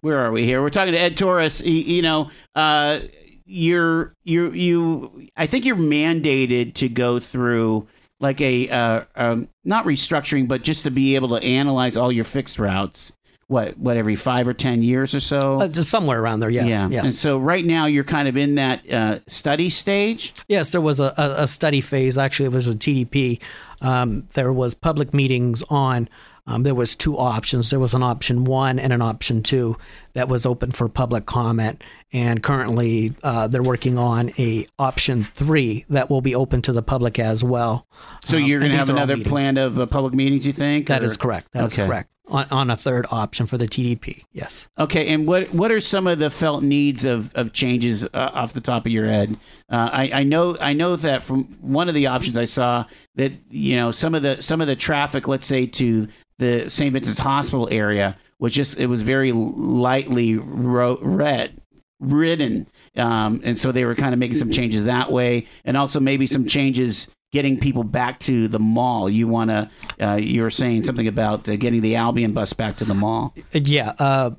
where 0.00 0.18
are 0.18 0.32
we 0.32 0.44
here? 0.44 0.62
We're 0.62 0.70
talking 0.70 0.94
to 0.94 1.00
Ed 1.00 1.16
Torres. 1.16 1.62
Y- 1.64 1.70
You 1.70 2.02
know, 2.02 2.30
uh, 2.54 3.00
you're 3.44 4.12
you 4.24 4.50
you. 4.52 5.28
I 5.36 5.46
think 5.46 5.64
you're 5.64 5.76
mandated 5.76 6.74
to 6.74 6.88
go 6.88 7.20
through 7.20 7.86
like 8.20 8.40
a 8.40 8.68
uh, 8.68 9.04
um, 9.14 9.48
not 9.64 9.84
restructuring, 9.84 10.48
but 10.48 10.62
just 10.62 10.84
to 10.84 10.90
be 10.90 11.14
able 11.14 11.28
to 11.28 11.44
analyze 11.44 11.96
all 11.96 12.10
your 12.10 12.24
fixed 12.24 12.58
routes. 12.58 13.12
What 13.48 13.78
what 13.78 13.96
every 13.96 14.16
five 14.16 14.48
or 14.48 14.54
ten 14.54 14.82
years 14.82 15.14
or 15.14 15.20
so? 15.20 15.60
Uh, 15.60 15.68
just 15.68 15.88
somewhere 15.88 16.20
around 16.20 16.40
there. 16.40 16.50
Yes. 16.50 16.66
yeah. 16.66 16.88
Yes. 16.88 17.04
And 17.04 17.14
so 17.14 17.38
right 17.38 17.64
now 17.64 17.86
you're 17.86 18.02
kind 18.02 18.26
of 18.26 18.36
in 18.36 18.56
that 18.56 18.90
uh, 18.90 19.20
study 19.28 19.70
stage. 19.70 20.34
Yes, 20.48 20.70
there 20.70 20.80
was 20.80 20.98
a, 20.98 21.14
a, 21.16 21.42
a 21.42 21.46
study 21.46 21.80
phase. 21.80 22.18
Actually, 22.18 22.46
it 22.46 22.52
was 22.52 22.66
a 22.66 22.74
TDP. 22.74 23.40
Um, 23.80 24.28
there 24.34 24.52
was 24.52 24.74
public 24.74 25.14
meetings 25.14 25.62
on. 25.68 26.08
Um, 26.48 26.62
there 26.62 26.74
was 26.74 26.94
two 26.94 27.18
options. 27.18 27.70
There 27.70 27.80
was 27.80 27.94
an 27.94 28.02
option 28.02 28.44
one 28.44 28.78
and 28.78 28.92
an 28.92 29.02
option 29.02 29.42
two 29.42 29.76
that 30.14 30.28
was 30.28 30.46
open 30.46 30.70
for 30.70 30.88
public 30.88 31.26
comment. 31.26 31.82
And 32.12 32.42
currently, 32.42 33.14
uh, 33.22 33.48
they're 33.48 33.62
working 33.62 33.98
on 33.98 34.30
a 34.38 34.66
option 34.78 35.28
three 35.34 35.84
that 35.90 36.08
will 36.08 36.20
be 36.20 36.34
open 36.34 36.62
to 36.62 36.72
the 36.72 36.82
public 36.82 37.18
as 37.18 37.42
well. 37.42 37.86
So 38.24 38.36
Um, 38.36 38.44
you're 38.44 38.60
going 38.60 38.70
to 38.72 38.78
have 38.78 38.88
another 38.88 39.16
plan 39.18 39.56
of 39.58 39.78
uh, 39.78 39.86
public 39.86 40.14
meetings. 40.14 40.46
You 40.46 40.52
think 40.52 40.86
That 40.86 41.02
or- 41.02 41.06
is 41.06 41.16
correct. 41.16 41.48
That 41.52 41.64
is 41.64 41.78
Okay. 41.78 41.86
correct. 41.86 42.10
On, 42.28 42.44
on 42.50 42.70
a 42.70 42.76
third 42.76 43.06
option 43.12 43.46
for 43.46 43.56
the 43.56 43.68
TDP. 43.68 44.24
Yes. 44.32 44.66
Okay, 44.76 45.06
and 45.14 45.28
what 45.28 45.54
what 45.54 45.70
are 45.70 45.80
some 45.80 46.08
of 46.08 46.18
the 46.18 46.28
felt 46.28 46.64
needs 46.64 47.04
of, 47.04 47.32
of 47.36 47.52
changes 47.52 48.04
uh, 48.04 48.08
off 48.34 48.52
the 48.52 48.60
top 48.60 48.84
of 48.84 48.90
your 48.90 49.06
head? 49.06 49.36
Uh, 49.70 49.90
I, 49.92 50.10
I 50.12 50.22
know 50.24 50.56
I 50.60 50.72
know 50.72 50.96
that 50.96 51.22
from 51.22 51.44
one 51.60 51.88
of 51.88 51.94
the 51.94 52.08
options 52.08 52.36
I 52.36 52.44
saw 52.44 52.84
that 53.14 53.30
you 53.48 53.76
know 53.76 53.92
some 53.92 54.12
of 54.16 54.22
the 54.22 54.42
some 54.42 54.60
of 54.60 54.66
the 54.66 54.74
traffic, 54.74 55.28
let's 55.28 55.46
say 55.46 55.66
to 55.66 56.08
the 56.38 56.68
St. 56.68 56.92
Vincent's 56.92 57.20
Hospital 57.20 57.68
area, 57.70 58.16
was 58.40 58.52
just 58.52 58.76
it 58.76 58.86
was 58.88 59.02
very 59.02 59.30
lightly 59.30 60.36
ro- 60.36 60.98
red 61.00 61.60
ridden, 62.00 62.66
um, 62.96 63.40
and 63.44 63.56
so 63.56 63.72
they 63.72 63.84
were 63.84 63.94
kind 63.94 64.12
of 64.12 64.18
making 64.18 64.36
some 64.36 64.50
changes 64.50 64.84
that 64.84 65.10
way, 65.10 65.46
and 65.64 65.76
also 65.76 66.00
maybe 66.00 66.26
some 66.26 66.46
changes 66.46 67.08
getting 67.32 67.58
people 67.58 67.84
back 67.84 68.18
to 68.20 68.48
the 68.48 68.58
mall. 68.58 69.10
You 69.10 69.28
want 69.28 69.50
to 69.50 69.70
uh, 70.00 70.14
you 70.14 70.42
were 70.42 70.50
saying 70.50 70.84
something 70.84 71.06
about 71.06 71.48
uh, 71.48 71.56
getting 71.56 71.80
the 71.80 71.96
Albion 71.96 72.32
bus 72.32 72.52
back 72.52 72.76
to 72.78 72.84
the 72.84 72.94
mall. 72.94 73.34
Yeah. 73.52 73.94
Uh, 73.98 74.30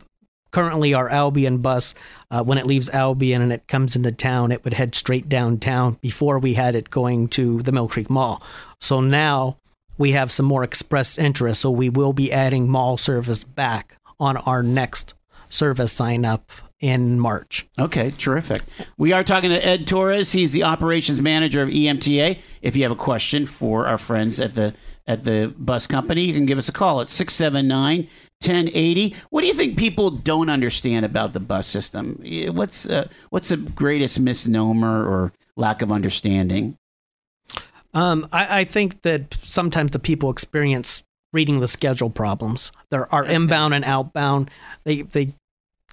currently, 0.52 0.94
our 0.94 1.10
Albion 1.10 1.60
bus, 1.60 1.94
uh, 2.32 2.44
when 2.44 2.58
it 2.58 2.66
leaves 2.66 2.90
Albion 2.90 3.42
and 3.42 3.54
it 3.54 3.68
comes 3.68 3.96
into 3.96 4.12
town, 4.12 4.52
it 4.52 4.64
would 4.64 4.74
head 4.74 4.96
straight 4.96 5.30
downtown 5.30 5.98
before 6.02 6.40
we 6.40 6.56
had 6.56 6.76
it 6.76 6.90
going 6.90 7.28
to 7.30 7.62
the 7.62 7.72
Millcreek 7.72 8.10
Mall. 8.10 8.42
So 8.80 9.02
now 9.02 9.58
we 9.98 10.12
have 10.12 10.32
some 10.32 10.46
more 10.46 10.64
expressed 10.64 11.20
interest. 11.20 11.62
So 11.62 11.72
we 11.72 11.90
will 11.90 12.14
be 12.14 12.32
adding 12.32 12.70
mall 12.70 12.98
service 12.98 13.44
back 13.44 13.98
on 14.20 14.38
our 14.38 14.64
next 14.64 15.14
service 15.50 15.92
sign 15.92 16.26
up 16.26 16.52
in 16.80 17.20
March. 17.20 17.68
Okay, 17.80 18.12
terrific. 18.12 18.62
We 18.98 19.12
are 19.12 19.24
talking 19.24 19.50
to 19.50 19.66
Ed 19.66 19.88
Torres. 19.88 20.34
He's 20.34 20.54
the 20.54 20.64
operations 20.64 21.22
manager 21.22 21.62
of 21.64 21.70
EMTA. 21.70 22.40
If 22.62 22.76
you 22.76 22.84
have 22.84 22.92
a 22.92 22.96
question 22.96 23.46
for 23.46 23.88
our 23.88 23.98
friends 23.98 24.40
at 24.40 24.54
the 24.56 24.74
at 25.08 25.24
the 25.24 25.54
bus 25.58 25.88
company, 25.88 26.26
you 26.26 26.34
can 26.34 26.46
give 26.46 26.58
us 26.58 26.68
a 26.70 26.74
call 26.74 27.00
at 27.02 27.10
679 27.10 28.10
1080. 28.44 29.16
What 29.30 29.42
do 29.42 29.48
you 29.48 29.54
think 29.54 29.78
people 29.78 30.12
don't 30.12 30.50
understand 30.50 31.06
about 31.06 31.34
the 31.34 31.40
bus 31.40 31.66
system? 31.66 32.22
Eh, 32.26 32.50
What's 32.50 32.88
uh, 32.88 33.08
what's 33.30 33.50
the 33.50 33.58
greatest 33.58 34.20
misnomer 34.20 35.06
or 35.06 35.34
lack 35.56 35.82
of 35.82 35.92
understanding? 35.92 36.78
Um, 37.94 38.28
I, 38.32 38.60
I 38.60 38.64
think 38.66 39.02
that 39.02 39.36
sometimes 39.42 39.92
the 39.92 40.00
people 40.00 40.30
experience 40.30 41.04
reading 41.34 41.60
the 41.62 41.68
schedule 41.68 42.10
problems. 42.12 42.72
There 42.92 43.12
are 43.14 43.26
inbound 43.26 43.74
and 43.74 43.84
outbound. 43.86 44.52
They 44.84 45.02
they 45.02 45.34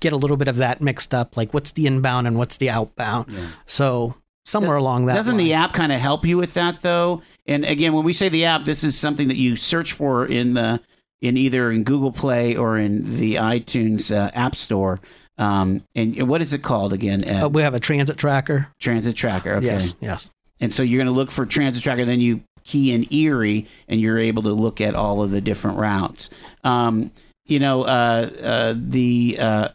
get 0.05 0.13
a 0.13 0.17
little 0.17 0.37
bit 0.37 0.47
of 0.47 0.59
that 0.59 0.81
mixed 0.81 1.13
up. 1.13 1.37
Like 1.37 1.53
what's 1.53 1.73
the 1.73 1.87
inbound 1.87 2.29
and 2.29 2.39
what's 2.39 2.59
the 2.59 2.71
outbound. 2.71 3.27
So 3.67 4.15
somewhere 4.45 4.77
along 4.77 5.07
that. 5.07 5.15
Doesn't 5.15 5.39
line. 5.39 5.45
the 5.47 5.53
app 5.55 5.73
kind 5.73 5.91
of 5.91 5.99
help 5.99 6.25
you 6.25 6.37
with 6.37 6.55
that 6.55 6.83
though? 6.83 7.23
And 7.47 7.65
again, 7.65 7.93
when 7.93 8.05
we 8.05 8.13
say 8.13 8.29
the 8.29 8.45
app, 8.45 8.65
this 8.65 8.85
is 8.85 8.97
something 8.97 9.29
that 9.29 9.37
you 9.37 9.57
search 9.57 9.93
for 9.93 10.25
in 10.27 10.55
the 10.55 10.81
in 11.21 11.37
either 11.39 11.71
in 11.71 11.85
Google 11.85 12.13
Play 12.13 12.55
or 12.55 12.77
in 12.77 13.17
the 13.17 13.37
iTunes 13.37 14.15
uh, 14.15 14.31
App 14.35 14.55
Store. 14.55 15.01
Um, 15.39 15.83
and 15.95 16.29
what 16.29 16.43
is 16.43 16.53
it 16.53 16.63
called 16.63 16.93
again? 16.93 17.29
Uh, 17.29 17.49
we 17.49 17.63
have 17.63 17.75
a 17.75 17.81
transit 17.81 18.19
tracker. 18.19 18.69
transit 18.79 19.17
Tracker. 19.17 19.55
Okay. 19.55 19.67
Yes, 19.67 19.95
yes. 20.01 20.31
And 20.61 20.73
so 20.73 20.83
you're 20.83 20.99
going 20.99 21.13
to 21.13 21.19
look 21.19 21.31
for 21.31 21.47
Transit 21.47 21.83
Tracker, 21.83 22.05
then 22.05 22.21
you 22.21 22.43
key 22.63 22.93
in 22.93 23.13
Erie, 23.13 23.67
and 23.89 24.01
you're 24.01 24.19
able 24.19 24.43
to 24.45 24.53
look 24.53 24.81
at 24.81 24.95
all 24.95 25.23
of 25.23 25.31
the 25.31 25.41
different 25.41 25.79
routes. 25.79 26.31
Um, 26.63 27.11
you 27.47 27.59
know, 27.59 27.83
uh, 27.83 28.31
uh, 28.43 28.75
the 28.77 29.37
uh, 29.39 29.69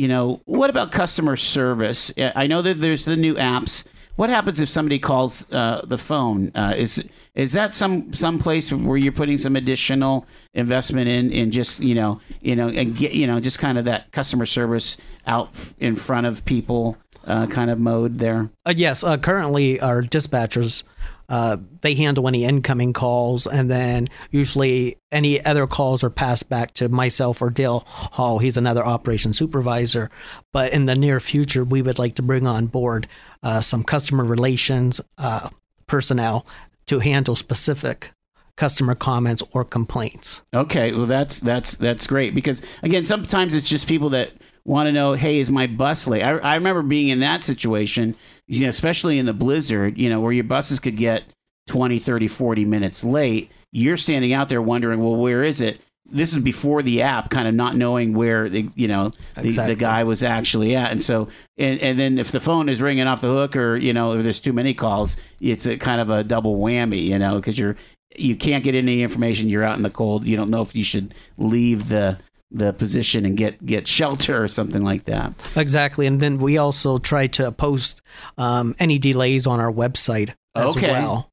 you 0.00 0.08
know, 0.08 0.40
what 0.46 0.70
about 0.70 0.92
customer 0.92 1.36
service? 1.36 2.10
I 2.18 2.46
know 2.46 2.62
that 2.62 2.80
there's 2.80 3.04
the 3.04 3.18
new 3.18 3.34
apps. 3.34 3.86
What 4.16 4.30
happens 4.30 4.58
if 4.58 4.70
somebody 4.70 4.98
calls 4.98 5.46
uh, 5.52 5.82
the 5.84 5.98
phone? 5.98 6.52
Uh, 6.54 6.72
is 6.74 7.06
is 7.34 7.52
that 7.52 7.74
some 7.74 8.10
some 8.14 8.38
place 8.38 8.72
where 8.72 8.96
you're 8.96 9.12
putting 9.12 9.36
some 9.36 9.56
additional 9.56 10.26
investment 10.54 11.08
in 11.08 11.30
in 11.30 11.50
just 11.50 11.80
you 11.80 11.94
know 11.94 12.18
you 12.40 12.56
know 12.56 12.68
and 12.68 12.96
get 12.96 13.12
you 13.12 13.26
know 13.26 13.40
just 13.40 13.58
kind 13.58 13.76
of 13.76 13.84
that 13.84 14.10
customer 14.10 14.46
service 14.46 14.96
out 15.26 15.50
in 15.78 15.96
front 15.96 16.26
of 16.26 16.46
people 16.46 16.96
uh, 17.26 17.46
kind 17.46 17.70
of 17.70 17.78
mode 17.78 18.20
there? 18.20 18.48
Uh, 18.64 18.72
yes, 18.74 19.04
uh, 19.04 19.18
currently 19.18 19.78
our 19.80 20.00
dispatchers 20.00 20.82
uh, 21.30 21.56
they 21.80 21.94
handle 21.94 22.26
any 22.26 22.44
incoming 22.44 22.92
calls, 22.92 23.46
and 23.46 23.70
then 23.70 24.08
usually 24.30 24.98
any 25.12 25.42
other 25.44 25.66
calls 25.66 26.02
are 26.02 26.10
passed 26.10 26.48
back 26.48 26.74
to 26.74 26.88
myself 26.88 27.40
or 27.40 27.48
Dale 27.50 27.84
Hall. 27.86 28.40
He's 28.40 28.56
another 28.56 28.84
operations 28.84 29.38
supervisor. 29.38 30.10
But 30.52 30.72
in 30.72 30.86
the 30.86 30.96
near 30.96 31.20
future, 31.20 31.64
we 31.64 31.82
would 31.82 31.98
like 31.98 32.16
to 32.16 32.22
bring 32.22 32.46
on 32.46 32.66
board 32.66 33.06
uh, 33.42 33.60
some 33.60 33.84
customer 33.84 34.24
relations 34.24 35.00
uh, 35.16 35.50
personnel 35.86 36.44
to 36.86 36.98
handle 36.98 37.36
specific 37.36 38.10
customer 38.56 38.94
comments 38.94 39.42
or 39.52 39.64
complaints. 39.64 40.42
Okay, 40.52 40.92
well 40.92 41.06
that's 41.06 41.40
that's 41.40 41.76
that's 41.76 42.06
great 42.06 42.34
because 42.34 42.60
again, 42.82 43.04
sometimes 43.04 43.54
it's 43.54 43.68
just 43.68 43.86
people 43.86 44.10
that 44.10 44.32
want 44.64 44.86
to 44.86 44.92
know, 44.92 45.14
hey, 45.14 45.38
is 45.38 45.50
my 45.50 45.66
bus 45.66 46.06
late? 46.06 46.22
I, 46.22 46.36
I 46.38 46.54
remember 46.54 46.82
being 46.82 47.08
in 47.08 47.20
that 47.20 47.44
situation, 47.44 48.14
you 48.46 48.62
know, 48.62 48.68
especially 48.68 49.18
in 49.18 49.26
the 49.26 49.32
blizzard, 49.32 49.98
you 49.98 50.08
know, 50.08 50.20
where 50.20 50.32
your 50.32 50.44
buses 50.44 50.80
could 50.80 50.96
get 50.96 51.24
20, 51.68 51.98
30, 51.98 52.28
40 52.28 52.64
minutes 52.64 53.04
late. 53.04 53.50
You're 53.72 53.96
standing 53.96 54.32
out 54.32 54.48
there 54.48 54.62
wondering, 54.62 55.00
well, 55.00 55.16
where 55.16 55.42
is 55.42 55.60
it? 55.60 55.80
This 56.12 56.32
is 56.32 56.40
before 56.40 56.82
the 56.82 57.02
app, 57.02 57.30
kind 57.30 57.46
of 57.46 57.54
not 57.54 57.76
knowing 57.76 58.14
where 58.14 58.48
the 58.48 58.68
you 58.74 58.88
know 58.88 59.12
the, 59.36 59.42
Exactly. 59.44 59.74
the 59.74 59.80
guy 59.80 60.02
was 60.02 60.24
actually 60.24 60.74
at, 60.74 60.90
and 60.90 61.00
so 61.00 61.28
and, 61.56 61.78
and 61.78 62.00
then 62.00 62.18
if 62.18 62.32
the 62.32 62.40
phone 62.40 62.68
is 62.68 62.82
ringing 62.82 63.06
off 63.06 63.20
the 63.20 63.28
hook, 63.28 63.54
or 63.54 63.76
you 63.76 63.92
know 63.92 64.14
if 64.14 64.24
there's 64.24 64.40
too 64.40 64.52
many 64.52 64.74
calls, 64.74 65.16
it's 65.40 65.66
a 65.66 65.76
kind 65.76 66.00
of 66.00 66.10
a 66.10 66.24
double 66.24 66.58
whammy, 66.58 67.04
you 67.04 67.16
know, 67.16 67.36
because 67.36 67.56
you're 67.60 67.76
you 68.16 68.34
can't 68.34 68.64
get 68.64 68.74
any 68.74 69.04
information. 69.04 69.48
You're 69.48 69.62
out 69.62 69.76
in 69.76 69.82
the 69.82 69.90
cold. 69.90 70.26
You 70.26 70.36
don't 70.36 70.50
know 70.50 70.62
if 70.62 70.74
you 70.74 70.82
should 70.82 71.14
leave 71.38 71.88
the 71.90 72.18
the 72.50 72.72
position 72.72 73.24
and 73.24 73.36
get 73.36 73.64
get 73.64 73.86
shelter 73.86 74.42
or 74.42 74.48
something 74.48 74.82
like 74.82 75.04
that. 75.04 75.34
Exactly. 75.56 76.06
And 76.06 76.20
then 76.20 76.38
we 76.38 76.58
also 76.58 76.98
try 76.98 77.26
to 77.28 77.52
post 77.52 78.02
um, 78.38 78.74
any 78.78 78.98
delays 78.98 79.46
on 79.46 79.60
our 79.60 79.72
website 79.72 80.34
as 80.54 80.70
Okay. 80.76 80.90
well. 80.90 81.30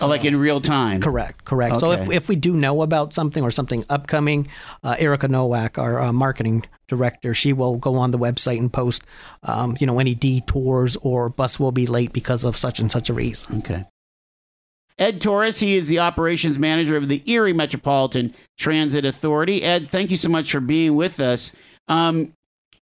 oh, 0.00 0.06
like 0.06 0.24
in 0.24 0.36
real 0.36 0.60
time. 0.60 1.00
Correct, 1.00 1.44
correct. 1.44 1.78
So 1.80 1.90
if, 1.90 2.08
if 2.10 2.28
we 2.28 2.36
do 2.36 2.54
know 2.54 2.82
about 2.82 3.12
something 3.12 3.42
or 3.42 3.50
something 3.50 3.84
upcoming, 3.90 4.46
uh, 4.84 4.94
Erica 4.98 5.28
Nowak, 5.28 5.76
our 5.76 6.00
uh, 6.00 6.12
marketing 6.12 6.64
director, 6.88 7.34
she 7.34 7.52
will 7.52 7.76
go 7.76 7.96
on 7.96 8.10
the 8.12 8.18
website 8.18 8.58
and 8.58 8.72
post, 8.72 9.02
um, 9.42 9.76
you 9.80 9.86
know, 9.86 9.98
any 9.98 10.14
detours 10.14 10.96
or 11.02 11.28
bus 11.28 11.58
will 11.60 11.72
be 11.72 11.86
late 11.86 12.12
because 12.12 12.44
of 12.44 12.56
such 12.56 12.78
and 12.80 12.90
such 12.90 13.10
a 13.10 13.12
reason. 13.12 13.58
Okay. 13.58 13.84
Ed 15.00 15.22
Torres, 15.22 15.60
he 15.60 15.76
is 15.76 15.88
the 15.88 15.98
operations 15.98 16.58
manager 16.58 16.96
of 16.96 17.08
the 17.08 17.22
Erie 17.24 17.54
Metropolitan 17.54 18.34
Transit 18.58 19.06
Authority. 19.06 19.62
Ed, 19.62 19.88
thank 19.88 20.10
you 20.10 20.16
so 20.18 20.28
much 20.28 20.52
for 20.52 20.60
being 20.60 20.94
with 20.94 21.18
us. 21.18 21.52
Um, 21.88 22.34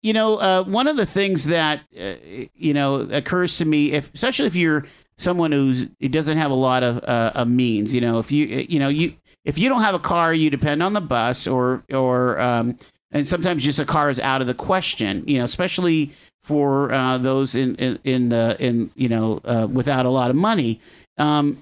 you 0.02 0.12
know, 0.12 0.36
uh, 0.36 0.64
one 0.64 0.88
of 0.88 0.96
the 0.96 1.06
things 1.06 1.44
that 1.44 1.80
uh, 1.98 2.14
you 2.54 2.74
know 2.74 2.96
occurs 2.96 3.56
to 3.58 3.64
me, 3.64 3.92
if 3.92 4.12
especially 4.14 4.46
if 4.46 4.56
you're 4.56 4.84
someone 5.16 5.52
who's 5.52 5.88
who 6.00 6.08
doesn't 6.08 6.38
have 6.38 6.50
a 6.50 6.54
lot 6.54 6.82
of, 6.82 7.02
uh, 7.04 7.44
means, 7.44 7.94
you 7.94 8.00
know, 8.00 8.18
if 8.18 8.30
you 8.30 8.46
you 8.68 8.78
know 8.78 8.88
you 8.88 9.14
if 9.44 9.58
you 9.58 9.68
don't 9.68 9.80
have 9.80 9.94
a 9.94 10.00
car, 10.00 10.34
you 10.34 10.50
depend 10.50 10.82
on 10.82 10.92
the 10.92 11.00
bus 11.00 11.46
or 11.46 11.84
or 11.92 12.40
um, 12.40 12.76
and 13.12 13.26
sometimes 13.26 13.64
just 13.64 13.78
a 13.78 13.84
car 13.84 14.10
is 14.10 14.20
out 14.20 14.40
of 14.40 14.46
the 14.46 14.54
question. 14.54 15.24
You 15.26 15.38
know, 15.38 15.44
especially 15.44 16.12
for 16.42 16.92
uh, 16.92 17.18
those 17.18 17.54
in 17.54 17.74
in 17.76 17.98
in, 18.04 18.32
uh, 18.32 18.56
in 18.58 18.90
you 18.94 19.08
know 19.08 19.40
uh, 19.44 19.66
without 19.70 20.06
a 20.06 20.10
lot 20.10 20.30
of 20.30 20.36
money. 20.36 20.80
Um, 21.16 21.58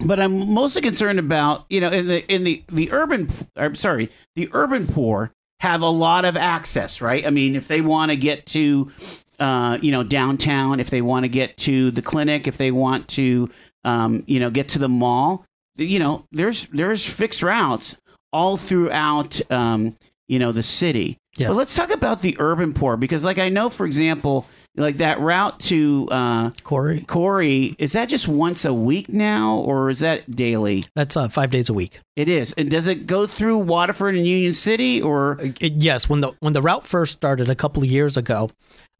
but 0.00 0.20
I'm 0.20 0.50
mostly 0.52 0.82
concerned 0.82 1.18
about 1.18 1.64
you 1.70 1.80
know 1.80 1.90
in 1.90 2.06
the 2.06 2.32
in 2.32 2.44
the 2.44 2.62
the 2.68 2.92
urban 2.92 3.30
I'm 3.56 3.74
sorry 3.74 4.10
the 4.34 4.48
urban 4.52 4.86
poor 4.86 5.32
have 5.60 5.80
a 5.82 5.88
lot 5.88 6.24
of 6.24 6.36
access 6.36 7.00
right 7.00 7.26
I 7.26 7.30
mean 7.30 7.56
if 7.56 7.68
they 7.68 7.80
want 7.80 8.10
to 8.10 8.16
get 8.16 8.46
to 8.46 8.90
uh, 9.38 9.78
you 9.80 9.90
know 9.92 10.02
downtown 10.02 10.80
if 10.80 10.90
they 10.90 11.02
want 11.02 11.24
to 11.24 11.28
get 11.28 11.56
to 11.58 11.90
the 11.90 12.02
clinic 12.02 12.46
if 12.46 12.56
they 12.56 12.70
want 12.70 13.08
to 13.08 13.50
um, 13.84 14.22
you 14.26 14.40
know 14.40 14.50
get 14.50 14.68
to 14.70 14.78
the 14.78 14.88
mall 14.88 15.44
you 15.76 15.98
know 15.98 16.24
there's 16.32 16.66
there's 16.66 17.04
fixed 17.06 17.42
routes 17.42 17.96
all 18.32 18.56
throughout 18.56 19.40
um, 19.50 19.96
you 20.28 20.38
know 20.38 20.52
the 20.52 20.62
city 20.62 21.16
Yes. 21.38 21.48
but 21.48 21.56
let's 21.58 21.74
talk 21.74 21.90
about 21.90 22.22
the 22.22 22.34
urban 22.38 22.72
poor 22.72 22.96
because 22.96 23.22
like 23.22 23.38
I 23.38 23.50
know 23.50 23.68
for 23.68 23.84
example 23.84 24.46
like 24.76 24.98
that 24.98 25.20
route 25.20 25.58
to 25.60 26.08
uh, 26.10 26.50
Corry, 26.62 27.04
Corry, 27.06 27.74
is 27.78 27.92
that 27.92 28.08
just 28.08 28.28
once 28.28 28.64
a 28.64 28.74
week 28.74 29.08
now, 29.08 29.58
or 29.58 29.90
is 29.90 30.00
that 30.00 30.30
daily? 30.34 30.86
that's 30.94 31.16
uh, 31.16 31.28
five 31.28 31.50
days 31.50 31.68
a 31.68 31.74
week. 31.74 32.00
It 32.14 32.28
is. 32.28 32.52
And 32.52 32.70
does 32.70 32.86
it 32.86 33.06
go 33.06 33.26
through 33.26 33.58
Waterford 33.58 34.14
and 34.14 34.26
Union 34.26 34.52
City, 34.52 35.00
or 35.00 35.40
Uh, 35.40 35.48
yes, 35.60 36.08
when 36.08 36.20
the 36.20 36.32
when 36.40 36.52
the 36.52 36.62
route 36.62 36.86
first 36.86 37.12
started 37.12 37.48
a 37.48 37.54
couple 37.54 37.82
of 37.82 37.88
years 37.88 38.16
ago, 38.16 38.50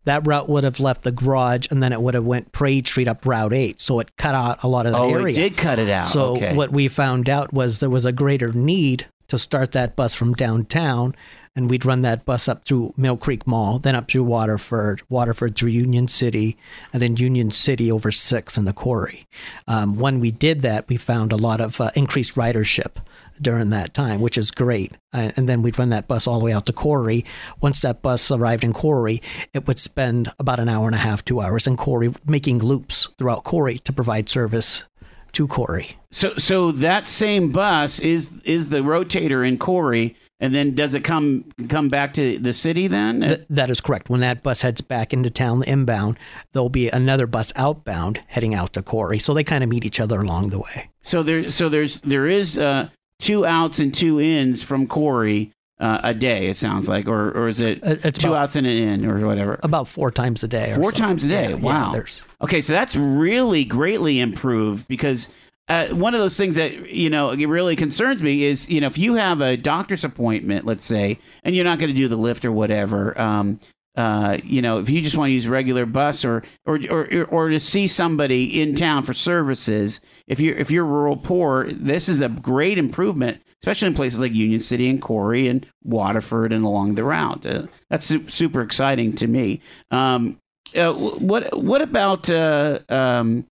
that 0.05 0.27
route 0.27 0.49
would 0.49 0.65
have 0.65 0.81
left 0.81 1.03
the 1.03 1.13
garage 1.13 1.67
and 1.71 1.83
then 1.83 1.93
it 1.93 2.01
would 2.01 2.15
have 2.15 2.25
went 2.25 2.53
Parade 2.53 2.87
Street 2.87 3.09
up 3.09 3.27
Route 3.27 3.53
Eight, 3.53 3.81
so 3.81 4.01
it 4.01 4.17
cut 4.17 4.35
out 4.35 4.63
a 4.63 4.69
lot 4.69 4.87
of 4.87 4.93
that 4.93 5.01
oh, 5.01 5.11
area. 5.15 5.29
it 5.29 5.35
did 5.35 5.57
cut 5.57 5.79
it 5.79 5.91
out? 5.91 6.07
So 6.07 6.37
okay. 6.37 6.55
what 6.55 6.73
we 6.73 6.89
found 6.89 7.29
out 7.29 7.53
was 7.53 7.81
there 7.81 7.91
was 7.91 8.05
a 8.05 8.13
greater 8.13 8.53
need 8.53 9.07
to 9.29 9.39
start 9.39 9.73
that 9.73 9.97
bus 9.97 10.15
from 10.15 10.35
downtown, 10.35 11.15
and 11.57 11.71
we'd 11.71 11.87
run 11.87 12.03
that 12.03 12.27
bus 12.27 12.47
up 12.47 12.65
through 12.65 12.95
Millcreek 12.99 13.47
Mall, 13.47 13.79
then 13.79 13.97
up 13.97 14.09
through 14.09 14.25
Waterford, 14.25 15.01
Waterford 15.09 15.57
through 15.57 15.71
Union 15.71 16.07
City, 16.07 16.57
and 16.93 17.01
then 17.01 17.17
Union 17.17 17.51
City 17.51 17.91
over 17.91 18.13
Six 18.13 18.59
in 18.59 18.67
the 18.67 18.75
quarry. 18.75 19.27
Um, 19.67 19.99
when 19.99 20.21
we 20.21 20.31
did 20.31 20.61
that, 20.63 20.87
we 20.89 20.99
found 20.99 21.33
a 21.33 21.37
lot 21.37 21.61
of 21.61 21.81
uh, 21.81 21.91
increased 21.97 22.35
ridership 22.35 22.97
during 23.41 23.71
that 23.71 23.95
time, 23.95 24.21
which 24.21 24.39
is 24.39 24.51
great. 24.51 24.93
Uh, 25.13 25.33
and 25.37 25.49
then 25.49 25.63
we'd 25.63 25.79
run 25.79 25.89
that 25.89 26.07
bus 26.07 26.27
all 26.27 26.39
the 26.39 26.45
way 26.45 26.53
out 26.53 26.67
to 26.67 26.73
Corry. 26.73 27.25
Once 27.61 27.81
that 27.81 28.03
bus 28.03 28.31
arrived 28.31 28.63
in 28.63 28.73
Corry, 28.73 29.23
it 29.55 29.67
would 29.67 29.79
spend 29.79 30.31
about 30.39 30.61
an 30.61 30.69
hour 30.69 30.87
and 30.87 30.95
a 30.95 30.99
half, 30.99 31.25
two 31.25 31.41
hours 31.41 31.67
in 31.67 31.77
Corry, 31.77 32.15
making 32.27 32.59
loops 32.59 33.09
throughout 33.19 33.45
Corry 33.45 33.83
to 33.85 33.93
provide 33.93 34.29
service 34.29 34.85
to 35.33 35.47
Corry. 35.47 35.95
So, 36.11 36.35
so 36.37 36.73
that 36.73 37.07
same 37.07 37.53
bus 37.53 38.01
is 38.01 38.33
is 38.45 38.71
the 38.71 38.79
rotator 38.79 39.47
in 39.47 39.59
Corry, 39.59 40.15
and 40.41 40.55
then 40.55 40.75
does 40.75 40.95
it 40.95 41.01
come 41.05 41.45
come 41.69 41.89
back 41.89 42.13
to 42.15 42.39
the 42.39 42.53
city 42.53 42.87
then? 42.89 43.21
Th- 43.21 43.41
that 43.51 43.71
is 43.71 43.81
correct. 43.81 44.11
When 44.11 44.21
that 44.21 44.43
bus 44.43 44.63
heads 44.63 44.81
back 44.81 45.13
into 45.13 45.31
town 45.31 45.63
inbound, 45.65 46.19
there'll 46.53 46.69
be 46.69 46.89
another 46.91 47.27
bus 47.27 47.53
outbound 47.57 48.21
heading 48.29 48.55
out 48.55 48.73
to 48.75 48.83
Corry. 48.83 49.21
So 49.21 49.33
they 49.35 49.45
kind 49.45 49.65
of 49.65 49.71
meet 49.71 49.85
each 49.85 50.01
other 50.01 50.21
along 50.21 50.51
the 50.51 50.59
way. 50.59 50.91
so 51.03 51.23
there, 51.23 51.49
so 51.51 51.69
there's 51.69 52.01
there 52.03 52.27
is 52.27 52.59
uh, 52.59 52.89
two 53.19 53.47
outs 53.47 53.79
and 53.79 53.95
two 53.95 54.21
ins 54.21 54.63
from 54.63 54.87
Corry 54.87 55.53
uh, 55.81 56.01
a 56.03 56.15
day. 56.15 56.49
It 56.49 56.57
sounds 56.57 56.89
like, 56.89 57.07
or 57.09 57.31
or 57.31 57.49
is 57.49 57.61
it 57.61 57.83
Uh, 57.83 57.97
it's 58.05 58.19
two 58.19 58.29
about- 58.29 58.43
outs 58.45 58.57
and 58.57 58.67
an 58.67 58.73
in, 58.77 59.07
or 59.07 59.27
whatever? 59.27 59.59
About 59.63 59.89
four 59.89 60.11
times 60.11 60.43
a 60.43 60.49
day. 60.49 60.73
Four 60.75 60.93
so. 60.93 60.99
times 60.99 61.25
a 61.25 61.29
day. 61.29 61.43
Yeah, 61.51 61.57
yeah, 61.57 61.63
wow. 61.63 61.93
there's 61.93 62.23
Okay, 62.43 62.61
so 62.61 62.75
that's 62.75 62.95
really 62.95 63.65
greatly 63.65 64.21
improved 64.21 64.87
because 64.89 65.29
uh, 65.69 65.89
one 65.89 66.15
of 66.15 66.21
those 66.21 66.37
things 66.37 66.55
that 66.57 66.91
you 66.91 67.11
know 67.11 67.35
really 67.35 67.77
concerns 67.77 68.23
me 68.23 68.45
is 68.45 68.69
you 68.69 68.81
know 68.81 68.87
if 68.87 68.99
you 68.99 69.15
have 69.15 69.41
a 69.41 69.57
doctor's 69.57 70.05
appointment, 70.05 70.65
let's 70.65 70.85
say, 70.85 71.19
and 71.43 71.55
you're 71.55 71.65
not 71.65 71.79
going 71.79 71.89
to 71.89 71.97
do 71.97 72.09
the 72.09 72.17
lift 72.17 72.45
or 72.45 72.53
whatever, 72.53 73.19
um, 73.21 73.59
uh, 73.97 74.37
you 74.45 74.61
know, 74.61 74.79
if 74.79 74.91
you 74.91 75.01
just 75.01 75.17
want 75.17 75.31
to 75.31 75.35
use 75.35 75.49
regular 75.49 75.87
bus 75.87 76.25
or, 76.25 76.43
or 76.67 76.79
or 76.91 77.25
or 77.25 77.49
to 77.49 77.59
see 77.59 77.87
somebody 77.87 78.61
in 78.61 78.75
town 78.75 79.03
for 79.03 79.15
services, 79.15 80.01
if 80.27 80.39
you're 80.39 80.55
if 80.57 80.71
you're 80.71 80.85
rural 80.85 81.17
poor, 81.17 81.67
this 81.71 82.09
is 82.09 82.21
a 82.21 82.29
great 82.29 82.77
improvement, 82.77 83.41
especially 83.63 83.89
in 83.89 83.95
places 83.95 84.21
like 84.21 84.35
Union 84.35 84.61
City 84.61 84.91
and 84.91 85.01
Corry 85.01 85.49
and 85.49 85.67
Waterford 85.83 86.53
and 86.53 86.63
along 86.63 86.95
the 86.95 87.05
route. 87.05 87.47
Uh, 87.47 87.67
that's 87.89 88.05
su- 88.05 88.29
super 88.29 88.61
exciting 88.61 89.15
to 89.15 89.27
me. 89.27 89.63
Um, 89.91 90.39
uh, 90.77 90.93
what 90.93 91.57
what 91.57 91.81
about 91.81 92.29
uh, 92.29 92.81
um, 92.91 93.47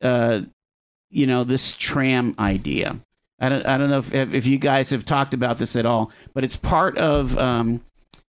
uh, 0.00 0.40
you 1.10 1.26
know 1.26 1.44
this 1.44 1.74
tram 1.74 2.34
idea? 2.38 3.00
I 3.38 3.48
don't 3.48 3.66
I 3.66 3.78
don't 3.78 3.90
know 3.90 3.98
if 3.98 4.12
if 4.12 4.46
you 4.46 4.58
guys 4.58 4.90
have 4.90 5.04
talked 5.04 5.34
about 5.34 5.58
this 5.58 5.76
at 5.76 5.86
all, 5.86 6.10
but 6.34 6.44
it's 6.44 6.56
part 6.56 6.98
of 6.98 7.36
um, 7.38 7.82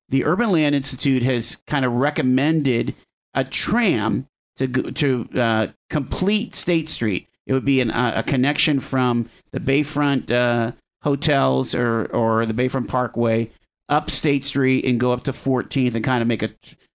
the 0.08 0.24
Urban 0.24 0.50
Land 0.50 0.74
Institute 0.74 1.22
has 1.22 1.56
kind 1.66 1.84
of 1.84 1.92
recommended 1.92 2.94
a 3.34 3.44
tram 3.44 4.26
to 4.56 4.68
to 4.68 5.28
uh, 5.34 5.66
complete 5.88 6.54
State 6.54 6.88
Street. 6.88 7.28
It 7.46 7.52
would 7.54 7.64
be 7.64 7.80
an, 7.80 7.90
uh, 7.90 8.12
a 8.16 8.22
connection 8.22 8.78
from 8.78 9.28
the 9.50 9.60
Bayfront 9.60 10.30
uh, 10.30 10.72
hotels 11.02 11.74
or 11.74 12.06
or 12.06 12.46
the 12.46 12.54
Bayfront 12.54 12.88
Parkway 12.88 13.50
up 13.88 14.10
State 14.10 14.44
Street 14.44 14.84
and 14.84 15.00
go 15.00 15.12
up 15.12 15.24
to 15.24 15.32
14th 15.32 15.96
and 15.96 16.04
kind 16.04 16.22
of 16.22 16.28
make 16.28 16.42
a 16.42 16.50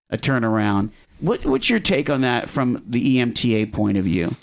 a 0.10 0.18
turnaround. 0.18 0.92
What 1.20 1.46
what's 1.46 1.70
your 1.70 1.80
take 1.80 2.10
on 2.10 2.22
that 2.22 2.50
from 2.50 2.84
the 2.88 3.18
EMTA 3.18 3.72
point 3.72 3.98
of 3.98 4.06
view? 4.06 4.36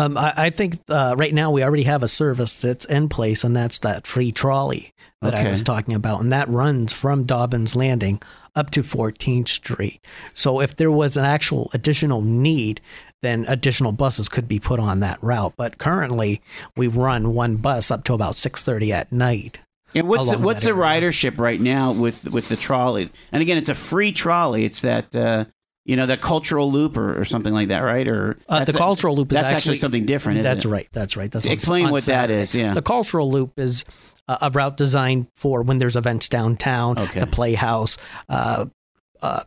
Um, 0.00 0.16
I, 0.16 0.32
I 0.36 0.50
think 0.50 0.80
uh, 0.88 1.14
right 1.18 1.34
now 1.34 1.50
we 1.50 1.62
already 1.62 1.82
have 1.82 2.02
a 2.02 2.08
service 2.08 2.60
that's 2.60 2.86
in 2.86 3.08
place, 3.08 3.44
and 3.44 3.54
that's 3.54 3.78
that 3.80 4.06
free 4.06 4.32
trolley 4.32 4.94
that 5.20 5.34
I 5.34 5.50
was 5.50 5.62
talking 5.62 5.94
about, 5.94 6.22
and 6.22 6.32
that 6.32 6.48
runs 6.48 6.94
from 6.94 7.24
Dobbins 7.24 7.76
Landing 7.76 8.22
up 8.56 8.70
to 8.70 8.82
14th 8.82 9.48
Street. 9.48 10.00
So 10.32 10.60
if 10.60 10.74
there 10.74 10.90
was 10.90 11.18
an 11.18 11.26
actual 11.26 11.70
additional 11.74 12.22
need, 12.22 12.80
then 13.20 13.44
additional 13.46 13.92
buses 13.92 14.30
could 14.30 14.48
be 14.48 14.58
put 14.58 14.80
on 14.80 15.00
that 15.00 15.22
route. 15.22 15.52
But 15.58 15.76
currently, 15.76 16.40
we 16.74 16.86
run 16.86 17.34
one 17.34 17.56
bus 17.56 17.90
up 17.90 18.04
to 18.04 18.14
about 18.14 18.36
6:30 18.36 18.92
at 18.92 19.12
night. 19.12 19.58
And 19.94 20.08
what's 20.08 20.30
the, 20.30 20.38
what's 20.38 20.62
the 20.62 20.70
area. 20.70 20.82
ridership 20.82 21.38
right 21.38 21.60
now 21.60 21.92
with 21.92 22.30
with 22.32 22.48
the 22.48 22.56
trolley? 22.56 23.10
And 23.32 23.42
again, 23.42 23.58
it's 23.58 23.68
a 23.68 23.74
free 23.74 24.12
trolley. 24.12 24.64
It's 24.64 24.80
that 24.80 25.14
uh, 25.14 25.44
you 25.90 25.96
know 25.96 26.06
that 26.06 26.20
cultural 26.20 26.70
loop 26.70 26.96
or, 26.96 27.20
or 27.20 27.24
something 27.24 27.52
like 27.52 27.68
that, 27.68 27.80
right? 27.80 28.06
Or 28.06 28.38
Uh, 28.48 28.64
the 28.64 28.72
cultural 28.72 29.16
loop 29.16 29.32
is 29.32 29.36
that's 29.36 29.52
actually, 29.52 29.76
something 29.78 30.06
different. 30.06 30.38
isn't 30.38 30.50
That's 30.50 30.64
it? 30.64 30.68
right. 30.68 30.88
That's 30.92 31.16
right. 31.16 31.30
That's 31.30 31.46
Explain 31.46 31.86
on 31.86 31.92
what 31.92 32.04
that 32.06 32.30
is, 32.30 32.54
yeah. 32.54 32.74
The 32.74 32.82
cultural 32.82 33.28
loop 33.30 33.58
is 33.58 33.84
a, 34.28 34.38
a 34.42 34.50
route 34.50 34.76
designed 34.76 35.26
for 35.36 35.62
when 35.62 35.78
there's 35.78 35.96
events 35.96 36.28
downtown, 36.28 36.98
Okay. 36.98 37.20
the 37.20 37.26
Playhouse, 37.26 37.98
uh, 38.28 38.66
uh, 39.20 39.42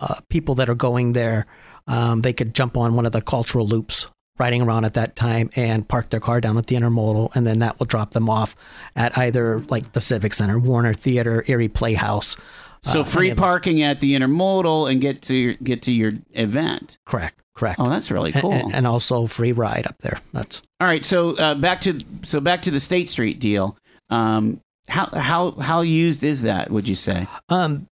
uh, 0.00 0.14
people 0.30 0.54
that 0.56 0.68
are 0.68 0.74
going 0.74 1.12
there. 1.12 1.46
Um, 1.86 2.22
they 2.22 2.32
could 2.32 2.54
jump 2.54 2.76
on 2.76 2.94
one 2.94 3.06
of 3.06 3.12
the 3.12 3.20
cultural 3.20 3.66
loops 3.66 4.06
riding 4.38 4.62
around 4.62 4.84
at 4.86 4.94
that 4.94 5.14
time 5.14 5.50
and 5.56 5.86
park 5.86 6.08
their 6.08 6.20
car 6.20 6.40
down 6.40 6.56
at 6.56 6.66
the 6.66 6.74
intermodal, 6.76 7.28
and 7.34 7.46
then 7.46 7.58
that 7.58 7.78
will 7.78 7.86
drop 7.86 8.12
them 8.12 8.30
off 8.30 8.56
at 8.96 9.16
either 9.18 9.60
like 9.68 9.92
the 9.92 10.00
Civic 10.00 10.32
Center, 10.32 10.58
Warner 10.58 10.94
Theater, 10.94 11.44
Erie 11.46 11.68
Playhouse. 11.68 12.36
So 12.82 13.00
uh, 13.00 13.04
free 13.04 13.26
any 13.26 13.30
of 13.32 13.36
those. 13.36 13.44
parking 13.44 13.82
at 13.82 14.00
the 14.00 14.14
intermodal 14.14 14.90
and 14.90 15.00
get 15.00 15.22
to 15.22 15.34
your, 15.34 15.54
get 15.54 15.82
to 15.82 15.92
your 15.92 16.12
event. 16.32 16.98
Correct. 17.06 17.40
Correct. 17.54 17.78
Oh, 17.78 17.88
that's 17.88 18.10
really 18.10 18.32
cool. 18.32 18.52
and, 18.52 18.74
and 18.74 18.86
also 18.86 19.26
free 19.26 19.52
ride 19.52 19.86
up 19.86 19.98
there. 19.98 20.20
That's 20.32 20.62
All 20.80 20.86
right, 20.86 21.04
so 21.04 21.36
uh, 21.36 21.54
back 21.54 21.82
to 21.82 22.00
so 22.22 22.40
back 22.40 22.62
to 22.62 22.70
the 22.70 22.80
State 22.80 23.08
Street 23.08 23.38
deal. 23.38 23.76
Um, 24.08 24.60
how 24.88 25.06
how 25.12 25.52
how 25.52 25.82
used 25.82 26.24
is 26.24 26.42
that? 26.42 26.70
Would 26.70 26.88
you 26.88 26.96
say? 26.96 27.26
Um, 27.50 27.88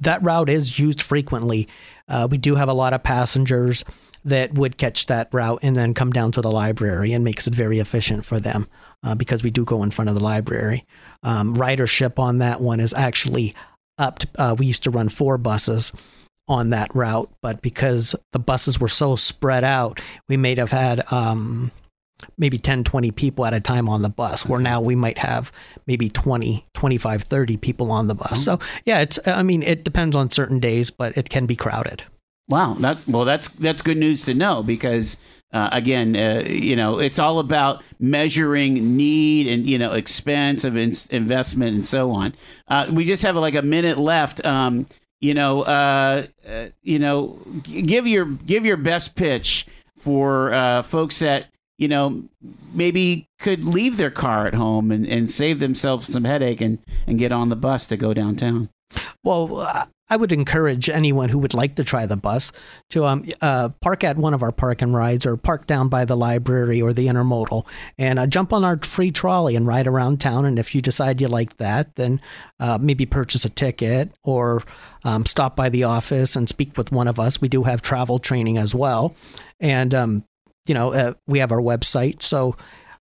that 0.00 0.22
route 0.22 0.48
is 0.48 0.78
used 0.78 1.02
frequently. 1.02 1.68
Uh, 2.08 2.28
we 2.30 2.38
do 2.38 2.54
have 2.56 2.68
a 2.68 2.72
lot 2.72 2.92
of 2.92 3.02
passengers 3.02 3.84
that 4.24 4.54
would 4.54 4.76
catch 4.76 5.06
that 5.06 5.32
route 5.32 5.60
and 5.62 5.76
then 5.76 5.94
come 5.94 6.12
down 6.12 6.32
to 6.32 6.40
the 6.40 6.50
library 6.50 7.12
and 7.12 7.24
makes 7.24 7.46
it 7.46 7.54
very 7.54 7.78
efficient 7.78 8.24
for 8.24 8.38
them 8.38 8.68
uh, 9.02 9.14
because 9.14 9.42
we 9.42 9.50
do 9.50 9.64
go 9.64 9.82
in 9.82 9.90
front 9.90 10.10
of 10.10 10.16
the 10.16 10.22
library. 10.22 10.84
Um, 11.22 11.54
ridership 11.56 12.18
on 12.18 12.38
that 12.38 12.60
one 12.60 12.80
is 12.80 12.92
actually 12.94 13.54
up. 14.00 14.20
To, 14.20 14.28
uh, 14.36 14.54
we 14.58 14.66
used 14.66 14.82
to 14.84 14.90
run 14.90 15.08
four 15.08 15.38
buses 15.38 15.92
on 16.48 16.70
that 16.70 16.92
route, 16.94 17.30
but 17.42 17.62
because 17.62 18.16
the 18.32 18.38
buses 18.38 18.80
were 18.80 18.88
so 18.88 19.14
spread 19.14 19.62
out, 19.62 20.00
we 20.28 20.36
may 20.36 20.54
have 20.56 20.72
had 20.72 21.10
um, 21.12 21.70
maybe 22.36 22.58
10, 22.58 22.84
20 22.84 23.12
people 23.12 23.46
at 23.46 23.54
a 23.54 23.60
time 23.60 23.88
on 23.88 24.02
the 24.02 24.08
bus, 24.08 24.44
where 24.44 24.60
now 24.60 24.80
we 24.80 24.96
might 24.96 25.18
have 25.18 25.52
maybe 25.86 26.08
20, 26.08 26.66
25, 26.74 27.22
30 27.22 27.56
people 27.58 27.92
on 27.92 28.08
the 28.08 28.14
bus. 28.14 28.44
So, 28.44 28.58
yeah, 28.84 29.00
it's, 29.00 29.18
I 29.26 29.42
mean, 29.42 29.62
it 29.62 29.84
depends 29.84 30.16
on 30.16 30.30
certain 30.30 30.58
days, 30.58 30.90
but 30.90 31.16
it 31.16 31.28
can 31.28 31.46
be 31.46 31.54
crowded. 31.54 32.02
Wow, 32.48 32.74
that's 32.80 33.06
well, 33.06 33.24
that's 33.24 33.46
that's 33.46 33.80
good 33.80 33.96
news 33.96 34.24
to 34.24 34.34
know 34.34 34.64
because 34.64 35.18
uh, 35.52 35.68
again, 35.72 36.16
uh, 36.16 36.44
you 36.46 36.76
know, 36.76 36.98
it's 36.98 37.18
all 37.18 37.38
about 37.38 37.82
measuring 37.98 38.96
need 38.96 39.48
and 39.48 39.66
you 39.66 39.78
know 39.78 39.92
expense 39.92 40.64
of 40.64 40.76
in- 40.76 40.92
investment 41.10 41.74
and 41.74 41.84
so 41.86 42.12
on. 42.12 42.34
Uh, 42.68 42.86
we 42.90 43.04
just 43.04 43.22
have 43.22 43.36
like 43.36 43.54
a 43.54 43.62
minute 43.62 43.98
left. 43.98 44.44
Um, 44.44 44.86
you 45.20 45.34
know, 45.34 45.62
uh, 45.62 46.26
uh, 46.48 46.66
you 46.82 46.98
know, 46.98 47.38
give 47.62 48.06
your 48.06 48.26
give 48.26 48.64
your 48.64 48.76
best 48.76 49.16
pitch 49.16 49.66
for 49.98 50.52
uh, 50.52 50.82
folks 50.82 51.18
that 51.18 51.46
you 51.78 51.88
know 51.88 52.22
maybe 52.72 53.26
could 53.38 53.64
leave 53.64 53.96
their 53.96 54.10
car 54.10 54.46
at 54.46 54.54
home 54.54 54.90
and, 54.90 55.06
and 55.06 55.28
save 55.28 55.58
themselves 55.58 56.12
some 56.12 56.24
headache 56.24 56.60
and 56.60 56.78
and 57.06 57.18
get 57.18 57.32
on 57.32 57.48
the 57.48 57.56
bus 57.56 57.86
to 57.86 57.96
go 57.96 58.14
downtown. 58.14 58.68
Well, 59.22 59.88
I 60.10 60.16
would 60.16 60.32
encourage 60.32 60.90
anyone 60.90 61.28
who 61.28 61.38
would 61.38 61.54
like 61.54 61.76
to 61.76 61.84
try 61.84 62.04
the 62.04 62.16
bus 62.16 62.50
to 62.90 63.06
um, 63.06 63.24
uh, 63.40 63.68
park 63.80 64.02
at 64.02 64.16
one 64.16 64.34
of 64.34 64.42
our 64.42 64.50
park 64.50 64.82
and 64.82 64.92
rides 64.92 65.24
or 65.24 65.36
park 65.36 65.68
down 65.68 65.88
by 65.88 66.04
the 66.04 66.16
library 66.16 66.82
or 66.82 66.92
the 66.92 67.06
intermodal 67.06 67.64
and 67.96 68.18
uh, 68.18 68.26
jump 68.26 68.52
on 68.52 68.64
our 68.64 68.76
free 68.78 69.12
trolley 69.12 69.54
and 69.54 69.68
ride 69.68 69.86
around 69.86 70.20
town. 70.20 70.44
And 70.44 70.58
if 70.58 70.74
you 70.74 70.82
decide 70.82 71.20
you 71.20 71.28
like 71.28 71.56
that, 71.58 71.94
then 71.94 72.20
uh, 72.58 72.78
maybe 72.80 73.06
purchase 73.06 73.44
a 73.44 73.48
ticket 73.48 74.10
or 74.24 74.62
um, 75.04 75.24
stop 75.26 75.54
by 75.54 75.68
the 75.68 75.84
office 75.84 76.34
and 76.34 76.48
speak 76.48 76.76
with 76.76 76.90
one 76.90 77.06
of 77.06 77.20
us. 77.20 77.40
We 77.40 77.48
do 77.48 77.62
have 77.62 77.80
travel 77.80 78.18
training 78.18 78.58
as 78.58 78.74
well. 78.74 79.14
And, 79.60 79.94
um, 79.94 80.24
you 80.66 80.74
know, 80.74 80.92
uh, 80.92 81.14
we 81.26 81.38
have 81.38 81.52
our 81.52 81.60
website. 81.60 82.22
So 82.22 82.56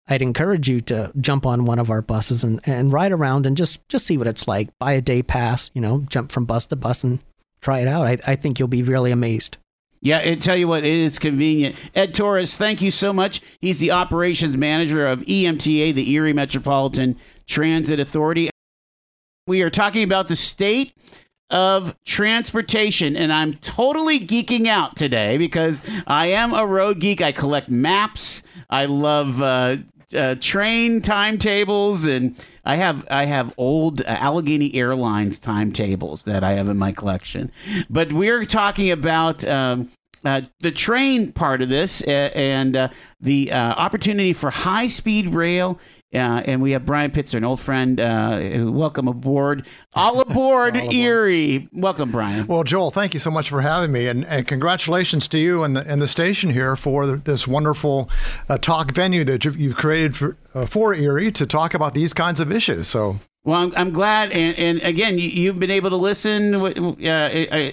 I'd 0.09 0.23
encourage 0.23 0.69
you 0.69 0.81
to 0.83 1.13
jump 1.21 1.45
on 1.45 1.65
one 1.65 1.79
of 1.79 1.91
our 1.91 2.03
buses 2.03 2.43
and, 2.43 2.61
and 2.65 2.93
ride 2.93 3.13
around 3.13 3.47
and 3.47 3.57
just, 3.57 3.87
just 3.89 4.07
see 4.07 4.17
what 4.17 4.27
it's 4.27 4.49
like. 4.49 4.71
Buy 4.79 4.93
a 4.93 5.01
day 5.01 5.23
pass, 5.23 5.71
you 5.75 5.81
know, 5.81 6.05
jump 6.09 6.33
from 6.33 6.47
bus 6.47 6.67
to 6.67 6.77
bus 6.77 7.05
and 7.05 7.21
try 7.61 7.81
it 7.81 7.89
out. 7.89 8.07
I, 8.07 8.19
I 8.27 8.37
think 8.37 8.59
you'll 8.59 8.69
be 8.69 8.83
really 8.83 9.11
amazed. 9.11 9.59
Yeah, 10.01 10.21
I 10.21 10.37
tell 10.37 10.57
you 10.57 10.69
what, 10.69 10.85
it 10.85 10.93
is 10.93 11.19
convenient. 11.19 11.75
Ed 11.95 12.15
Torres, 12.15 12.57
thank 12.57 12.81
you 12.81 12.91
so 12.91 13.13
much. 13.13 13.41
He's 13.61 13.81
the 13.81 13.91
operations 13.91 14.57
manager 14.57 15.07
of 15.07 15.21
EMTA, 15.23 15.93
the 15.93 16.11
Erie 16.13 16.33
Metropolitan 16.33 17.17
Transit 17.47 17.99
Authority. 17.99 18.49
We 19.47 19.63
are 19.63 19.71
talking 19.71 20.05
about 20.05 20.29
the 20.29 20.37
state 20.37 20.95
of 21.51 21.97
transportation, 22.05 23.17
and 23.17 23.33
I'm 23.33 23.55
totally 23.55 24.21
geeking 24.21 24.67
out 24.67 24.97
today 24.97 25.37
because 25.37 25.81
I 26.07 26.27
am 26.29 26.53
a 26.53 26.67
road 26.67 27.01
geek. 27.01 27.21
I 27.21 27.33
collect 27.33 27.69
maps. 27.69 28.43
I 28.71 28.87
love 28.87 29.43
uh, 29.43 29.79
uh, 30.15 30.37
train 30.41 31.01
timetables, 31.01 32.05
and 32.05 32.37
I 32.65 32.77
have 32.77 33.07
I 33.11 33.25
have 33.27 33.55
old 33.57 34.01
Allegheny 34.03 34.75
Airlines 34.75 35.39
timetables 35.39 36.23
that 36.23 36.43
I 36.43 36.53
have 36.53 36.69
in 36.69 36.79
my 36.79 36.93
collection. 36.93 37.51
But 37.89 38.13
we're 38.13 38.45
talking 38.45 38.91
about. 38.91 39.45
Um, 39.45 39.91
uh, 40.25 40.43
the 40.61 40.73
train 40.73 41.31
part 41.31 41.63
of 41.63 41.69
this 41.69 42.03
uh, 42.03 42.11
and 42.35 42.77
uh, 42.77 42.89
the 43.21 43.53
uh, 43.53 43.57
opportunity 43.57 44.33
for 44.33 44.51
high 44.51 44.89
speed 44.89 45.29
rail. 45.29 45.79
Uh, 46.15 46.43
and 46.47 46.63
we 46.63 46.71
have 46.71 46.87
Brian 46.87 47.11
Pitzer, 47.11 47.35
an 47.35 47.45
old 47.45 47.61
friend. 47.61 48.01
Uh, 48.01 48.65
welcome 48.67 49.09
aboard. 49.09 49.67
All 49.95 50.21
aboard, 50.21 50.75
Erie. 50.77 51.69
Welcome, 51.71 52.11
Brian. 52.11 52.47
Well, 52.47 52.65
Joel, 52.65 52.91
thank 52.91 53.13
you 53.13 53.21
so 53.21 53.31
much 53.31 53.51
for 53.51 53.61
having 53.61 53.93
me, 53.93 54.07
and, 54.07 54.25
and 54.25 54.47
congratulations 54.47 55.29
to 55.29 55.39
you 55.39 55.63
and 55.65 55.77
the, 55.77 55.87
and 55.87 56.01
the 56.01 56.09
station 56.09 56.51
here 56.51 56.77
for 56.77 57.07
the, 57.07 57.17
this 57.19 57.47
wonderful 57.47 58.09
uh, 58.49 58.57
talk 58.57 58.93
venue 58.93 59.23
that 59.25 59.45
you've, 59.45 59.59
you've 59.59 59.77
created 59.77 60.17
for, 60.17 60.37
uh, 60.55 60.65
for 60.65 60.95
Erie 60.95 61.31
to 61.33 61.47
talk 61.47 61.75
about 61.75 61.93
these 61.93 62.15
kinds 62.15 62.41
of 62.41 62.51
issues. 62.51 62.89
So, 62.89 63.21
Well, 63.45 63.61
I'm, 63.63 63.73
I'm 63.77 63.93
glad. 63.93 64.31
And, 64.33 64.59
and 64.59 64.83
again, 64.83 65.19
you, 65.19 65.29
you've 65.29 65.59
been 65.59 65.71
able 65.71 65.89
to 65.91 65.97
listen. 65.97 66.55
Uh, 66.55 66.71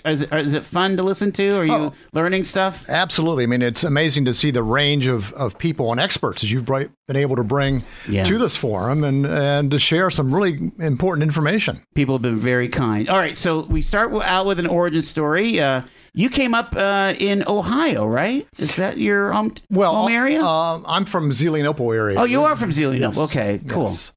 is, 0.05 0.21
it- 0.21 0.33
is 0.33 0.53
it 0.53 0.63
fun 0.63 0.95
to 0.97 1.03
listen 1.03 1.31
to? 1.33 1.57
Are 1.57 1.65
you 1.65 1.73
Oh. 1.73 1.93
learning 2.13 2.43
stuff? 2.45 2.87
absolutely. 2.87 3.43
I 3.43 3.47
mean, 3.47 3.61
it's 3.61 3.83
amazing 3.83 4.23
to 4.25 4.33
see 4.33 4.51
the 4.51 4.63
range 4.63 5.07
of, 5.07 5.33
of 5.33 5.57
people 5.57 5.91
and 5.91 5.99
experts 5.99 6.41
that 6.41 6.49
you've 6.51 6.65
been 6.65 6.89
able 7.15 7.35
to 7.35 7.43
bring 7.43 7.83
Yeah. 8.07 8.23
to 8.23 8.37
this 8.37 8.55
forum 8.55 9.03
and, 9.03 9.25
and 9.25 9.69
to 9.71 9.79
share 9.79 10.09
some 10.11 10.33
really 10.33 10.71
important 10.79 11.23
information. 11.23 11.81
People 11.93 12.15
have 12.15 12.21
been 12.21 12.37
very 12.37 12.69
kind. 12.69 13.09
All 13.09 13.19
right, 13.19 13.35
so 13.35 13.65
we 13.65 13.81
start 13.81 14.13
out 14.23 14.45
with 14.45 14.59
an 14.59 14.67
origin 14.67 15.01
story. 15.01 15.59
Uh, 15.59 15.81
you 16.13 16.29
came 16.29 16.53
up 16.53 16.73
uh, 16.77 17.15
in 17.19 17.43
Ohio, 17.47 18.05
right? 18.07 18.47
Is 18.57 18.77
that 18.77 18.97
your 18.97 19.33
home, 19.33 19.53
Well, 19.69 19.93
home 19.93 20.11
area? 20.11 20.41
Uh, 20.41 20.81
I'm 20.87 21.03
from 21.05 21.31
Zelienople 21.31 21.93
area. 21.93 22.17
oh, 22.19 22.23
you 22.23 22.43
are 22.45 22.55
from 22.55 22.69
Zelienople. 22.69 22.99
Yes. 22.99 23.17
Okay, 23.17 23.59
cool. 23.67 23.83
Yes. 23.87 24.13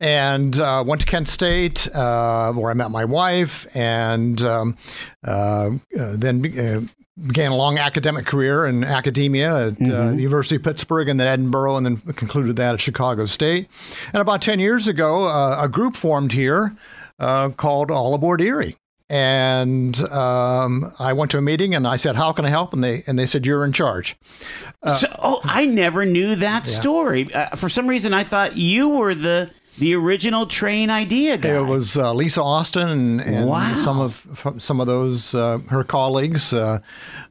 And 0.00 0.58
uh, 0.58 0.84
went 0.86 1.00
to 1.02 1.06
Kent 1.06 1.28
State, 1.28 1.88
uh, 1.94 2.52
where 2.52 2.70
I 2.70 2.74
met 2.74 2.90
my 2.90 3.04
wife, 3.04 3.66
and 3.76 4.40
um, 4.42 4.76
uh, 5.26 5.70
uh, 5.98 6.16
then 6.16 6.58
uh, 6.58 6.80
began 7.26 7.52
a 7.52 7.56
long 7.56 7.78
academic 7.78 8.26
career 8.26 8.66
in 8.66 8.84
academia 8.84 9.68
at 9.68 9.82
uh, 9.82 10.12
the 10.12 10.22
University 10.22 10.56
of 10.56 10.62
Pittsburgh 10.62 11.08
and 11.08 11.20
then 11.20 11.26
Edinboro, 11.26 11.76
and 11.76 11.84
then 11.84 11.96
concluded 12.14 12.56
that 12.56 12.74
at 12.74 12.80
Chicago 12.80 13.26
State. 13.26 13.68
And 14.12 14.20
about 14.20 14.42
10 14.42 14.58
years 14.60 14.88
ago, 14.88 15.24
uh, 15.26 15.58
a 15.60 15.68
group 15.68 15.96
formed 15.96 16.32
here 16.32 16.74
uh, 17.18 17.50
called 17.50 17.90
All 17.90 18.14
Aboard 18.14 18.40
Erie. 18.40 18.76
And 19.10 20.00
um, 20.04 20.92
I 21.00 21.12
went 21.12 21.32
to 21.32 21.38
a 21.38 21.42
meeting 21.42 21.74
and 21.74 21.84
I 21.84 21.96
said, 21.96 22.14
"How 22.14 22.30
can 22.30 22.44
I 22.44 22.48
help?" 22.48 22.72
And 22.72 22.84
they 22.84 23.02
and 23.08 23.18
they 23.18 23.26
said, 23.26 23.44
"You're 23.44 23.64
in 23.64 23.72
charge." 23.72 24.16
so, 24.86 25.08
oh, 25.18 25.40
I 25.42 25.66
never 25.66 26.06
knew 26.06 26.36
that 26.36 26.64
story. 26.64 27.26
Uh, 27.34 27.56
for 27.56 27.68
some 27.68 27.88
reason, 27.88 28.14
I 28.14 28.22
thought 28.22 28.56
you 28.56 28.88
were 28.90 29.16
the 29.16 29.50
the 29.78 29.94
original 29.94 30.46
train 30.46 30.90
idea 30.90 31.36
guy. 31.36 31.56
It 31.56 31.64
was 31.66 31.96
uh, 31.96 32.12
Lisa 32.12 32.42
Austin 32.42 32.88
and, 32.88 33.20
and 33.20 33.48
Wow. 33.48 33.74
some 33.74 34.00
of 34.00 34.54
some 34.58 34.80
of 34.80 34.86
those 34.86 35.34
uh, 35.34 35.58
her 35.68 35.84
colleagues. 35.84 36.52
Uh, 36.52 36.80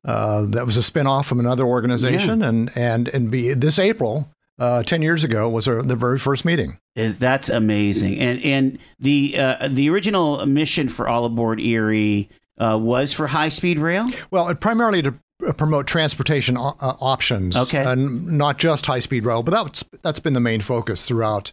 uh, 0.06 0.46
that 0.50 0.66
was 0.66 0.78
a 0.78 0.82
spinoff 0.82 1.26
from 1.26 1.40
another 1.40 1.66
organization, 1.66 2.42
and 2.42 2.72
and 2.76 3.08
and 3.10 3.30
be 3.30 3.54
this 3.54 3.78
April, 3.78 4.30
uh, 4.58 4.82
ten 4.84 5.02
years 5.02 5.24
ago, 5.24 5.50
was 5.50 5.68
our, 5.68 5.82
the 5.84 5.96
very 5.96 6.18
first 6.18 6.46
meeting. 6.46 6.80
Is 6.96 7.18
that's 7.18 7.50
amazing, 7.50 8.18
and 8.20 8.42
and 8.44 8.80
the 9.00 9.36
uh, 9.38 9.68
the 9.68 9.90
original 9.90 10.46
mission 10.46 10.90
for 10.90 11.08
All 11.08 11.26
Aboard 11.26 11.60
Erie 11.60 12.30
uh, 12.58 12.78
was 12.82 13.14
for 13.14 13.28
high 13.28 13.50
speed 13.50 13.80
rail. 13.80 14.10
Well, 14.32 14.54
primarily 14.56 15.02
to 15.04 15.16
promote 15.58 15.88
transportation 15.88 16.58
o- 16.58 16.76
uh, 16.80 16.96
options, 17.00 17.56
Okay. 17.56 17.84
and 17.84 18.28
not 18.38 18.58
just 18.58 18.86
high 18.86 19.00
speed 19.00 19.26
rail, 19.26 19.42
but 19.44 19.52
that's 19.52 19.84
that's 20.02 20.20
been 20.20 20.34
the 20.34 20.40
main 20.40 20.62
focus 20.62 21.06
throughout 21.06 21.52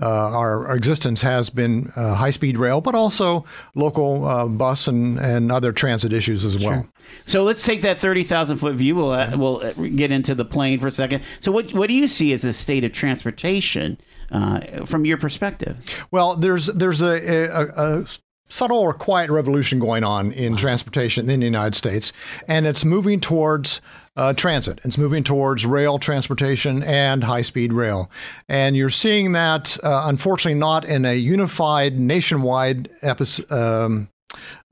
uh, 0.00 0.06
our, 0.06 0.66
our 0.68 0.76
existence 0.76 1.22
has 1.22 1.50
been 1.50 1.92
uh, 1.96 2.14
high 2.14 2.30
speed 2.30 2.56
rail, 2.58 2.80
but 2.80 2.94
also 2.94 3.44
local 3.74 4.24
uh, 4.24 4.46
bus 4.46 4.86
and 4.88 5.18
and 5.18 5.50
other 5.52 5.72
transit 5.72 6.12
issues 6.12 6.44
as 6.44 6.58
well. 6.58 6.88
So 7.26 7.42
let's 7.42 7.64
take 7.64 7.82
that 7.82 7.98
thirty 7.98 8.22
thousand 8.22 8.58
foot 8.58 8.76
view. 8.76 8.94
We'll 8.96 9.10
uh, 9.12 9.36
we'll 9.36 9.60
uh, 9.62 9.72
get 9.72 10.10
into 10.10 10.34
the 10.34 10.44
plane 10.44 10.78
for 10.78 10.86
a 10.88 10.92
second. 10.92 11.22
So 11.40 11.50
what 11.52 11.72
what 11.74 11.88
do 11.88 11.94
you 11.94 12.06
see 12.08 12.32
as 12.32 12.42
the 12.42 12.52
state 12.52 12.84
of 12.84 12.92
transportation 12.92 13.98
uh, 14.30 14.60
from 14.84 15.04
your 15.04 15.16
perspective? 15.16 15.76
Well, 16.10 16.36
there's 16.36 16.66
there's 16.66 17.00
a, 17.00 17.46
a, 17.46 17.66
a 18.00 18.06
subtle 18.54 18.78
or 18.78 18.94
quiet 18.94 19.30
revolution 19.30 19.80
going 19.80 20.04
on 20.04 20.30
in 20.30 20.56
transportation 20.56 21.28
in 21.28 21.40
the 21.40 21.46
United 21.46 21.74
States, 21.74 22.12
and 22.46 22.66
it's 22.66 22.84
moving 22.84 23.18
towards 23.18 23.80
uh, 24.16 24.32
transit. 24.32 24.80
It's 24.84 24.96
moving 24.96 25.24
towards 25.24 25.66
rail 25.66 25.98
transportation 25.98 26.84
and 26.84 27.24
high 27.24 27.42
speed 27.42 27.72
rail, 27.72 28.08
and 28.48 28.76
you're 28.76 28.90
seeing 28.90 29.32
that 29.32 29.76
uh, 29.82 30.02
unfortunately 30.04 30.58
not 30.58 30.84
in 30.84 31.04
a 31.04 31.14
unified 31.14 31.98
nationwide 31.98 32.88
episode. 33.02 33.50
Um, 33.50 34.08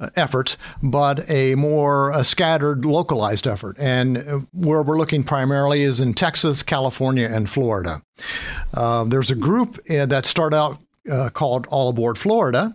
uh, 0.01 0.11
effort, 0.17 0.57
but 0.83 1.31
a 1.31 1.55
more 1.55 2.11
uh, 2.13 2.25
scattered, 2.25 2.85
localized 2.85 3.47
effort. 3.47 3.77
And 3.79 4.49
where 4.51 4.83
we're 4.83 4.99
looking 4.99 5.23
primarily 5.23 5.83
is 5.83 6.01
in 6.01 6.15
Texas, 6.15 6.65
California, 6.65 7.29
and 7.31 7.49
Florida. 7.49 8.03
Uh, 8.75 9.05
there's 9.05 9.31
a 9.31 9.37
group 9.37 9.79
uh, 9.89 10.07
that 10.07 10.27
started 10.27 10.57
out 10.57 10.81
uh, 11.11 11.31
called 11.31 11.69
All 11.71 11.89
Aboard 11.89 12.19
Florida. 12.19 12.75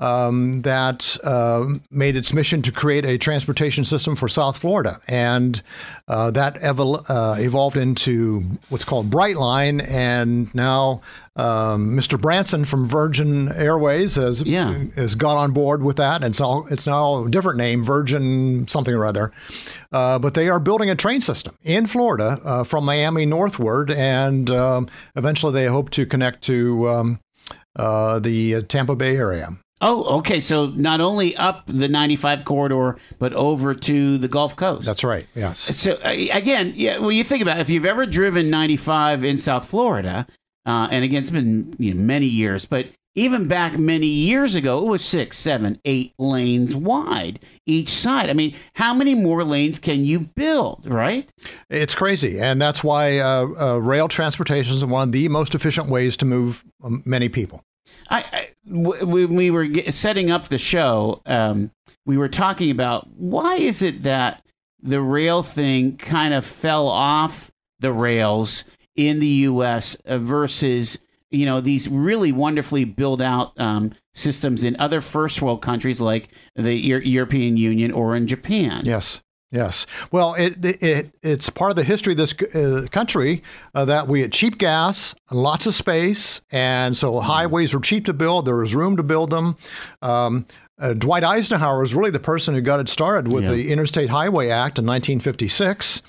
Um, 0.00 0.62
that 0.62 1.16
uh, 1.24 1.66
made 1.90 2.14
its 2.16 2.32
mission 2.32 2.62
to 2.62 2.72
create 2.72 3.04
a 3.04 3.18
transportation 3.18 3.82
system 3.84 4.14
for 4.16 4.28
South 4.28 4.56
Florida, 4.58 5.00
and 5.08 5.60
uh, 6.06 6.30
that 6.30 6.54
evol- 6.60 7.04
uh, 7.08 7.34
evolved 7.40 7.76
into 7.76 8.42
what's 8.68 8.84
called 8.84 9.10
Brightline, 9.10 9.84
and 9.88 10.54
now 10.54 11.00
um, 11.36 11.96
Mr. 11.96 12.20
Branson 12.20 12.64
from 12.64 12.88
Virgin 12.88 13.50
Airways 13.52 14.16
has 14.16 14.42
Yeah. 14.42 14.74
has 14.96 15.14
got 15.14 15.36
on 15.36 15.52
board 15.52 15.82
with 15.82 15.96
that, 15.96 16.16
and 16.22 16.32
it's 16.32 16.40
all 16.40 16.66
it's 16.70 16.86
now 16.86 17.24
a 17.24 17.30
different 17.30 17.58
name, 17.58 17.84
Virgin 17.84 18.66
something 18.68 18.94
or 18.94 19.04
other. 19.04 19.32
Uh, 19.92 20.18
but 20.18 20.34
they 20.34 20.48
are 20.48 20.60
building 20.60 20.90
a 20.90 20.94
train 20.94 21.20
system 21.20 21.56
in 21.64 21.86
Florida 21.86 22.40
uh, 22.44 22.62
from 22.64 22.84
Miami 22.84 23.24
northward, 23.26 23.90
and 23.90 24.50
um, 24.50 24.86
eventually 25.16 25.52
they 25.52 25.66
hope 25.66 25.90
to 25.90 26.04
connect 26.06 26.42
to 26.42 26.88
um, 26.88 27.20
uh, 27.76 28.18
the 28.18 28.62
Tampa 28.62 28.96
Bay 28.96 29.16
area. 29.16 29.58
Oh, 29.80 30.18
okay. 30.18 30.40
So 30.40 30.66
not 30.66 31.00
only 31.00 31.36
up 31.36 31.62
the 31.66 31.88
ninety 31.88 32.16
five 32.16 32.44
corridor, 32.44 32.98
but 33.18 33.32
over 33.32 33.74
to 33.74 34.18
the 34.18 34.28
Gulf 34.28 34.56
Coast. 34.56 34.84
That's 34.86 35.04
right. 35.04 35.26
Yes. 35.34 35.60
So 35.60 35.92
uh, 36.04 36.08
again, 36.32 36.72
yeah. 36.74 36.98
Well, 36.98 37.12
you 37.12 37.22
think 37.22 37.42
about 37.42 37.58
it, 37.58 37.60
if 37.60 37.70
you've 37.70 37.86
ever 37.86 38.04
driven 38.04 38.50
95 38.50 39.22
in 39.22 39.38
South 39.38 39.68
Florida, 39.68 40.26
uh, 40.66 40.88
and 40.90 41.04
again, 41.04 41.20
it's 41.20 41.30
been 41.30 41.76
you 41.78 41.94
know, 41.94 42.02
many 42.02 42.26
years, 42.26 42.66
but 42.66 42.88
even 43.18 43.48
back 43.48 43.78
many 43.78 44.06
years 44.06 44.54
ago, 44.54 44.78
it 44.84 44.88
was 44.88 45.04
six, 45.04 45.36
seven, 45.36 45.80
eight 45.84 46.14
lanes 46.18 46.74
wide 46.74 47.40
each 47.66 47.88
side. 47.88 48.30
I 48.30 48.32
mean, 48.32 48.54
how 48.74 48.94
many 48.94 49.14
more 49.14 49.44
lanes 49.44 49.78
can 49.78 50.04
you 50.04 50.20
build, 50.20 50.86
right? 50.86 51.28
It's 51.68 51.94
crazy, 51.94 52.40
and 52.40 52.62
that's 52.62 52.84
why 52.84 53.18
uh, 53.18 53.48
uh, 53.60 53.78
rail 53.78 54.08
transportation 54.08 54.72
is 54.72 54.84
one 54.84 55.08
of 55.08 55.12
the 55.12 55.28
most 55.28 55.54
efficient 55.54 55.88
ways 55.88 56.16
to 56.18 56.24
move 56.24 56.64
um, 56.82 57.02
many 57.04 57.28
people. 57.28 57.64
I, 58.10 58.50
when 58.66 59.34
we 59.34 59.50
were 59.50 59.68
setting 59.90 60.30
up 60.30 60.48
the 60.48 60.58
show, 60.58 61.20
um, 61.26 61.72
we 62.06 62.16
were 62.16 62.28
talking 62.28 62.70
about 62.70 63.08
why 63.10 63.56
is 63.56 63.82
it 63.82 64.02
that 64.04 64.42
the 64.80 65.02
rail 65.02 65.42
thing 65.42 65.96
kind 65.96 66.32
of 66.32 66.46
fell 66.46 66.88
off 66.88 67.50
the 67.80 67.92
rails 67.92 68.64
in 68.96 69.20
the 69.20 69.26
U.S. 69.26 69.96
uh, 70.06 70.18
versus 70.18 70.98
you 71.30 71.46
know 71.46 71.60
these 71.60 71.88
really 71.88 72.32
wonderfully 72.32 72.84
built 72.84 73.20
out 73.20 73.58
um, 73.60 73.92
systems 74.14 74.64
in 74.64 74.76
other 74.78 75.00
first 75.00 75.42
world 75.42 75.62
countries 75.62 76.00
like 76.00 76.28
the 76.54 76.74
Eu- 76.74 76.98
European 76.98 77.56
Union 77.56 77.92
or 77.92 78.16
in 78.16 78.26
Japan. 78.26 78.82
Yes. 78.84 79.20
Yes. 79.50 79.86
Well, 80.12 80.34
it, 80.34 80.62
it, 80.62 80.82
it 80.82 81.10
it's 81.22 81.48
part 81.48 81.70
of 81.70 81.76
the 81.76 81.84
history 81.84 82.12
of 82.12 82.18
this 82.18 82.34
uh, 82.54 82.86
country 82.92 83.42
uh, 83.74 83.86
that 83.86 84.06
we 84.06 84.20
had 84.20 84.30
cheap 84.30 84.58
gas, 84.58 85.14
lots 85.30 85.64
of 85.66 85.74
space, 85.74 86.42
and 86.50 86.94
so 86.94 87.20
highways 87.20 87.72
were 87.72 87.80
cheap 87.80 88.04
to 88.06 88.12
build. 88.12 88.44
There 88.44 88.56
was 88.56 88.74
room 88.74 88.98
to 88.98 89.02
build 89.02 89.30
them. 89.30 89.56
Um, 90.02 90.46
uh, 90.78 90.92
Dwight 90.94 91.24
Eisenhower 91.24 91.80
was 91.80 91.94
really 91.94 92.10
the 92.10 92.20
person 92.20 92.54
who 92.54 92.60
got 92.60 92.78
it 92.80 92.88
started 92.88 93.32
with 93.32 93.44
Yeah. 93.44 93.50
the 93.52 93.70
Interstate 93.70 94.08
Highway 94.10 94.48
Act 94.48 94.78
in 94.78 94.86
1956, 94.86 96.02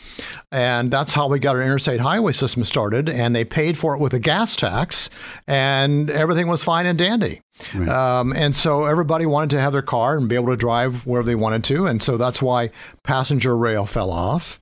and 0.52 0.92
that's 0.92 1.14
how 1.14 1.28
we 1.28 1.40
got 1.40 1.56
our 1.56 1.62
interstate 1.62 2.00
highway 2.00 2.34
system 2.34 2.64
started. 2.64 3.10
And 3.10 3.36
they 3.36 3.46
paid 3.46 3.78
for 3.78 3.96
it 3.96 4.00
with 4.00 4.14
a 4.14 4.20
gas 4.20 4.56
tax, 4.56 5.10
and 5.48 6.10
everything 6.10 6.48
was 6.48 6.64
fine 6.64 6.86
and 6.86 6.98
dandy. 6.98 7.42
Um, 7.90 8.32
and 8.34 8.56
so 8.56 8.86
everybody 8.86 9.26
wanted 9.26 9.50
to 9.52 9.60
have 9.60 9.74
their 9.74 9.82
car 9.82 10.18
and 10.18 10.30
be 10.30 10.36
able 10.36 10.48
to 10.48 10.56
drive 10.58 11.06
wherever 11.06 11.26
they 11.26 11.36
wanted 11.36 11.64
to, 11.66 11.86
and 11.88 12.02
so 12.02 12.16
that's 12.18 12.42
why 12.42 12.70
passenger 13.04 13.58
rail 13.58 13.86
fell 13.86 14.12
off. 14.12 14.62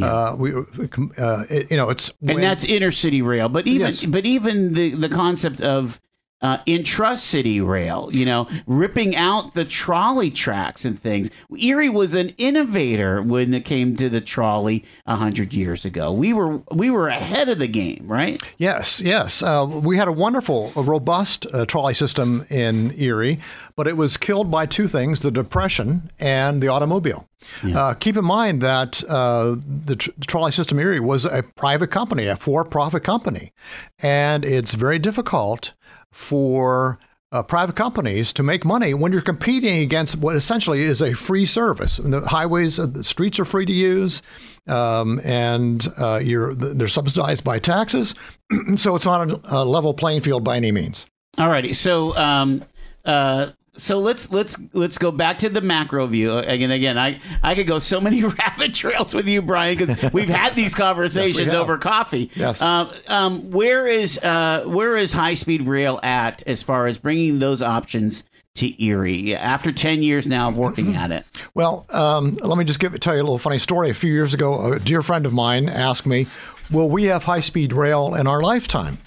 Uh, 0.00 0.34
we, 0.38 0.52
uh, 0.54 1.44
it, 1.50 1.70
you 1.70 1.76
know, 1.76 1.90
it's 1.90 2.10
and 2.22 2.34
when- 2.36 2.40
that's 2.40 2.64
intercity 2.64 3.22
rail. 3.24 3.48
But 3.48 3.66
even 3.66 3.86
Yes. 3.88 4.04
but 4.06 4.24
even 4.24 4.72
the 4.74 4.90
the 4.94 5.08
concept 5.10 5.60
of 5.60 6.00
uh, 6.42 6.58
intracity 6.66 7.60
rail, 7.60 8.10
you 8.12 8.24
know, 8.24 8.46
ripping 8.66 9.16
out 9.16 9.54
the 9.54 9.64
trolley 9.64 10.30
tracks 10.30 10.84
and 10.84 11.00
things. 11.00 11.30
Erie 11.58 11.88
was 11.88 12.14
an 12.14 12.30
innovator 12.36 13.22
when 13.22 13.54
it 13.54 13.64
came 13.64 13.96
to 13.96 14.08
the 14.08 14.20
trolley 14.20 14.84
a 15.06 15.16
hundred 15.16 15.54
years 15.54 15.84
ago. 15.84 16.12
We 16.12 16.32
were 16.32 16.58
we 16.70 16.90
were 16.90 17.08
ahead 17.08 17.48
of 17.48 17.58
the 17.58 17.68
game, 17.68 18.04
right? 18.06 18.42
Yes, 18.58 19.00
yes. 19.00 19.42
Uh, 19.42 19.66
we 19.66 19.96
had 19.96 20.08
a 20.08 20.12
wonderful, 20.12 20.72
a 20.76 20.82
robust 20.82 21.46
uh, 21.52 21.64
trolley 21.64 21.94
system 21.94 22.44
in 22.50 22.92
Erie, 22.98 23.38
but 23.74 23.88
it 23.88 23.96
was 23.96 24.16
killed 24.16 24.50
by 24.50 24.66
two 24.66 24.88
things 24.88 25.20
the 25.20 25.30
Depression 25.30 26.10
and 26.18 26.62
the 26.62 26.68
automobile. 26.68 27.28
Uh, 27.62 27.94
keep 27.94 28.16
in 28.16 28.24
mind 28.24 28.60
that 28.60 29.04
uh, 29.08 29.56
the 29.84 29.96
tr- 29.96 30.10
trolley 30.26 30.52
system 30.52 30.78
Erie 30.78 31.00
was 31.00 31.24
a 31.24 31.42
private 31.54 31.90
company, 31.90 32.26
a 32.26 32.36
for 32.36 32.64
profit 32.64 33.04
company. 33.04 33.52
And 34.00 34.44
it's 34.44 34.74
very 34.74 34.98
difficult 34.98 35.74
for 36.16 36.98
uh, 37.30 37.42
private 37.42 37.76
companies 37.76 38.32
to 38.32 38.42
make 38.42 38.64
money 38.64 38.94
when 38.94 39.12
you're 39.12 39.20
competing 39.20 39.80
against 39.80 40.16
what 40.16 40.34
essentially 40.34 40.82
is 40.82 41.02
a 41.02 41.12
free 41.12 41.44
service. 41.44 41.98
And 41.98 42.12
the 42.12 42.22
highways, 42.22 42.78
uh, 42.78 42.86
the 42.86 43.04
streets 43.04 43.38
are 43.38 43.44
free 43.44 43.66
to 43.66 43.72
use, 43.72 44.22
um, 44.66 45.20
and 45.22 45.86
uh, 45.98 46.20
they're 46.20 46.88
subsidized 46.88 47.44
by 47.44 47.58
taxes, 47.58 48.14
so 48.76 48.96
it's 48.96 49.04
not 49.04 49.40
a, 49.44 49.64
level 49.64 49.92
playing 49.92 50.22
field 50.22 50.42
by 50.42 50.56
any 50.56 50.72
means. 50.72 51.06
Alrighty, 51.36 51.74
so 51.74 52.16
um, 52.16 52.64
uh, 53.04 53.48
so 53.76 53.98
let's 53.98 54.30
let's 54.30 54.56
let's 54.72 54.98
go 54.98 55.10
back 55.10 55.38
to 55.38 55.48
the 55.48 55.60
macro 55.60 56.06
view 56.06 56.36
again. 56.38 56.70
Again, 56.70 56.98
I 56.98 57.20
I 57.42 57.54
could 57.54 57.66
go 57.66 57.78
so 57.78 58.00
many 58.00 58.22
rabbit 58.24 58.74
trails 58.74 59.14
with 59.14 59.26
you, 59.28 59.42
Brian, 59.42 59.76
because 59.76 60.12
we've 60.12 60.28
had 60.28 60.54
these 60.56 60.74
conversations 60.86 61.52
have. 61.52 61.60
over 61.60 61.78
coffee. 61.78 62.30
Yes. 62.34 62.60
Um, 62.62 62.90
um, 63.08 63.50
where 63.50 63.86
is 63.86 64.18
uh, 64.18 64.64
where 64.66 64.96
is 64.96 65.12
high 65.12 65.34
speed 65.34 65.66
rail 65.66 66.00
at 66.02 66.42
as 66.46 66.62
far 66.62 66.86
as 66.86 66.98
bringing 66.98 67.38
those 67.38 67.62
options 67.62 68.24
to 68.54 68.82
Erie 68.82 69.34
after 69.36 69.72
ten 69.72 70.02
years 70.02 70.26
now 70.26 70.48
of 70.48 70.56
working 70.56 70.94
at 70.96 71.10
it? 71.10 71.24
Well, 71.54 71.86
um, 71.88 72.34
let 72.42 72.58
me 72.58 72.64
just 72.64 72.80
give 72.80 72.98
tell 73.00 73.14
you 73.14 73.20
a 73.20 73.24
little 73.24 73.38
funny 73.38 73.58
story. 73.58 73.88
A 73.88 73.94
few 73.94 74.12
years 74.12 74.34
ago, 74.34 74.74
a 74.74 74.78
dear 74.78 75.02
friend 75.02 75.24
of 75.24 75.32
mine 75.32 75.70
asked 75.70 76.06
me, 76.06 76.26
"Will 76.70 76.90
we 76.90 77.04
have 77.04 77.24
high 77.24 77.40
speed 77.40 77.72
rail 77.72 78.14
in 78.14 78.26
our 78.26 78.42
lifetime?" 78.42 78.98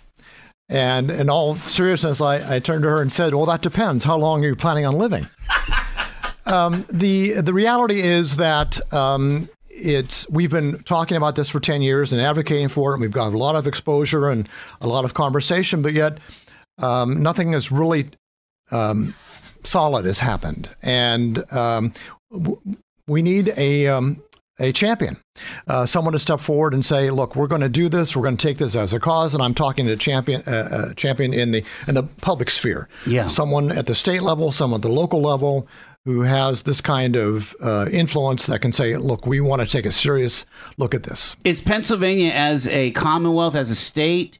And 0.70 1.10
in 1.10 1.30
all 1.30 1.56
seriousness, 1.56 2.22
I, 2.22 2.56
I 2.56 2.60
turned 2.60 2.84
to 2.84 2.90
her 2.90 3.02
and 3.02 3.12
said, 3.12 3.34
"Well, 3.34 3.48
that 3.48 3.62
depends. 3.62 4.06
How 4.06 4.18
long 4.18 4.44
are 4.46 4.50
you 4.50 4.56
planning 4.56 4.86
on 4.86 4.96
living?" 4.98 5.28
um, 6.46 6.86
the 6.92 7.42
The 7.42 7.54
reality 7.54 8.02
is 8.02 8.36
that 8.36 8.80
um, 8.94 9.50
it's 9.80 10.30
we've 10.30 10.52
been 10.52 10.84
talking 10.84 11.18
about 11.18 11.36
this 11.36 11.50
for 11.50 11.60
10 11.60 11.82
years 11.82 12.12
and 12.12 12.22
advocating 12.22 12.68
for 12.68 12.92
it 12.92 12.96
and 12.96 13.02
we've 13.02 13.12
got 13.12 13.34
a 13.34 13.38
lot 13.38 13.56
of 13.56 13.66
exposure 13.66 14.30
and 14.30 14.50
a 14.82 14.88
lot 14.88 15.06
of 15.06 15.14
conversation 15.14 15.82
but 15.82 15.94
yet 15.94 16.18
um, 16.80 17.24
nothing 17.24 17.54
is 17.54 17.72
really 17.72 18.10
um, 18.72 19.16
solid 19.64 20.06
has 20.06 20.20
happened 20.20 20.70
and 20.82 21.50
um, 21.54 21.94
w- 22.32 22.60
we 23.08 23.22
need 23.22 23.54
a 23.58 23.88
um, 23.88 24.22
a 24.60 24.72
champion, 24.72 25.18
uh, 25.68 25.86
someone 25.86 26.14
to 26.14 26.20
step 26.20 26.40
forward 26.40 26.74
and 26.74 26.84
say, 26.84 27.10
"Look, 27.10 27.36
we're 27.36 27.48
going 27.48 27.62
to 27.62 27.70
do 27.70 27.90
this. 27.90 28.16
We're 28.16 28.24
going 28.24 28.38
to 28.38 28.48
take 28.48 28.58
this 28.58 28.76
as 28.76 28.94
a 28.94 29.00
cause." 29.00 29.34
And 29.34 29.42
I'm 29.42 29.54
talking 29.54 29.86
to 29.86 29.94
a 29.94 29.98
champion, 29.98 30.42
uh, 30.44 30.94
champion 30.96 31.34
in 31.34 31.52
the 31.52 31.64
in 31.88 31.96
the 31.96 32.04
public 32.04 32.50
sphere. 32.50 32.90
Yeah, 33.08 33.28
someone 33.28 33.72
at 33.72 33.86
the 33.86 33.96
state 33.96 34.22
level, 34.22 34.52
someone 34.52 34.80
at 34.80 34.84
the 34.84 34.90
local 34.90 35.22
level, 35.22 35.68
who 36.06 36.22
has 36.22 36.64
this 36.64 36.82
kind 36.82 37.16
of 37.16 37.56
uh, 37.62 37.88
influence 37.92 38.46
that 38.46 38.62
can 38.62 38.72
say, 38.72 38.98
look, 38.98 39.26
we 39.26 39.40
want 39.40 39.62
to 39.62 39.68
take 39.68 39.86
a 39.86 39.92
serious 39.92 40.46
look 40.78 40.96
at 40.96 41.04
this. 41.04 41.36
Is 41.44 41.62
Pennsylvania 41.62 42.32
as 42.32 42.68
a 42.68 42.92
commonwealth, 42.92 43.56
as 43.56 43.70
a 43.70 43.76
state, 43.76 44.40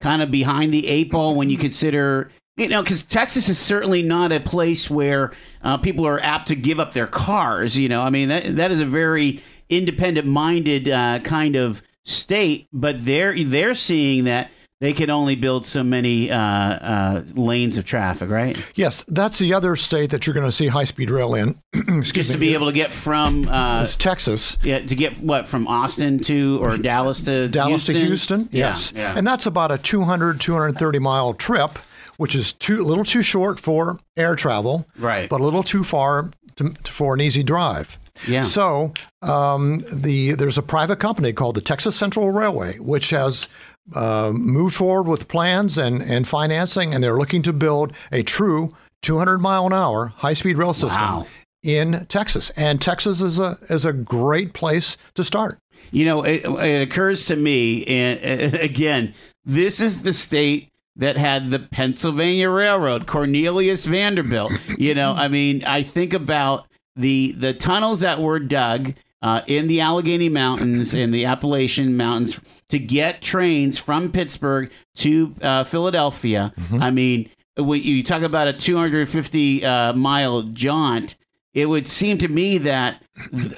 kind 0.00 0.20
of 0.20 0.30
behind 0.30 0.74
the 0.74 0.86
eight 0.88 1.10
ball 1.10 1.34
when 1.34 1.48
you 1.48 1.56
consider, 1.56 2.30
you 2.56 2.68
know, 2.68 2.82
because 2.82 3.02
Texas 3.02 3.48
is 3.48 3.58
certainly 3.58 4.02
not 4.02 4.32
a 4.32 4.40
place 4.40 4.90
where 4.90 5.32
uh, 5.62 5.78
people 5.78 6.06
are 6.06 6.20
apt 6.20 6.48
to 6.48 6.56
give 6.56 6.80
up 6.80 6.92
their 6.92 7.06
cars. 7.06 7.78
You 7.78 7.88
know, 7.88 8.02
I 8.02 8.10
mean, 8.10 8.28
that, 8.28 8.56
that 8.56 8.70
is 8.70 8.80
a 8.80 8.86
very 8.86 9.42
independent 9.68 10.26
minded 10.26 10.88
uh, 10.88 11.18
kind 11.20 11.56
of 11.56 11.82
state, 12.04 12.68
but 12.72 13.04
they're, 13.04 13.42
they're 13.44 13.74
seeing 13.74 14.24
that 14.24 14.50
they 14.80 14.92
can 14.92 15.08
only 15.08 15.36
build 15.36 15.64
so 15.64 15.82
many 15.82 16.30
uh, 16.30 16.38
uh, 16.38 17.22
lanes 17.34 17.78
of 17.78 17.86
traffic, 17.86 18.28
right? 18.28 18.56
Yes, 18.74 19.04
that's 19.08 19.38
the 19.38 19.54
other 19.54 19.74
state 19.74 20.10
that 20.10 20.26
you're 20.26 20.34
going 20.34 20.46
to 20.46 20.52
see 20.52 20.66
high 20.66 20.84
speed 20.84 21.10
rail 21.10 21.34
in. 21.34 21.58
Just 22.02 22.32
to 22.32 22.38
be 22.38 22.52
able 22.52 22.66
to 22.66 22.72
get 22.72 22.90
from 22.90 23.48
uh, 23.48 23.86
Texas, 23.86 24.58
yeah, 24.62 24.80
to 24.80 24.94
get 24.94 25.18
what 25.22 25.48
from 25.48 25.66
Austin 25.66 26.18
to 26.20 26.58
or 26.62 26.76
Dallas 26.78 27.22
to 27.22 27.48
Dallas 27.48 27.86
Houston? 27.86 27.94
to 27.94 28.06
Houston. 28.06 28.48
Yes, 28.52 28.92
yeah, 28.94 29.12
yeah. 29.12 29.18
and 29.18 29.26
that's 29.26 29.46
about 29.46 29.72
a 29.72 29.78
200 29.78 30.40
230 30.40 30.98
mile 30.98 31.32
trip, 31.32 31.78
which 32.18 32.34
is 32.34 32.52
too 32.52 32.82
a 32.82 32.84
little 32.84 33.04
too 33.04 33.22
short 33.22 33.58
for 33.58 33.98
air 34.14 34.36
travel, 34.36 34.86
right? 34.98 35.28
But 35.30 35.40
a 35.40 35.44
little 35.44 35.62
too 35.62 35.84
far 35.84 36.30
to, 36.56 36.74
for 36.84 37.14
an 37.14 37.22
easy 37.22 37.42
drive. 37.42 37.98
Yeah. 38.26 38.42
So 38.42 38.92
um, 39.22 39.84
the 39.92 40.32
there's 40.32 40.58
a 40.58 40.62
private 40.62 40.98
company 40.98 41.32
called 41.32 41.56
the 41.56 41.60
Texas 41.60 41.96
Central 41.96 42.30
Railway, 42.30 42.78
which 42.78 43.10
has 43.10 43.48
uh, 43.94 44.32
moved 44.34 44.74
forward 44.74 45.08
with 45.08 45.28
plans 45.28 45.78
and, 45.78 46.02
and 46.02 46.26
financing, 46.26 46.92
and 46.92 47.02
they're 47.02 47.18
looking 47.18 47.42
to 47.42 47.52
build 47.52 47.92
a 48.10 48.22
true 48.22 48.70
200 49.02 49.38
mile 49.38 49.66
an 49.66 49.72
hour 49.72 50.08
high 50.16 50.34
speed 50.34 50.58
rail 50.58 50.74
system 50.74 51.02
wow. 51.02 51.26
in 51.62 52.06
Texas. 52.06 52.50
And 52.56 52.80
Texas 52.80 53.22
is 53.22 53.38
a 53.38 53.58
is 53.68 53.84
a 53.84 53.92
great 53.92 54.52
place 54.52 54.96
to 55.14 55.22
start. 55.22 55.58
You 55.90 56.04
know, 56.06 56.22
it, 56.22 56.44
it 56.44 56.82
occurs 56.82 57.26
to 57.26 57.36
me, 57.36 57.84
and 57.84 58.54
again, 58.54 59.14
this 59.44 59.80
is 59.80 60.02
the 60.02 60.12
state 60.12 60.72
that 60.96 61.16
had 61.18 61.50
the 61.50 61.58
Pennsylvania 61.58 62.48
Railroad, 62.48 63.06
Cornelius 63.06 63.84
Vanderbilt. 63.84 64.52
You 64.78 64.94
know, 64.94 65.12
I 65.12 65.28
mean, 65.28 65.62
I 65.64 65.82
think 65.82 66.12
about 66.14 66.66
the 66.96 67.32
the 67.32 67.52
tunnels 67.52 68.00
that 68.00 68.20
were 68.20 68.38
dug 68.38 68.94
uh, 69.22 69.42
in 69.46 69.66
the 69.68 69.80
Allegheny 69.80 70.28
Mountains 70.28 70.94
and 70.94 71.12
the 71.12 71.24
Appalachian 71.24 71.96
Mountains 71.96 72.40
to 72.68 72.78
get 72.78 73.22
trains 73.22 73.78
from 73.78 74.12
Pittsburgh 74.12 74.70
to 74.96 75.34
uh, 75.42 75.64
Philadelphia. 75.64 76.52
Mm-hmm. 76.56 76.82
I 76.82 76.90
mean, 76.90 77.30
you 77.56 78.02
talk 78.02 78.22
about 78.22 78.48
a 78.48 78.52
250 78.52 79.64
uh, 79.64 79.92
mile 79.94 80.42
jaunt, 80.42 81.16
it 81.54 81.66
would 81.66 81.86
seem 81.86 82.18
to 82.18 82.28
me 82.28 82.58
that 82.58 83.02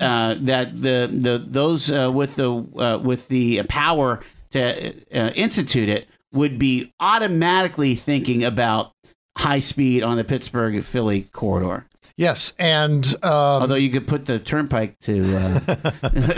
uh, 0.00 0.36
that 0.40 0.80
the 0.80 1.10
the 1.12 1.44
those 1.44 1.90
uh, 1.90 2.10
with 2.12 2.36
the 2.36 2.50
uh, 2.50 2.98
with 2.98 3.28
the 3.28 3.62
power 3.64 4.20
to 4.50 4.94
institute 5.34 5.88
it 5.88 6.08
would 6.32 6.58
be 6.58 6.92
automatically 7.00 7.94
thinking 7.94 8.44
about 8.44 8.92
high 9.36 9.58
speed 9.58 10.02
on 10.02 10.16
the 10.16 10.24
Pittsburgh 10.24 10.82
Philly 10.82 11.22
corridor. 11.32 11.87
Yes, 12.16 12.52
and 12.58 13.06
um, 13.22 13.62
although 13.62 13.76
you 13.76 13.90
could 13.90 14.08
put 14.08 14.26
the 14.26 14.40
turnpike 14.40 14.98
to 15.00 15.36
uh, 15.36 15.60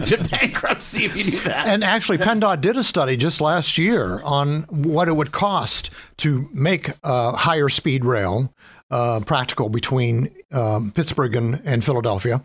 to 0.02 0.28
bankruptcy 0.30 1.04
if 1.06 1.16
you 1.16 1.24
do 1.24 1.40
that. 1.40 1.68
And 1.68 1.82
actually, 1.82 2.18
PennDOT 2.18 2.60
did 2.60 2.76
a 2.76 2.84
study 2.84 3.16
just 3.16 3.40
last 3.40 3.78
year 3.78 4.20
on 4.22 4.64
what 4.64 5.08
it 5.08 5.16
would 5.16 5.32
cost 5.32 5.90
to 6.18 6.50
make 6.52 6.90
uh, 7.02 7.32
higher 7.32 7.70
speed 7.70 8.04
rail 8.04 8.52
uh, 8.90 9.20
practical 9.20 9.70
between 9.70 10.34
um, 10.52 10.92
Pittsburgh 10.92 11.34
and, 11.34 11.62
and 11.64 11.82
Philadelphia, 11.82 12.42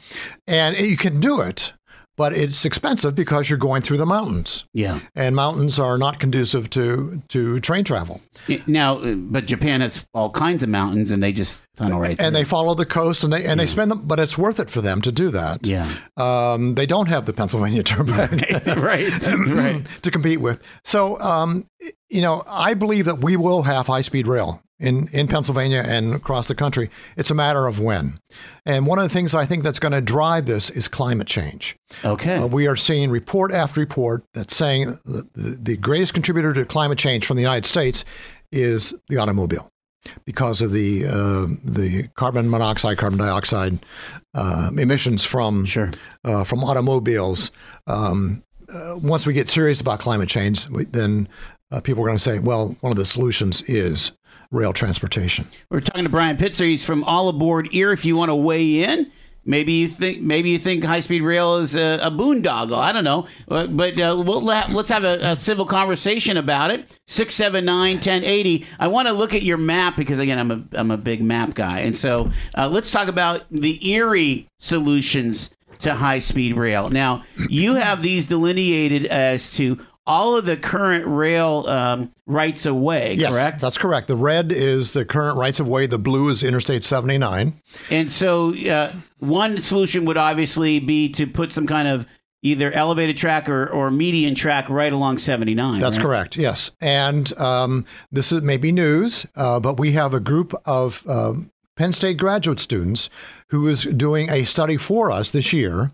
and 0.47 0.77
you 0.77 0.95
can 0.95 1.19
do 1.19 1.41
it 1.41 1.73
but 2.15 2.33
it's 2.33 2.65
expensive 2.65 3.15
because 3.15 3.49
you're 3.49 3.59
going 3.59 3.81
through 3.81 3.97
the 3.97 4.05
mountains. 4.05 4.65
Yeah. 4.73 4.99
And 5.15 5.35
mountains 5.35 5.79
are 5.79 5.97
not 5.97 6.19
conducive 6.19 6.69
to, 6.71 7.21
to 7.29 7.59
train 7.59 7.83
travel. 7.83 8.21
Now, 8.67 8.99
uh, 8.99 9.15
but 9.15 9.47
Japan 9.47 9.81
has 9.81 10.05
all 10.13 10.29
kinds 10.29 10.63
of 10.63 10.69
mountains 10.69 11.11
and 11.11 11.21
they 11.21 11.33
just 11.33 11.65
tunnel 11.75 11.99
right 11.99 12.17
through. 12.17 12.25
And 12.25 12.35
they 12.35 12.43
follow 12.43 12.73
the 12.73 12.85
coast 12.85 13.23
and 13.23 13.33
they 13.33 13.45
and 13.45 13.45
yeah. 13.45 13.55
they 13.55 13.65
spend 13.65 13.91
them, 13.91 14.01
but 14.05 14.19
it's 14.19 14.37
worth 14.37 14.59
it 14.59 14.69
for 14.69 14.81
them 14.81 15.01
to 15.01 15.11
do 15.11 15.29
that. 15.31 15.65
Yeah. 15.65 15.93
Um, 16.17 16.75
they 16.75 16.85
don't 16.85 17.07
have 17.07 17.25
the 17.25 17.33
Pennsylvania 17.33 17.83
Turnpike. 17.83 18.31
right. 18.77 19.11
right. 19.47 19.85
to 20.01 20.11
compete 20.11 20.41
with. 20.41 20.61
So, 20.83 21.19
um, 21.19 21.67
you 22.15 22.21
know, 22.21 22.43
I 22.47 22.73
believe 22.75 23.05
that 23.05 23.19
we 23.19 23.35
will 23.35 23.63
have 23.63 23.87
high 23.87 23.99
speed 23.99 24.25
rail 24.25 24.63
in, 24.79 25.09
in 25.09 25.27
Pennsylvania 25.27 25.83
and 25.85 26.13
across 26.13 26.47
the 26.47 26.55
country. 26.55 26.89
It's 27.17 27.29
a 27.29 27.35
matter 27.35 27.67
of 27.67 27.81
when. 27.81 28.19
And 28.65 28.87
one 28.87 28.99
of 28.99 29.03
the 29.03 29.09
things 29.09 29.35
I 29.35 29.45
think 29.45 29.63
that's 29.63 29.79
going 29.79 29.91
to 29.91 29.99
drive 29.99 30.45
this 30.45 30.69
is 30.69 30.87
climate 30.87 31.27
change. 31.27 31.75
Okay. 32.05 32.35
Uh, 32.35 32.47
we 32.47 32.67
are 32.67 32.77
seeing 32.77 33.11
report 33.11 33.51
after 33.51 33.81
report 33.81 34.23
that's 34.33 34.55
saying 34.55 34.97
the, 35.03 35.27
the, 35.33 35.59
the 35.61 35.77
greatest 35.77 36.13
contributor 36.13 36.53
to 36.53 36.63
climate 36.63 36.97
change 36.97 37.25
from 37.25 37.35
the 37.35 37.43
United 37.43 37.65
States 37.65 38.05
is 38.53 38.93
the 39.09 39.17
automobile 39.17 39.69
because 40.23 40.61
of 40.61 40.71
the 40.71 41.05
uh, 41.05 41.47
the 41.63 42.07
carbon 42.15 42.49
monoxide, 42.49 42.97
carbon 42.97 43.19
dioxide 43.19 43.85
uh, 44.35 44.69
emissions 44.77 45.25
from 45.25 45.65
sure. 45.65 45.91
uh, 46.23 46.45
from 46.45 46.63
automobiles. 46.63 47.51
Um, 47.87 48.43
uh, 48.73 48.95
once 49.01 49.25
we 49.25 49.33
get 49.33 49.49
serious 49.49 49.81
about 49.81 49.99
climate 49.99 50.29
change, 50.29 50.67
we, 50.69 50.85
then 50.85 51.27
uh, 51.75 51.81
people 51.81 52.01
are 52.03 52.07
going 52.07 52.17
to 52.17 52.23
say, 52.23 52.39
well, 52.39 52.77
one 52.79 52.91
of 52.91 52.97
the 52.97 53.05
solutions 53.05 53.61
is 53.63 54.13
rail 54.49 54.71
transportation. 54.71 55.47
We're 55.69 55.81
talking 55.81 56.05
to 56.05 56.09
Brian 56.09 56.37
Pitzer. 56.37 56.65
He's 56.65 56.85
from 56.85 57.03
All 57.03 57.27
Aboard 57.27 57.73
Erie. 57.73 57.93
If 57.93 58.05
you 58.05 58.15
want 58.15 58.29
to 58.29 58.35
weigh 58.35 58.81
in, 58.81 59.11
maybe 59.43 59.73
you 59.73 59.89
think 59.89 60.21
maybe 60.21 60.51
you 60.51 60.59
think 60.59 60.85
high 60.85 61.01
speed 61.01 61.21
rail 61.21 61.57
is 61.57 61.75
a, 61.75 61.99
a 62.01 62.09
boondoggle. 62.09 62.77
I 62.77 62.93
don't 62.93 63.03
know, 63.03 63.27
but, 63.47 63.75
but 63.75 63.99
uh, 63.99 64.23
we'll 64.25 64.41
let, 64.41 64.71
let's 64.71 64.87
have 64.87 65.03
a, 65.03 65.31
a, 65.31 65.35
civil 65.35 65.65
conversation 65.65 66.37
about 66.37 66.71
it. 66.71 66.97
Six 67.07 67.35
seven 67.35 67.65
nine 67.65 67.99
ten 67.99 68.23
eighty. 68.23 68.65
I 68.79 68.87
want 68.87 69.09
to 69.09 69.13
look 69.13 69.33
at 69.33 69.43
your 69.43 69.57
map 69.57 69.97
because 69.97 70.17
again, 70.17 70.39
I'm 70.39 70.51
a 70.51 70.63
I'm 70.79 70.91
a 70.91 70.97
big 70.97 71.21
map 71.21 71.55
guy, 71.55 71.79
and 71.79 71.95
so 71.95 72.31
uh, 72.57 72.69
let's 72.69 72.89
talk 72.89 73.09
about 73.09 73.43
the 73.51 73.85
Erie 73.89 74.47
solutions 74.59 75.51
to 75.79 75.95
high 75.95 76.19
speed 76.19 76.55
rail. 76.55 76.89
Now 76.89 77.23
you 77.49 77.75
have 77.75 78.01
these 78.01 78.27
delineated 78.27 79.05
as 79.07 79.51
to 79.55 79.77
all 80.07 80.37
of 80.37 80.45
the 80.45 80.55
current 80.55 81.05
rail 81.07 81.65
um, 81.67 82.11
rights 82.27 82.65
of 82.65 82.75
way, 82.75 83.15
yes, 83.15 83.33
correct? 83.33 83.59
That's 83.59 83.77
correct. 83.77 84.07
The 84.07 84.15
red 84.15 84.51
is 84.51 84.93
the 84.93 85.05
current 85.05 85.37
rights 85.37 85.59
of 85.59 85.67
way, 85.67 85.87
the 85.87 85.97
blue 85.97 86.29
is 86.29 86.43
Interstate 86.43 86.85
79. 86.85 87.59
And 87.89 88.11
so 88.11 88.55
uh, 88.55 88.93
one 89.19 89.59
solution 89.59 90.05
would 90.05 90.17
obviously 90.17 90.79
be 90.79 91.09
to 91.13 91.25
put 91.25 91.51
some 91.51 91.65
kind 91.65 91.87
of 91.87 92.05
either 92.43 92.71
elevated 92.71 93.17
track 93.17 93.49
or, 93.49 93.67
or 93.67 93.89
median 93.89 94.35
track 94.35 94.69
right 94.69 94.93
along 94.93 95.17
79. 95.17 95.79
That's 95.79 95.97
right? 95.97 96.03
correct, 96.03 96.37
yes. 96.37 96.69
And 96.79 97.35
um, 97.39 97.85
this 98.11 98.31
is 98.31 98.43
maybe 98.43 98.71
news, 98.71 99.25
uh, 99.35 99.59
but 99.59 99.79
we 99.79 99.93
have 99.93 100.13
a 100.13 100.19
group 100.19 100.53
of 100.63 101.03
uh, 101.07 101.33
Penn 101.75 101.91
State 101.91 102.17
graduate 102.17 102.59
students 102.61 103.09
who 103.49 103.67
is 103.67 103.83
doing 103.83 104.29
a 104.29 104.45
study 104.45 104.77
for 104.77 105.11
us 105.11 105.29
this 105.31 105.51
year 105.51 105.91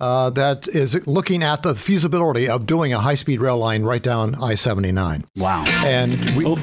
uh, 0.00 0.30
that 0.30 0.66
is 0.68 1.06
looking 1.06 1.42
at 1.42 1.62
the 1.62 1.74
feasibility 1.74 2.48
of 2.48 2.64
doing 2.64 2.94
a 2.94 3.00
high 3.00 3.14
speed 3.14 3.40
rail 3.40 3.58
line 3.58 3.82
right 3.82 4.02
down 4.02 4.34
I 4.36 4.54
79. 4.54 5.26
Wow. 5.36 5.64
And 5.84 6.18
we. 6.30 6.46
Oh. 6.46 6.56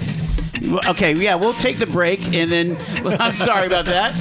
Okay, 0.88 1.14
yeah, 1.14 1.36
we'll 1.36 1.54
take 1.56 1.78
the 1.78 1.86
break, 1.86 2.20
and 2.34 2.52
then 2.52 2.78
I'm 3.20 3.36
sorry 3.36 3.68
about 3.68 3.86
that. 3.86 4.16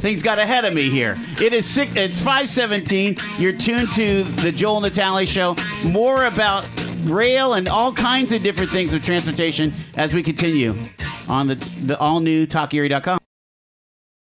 Things 0.00 0.22
got 0.22 0.38
ahead 0.38 0.64
of 0.64 0.72
me 0.72 0.88
here. 0.88 1.18
It 1.38 1.52
is 1.52 1.68
six, 1.68 1.92
it's 1.96 2.20
five 2.20 2.48
seventeen. 2.48 3.16
You're 3.36 3.52
tuned 3.52 3.92
to 3.94 4.22
the 4.22 4.52
Joel 4.52 4.80
Natale 4.80 5.26
Show. 5.26 5.56
More 5.84 6.24
about 6.24 6.66
rail 7.04 7.54
and 7.54 7.68
all 7.68 7.92
kinds 7.92 8.32
of 8.32 8.42
different 8.42 8.70
things 8.70 8.94
with 8.94 9.04
transportation 9.04 9.74
as 9.96 10.14
we 10.14 10.22
continue 10.22 10.74
on 11.28 11.48
the 11.48 11.56
the 11.84 11.98
all 11.98 12.20
new 12.20 12.46
TalkErie.com 12.46 13.18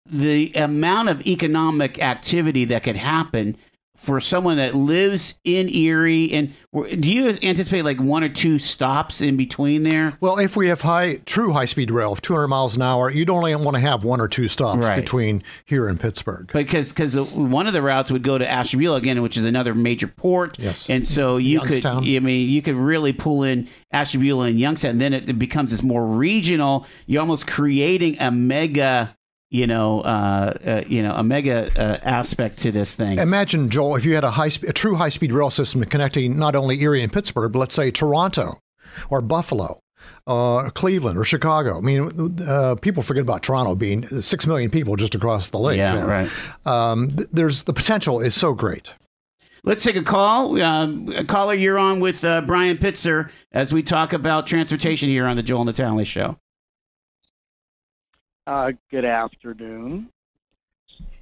the 0.07 0.53
amount 0.55 1.09
of 1.09 1.27
economic 1.27 2.01
activity 2.03 2.65
that 2.67 2.83
could 2.83 2.97
happen 2.97 3.57
for 3.97 4.21
someone 4.21 4.59
that 4.59 4.75
lives 4.75 5.39
in 5.45 5.67
Erie? 5.75 6.31
And 6.31 6.53
do 7.01 7.11
you 7.11 7.29
anticipate 7.43 7.85
like 7.87 7.99
one 7.99 8.23
or 8.23 8.29
two 8.29 8.59
stops 8.59 9.23
in 9.23 9.39
between 9.39 9.83
there? 9.85 10.19
Well, 10.21 10.37
if 10.39 10.57
we 10.57 10.69
have 10.69 10.83
high, 10.83 11.21
true 11.25 11.53
high-speed 11.53 11.91
rail 11.91 12.13
of 12.13 12.21
200 12.21 12.49
miles 12.49 12.77
an 12.77 12.83
hour, 12.83 13.11
you'd 13.11 13.31
only 13.31 13.55
want 13.57 13.77
to 13.77 13.81
have 13.81 14.05
one 14.05 14.21
or 14.21 14.29
two 14.29 14.47
stops 14.47 14.87
Right. 14.87 14.97
between 14.97 15.43
here 15.65 15.89
and 15.89 15.99
Pittsburgh. 15.99 16.51
Because 16.53 16.91
because 16.91 17.17
one 17.19 17.67
of 17.67 17.73
the 17.73 17.81
routes 17.81 18.11
would 18.11 18.23
go 18.23 18.37
to 18.37 18.47
Ashtabula 18.47 18.97
again, 18.97 19.23
which 19.23 19.39
is 19.39 19.45
another 19.45 19.75
major 19.75 20.09
port. 20.09 20.59
Yes. 20.59 20.91
And 20.91 21.07
so 21.07 21.39
you 21.39 21.61
Youngstown. 21.61 22.05
could, 22.05 22.15
I 22.17 22.19
mean, 22.19 22.51
you 22.51 22.61
could 22.61 22.77
really 22.77 23.15
pull 23.15 23.43
in 23.43 23.69
Ashtabula 23.91 24.47
and 24.49 24.61
Youngstown, 24.61 24.91
and 24.91 25.01
then 25.01 25.15
it 25.15 25.39
becomes 25.39 25.71
this 25.71 25.83
more 25.83 26.05
regional. 26.07 26.85
You're 27.07 27.23
almost 27.23 27.47
creating 27.47 28.21
a 28.21 28.31
mega, 28.31 29.17
you 29.55 29.69
know, 29.69 30.01
uh, 30.01 30.53
uh, 30.67 30.83
you 30.89 31.01
know, 31.01 31.15
a 31.15 31.23
mega 31.23 31.71
uh, 31.81 32.01
aspect 32.03 32.59
to 32.59 32.73
this 32.73 32.97
thing. 32.97 33.19
Imagine, 33.19 33.71
Joel, 33.71 33.95
if 33.95 34.05
you 34.05 34.17
had 34.17 34.25
a 34.25 34.33
high, 34.33 34.51
a 34.67 34.73
true 34.73 34.97
high-speed 34.97 35.33
rail 35.33 35.49
system 35.49 35.85
connecting 35.85 36.37
not 36.37 36.57
only 36.57 36.83
Erie 36.83 37.05
and 37.05 37.13
Pittsburgh, 37.13 37.53
but 37.53 37.61
let's 37.61 37.75
say 37.77 37.93
Toronto, 37.93 38.59
or 39.11 39.23
Buffalo, 39.23 39.81
uh, 40.27 40.71
Cleveland, 40.71 41.17
or 41.17 41.23
Chicago. 41.23 41.79
I 41.79 41.83
mean, 41.83 42.37
uh, 42.49 42.75
people 42.83 43.05
forget 43.05 43.21
about 43.21 43.45
Toronto 43.45 43.77
being 43.77 44.09
six 44.21 44.45
million 44.45 44.73
people 44.73 44.97
just 44.97 45.15
across 45.15 45.51
the 45.51 45.61
lake. 45.61 45.79
yeah, 45.79 45.95
there. 45.95 46.05
right. 46.05 46.31
Um, 46.67 47.11
th- 47.11 47.29
there's 47.31 47.63
the 47.63 47.73
potential 47.73 48.21
is 48.21 48.35
so 48.35 48.55
great. 48.55 48.93
Let's 49.63 49.85
take 49.85 49.95
a 49.95 50.03
call. 50.03 50.61
Um, 50.61 51.27
caller, 51.27 51.55
you're 51.55 51.79
on 51.79 52.01
with 52.01 52.25
uh, 52.25 52.41
Brian 52.41 52.77
Pitzer 52.77 53.31
as 53.53 53.73
we 53.73 53.85
talk 53.85 54.13
about 54.13 54.49
transportation 54.49 55.11
here 55.11 55.27
on 55.27 55.37
the 55.37 55.45
Joel 55.45 55.65
Natale 55.65 56.05
Show. 56.05 56.39
Uh, 58.47 58.73
good 58.91 59.07
afternoon. 59.07 60.11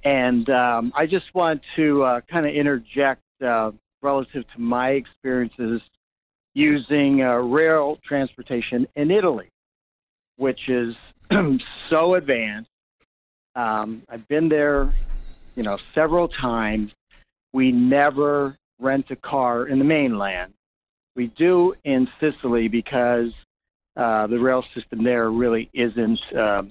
And 0.03 0.49
um, 0.49 0.91
I 0.93 1.05
just 1.05 1.33
want 1.33 1.61
to 1.77 2.03
uh, 2.03 2.21
kind 2.29 2.45
of 2.45 2.53
interject 2.53 3.21
uh, 3.41 3.71
relative 4.01 4.43
to 4.53 4.59
my 4.59 4.89
experiences 4.89 5.81
using 6.53 7.23
uh, 7.23 7.35
rail 7.35 7.97
transportation 8.03 8.85
in 8.97 9.09
Italy, 9.09 9.47
which 10.35 10.67
is 10.67 10.95
so 11.89 12.15
advanced. 12.15 12.69
Um, 13.55 14.03
I've 14.09 14.27
been 14.27 14.49
there, 14.49 14.89
you 15.55 15.63
know, 15.63 15.77
several 15.95 16.27
times. 16.27 16.91
We 17.53 17.71
never 17.71 18.57
rent 18.79 19.11
a 19.11 19.15
car 19.15 19.67
in 19.67 19.79
the 19.79 19.85
mainland. 19.85 20.53
We 21.15 21.27
do 21.27 21.73
in 21.85 22.09
Sicily 22.19 22.67
because 22.67 23.31
uh, 23.95 24.27
the 24.27 24.39
rail 24.39 24.65
system 24.75 25.05
there 25.05 25.31
really 25.31 25.69
isn't 25.73 26.19
uh, 26.35 26.63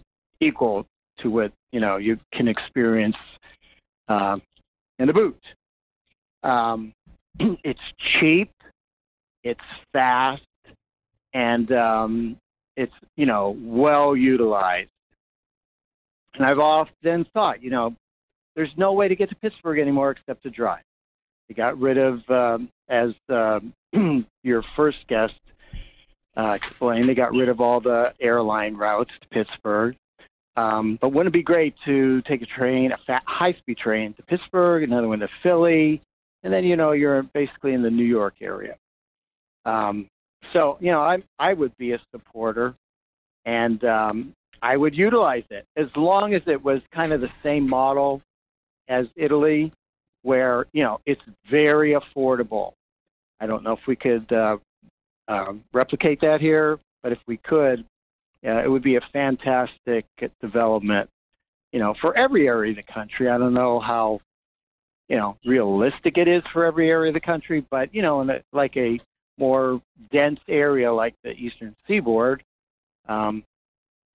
equal 0.43 0.87
to 1.19 1.31
what 1.31 1.53
you 1.71 1.81
know 1.81 1.97
you 1.97 2.19
can 2.33 2.49
experience 2.49 3.17
uh, 4.09 4.39
in 4.99 5.09
a 5.09 5.13
boot. 5.13 5.43
Um, 6.43 6.93
it's 7.39 7.81
cheap, 7.99 8.51
it's 9.45 9.61
fast, 9.93 10.43
and 11.33 11.71
um, 11.73 12.37
it's 12.77 12.95
you 13.17 13.27
know 13.27 13.57
well 13.61 14.17
utilized. 14.17 14.91
And 16.35 16.47
I've 16.47 16.59
often 16.59 17.27
thought, 17.35 17.63
you 17.63 17.71
know, 17.71 17.95
there's 18.57 18.73
no 18.77 18.95
way 18.95 19.09
to 19.09 19.15
get 19.15 19.29
to 19.29 19.37
Pittsburgh 19.37 19.79
anymore 19.79 20.13
except 20.13 20.43
to 20.45 20.51
drive. 20.51 20.83
They 21.49 21.55
got 21.55 21.79
rid 21.79 21.99
of, 21.99 22.29
um, 22.31 22.71
as 22.89 23.13
um 23.29 23.75
your 24.43 24.63
first 24.75 25.07
guest 25.07 25.35
uh, 26.37 26.53
explained, 26.53 27.05
they 27.05 27.15
got 27.15 27.33
rid 27.33 27.49
of 27.49 27.61
all 27.61 27.81
the 27.81 28.15
airline 28.21 28.75
routes 28.75 29.13
to 29.21 29.29
Pittsburgh. 29.29 29.97
Um, 30.57 30.99
but 31.01 31.11
wouldn't 31.13 31.35
it 31.35 31.39
be 31.39 31.43
great 31.43 31.75
to 31.87 32.21
take 32.23 32.43
a 32.43 32.47
train, 32.47 32.93
a 32.93 32.99
fat, 32.99 33.23
high-speed 33.27 33.79
train 33.79 34.13
to 34.15 34.23
Pittsburgh, 34.23 34.83
another 34.83 35.09
one 35.09 35.21
to 35.21 35.29
Philly, 35.43 36.03
and 36.43 36.53
then 36.53 36.65
you 36.65 36.77
know 36.77 36.93
you're 36.93 37.23
basically 37.23 37.73
in 37.73 37.83
the 37.83 37.91
New 37.91 38.05
York 38.05 38.35
area. 38.41 38.77
Um, 39.65 40.09
so 40.55 40.77
you 40.81 40.91
know 40.91 41.01
I 41.01 41.23
I 41.39 41.55
would 41.55 41.77
be 41.79 41.93
a 41.93 42.01
supporter, 42.11 42.75
and 43.45 43.83
um, 43.85 44.35
I 44.61 44.77
would 44.77 44.97
utilize 44.97 45.45
it 45.51 45.65
as 45.77 45.89
long 45.97 46.35
as 46.35 46.43
it 46.47 46.63
was 46.63 46.83
kind 46.93 47.13
of 47.13 47.21
the 47.21 47.31
same 47.43 47.67
model 47.67 48.21
as 48.89 49.07
Italy, 49.17 49.73
where 50.23 50.67
you 50.73 50.83
know 50.83 51.01
it's 51.07 51.23
very 51.49 51.93
affordable. 51.93 52.73
I 53.41 53.47
don't 53.47 53.63
know 53.63 53.73
if 53.73 53.87
we 53.87 53.97
could 53.97 54.31
uh, 54.33 54.59
uh, 55.29 55.55
replicate 55.73 56.21
that 56.21 56.41
here, 56.41 56.79
but 57.03 57.13
if 57.13 57.19
we 57.27 57.39
could, 57.39 57.85
uh, 58.47 58.63
it 58.65 58.71
would 58.71 58.83
be 58.83 58.97
a 58.97 59.01
fantastic 59.13 60.05
development. 60.41 61.09
You 61.73 61.79
know, 61.81 61.95
for 62.01 62.17
every 62.17 62.49
area 62.49 62.71
of 62.71 62.77
the 62.77 62.93
country. 62.93 63.29
I 63.29 63.39
don't 63.39 63.55
know 63.55 63.81
how 63.81 64.21
you 65.09 65.17
know 65.17 65.37
realistic 65.45 66.19
it 66.19 66.29
is 66.29 66.43
for 66.53 66.67
every 66.67 66.91
area 66.91 67.09
of 67.11 67.15
the 67.15 67.21
country, 67.21 67.65
but 67.71 67.95
you 67.95 68.03
know, 68.03 68.21
in 68.21 68.31
a, 68.31 68.43
like 68.53 68.77
a 68.77 68.99
more 69.39 69.81
dense 70.13 70.41
area 70.49 70.93
like 70.93 71.15
the 71.25 71.31
Eastern 71.33 71.75
Seaboard, 71.87 72.43
um, 73.09 73.43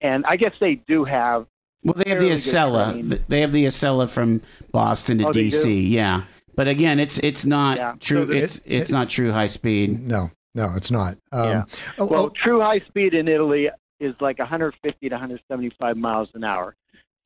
and 0.00 0.24
I 0.28 0.36
guess 0.36 0.52
they 0.60 0.76
do 0.76 1.04
have 1.04 1.46
Well, 1.82 1.94
they 1.94 2.10
have 2.10 2.20
the 2.20 2.28
fairly 2.28 2.34
Acela. 2.36 3.22
They 3.28 3.40
have 3.40 3.52
the 3.52 3.64
Acela 3.66 4.08
from 4.08 4.40
Boston 4.70 5.18
to 5.18 5.26
Oh. 5.26 5.30
DC. 5.32 5.90
Yeah, 5.90 6.22
but 6.54 6.68
again, 6.68 7.00
it's 7.00 7.18
it's 7.18 7.44
not 7.44 7.78
Yeah. 7.78 7.94
true. 7.98 8.26
So 8.26 8.32
it's 8.32 8.58
it- 8.58 8.64
it's 8.72 8.92
not 8.92 9.10
true 9.10 9.32
high 9.32 9.48
speed. 9.48 10.00
No, 10.06 10.30
no, 10.54 10.74
it's 10.76 10.92
not. 10.92 11.16
Um, 11.32 11.48
Yeah. 11.48 11.64
oh, 11.98 12.06
Well, 12.06 12.24
oh, 12.26 12.28
true 12.30 12.60
high 12.60 12.80
speed 12.86 13.14
in 13.14 13.26
Italy 13.26 13.68
is 14.00 14.20
like 14.20 14.38
150 14.38 15.08
to 15.08 15.14
175 15.14 15.96
miles 15.96 16.28
an 16.34 16.44
hour. 16.44 16.74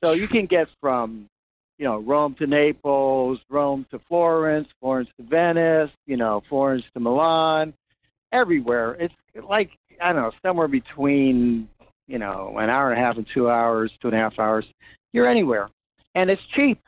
So 0.03 0.11
you 0.11 0.27
can 0.27 0.45
get 0.45 0.67
from, 0.81 1.29
you 1.77 1.85
know, 1.85 1.99
Rome 1.99 2.35
to 2.35 2.47
Naples, 2.47 3.39
Rome 3.49 3.85
to 3.91 3.99
Florence, 3.99 4.67
Florence 4.81 5.09
to 5.17 5.23
Venice, 5.23 5.91
you 6.05 6.17
know, 6.17 6.43
Florence 6.49 6.83
to 6.93 6.99
Milan, 6.99 7.73
everywhere. 8.31 8.97
It's 8.99 9.13
like, 9.47 9.71
I 10.01 10.11
don't 10.11 10.21
know, 10.21 10.31
somewhere 10.45 10.67
between, 10.67 11.69
you 12.07 12.17
know, 12.17 12.57
an 12.57 12.69
hour 12.69 12.91
and 12.91 12.99
a 12.99 13.03
half 13.03 13.17
and 13.17 13.27
two 13.33 13.49
hours, 13.49 13.91
two 14.01 14.09
and 14.09 14.17
a 14.17 14.19
half 14.19 14.39
hours. 14.39 14.65
You're 15.13 15.27
anywhere. 15.27 15.69
And 16.15 16.29
it's 16.29 16.43
cheap 16.53 16.79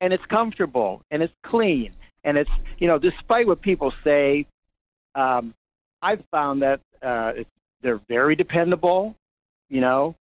and 0.00 0.12
it's 0.12 0.24
comfortable 0.26 1.02
and 1.10 1.22
it's 1.22 1.34
clean. 1.42 1.92
And 2.24 2.38
it's, 2.38 2.50
you 2.78 2.88
know, 2.88 2.98
despite 2.98 3.46
what 3.46 3.60
people 3.60 3.92
say, 4.04 4.46
um, 5.14 5.54
I've 6.00 6.22
found 6.30 6.62
that 6.62 6.80
uh, 7.02 7.32
they're 7.82 8.00
very 8.08 8.34
dependable. 8.34 9.14
You 9.72 9.80
know, 9.80 10.14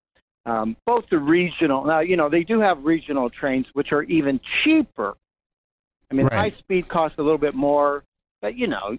um, 0.45 0.77
both 0.85 1.03
the 1.11 1.19
regional 1.19 1.83
now. 1.85 1.99
You 1.99 2.15
know, 2.15 2.29
they 2.29 2.43
do 2.43 2.61
have 2.61 2.83
regional 2.85 3.29
trains 3.29 3.65
which 3.73 3.91
are 3.91 4.03
even 4.03 4.39
cheaper. 4.63 5.13
I 6.09 6.13
mean, 6.13 6.27
Right. 6.27 6.51
high 6.53 6.59
speed 6.59 6.87
costs 6.87 7.17
a 7.19 7.21
little 7.21 7.37
bit 7.37 7.53
more, 7.53 8.03
but 8.41 8.57
you 8.57 8.67
know, 8.67 8.97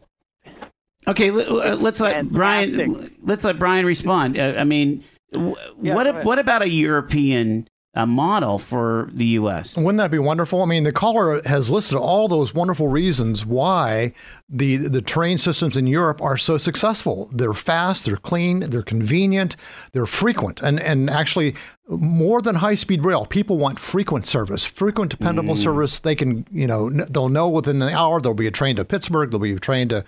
Okay, 1.08 1.30
let, 1.32 1.48
uh, 1.48 1.74
let's 1.76 2.00
let 2.00 2.28
Brian. 2.28 2.94
Let's 3.24 3.42
let 3.44 3.58
Brian 3.58 3.84
respond. 3.86 4.38
Uh, 4.38 4.54
I 4.58 4.64
mean, 4.64 5.02
w- 5.32 5.56
Yeah, 5.82 5.94
what 5.94 6.04
go 6.04 6.10
a- 6.10 6.12
ahead. 6.12 6.26
what 6.26 6.38
about 6.38 6.62
a 6.62 6.68
European 6.68 7.66
uh, 7.94 8.06
model 8.06 8.58
for 8.58 9.10
the 9.12 9.24
U.S.? 9.40 9.76
Wouldn't 9.76 9.96
that 9.98 10.10
be 10.12 10.18
wonderful? 10.20 10.62
I 10.62 10.66
mean, 10.66 10.84
the 10.84 10.92
caller 10.92 11.42
has 11.44 11.70
listed 11.70 11.98
all 11.98 12.28
those 12.28 12.54
wonderful 12.54 12.86
reasons 12.88 13.44
why 13.44 14.12
the 14.52 14.76
the 14.76 15.00
train 15.00 15.38
systems 15.38 15.76
in 15.76 15.86
Europe 15.86 16.20
are 16.20 16.36
so 16.36 16.58
successful. 16.58 17.30
They're 17.32 17.54
fast, 17.54 18.04
they're 18.04 18.16
clean, 18.18 18.60
they're 18.60 18.82
convenient, 18.82 19.56
they're 19.92 20.06
frequent, 20.06 20.60
and 20.60 20.78
and 20.78 21.08
actually 21.08 21.54
more 21.88 22.40
than 22.40 22.56
high 22.56 22.76
speed 22.76 23.04
rail, 23.04 23.26
people 23.26 23.58
want 23.58 23.78
frequent 23.78 24.26
service, 24.26 24.64
frequent 24.64 25.10
dependable 25.10 25.56
service. 25.56 25.98
They 25.98 26.14
can 26.14 26.46
you 26.52 26.66
know 26.66 26.90
they'll 26.90 27.28
know 27.28 27.48
within 27.48 27.80
an 27.82 27.88
hour 27.88 28.20
there'll 28.20 28.34
be 28.34 28.46
a 28.46 28.52
train 28.52 28.76
to 28.76 28.84
Pittsburgh, 28.84 29.30
there'll 29.30 29.42
be 29.42 29.52
a 29.52 29.58
train 29.58 29.88
to 29.88 30.04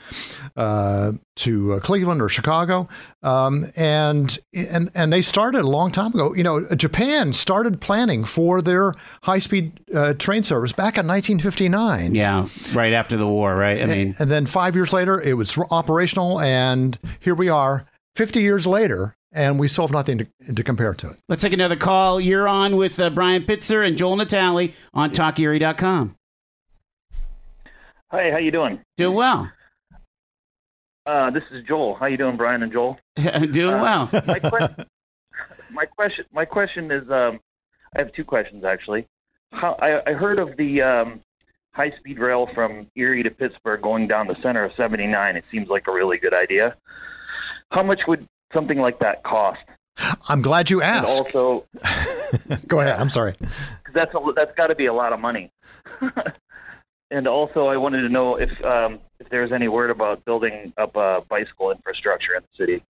uh, 0.56 1.12
to 1.36 1.72
uh, 1.72 1.80
Cleveland 1.80 2.22
or 2.22 2.28
Chicago, 2.28 2.88
um, 3.22 3.72
and 3.76 4.38
and 4.52 4.90
and 4.94 5.12
they 5.12 5.22
started 5.22 5.62
a 5.62 5.66
long 5.68 5.90
time 5.90 6.12
ago. 6.12 6.34
You 6.34 6.44
know, 6.44 6.64
Japan 6.76 7.32
started 7.32 7.80
planning 7.80 8.24
for 8.24 8.62
their 8.62 8.94
high 9.22 9.40
speed 9.40 9.80
uh, 9.92 10.14
train 10.14 10.44
service 10.44 10.72
back 10.72 10.96
in 10.96 11.06
1959. 11.06 12.14
Yeah, 12.14 12.48
right 12.72 12.92
after 12.92 13.16
the 13.16 13.26
war, 13.26 13.54
right? 13.56 13.82
I 13.82 13.86
mean, 13.86 14.14
And 14.18 14.30
then 14.34 14.46
five 14.46 14.74
years 14.74 14.92
later, 14.92 15.20
it 15.20 15.34
was 15.34 15.56
operational, 15.70 16.40
and 16.40 16.98
here 17.20 17.34
we 17.34 17.48
are, 17.48 17.86
50 18.16 18.40
years 18.40 18.66
later, 18.66 19.14
and 19.32 19.58
we 19.58 19.68
still 19.68 19.86
have 19.86 19.92
nothing 19.92 20.18
to, 20.18 20.26
to 20.54 20.62
compare 20.62 20.94
to 20.94 21.10
it. 21.10 21.18
let's 21.28 21.42
take 21.42 21.52
another 21.52 21.76
call. 21.76 22.20
You're 22.20 22.48
on 22.48 22.76
with 22.76 22.98
uh, 22.98 23.10
Brian 23.10 23.44
Pitzer 23.44 23.86
and 23.86 23.96
Joel 23.96 24.16
Natale 24.16 24.74
on 24.92 25.10
TalkErie.com. 25.10 26.16
Hi, 28.10 28.30
how 28.30 28.38
you 28.38 28.50
doing? 28.50 28.80
Doing 28.96 29.16
well. 29.16 29.50
Uh, 31.06 31.30
this 31.30 31.42
is 31.50 31.64
Joel. 31.66 31.94
How 31.94 32.06
you 32.06 32.16
doing, 32.16 32.36
Brian 32.36 32.62
and 32.62 32.72
Joel? 32.72 32.98
Doing 33.16 33.80
well. 33.80 34.08
My, 34.26 34.38
que- 34.38 34.86
my 35.70 35.84
question, 35.84 36.24
my 36.32 36.44
question 36.44 36.90
is, 36.90 37.10
um, 37.10 37.40
I 37.94 37.98
have 37.98 38.12
two 38.12 38.24
questions 38.24 38.64
actually. 38.64 39.06
How, 39.52 39.76
I, 39.80 40.10
I 40.10 40.12
heard 40.14 40.38
of 40.38 40.56
the 40.56 40.80
um, 40.80 41.20
high-speed 41.74 42.18
rail 42.18 42.48
from 42.54 42.86
Erie 42.96 43.22
to 43.22 43.30
Pittsburgh 43.30 43.82
going 43.82 44.06
down 44.06 44.26
the 44.28 44.40
center 44.40 44.64
of 44.64 44.72
79. 44.74 45.36
It 45.36 45.44
seems 45.50 45.68
like 45.68 45.86
a 45.88 45.92
really 45.92 46.18
good 46.18 46.34
idea. 46.34 46.76
How 47.72 47.82
much 47.82 48.02
would 48.06 48.26
something 48.52 48.80
like 48.80 49.00
that 49.00 49.24
cost? 49.24 49.60
I'm 50.28 50.42
glad 50.42 50.70
you 50.70 50.82
And 50.82 51.04
asked. 51.04 51.20
also, 51.20 51.66
Go 52.68 52.80
ahead. 52.80 52.98
I'm 52.98 53.10
sorry. 53.10 53.34
that's 53.92 54.14
a, 54.14 54.32
that's 54.36 54.54
got 54.56 54.68
to 54.68 54.74
be 54.74 54.86
a 54.86 54.92
lot 54.92 55.12
of 55.12 55.20
money. 55.20 55.50
and 57.10 57.28
also 57.28 57.66
I 57.66 57.76
wanted 57.76 58.02
to 58.02 58.08
know 58.08 58.36
if 58.36 58.50
um, 58.64 59.00
if 59.20 59.28
there's 59.30 59.52
any 59.52 59.68
word 59.68 59.90
about 59.90 60.24
building 60.24 60.72
up 60.76 60.96
uh, 60.96 61.20
bicycle 61.28 61.70
infrastructure 61.70 62.34
in 62.34 62.42
the 62.42 62.56
city. 62.56 62.82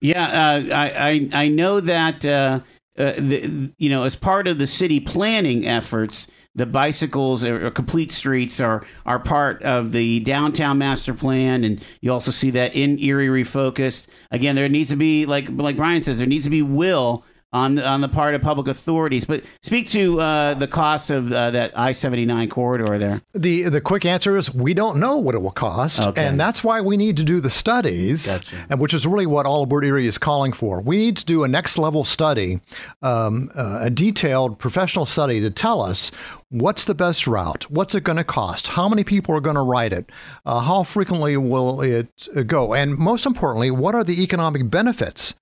Yeah, 0.00 0.26
uh, 0.26 0.74
I, 0.74 1.28
I 1.32 1.44
I 1.44 1.48
know 1.48 1.80
that 1.80 2.24
uh, 2.26 2.60
uh, 2.98 3.12
the, 3.16 3.72
you 3.78 3.88
know 3.88 4.04
as 4.04 4.16
part 4.16 4.46
of 4.48 4.58
the 4.58 4.66
city 4.66 5.00
planning 5.00 5.66
efforts, 5.66 6.26
the 6.54 6.66
bicycles 6.66 7.44
or, 7.44 7.70
complete 7.70 8.12
streets 8.12 8.60
are 8.60 8.84
are 9.06 9.18
part 9.18 9.62
of 9.62 9.92
the 9.92 10.20
downtown 10.20 10.78
master 10.78 11.14
plan, 11.14 11.64
and 11.64 11.82
you 12.00 12.12
also 12.12 12.30
see 12.30 12.50
that 12.50 12.74
in 12.74 12.98
Erie 12.98 13.28
refocused. 13.28 14.06
Again, 14.30 14.54
there 14.56 14.68
needs 14.68 14.90
to 14.90 14.96
be 14.96 15.24
like 15.26 15.48
like 15.48 15.76
Brian 15.76 16.02
says, 16.02 16.18
there 16.18 16.26
needs 16.26 16.44
to 16.44 16.50
be 16.50 16.62
will 16.62 17.24
on 17.54 17.78
on 17.78 18.00
the 18.00 18.08
part 18.08 18.34
of 18.34 18.40
public 18.40 18.66
authorities. 18.66 19.26
But 19.26 19.44
speak 19.62 19.90
to 19.90 20.20
uh, 20.20 20.54
the 20.54 20.66
cost 20.66 21.10
of 21.10 21.30
uh, 21.32 21.50
that 21.50 21.78
I 21.78 21.92
seventy 21.92 22.24
nine 22.24 22.48
corridor 22.48 22.98
there. 22.98 23.20
The 23.34 23.64
the 23.64 23.80
quick 23.80 24.04
answer 24.06 24.36
is 24.38 24.54
we 24.54 24.72
don't 24.72 24.98
know 24.98 25.18
what 25.18 25.34
it 25.34 25.42
will 25.42 25.50
cost, 25.50 26.00
Okay. 26.02 26.24
and 26.26 26.40
that's 26.40 26.64
why 26.64 26.80
we 26.80 26.96
need 26.96 27.16
to 27.18 27.24
do 27.24 27.40
the 27.40 27.50
studies, 27.50 28.26
Gotcha. 28.26 28.56
and 28.70 28.80
which 28.80 28.94
is 28.94 29.06
really 29.06 29.26
what 29.26 29.44
All 29.44 29.62
Aboard 29.62 29.84
Erie 29.84 30.06
is 30.06 30.16
calling 30.18 30.52
for. 30.54 30.80
We 30.80 30.96
need 30.96 31.16
to 31.18 31.26
do 31.26 31.44
a 31.44 31.48
next 31.48 31.76
level 31.76 32.04
study, 32.04 32.60
um, 33.02 33.50
uh, 33.54 33.80
a 33.82 33.90
detailed 33.90 34.58
professional 34.58 35.04
study 35.04 35.40
to 35.42 35.50
tell 35.50 35.82
us 35.82 36.10
what's 36.52 36.84
the 36.84 36.94
best 36.94 37.26
route, 37.26 37.70
what's 37.70 37.94
it 37.94 38.04
going 38.04 38.18
to 38.18 38.24
cost, 38.24 38.68
how 38.68 38.88
many 38.88 39.02
people 39.02 39.34
are 39.34 39.40
going 39.40 39.56
to 39.56 39.62
ride 39.62 39.92
it, 39.92 40.10
uh, 40.44 40.60
how 40.60 40.82
frequently 40.82 41.36
will 41.36 41.80
it 41.80 42.28
uh, 42.36 42.42
go, 42.42 42.74
and 42.74 42.96
most 42.96 43.24
importantly, 43.24 43.70
what 43.70 43.94
are 43.94 44.04
the 44.04 44.22
economic 44.22 44.70
benefits 44.70 45.34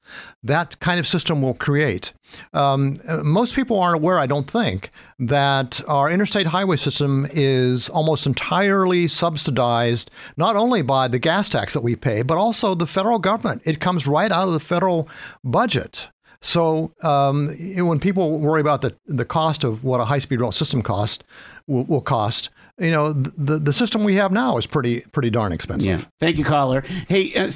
that 0.42 0.78
kind 0.80 0.98
of 0.98 1.06
system 1.06 1.42
will 1.42 1.54
create. 1.54 2.12
Um, 2.54 2.98
uh, 3.06 3.18
most 3.18 3.54
people 3.54 3.78
aren't 3.80 3.96
aware, 3.96 4.18
I 4.18 4.26
don't 4.26 4.50
think, 4.50 4.90
that 5.18 5.80
our 5.86 6.10
interstate 6.10 6.46
highway 6.46 6.76
system 6.76 7.26
is 7.30 7.88
almost 7.88 8.26
entirely 8.26 9.08
subsidized 9.08 10.10
not 10.36 10.56
only 10.56 10.82
by 10.82 11.08
the 11.08 11.18
gas 11.18 11.48
tax 11.48 11.74
that 11.74 11.82
we 11.82 11.96
pay, 11.96 12.22
but 12.22 12.38
also 12.38 12.74
the 12.74 12.86
federal 12.86 13.18
government. 13.18 13.62
It 13.64 13.80
comes 13.80 14.06
right 14.06 14.30
out 14.30 14.46
of 14.46 14.54
the 14.54 14.60
federal 14.60 15.08
budget. 15.44 16.08
So 16.42 16.92
um, 17.02 17.48
when 17.76 17.98
people 18.00 18.38
worry 18.38 18.60
about 18.60 18.80
the, 18.80 18.96
the 19.06 19.24
cost 19.24 19.62
of 19.62 19.84
what 19.84 20.00
a 20.00 20.04
high 20.04 20.20
speed 20.20 20.40
rail 20.40 20.52
system 20.52 20.82
cost 20.82 21.22
will, 21.66 21.84
will 21.84 22.00
cost, 22.00 22.48
you 22.78 22.90
know, 22.90 23.12
the, 23.12 23.58
the 23.58 23.72
system 23.74 24.04
we 24.04 24.14
have 24.14 24.32
now 24.32 24.56
is 24.56 24.66
pretty 24.66 25.00
pretty 25.12 25.28
darn 25.28 25.52
expensive. 25.52 26.00
Yeah. 26.00 26.06
Thank 26.18 26.38
you, 26.38 26.44
caller. 26.44 26.80
Hey, 27.08 27.34
uh, 27.34 27.50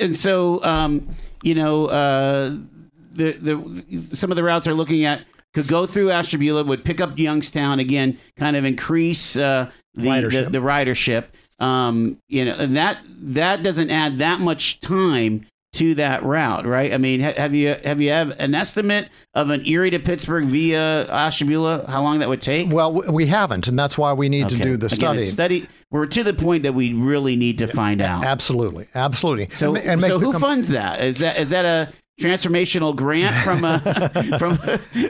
and 0.00 0.14
so 0.14 0.62
um, 0.62 1.08
you 1.42 1.54
know, 1.54 1.86
uh, 1.86 2.56
the 3.10 3.32
the 3.32 4.16
some 4.16 4.30
of 4.30 4.36
the 4.36 4.44
routes 4.44 4.66
they're 4.66 4.74
looking 4.74 5.04
at 5.04 5.22
could 5.54 5.66
go 5.66 5.86
through 5.86 6.12
Ashtabula, 6.12 6.62
would 6.62 6.84
pick 6.84 7.00
up 7.00 7.18
Youngstown 7.18 7.80
again, 7.80 8.18
kind 8.36 8.54
of 8.54 8.64
increase 8.64 9.36
uh, 9.36 9.70
the, 9.94 10.02
the 10.02 10.08
Ridership. 10.08 10.52
the 10.52 10.58
ridership. 10.58 11.24
Um, 11.58 12.18
you 12.28 12.44
know, 12.44 12.54
and 12.54 12.76
that 12.76 12.98
that 13.08 13.64
doesn't 13.64 13.90
add 13.90 14.18
that 14.18 14.38
much 14.38 14.78
time 14.78 15.44
to 15.78 15.94
that 15.96 16.22
route, 16.22 16.64
right? 16.66 16.92
I 16.92 16.98
mean, 16.98 17.20
ha- 17.20 17.34
have 17.36 17.54
you 17.54 17.76
have 17.84 18.00
you 18.00 18.10
have 18.10 18.30
an 18.38 18.54
estimate 18.54 19.08
of 19.34 19.50
an 19.50 19.66
Erie 19.66 19.90
to 19.90 19.98
Pittsburgh 19.98 20.44
via 20.46 21.06
Ashtabula? 21.08 21.84
How 21.88 22.02
long 22.02 22.18
that 22.20 22.28
would 22.28 22.42
take? 22.42 22.70
Well, 22.70 22.92
we 22.92 23.26
haven't, 23.26 23.66
and 23.68 23.78
that's 23.78 23.96
why 23.98 24.12
we 24.12 24.28
need 24.28 24.48
to 24.50 24.56
do 24.56 24.76
the 24.76 24.86
Again, 24.86 24.96
study. 24.98 25.24
study. 25.24 25.68
We're 25.90 26.06
to 26.06 26.22
the 26.22 26.34
point 26.34 26.62
that 26.64 26.74
we 26.74 26.92
really 26.92 27.34
need 27.36 27.58
to 27.58 27.66
find 27.66 28.02
out. 28.02 28.22
Absolutely, 28.24 28.86
absolutely. 28.94 29.48
So, 29.50 29.74
And 29.74 30.00
so 30.02 30.18
who 30.18 30.32
com- 30.32 30.40
funds 30.40 30.68
that? 30.68 31.02
Is 31.02 31.18
that 31.20 31.38
is 31.38 31.50
that 31.50 31.64
a 31.64 31.92
transformational 32.20 32.94
grant 32.96 33.34
from 33.44 33.64
a 33.64 33.78
from 34.38 34.58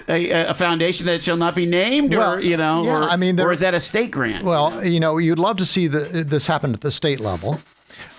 a, 0.08 0.30
a 0.50 0.54
foundation 0.54 1.06
that 1.06 1.22
shall 1.24 1.36
not 1.36 1.54
be 1.54 1.66
named, 1.66 2.14
or 2.14 2.40
you 2.40 2.56
know, 2.56 2.84
yeah, 2.84 2.98
or, 2.98 3.02
I 3.04 3.16
mean, 3.16 3.36
there- 3.36 3.48
or 3.48 3.52
is 3.52 3.60
that 3.60 3.74
a 3.74 3.80
state 3.80 4.10
grant? 4.10 4.44
Well, 4.44 4.84
you 4.84 5.00
know, 5.00 5.18
you'd 5.18 5.38
love 5.38 5.56
to 5.56 5.66
see 5.66 5.86
the, 5.88 6.00
this 6.26 6.46
happen 6.46 6.74
at 6.74 6.80
the 6.82 6.90
state 6.90 7.18
level. 7.20 7.60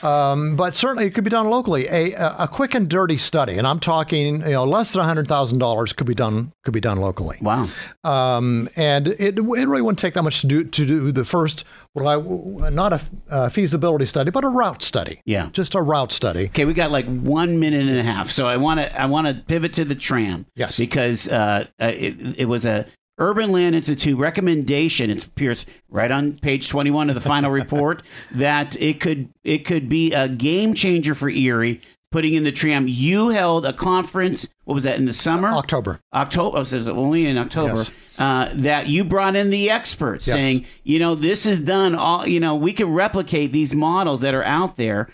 Um, 0.03 0.55
but 0.55 0.75
certainly 0.75 1.05
it 1.05 1.11
could 1.13 1.23
be 1.23 1.29
done 1.29 1.49
locally. 1.49 1.87
A, 1.87 2.13
a 2.39 2.47
quick 2.47 2.73
and 2.73 2.89
dirty 2.89 3.17
study, 3.17 3.57
and 3.57 3.67
I'm 3.67 3.79
talking, 3.79 4.41
you 4.41 4.51
know, 4.51 4.63
less 4.65 4.93
than 4.93 5.03
hundred 5.03 5.27
thousand 5.27 5.59
dollars 5.59 5.93
could 5.93 6.07
be 6.07 6.15
done 6.15 6.51
could 6.63 6.73
be 6.73 6.79
done 6.79 6.99
locally. 6.99 7.37
wow. 7.41 7.67
Um, 8.03 8.69
and 8.75 9.07
it, 9.07 9.37
it 9.37 9.41
really 9.41 9.81
wouldn't 9.81 9.99
take 9.99 10.13
that 10.13 10.23
much 10.23 10.41
to 10.41 10.47
do 10.47 10.63
to 10.63 10.85
do 10.85 11.11
the 11.11 11.25
first, 11.25 11.65
what 11.93 12.05
I 12.05 12.69
not 12.69 12.93
a 12.93 13.01
uh, 13.29 13.49
feasibility 13.49 14.05
study, 14.05 14.31
but 14.31 14.43
a 14.43 14.49
route 14.49 14.81
study. 14.81 15.21
Yeah. 15.25 15.49
just 15.51 15.75
a 15.75 15.81
route 15.81 16.11
study. 16.11 16.45
Okay, 16.45 16.65
we 16.65 16.73
got 16.73 16.91
like 16.91 17.05
one 17.05 17.59
minute 17.59 17.87
and 17.87 17.99
a 17.99 18.03
half, 18.03 18.29
so 18.29 18.47
I 18.47 18.57
want 18.57 18.79
to 18.79 19.01
I 19.01 19.05
want 19.05 19.27
to 19.27 19.43
pivot 19.43 19.73
to 19.73 19.85
the 19.85 19.95
tram. 19.95 20.45
Yes. 20.55 20.77
because 20.77 21.27
uh, 21.27 21.65
uh, 21.79 21.91
it, 21.93 22.39
it 22.39 22.45
was 22.45 22.65
a 22.65 22.85
Urban 23.19 23.51
Land 23.51 23.75
Institute 23.75 24.17
recommendation. 24.17 25.09
It 25.09 25.23
appears 25.25 25.65
right 25.89 26.11
on 26.11 26.33
page 26.39 26.69
twenty 26.69 26.89
one 26.91 27.09
of 27.09 27.15
the 27.15 27.21
final 27.21 27.51
report 27.51 28.01
that 28.31 28.75
it 28.81 28.99
could 28.99 29.29
it 29.43 29.59
could 29.59 29.89
be 29.89 30.13
a 30.13 30.27
game 30.27 30.73
changer 30.73 31.13
for 31.13 31.29
Erie. 31.29 31.81
Putting 32.11 32.33
in 32.33 32.43
the 32.43 32.51
tram, 32.51 32.87
you 32.87 33.29
held 33.29 33.67
a 33.67 33.73
conference. 33.73 34.49
What 34.63 34.73
was 34.73 34.83
that 34.83 34.97
in 34.97 35.05
the 35.05 35.13
summer? 35.13 35.49
October. 35.49 35.99
October. 36.11 36.57
Oh, 36.57 36.63
so 36.63 36.77
it 36.77 36.79
was 36.79 36.87
only 36.87 37.27
in 37.27 37.37
October. 37.37 37.75
Yes. 37.75 37.91
Uh, 38.17 38.49
that 38.55 38.87
you 38.87 39.03
brought 39.03 39.35
in 39.35 39.51
the 39.51 39.69
experts 39.69 40.25
Yes. 40.25 40.35
saying, 40.35 40.65
you 40.83 40.97
know, 40.97 41.13
this 41.13 41.45
is 41.45 41.59
done. 41.61 41.93
All 41.93 42.27
you 42.27 42.39
know, 42.39 42.55
we 42.55 42.73
can 42.73 42.91
replicate 42.91 43.51
these 43.51 43.75
models 43.75 44.21
that 44.21 44.33
are 44.33 44.43
out 44.43 44.75
there. 44.75 45.07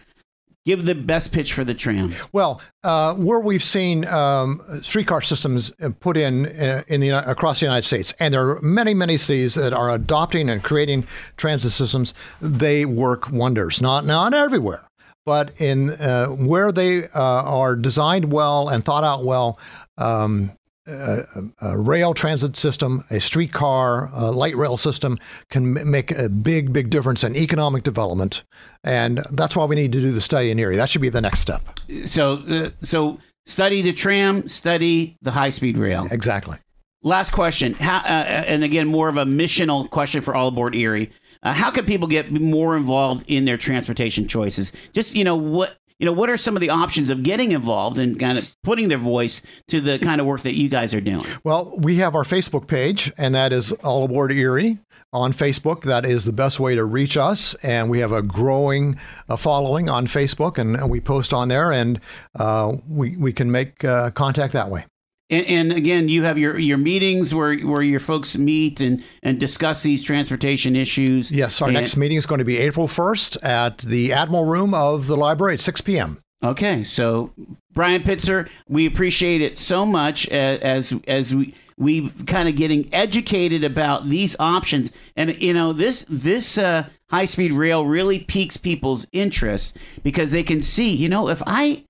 Give 0.65 0.83
the 0.83 0.95
best 0.95 1.31
pitch 1.31 1.53
for 1.53 1.63
the 1.63 1.75
tram. 1.75 2.15
Well, 2.31 2.59
uh, 2.83 3.13
where 3.13 3.39
we've 3.39 3.63
seen 3.63 4.03
um, 4.05 4.63
streetcar 4.81 5.21
systems 5.21 5.71
put 5.99 6.17
in 6.17 6.47
uh, 6.47 6.83
in 6.87 7.01
the 7.01 7.09
across 7.09 7.59
the 7.59 7.67
United 7.67 7.85
States, 7.85 8.15
and 8.19 8.33
there 8.33 8.49
are 8.49 8.61
many, 8.61 8.95
many 8.95 9.17
cities 9.17 9.53
that 9.53 9.73
are 9.73 9.91
adopting 9.91 10.49
and 10.49 10.63
creating 10.63 11.05
transit 11.37 11.71
systems. 11.71 12.15
They 12.41 12.83
work 12.83 13.29
wonders. 13.31 13.79
Not 13.79 14.05
not 14.05 14.33
everywhere, 14.33 14.89
but 15.23 15.51
in 15.61 15.91
uh, 15.91 16.29
where 16.29 16.71
they 16.71 17.09
uh, 17.09 17.11
are 17.13 17.75
designed 17.75 18.31
well 18.31 18.67
and 18.67 18.83
thought 18.83 19.03
out 19.03 19.23
well. 19.23 19.59
Um, 19.99 20.51
a, 20.87 21.43
a 21.61 21.77
rail 21.77 22.13
transit 22.13 22.55
system, 22.55 23.03
a 23.09 23.19
streetcar, 23.19 24.09
a 24.13 24.31
light 24.31 24.55
rail 24.55 24.77
system 24.77 25.17
can 25.49 25.77
m- 25.77 25.89
make 25.89 26.11
a 26.11 26.29
big, 26.29 26.73
big 26.73 26.89
difference 26.89 27.23
in 27.23 27.35
economic 27.35 27.83
development. 27.83 28.43
And 28.83 29.23
that's 29.31 29.55
why 29.55 29.65
we 29.65 29.75
need 29.75 29.91
to 29.93 30.01
do 30.01 30.11
the 30.11 30.21
study 30.21 30.51
in 30.51 30.59
Erie. 30.59 30.77
That 30.77 30.89
should 30.89 31.01
be 31.01 31.09
the 31.09 31.21
next 31.21 31.39
step. 31.39 31.61
So, 32.05 32.43
uh, 32.47 32.69
so 32.81 33.19
study 33.45 33.81
the 33.81 33.93
tram, 33.93 34.47
study 34.47 35.17
the 35.21 35.31
high 35.31 35.49
speed 35.49 35.77
rail. 35.77 36.07
Exactly. 36.11 36.57
Last 37.03 37.31
question, 37.31 37.73
how, 37.75 37.97
uh, 37.97 38.45
and 38.47 38.63
again, 38.63 38.87
more 38.87 39.09
of 39.09 39.17
a 39.17 39.25
missional 39.25 39.87
question 39.87 40.21
for 40.21 40.33
all 40.33 40.47
aboard 40.47 40.75
Erie. 40.75 41.11
Uh, 41.43 41.53
how 41.53 41.69
can 41.69 41.85
people 41.85 42.07
get 42.07 42.31
more 42.31 42.75
involved 42.75 43.23
in 43.27 43.45
their 43.45 43.57
transportation 43.57 44.27
choices? 44.27 44.73
Just 44.91 45.15
you 45.15 45.23
know 45.23 45.35
what 45.35 45.77
you 45.99 46.05
know, 46.05 46.11
what 46.11 46.29
are 46.29 46.37
some 46.37 46.55
of 46.55 46.61
the 46.61 46.69
options 46.69 47.09
of 47.09 47.23
getting 47.23 47.51
involved 47.51 47.97
and 47.99 48.19
kind 48.19 48.37
of 48.37 48.53
putting 48.63 48.89
their 48.89 48.97
voice 48.97 49.41
to 49.69 49.79
the 49.79 49.97
kind 49.99 50.19
of 50.19 50.27
work 50.27 50.41
that 50.41 50.55
you 50.55 50.67
guys 50.67 50.93
are 50.93 51.01
doing? 51.01 51.25
Well, 51.43 51.73
we 51.77 51.95
have 51.97 52.15
our 52.15 52.23
Facebook 52.23 52.67
page, 52.67 53.11
and 53.17 53.33
that 53.33 53.53
is 53.53 53.71
All 53.71 54.03
Aboard 54.03 54.31
Erie 54.31 54.79
on 55.13 55.31
Facebook. 55.31 55.83
That 55.83 56.05
is 56.05 56.25
the 56.25 56.33
best 56.33 56.59
way 56.59 56.75
to 56.75 56.83
reach 56.83 57.15
us. 57.15 57.53
And 57.55 57.89
we 57.89 57.99
have 57.99 58.11
a 58.11 58.21
growing 58.21 58.99
uh, 59.29 59.37
following 59.37 59.89
on 59.89 60.07
Facebook, 60.07 60.57
and, 60.57 60.75
and 60.75 60.89
we 60.89 60.99
post 60.99 61.33
on 61.33 61.47
there, 61.47 61.71
and 61.71 62.01
uh, 62.37 62.73
we, 62.89 63.15
we 63.15 63.31
can 63.31 63.49
make 63.51 63.83
uh, 63.85 64.11
contact 64.11 64.53
that 64.53 64.69
way. 64.69 64.85
And, 65.29 65.45
and 65.47 65.71
again, 65.73 66.07
you 66.07 66.23
have 66.23 66.37
your, 66.37 66.57
your 66.59 66.77
meetings 66.77 67.33
where 67.33 67.57
where 67.59 67.81
your 67.81 67.99
folks 67.99 68.37
meet 68.37 68.79
and, 68.79 69.03
and 69.23 69.39
discuss 69.39 69.81
these 69.83 70.03
transportation 70.03 70.75
issues. 70.75 71.31
Yes, 71.31 71.61
our 71.61 71.69
And- 71.69 71.75
next 71.75 71.97
meeting 71.97 72.17
is 72.17 72.25
going 72.25 72.39
to 72.39 72.45
be 72.45 72.57
April 72.57 72.87
1st 72.87 73.43
at 73.43 73.79
the 73.79 74.13
Admiral 74.13 74.45
Room 74.45 74.73
of 74.73 75.07
the 75.07 75.17
library 75.17 75.55
at 75.55 75.59
6 75.61 75.81
p.m. 75.81 76.21
Okay, 76.43 76.83
so 76.83 77.31
Brian 77.73 78.03
Pitzer, 78.03 78.47
we 78.67 78.85
appreciate 78.85 79.41
it 79.41 79.57
so 79.57 79.85
much 79.85 80.27
as 80.29 80.93
as 81.07 81.33
we 81.33 81.55
we 81.77 82.09
kind 82.25 82.47
of 82.47 82.55
getting 82.55 82.87
educated 82.93 83.63
about 83.63 84.07
these 84.09 84.35
options, 84.39 84.91
and 85.15 85.41
you 85.41 85.53
know 85.53 85.73
this 85.73 86.05
this 86.07 86.57
uh, 86.57 86.87
high 87.09 87.25
speed 87.25 87.51
rail 87.51 87.85
really 87.85 88.19
piques 88.19 88.57
people's 88.57 89.07
interest 89.11 89.75
because 90.03 90.31
they 90.31 90.43
can 90.43 90.61
see, 90.61 90.93
you 90.95 91.09
know, 91.09 91.29
if 91.29 91.41
I, 91.47 91.83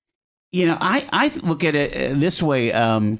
you 0.55 0.65
know, 0.65 0.77
I 0.79 1.07
I 1.11 1.27
look 1.43 1.65
at 1.65 1.75
it 1.75 2.13
uh, 2.13 2.17
this 2.17 2.41
way. 2.41 2.71
Um, 2.71 3.19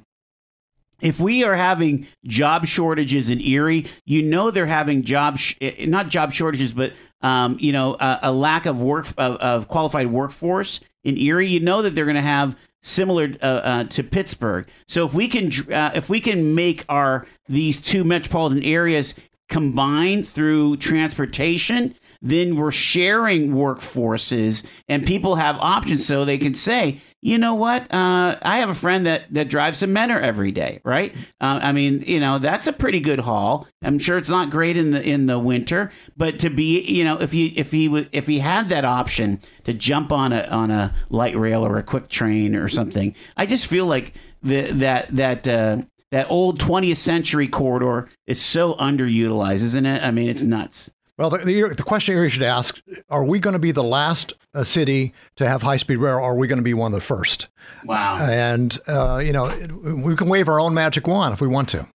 if 1.02 1.20
we 1.20 1.44
are 1.44 1.56
having 1.56 2.08
job 2.26 2.66
shortages 2.66 3.28
in 3.28 3.42
Erie, 3.42 3.88
you 4.06 4.24
know 4.24 4.52
they're 4.52 4.66
having 4.66 5.04
job 5.04 5.38
sh- 5.38 5.56
eh, 5.60 5.86
not 5.86 6.08
job 6.08 6.32
shortages, 6.32 6.72
but 6.72 6.94
um, 7.22 7.58
you 7.60 7.74
know 7.74 7.98
a, 8.00 8.20
a 8.24 8.32
lack 8.32 8.66
of 8.66 8.82
work 8.82 9.08
of, 9.18 9.36
of 9.36 9.68
qualified 9.68 10.08
workforce 10.08 10.80
in 11.04 11.18
Erie. 11.18 11.48
You 11.48 11.60
know 11.60 11.82
that 11.82 11.94
they're 11.94 12.06
going 12.06 12.16
to 12.16 12.22
have 12.22 12.56
similar 12.82 13.34
uh, 13.42 13.46
uh, 13.46 13.84
to 13.84 14.02
Pittsburgh. 14.02 14.66
So 14.88 15.06
if 15.06 15.14
we 15.14 15.28
can 15.28 15.52
uh, 15.74 15.92
if 15.94 16.08
we 16.08 16.22
can 16.22 16.56
make 16.56 16.86
our 16.88 17.28
these 17.50 17.82
two 17.82 18.06
metropolitan 18.06 18.64
areas 18.64 19.14
combine 19.50 20.24
through 20.24 20.78
transportation, 20.78 21.96
then 22.26 22.56
we're 22.56 22.72
sharing 22.72 23.52
workforces 23.52 24.66
and 24.90 25.06
people 25.06 25.36
have 25.36 25.58
options 25.60 26.06
so 26.06 26.26
they 26.26 26.40
can 26.40 26.56
say, 26.56 27.00
you 27.22 27.38
know 27.38 27.54
what? 27.54 27.84
Uh, 27.94 28.38
I 28.42 28.58
have 28.60 28.70
a 28.70 28.76
friend 28.76 29.06
that, 29.06 29.32
that 29.32 29.48
drives 29.48 29.84
a 29.84 29.88
Menor 29.88 30.20
every 30.20 30.52
day, 30.52 30.82
right? 30.84 31.14
Uh, 31.40 31.60
I 31.62 31.72
mean, 31.72 32.02
you 32.02 32.20
know, 32.20 32.40
that's 32.40 32.66
a 32.66 32.74
pretty 32.74 33.00
good 33.00 33.20
haul. 33.20 33.68
I'm 33.84 34.00
sure 34.00 34.18
it's 34.18 34.30
not 34.30 34.50
great 34.50 34.76
in 34.76 34.92
the 34.92 35.02
in 35.02 35.28
the 35.28 35.38
winter, 35.38 35.92
but 36.18 36.40
to 36.40 36.50
be, 36.50 36.82
you 36.82 37.04
know, 37.04 37.20
if 37.22 37.32
he 37.32 37.48
if 37.58 37.72
he 37.72 37.88
would 37.88 38.10
if 38.12 38.26
he 38.26 38.40
had 38.40 38.70
that 38.70 38.86
option 38.86 39.40
to 39.66 39.74
jump 39.74 40.12
on 40.12 40.34
a 40.34 40.44
on 40.48 40.72
a 40.72 40.94
light 41.10 41.36
rail 41.36 41.66
or 41.66 41.78
a 41.78 41.84
quick 41.84 42.10
train 42.10 42.56
or 42.56 42.68
something, 42.68 43.16
I 43.38 43.46
just 43.46 43.68
feel 43.68 43.86
like 43.86 44.14
the, 44.42 44.72
that 44.72 45.16
that 45.16 45.48
uh, 45.48 45.82
that 46.12 46.30
old 46.30 46.60
20th 46.60 46.98
century 46.98 47.48
corridor 47.48 48.10
is 48.26 48.42
so 48.42 48.74
underutilized, 48.76 49.64
isn't 49.64 49.86
it? 49.86 50.04
I 50.04 50.12
mean, 50.12 50.30
it's 50.30 50.44
nuts. 50.44 50.92
Well, 51.18 51.30
the, 51.30 51.38
the, 51.40 51.74
the 51.78 51.84
question 51.84 52.18
you 52.18 52.28
should 52.30 52.44
ask 52.44 52.82
are 53.10 53.24
we 53.24 53.40
going 53.40 53.54
to 53.54 53.60
be 53.60 53.72
the 53.72 53.84
last 53.84 54.34
uh, 54.54 54.64
city 54.66 55.14
to 55.38 55.48
have 55.48 55.62
high 55.62 55.78
speed 55.78 55.98
rail, 55.98 56.16
or 56.16 56.22
are 56.22 56.36
we 56.38 56.48
going 56.48 56.58
to 56.58 56.64
be 56.64 56.74
one 56.74 56.94
of 56.94 57.00
the 57.00 57.06
first? 57.06 57.48
Wow. 57.86 58.18
And, 58.22 58.78
uh, 58.88 59.22
you 59.24 59.32
know, 59.32 59.46
it- 59.46 59.72
we 59.72 60.16
can 60.16 60.28
wave 60.28 60.50
our 60.50 60.60
own 60.60 60.74
magic 60.74 61.08
wand 61.08 61.34
if 61.34 61.40
we 61.42 61.48
want 61.48 61.70
to. 61.70 61.88